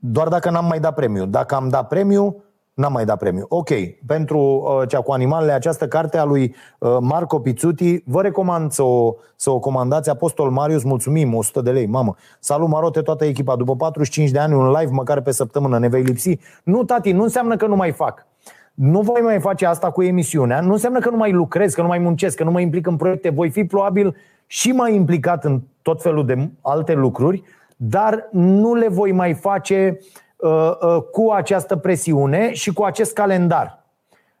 Doar 0.00 0.28
dacă 0.28 0.50
n-am 0.50 0.66
mai 0.66 0.80
dat 0.80 0.94
premiu. 0.94 1.26
Dacă 1.26 1.54
am 1.54 1.68
dat 1.68 1.88
premiu, 1.88 2.42
n-am 2.74 2.92
mai 2.92 3.04
dat 3.04 3.18
premiu. 3.18 3.44
Ok, 3.48 3.68
pentru 4.06 4.38
uh, 4.38 4.88
cea 4.88 5.00
cu 5.00 5.12
animalele, 5.12 5.52
această 5.52 5.88
carte 5.88 6.18
a 6.18 6.24
lui 6.24 6.54
uh, 6.78 6.96
Marco 7.00 7.38
Pizzuti, 7.38 8.02
vă 8.04 8.22
recomand 8.22 8.70
să 8.70 8.82
o, 8.82 9.14
să 9.36 9.50
o 9.50 9.58
comandați. 9.58 10.10
Apostol 10.10 10.50
Marius, 10.50 10.82
mulțumim, 10.82 11.34
100 11.34 11.60
de 11.60 11.70
lei, 11.70 11.86
mamă. 11.86 12.14
Salut, 12.38 12.68
Marote, 12.68 13.00
toată 13.00 13.24
echipa. 13.24 13.56
După 13.56 13.76
45 13.76 14.30
de 14.30 14.38
ani, 14.38 14.54
un 14.54 14.66
live 14.66 14.92
măcar 14.92 15.20
pe 15.20 15.30
săptămână, 15.30 15.78
ne 15.78 15.88
vei 15.88 16.02
lipsi? 16.02 16.38
Nu, 16.64 16.84
tati, 16.84 17.12
nu 17.12 17.22
înseamnă 17.22 17.56
că 17.56 17.66
nu 17.66 17.76
mai 17.76 17.92
fac. 17.92 18.26
Nu 18.74 19.00
voi 19.00 19.20
mai 19.22 19.40
face 19.40 19.66
asta 19.66 19.90
cu 19.90 20.02
emisiunea, 20.02 20.60
nu 20.60 20.72
înseamnă 20.72 20.98
că 20.98 21.10
nu 21.10 21.16
mai 21.16 21.32
lucrez, 21.32 21.74
că 21.74 21.82
nu 21.82 21.86
mai 21.86 21.98
muncesc, 21.98 22.36
că 22.36 22.44
nu 22.44 22.50
mă 22.50 22.60
implic 22.60 22.86
în 22.86 22.96
proiecte. 22.96 23.30
Voi 23.30 23.50
fi 23.50 23.64
probabil 23.64 24.16
și 24.46 24.72
mai 24.72 24.94
implicat 24.94 25.44
în 25.44 25.60
tot 25.82 26.02
felul 26.02 26.26
de 26.26 26.48
alte 26.62 26.92
lucruri, 26.92 27.42
dar 27.80 28.28
nu 28.30 28.74
le 28.74 28.88
voi 28.88 29.12
mai 29.12 29.34
face 29.34 29.98
uh, 30.36 30.70
uh, 30.80 31.02
cu 31.12 31.30
această 31.30 31.76
presiune 31.76 32.52
și 32.52 32.72
cu 32.72 32.82
acest 32.82 33.12
calendar. 33.12 33.84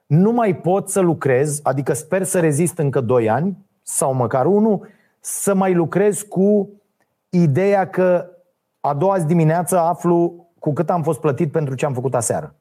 Nu 0.06 0.32
mai 0.32 0.56
pot 0.56 0.88
să 0.88 1.00
lucrez, 1.00 1.60
adică 1.62 1.92
sper 1.92 2.22
să 2.22 2.40
rezist 2.40 2.78
încă 2.78 3.00
2 3.00 3.30
ani 3.30 3.56
sau 3.82 4.14
măcar 4.14 4.46
unul, 4.46 4.86
să 5.20 5.54
mai 5.54 5.74
lucrez 5.74 6.22
cu 6.22 6.68
ideea 7.28 7.88
că 7.88 8.30
a 8.80 8.94
doua 8.94 9.18
zi 9.18 9.26
dimineață 9.26 9.78
aflu 9.78 10.46
cu 10.58 10.72
cât 10.72 10.90
am 10.90 11.02
fost 11.02 11.20
plătit 11.20 11.52
pentru 11.52 11.74
ce 11.74 11.86
am 11.86 11.92
făcut 11.92 12.14
aseară. 12.14 12.54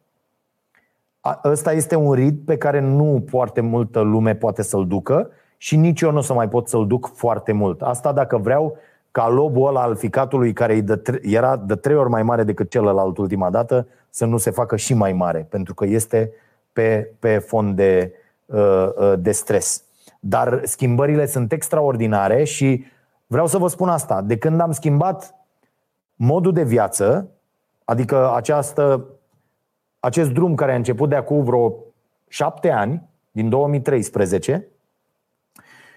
Ăsta 1.44 1.74
este 1.74 1.96
un 1.96 2.14
rit 2.14 2.46
pe 2.46 2.58
care 2.58 2.80
nu 2.80 3.24
foarte 3.28 3.62
multă 3.62 4.00
lume 4.00 4.36
poate 4.36 4.62
să-l 4.62 4.88
ducă 4.88 5.30
și 5.58 5.76
nici 5.76 6.02
eu 6.02 6.12
nu 6.12 6.18
o 6.18 6.22
să 6.22 6.34
mai 6.34 6.50
pot 6.50 6.68
să-l 6.68 6.88
duc 6.88 7.12
foarte 7.14 7.52
mult. 7.52 7.82
Asta 7.82 8.12
dacă 8.12 8.38
vreau 8.38 8.78
ca 9.18 9.28
lobul 9.28 9.68
ăla 9.68 9.82
al 9.82 9.96
ficatului 9.96 10.54
care 10.54 10.84
era 11.22 11.56
de 11.56 11.76
trei 11.76 11.96
ori 11.96 12.10
mai 12.10 12.24
mare 12.24 12.44
decât 12.44 12.70
celălalt 12.70 13.18
ultima 13.18 13.50
dată 13.50 13.88
să 14.10 14.26
nu 14.26 14.38
se 14.38 14.50
facă 14.50 14.76
și 14.76 14.94
mai 14.94 15.14
mare, 15.14 15.48
pentru 15.50 15.74
că 15.74 15.86
este 15.86 16.32
pe, 16.74 17.14
pe 17.20 17.38
fond 17.38 17.76
de, 17.76 18.14
uh, 18.46 18.90
uh, 18.98 19.14
de 19.20 19.32
stres. 19.32 19.84
Dar 20.20 20.62
schimbările 20.64 21.26
sunt 21.26 21.52
extraordinare 21.52 22.44
și 22.44 22.86
vreau 23.28 23.48
să 23.48 23.58
vă 23.58 23.68
spun 23.68 23.90
asta. 23.90 24.22
De 24.22 24.38
când 24.38 24.60
am 24.60 24.72
schimbat 24.72 25.36
modul 26.16 26.54
de 26.54 26.64
viață, 26.64 27.30
adică 27.86 28.36
această, 28.36 29.06
acest 30.00 30.30
drum 30.30 30.56
care 30.56 30.72
a 30.72 30.76
început 30.76 31.10
de 31.10 31.16
acum 31.16 31.44
vreo 31.44 31.74
șapte 32.28 32.72
ani, 32.72 33.10
din 33.32 33.50
2013, 33.50 34.68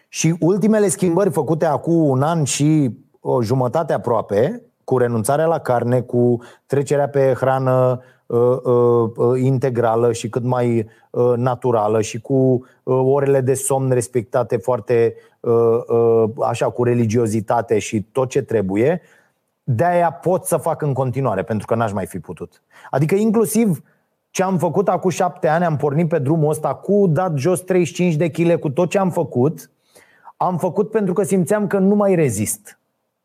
și 0.08 0.36
ultimele 0.38 0.88
schimbări 0.88 1.30
făcute 1.30 1.66
acum 1.66 2.08
un 2.08 2.22
an 2.22 2.44
și 2.44 2.98
o 3.20 3.42
jumătate 3.42 3.92
aproape, 3.92 4.62
cu 4.84 4.98
renunțarea 4.98 5.46
la 5.46 5.58
carne, 5.58 6.00
cu 6.00 6.38
trecerea 6.66 7.08
pe 7.08 7.32
hrană 7.36 8.00
uh, 8.26 8.56
uh, 8.62 9.10
uh, 9.16 9.40
integrală 9.42 10.12
și 10.12 10.28
cât 10.28 10.42
mai 10.42 10.88
uh, 11.10 11.32
naturală 11.36 12.00
și 12.00 12.20
cu 12.20 12.34
uh, 12.34 13.00
orele 13.04 13.40
de 13.40 13.54
somn 13.54 13.90
respectate 13.90 14.56
foarte 14.56 15.14
uh, 15.40 15.52
uh, 15.86 16.24
așa 16.42 16.70
cu 16.70 16.84
religiozitate 16.84 17.78
și 17.78 18.02
tot 18.02 18.28
ce 18.28 18.42
trebuie, 18.42 19.00
de 19.62 19.84
aia 19.84 20.12
pot 20.12 20.44
să 20.44 20.56
fac 20.56 20.82
în 20.82 20.92
continuare, 20.92 21.42
pentru 21.42 21.66
că 21.66 21.74
n-aș 21.74 21.92
mai 21.92 22.06
fi 22.06 22.18
putut. 22.18 22.62
Adică 22.90 23.14
inclusiv 23.14 23.82
ce 24.30 24.42
am 24.42 24.58
făcut 24.58 24.88
acum 24.88 25.10
șapte 25.10 25.48
ani, 25.48 25.64
am 25.64 25.76
pornit 25.76 26.08
pe 26.08 26.18
drumul 26.18 26.50
ăsta 26.50 26.74
cu 26.74 27.06
dat 27.06 27.36
jos 27.36 27.60
35 27.60 28.14
de 28.14 28.30
kg, 28.30 28.58
cu 28.58 28.70
tot 28.70 28.90
ce 28.90 28.98
am 28.98 29.10
făcut, 29.10 29.70
am 30.36 30.58
făcut 30.58 30.90
pentru 30.90 31.12
că 31.12 31.22
simțeam 31.22 31.66
că 31.66 31.78
nu 31.78 31.94
mai 31.94 32.14
rezist 32.14 32.79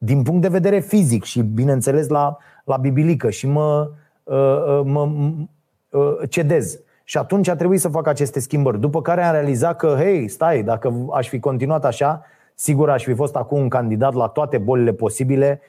din 0.06 0.24
punct 0.24 0.42
de 0.42 0.48
vedere 0.48 0.80
fizic 0.80 1.24
și, 1.24 1.42
bineînțeles, 1.42 2.08
la, 2.08 2.38
la 2.64 2.78
bibilică 2.78 3.30
și 3.30 3.48
mă, 3.48 3.90
uh, 4.24 4.36
uh, 4.36 4.82
mă 4.84 5.10
uh, 5.90 6.30
cedez. 6.30 6.80
Și 7.04 7.18
atunci 7.18 7.48
a 7.48 7.56
trebuit 7.56 7.80
să 7.80 7.88
fac 7.88 8.08
aceste 8.08 8.40
schimbări. 8.40 8.80
După 8.80 9.02
care 9.02 9.24
am 9.24 9.32
realizat 9.32 9.76
că, 9.76 9.96
hei, 9.98 10.28
stai, 10.28 10.64
dacă 10.64 11.08
aș 11.14 11.28
fi 11.28 11.40
continuat 11.40 11.86
așa, 11.86 12.24
sigur 12.56 12.90
aș 12.90 13.04
fi 13.04 13.14
fost 13.14 13.36
acum 13.36 13.60
un 13.60 13.70
candidat 13.70 14.14
la 14.14 14.28
toate 14.28 14.58
bolile 14.58 14.94
posibile, 14.94 15.62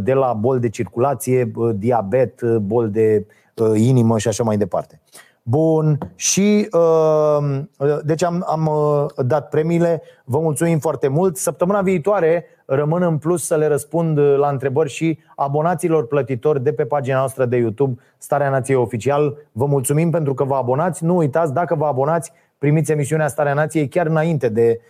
de 0.00 0.12
la 0.12 0.32
bol 0.32 0.58
de 0.58 0.68
circulație, 0.68 1.52
diabet, 1.74 2.42
bol 2.42 2.90
de 2.90 3.26
inimă 3.74 4.18
și 4.18 4.28
așa 4.28 4.42
mai 4.42 4.56
departe. 4.56 5.00
Bun, 5.42 5.98
și 6.14 6.68
uh, 6.72 7.98
deci 8.02 8.22
am, 8.22 8.44
am 8.48 8.66
uh, 8.66 9.24
dat 9.26 9.48
premiile, 9.48 10.02
vă 10.24 10.38
mulțumim 10.38 10.78
foarte 10.78 11.08
mult. 11.08 11.36
Săptămâna 11.36 11.82
viitoare 11.82 12.44
rămân 12.72 13.02
în 13.02 13.18
plus 13.18 13.46
să 13.46 13.56
le 13.56 13.66
răspund 13.66 14.18
la 14.18 14.48
întrebări 14.48 14.88
și 14.88 15.18
abonaților 15.36 16.06
plătitori 16.06 16.62
de 16.62 16.72
pe 16.72 16.84
pagina 16.84 17.18
noastră 17.18 17.44
de 17.44 17.56
YouTube 17.56 18.00
Starea 18.18 18.50
Nației 18.50 18.76
Oficial. 18.76 19.36
Vă 19.52 19.66
mulțumim 19.66 20.10
pentru 20.10 20.34
că 20.34 20.44
vă 20.44 20.54
abonați. 20.54 21.04
Nu 21.04 21.16
uitați, 21.16 21.52
dacă 21.52 21.74
vă 21.74 21.86
abonați, 21.86 22.32
primiți 22.58 22.92
emisiunea 22.92 23.28
Starea 23.28 23.54
Nației 23.54 23.88
chiar 23.88 24.06
înainte 24.06 24.48
de 24.48 24.80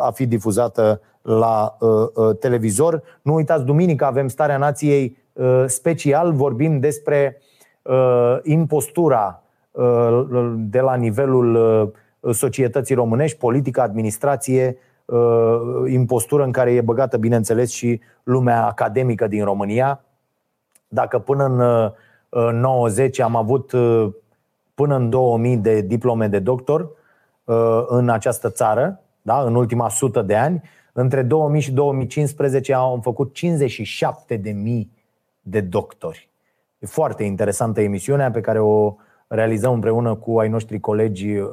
a 0.00 0.10
fi 0.10 0.26
difuzată 0.26 1.00
la 1.22 1.76
televizor. 2.40 3.02
Nu 3.22 3.34
uitați, 3.34 3.64
duminică 3.64 4.04
avem 4.04 4.28
Starea 4.28 4.56
Nației 4.56 5.16
special, 5.66 6.32
vorbim 6.32 6.80
despre 6.80 7.40
impostura 8.42 9.42
de 10.56 10.80
la 10.80 10.94
nivelul 10.94 11.92
societății 12.32 12.94
românești, 12.94 13.38
politică, 13.38 13.80
administrație, 13.80 14.76
impostură 15.86 16.44
în 16.44 16.52
care 16.52 16.72
e 16.72 16.80
băgată, 16.80 17.16
bineînțeles, 17.16 17.70
și 17.70 18.00
lumea 18.22 18.66
academică 18.66 19.26
din 19.26 19.44
România. 19.44 20.04
Dacă 20.88 21.18
până 21.18 21.44
în 22.28 22.60
90 22.60 23.18
am 23.18 23.36
avut 23.36 23.72
până 24.74 24.96
în 24.96 25.10
2000 25.10 25.56
de 25.56 25.80
diplome 25.80 26.28
de 26.28 26.38
doctor 26.38 26.90
în 27.86 28.08
această 28.08 28.50
țară, 28.50 29.00
da? 29.22 29.42
în 29.42 29.54
ultima 29.54 29.88
sută 29.88 30.22
de 30.22 30.36
ani, 30.36 30.62
între 30.92 31.22
2000 31.22 31.60
și 31.60 31.72
2015 31.72 32.74
am 32.74 33.00
făcut 33.00 33.34
57 33.34 34.36
de 34.36 34.50
mii 34.50 34.90
de 35.40 35.60
doctori. 35.60 36.28
E 36.78 36.86
foarte 36.86 37.22
interesantă 37.24 37.80
emisiunea 37.80 38.30
pe 38.30 38.40
care 38.40 38.60
o 38.60 38.94
realizăm 39.26 39.72
împreună 39.72 40.14
cu 40.14 40.38
ai 40.38 40.48
noștri 40.48 40.80
colegi 40.80 41.36
uh, 41.36 41.50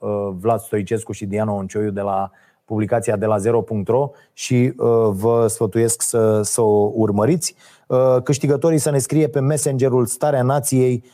uh, 0.00 0.28
Vlad 0.32 0.60
Stoicescu 0.60 1.12
și 1.12 1.26
Diana 1.26 1.52
Oncioiu 1.52 1.90
de 1.90 2.00
la 2.00 2.30
publicația 2.68 3.16
de 3.16 3.26
la 3.26 3.38
zero.ro 3.38 4.10
și 4.32 4.54
uh, 4.54 4.88
vă 5.10 5.46
sfătuiesc 5.46 6.02
să, 6.02 6.42
să 6.42 6.60
o 6.60 6.90
urmăriți. 6.94 7.54
Câștigătorii 8.22 8.78
să 8.78 8.90
ne 8.90 8.98
scrie 8.98 9.28
pe 9.28 9.40
messengerul 9.40 10.06
Starea 10.06 10.42
Nației 10.42 11.04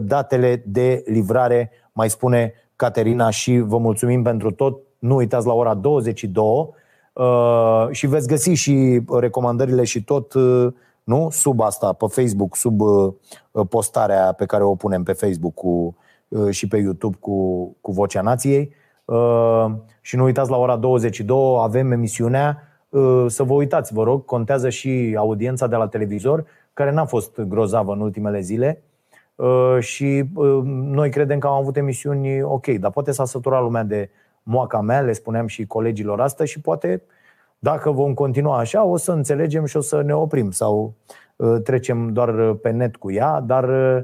datele 0.00 0.62
de 0.66 1.02
livrare, 1.06 1.70
mai 1.92 2.10
spune 2.10 2.52
Caterina 2.76 3.30
și 3.30 3.58
vă 3.58 3.78
mulțumim 3.78 4.22
pentru 4.22 4.50
tot. 4.50 4.78
Nu 4.98 5.14
uitați 5.14 5.46
la 5.46 5.52
ora 5.52 5.74
22 5.74 6.70
și 7.90 8.06
veți 8.06 8.26
găsi 8.26 8.50
și 8.50 9.02
recomandările 9.08 9.84
și 9.84 10.04
tot 10.04 10.34
nu? 11.08 11.28
Sub 11.30 11.60
asta, 11.60 11.92
pe 11.92 12.06
Facebook, 12.08 12.56
sub 12.56 12.80
uh, 12.80 13.12
postarea 13.68 14.32
pe 14.32 14.46
care 14.46 14.62
o 14.62 14.74
punem 14.74 15.02
pe 15.02 15.12
Facebook 15.12 15.54
cu, 15.54 15.96
uh, 16.28 16.50
și 16.50 16.68
pe 16.68 16.76
YouTube 16.76 17.16
cu, 17.20 17.66
cu 17.80 17.92
Vocea 17.92 18.20
Nației. 18.20 18.74
Uh, 19.08 19.66
și 20.00 20.16
nu 20.16 20.24
uitați, 20.24 20.50
la 20.50 20.56
ora 20.56 20.76
22 20.76 21.56
avem 21.60 21.92
emisiunea. 21.92 22.62
Să 23.26 23.42
vă 23.42 23.52
uitați, 23.52 23.92
vă 23.92 24.02
rog, 24.02 24.24
contează 24.24 24.68
și 24.68 25.14
audiența 25.18 25.66
de 25.66 25.76
la 25.76 25.88
televizor, 25.88 26.44
care 26.72 26.92
n-a 26.92 27.04
fost 27.04 27.40
grozavă 27.40 27.92
în 27.92 28.00
ultimele 28.00 28.40
zile. 28.40 28.82
Și 29.78 30.24
noi 30.72 31.10
credem 31.10 31.38
că 31.38 31.46
am 31.46 31.52
avut 31.52 31.76
emisiuni 31.76 32.42
ok, 32.42 32.66
dar 32.66 32.90
poate 32.90 33.12
s-a 33.12 33.24
săturat 33.24 33.62
lumea 33.62 33.82
de 33.82 34.10
moaca 34.42 34.80
mea, 34.80 35.00
le 35.00 35.12
spuneam 35.12 35.46
și 35.46 35.66
colegilor 35.66 36.20
asta 36.20 36.44
și 36.44 36.60
poate 36.60 37.02
dacă 37.58 37.90
vom 37.90 38.14
continua 38.14 38.58
așa, 38.58 38.84
o 38.84 38.96
să 38.96 39.12
înțelegem 39.12 39.64
și 39.64 39.76
o 39.76 39.80
să 39.80 40.02
ne 40.02 40.14
oprim 40.14 40.50
sau 40.50 40.94
uh, 41.36 41.62
trecem 41.62 42.12
doar 42.12 42.52
pe 42.52 42.70
net 42.70 42.96
cu 42.96 43.12
ea, 43.12 43.40
dar 43.40 43.68
uh, 43.68 44.02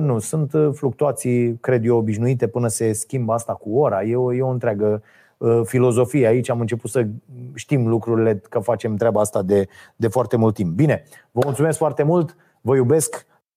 nu, 0.00 0.18
sunt 0.18 0.52
fluctuații, 0.72 1.58
cred 1.60 1.84
eu, 1.84 1.96
obișnuite 1.96 2.46
până 2.46 2.68
se 2.68 2.92
schimbă 2.92 3.32
asta 3.32 3.52
cu 3.52 3.78
ora. 3.78 4.02
E 4.02 4.16
o, 4.16 4.34
e 4.34 4.42
o 4.42 4.48
întreagă 4.48 5.02
uh, 5.38 5.60
filozofie 5.64 6.26
aici. 6.26 6.50
Am 6.50 6.60
început 6.60 6.90
să 6.90 7.06
știm 7.54 7.88
lucrurile, 7.88 8.42
că 8.48 8.58
facem 8.58 8.96
treaba 8.96 9.20
asta 9.20 9.42
de, 9.42 9.68
de 9.96 10.08
foarte 10.08 10.36
mult 10.36 10.54
timp. 10.54 10.74
Bine, 10.74 11.04
vă 11.30 11.40
mulțumesc 11.44 11.78
foarte 11.78 12.02
mult, 12.02 12.36
vă 12.60 12.76
iubesc, 12.76 13.26